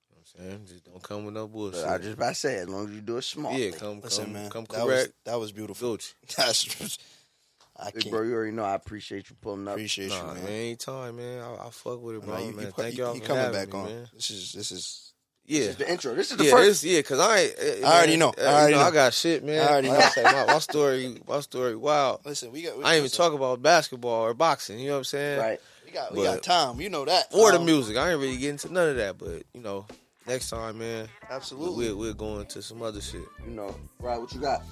You 0.10 0.16
know 0.16 0.16
what 0.16 0.17
I'm 0.17 0.17
saying? 0.38 0.66
Just 0.68 0.86
don't 0.86 1.02
come 1.04 1.26
with 1.26 1.34
no 1.34 1.48
bullshit. 1.48 1.86
I 1.86 1.98
just 1.98 2.14
about 2.14 2.30
to 2.30 2.36
say, 2.36 2.56
as 2.58 2.70
long 2.70 2.88
as 2.90 2.94
you 2.96 3.02
do 3.02 3.18
it 3.18 3.24
smart. 3.24 3.56
yeah, 3.56 3.72
come, 3.72 4.02
Listen, 4.02 4.26
come, 4.26 4.34
man, 4.34 4.50
come 4.50 4.66
that 4.70 4.84
correct. 4.86 4.88
was 5.08 5.14
that 5.26 5.40
was 5.40 5.52
beautiful. 5.52 5.98
Gucci. 5.98 6.14
That's 6.36 6.98
I 7.80 7.92
Big 7.92 8.04
can't 8.04 8.12
bro, 8.12 8.24
you 8.24 8.34
already 8.34 8.52
know 8.54 8.64
I 8.64 8.74
appreciate 8.74 9.30
you 9.30 9.36
pulling 9.40 9.68
up. 9.68 9.74
appreciate 9.76 10.10
Nah, 10.10 10.20
you, 10.20 10.34
man. 10.34 10.44
man. 10.46 10.52
Anytime, 10.54 11.16
man. 11.18 11.42
I, 11.44 11.68
I 11.68 11.70
fuck 11.70 12.02
with 12.02 12.16
it, 12.16 12.24
bro, 12.26 12.34
Nah, 12.34 12.40
you, 12.40 12.52
man. 12.54 12.66
you, 12.66 12.72
put- 12.72 12.84
Thank 12.86 12.98
you- 12.98 13.04
y'all 13.04 13.14
you 13.16 13.22
for 13.22 13.28
coming 13.28 13.52
back 13.52 13.72
me, 13.72 13.80
on. 13.80 13.86
man. 13.86 14.08
This 14.16 14.30
is 14.32 14.52
this 14.54 14.72
is 14.72 15.14
Yeah. 15.46 15.60
This 15.60 15.70
is 15.70 15.76
the 15.78 15.92
intro. 15.92 16.16
This 16.16 16.32
is 16.32 16.38
the 16.38 16.46
yeah, 16.46 16.52
first. 16.52 16.84
it's- 16.84 16.96
yeah, 16.96 17.02
cause 17.04 17.20
I 17.20 17.40
ain't. 17.40 17.56
eh, 17.60 17.82
I 17.88 17.98
already 17.98 18.18
know. 18.18 18.32
eh, 18.32 18.42
I 18.42 18.44
you 18.46 18.50
already 18.58 18.74
know, 18.76 18.82
I 18.82 18.92
got 18.92 19.14
shit, 19.14 19.44
man. 19.44 19.62
I 19.62 19.70
already 19.72 19.90
Like 19.90 20.00
know. 20.00 20.10
say, 20.10 20.24
my, 20.24 20.46
my 20.48 20.60
story, 20.60 21.22
my 21.28 21.40
story. 21.42 21.76
Wow. 21.76 22.20
listen. 22.26 22.52
We 22.52 22.64
got. 22.64 22.78
We, 22.80 22.84
I 22.84 22.96
ain't 22.96 23.06
even 23.06 23.12
talk 23.12 23.34
about 23.34 23.62
basketball 23.62 24.22
or 24.26 24.34
boxing. 24.34 24.80
You 24.80 24.88
know 24.88 24.94
what 24.94 24.98
I'm 25.00 25.04
saying? 25.04 25.40
Right. 25.40 25.62
We 25.86 25.92
got 25.92 26.12
we 26.14 26.18
but- 26.26 26.34
got 26.34 26.44
time. 26.44 26.82
You 26.82 26.90
know 26.90 27.06
that. 27.06 27.28
Or 27.32 27.52
the 27.52 27.60
Um, 27.60 27.66
music. 27.66 27.96
I 27.96 28.10
ain't 28.12 28.20
really 28.20 28.38
getting 28.38 28.56
into 28.56 28.74
none 28.74 28.90
of 28.90 28.96
that, 28.98 29.20
but 29.20 29.44
you 29.54 29.62
know, 29.62 29.86
next 30.28 30.50
time, 30.50 30.78
man, 30.80 31.08
Absolutely. 31.30 31.88
We're, 31.90 31.96
we'll 31.96 32.14
go 32.14 32.40
into 32.40 32.62
some 32.62 32.82
other 32.82 33.02
shit. 33.02 33.22
You 33.46 33.52
know, 33.52 33.76
right? 34.00 34.20
What 34.20 34.34
you 34.34 34.42
got? 34.42 34.64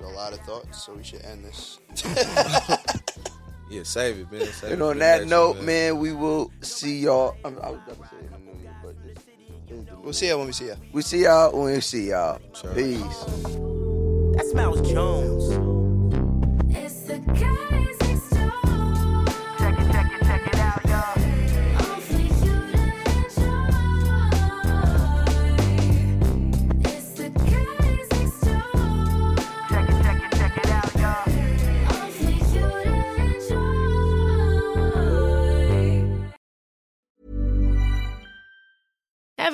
A 0.00 0.04
lot 0.06 0.32
of 0.32 0.38
thoughts, 0.40 0.84
so 0.86 0.94
we 0.94 1.02
should 1.02 1.22
end 1.22 1.44
this. 1.44 1.80
Yeah, 3.70 3.82
save 3.82 4.18
it, 4.18 4.32
man. 4.32 4.46
Save 4.46 4.72
And 4.72 4.80
it 4.80 4.84
on 4.84 4.98
that 5.00 5.26
note, 5.26 5.56
one, 5.56 5.66
man, 5.66 5.98
we 5.98 6.12
will 6.14 6.50
see 6.62 7.00
y'all. 7.00 7.36
I, 7.44 7.48
I 7.48 7.50
was 7.50 7.80
about 7.86 8.02
to 8.02 8.08
say 8.08 8.24
in 8.24 8.30
the 8.30 8.38
new 8.38 8.62
year, 8.62 8.74
but 8.82 8.94
this 9.04 9.18
is 9.18 9.84
the 9.84 9.96
We'll 9.98 10.12
see 10.14 10.28
ya 10.28 10.38
when 10.38 10.46
we 10.46 10.52
see 10.54 10.68
ya. 10.68 10.74
We 10.92 11.02
see 11.02 11.22
y'all 11.24 11.52
when 11.52 11.74
we 11.74 11.80
see 11.82 12.08
y'all. 12.08 12.40
Sure. 12.54 12.72
Peace. 12.72 13.24
That 14.36 14.46
smells 14.50 14.80
Jones. 14.90 15.77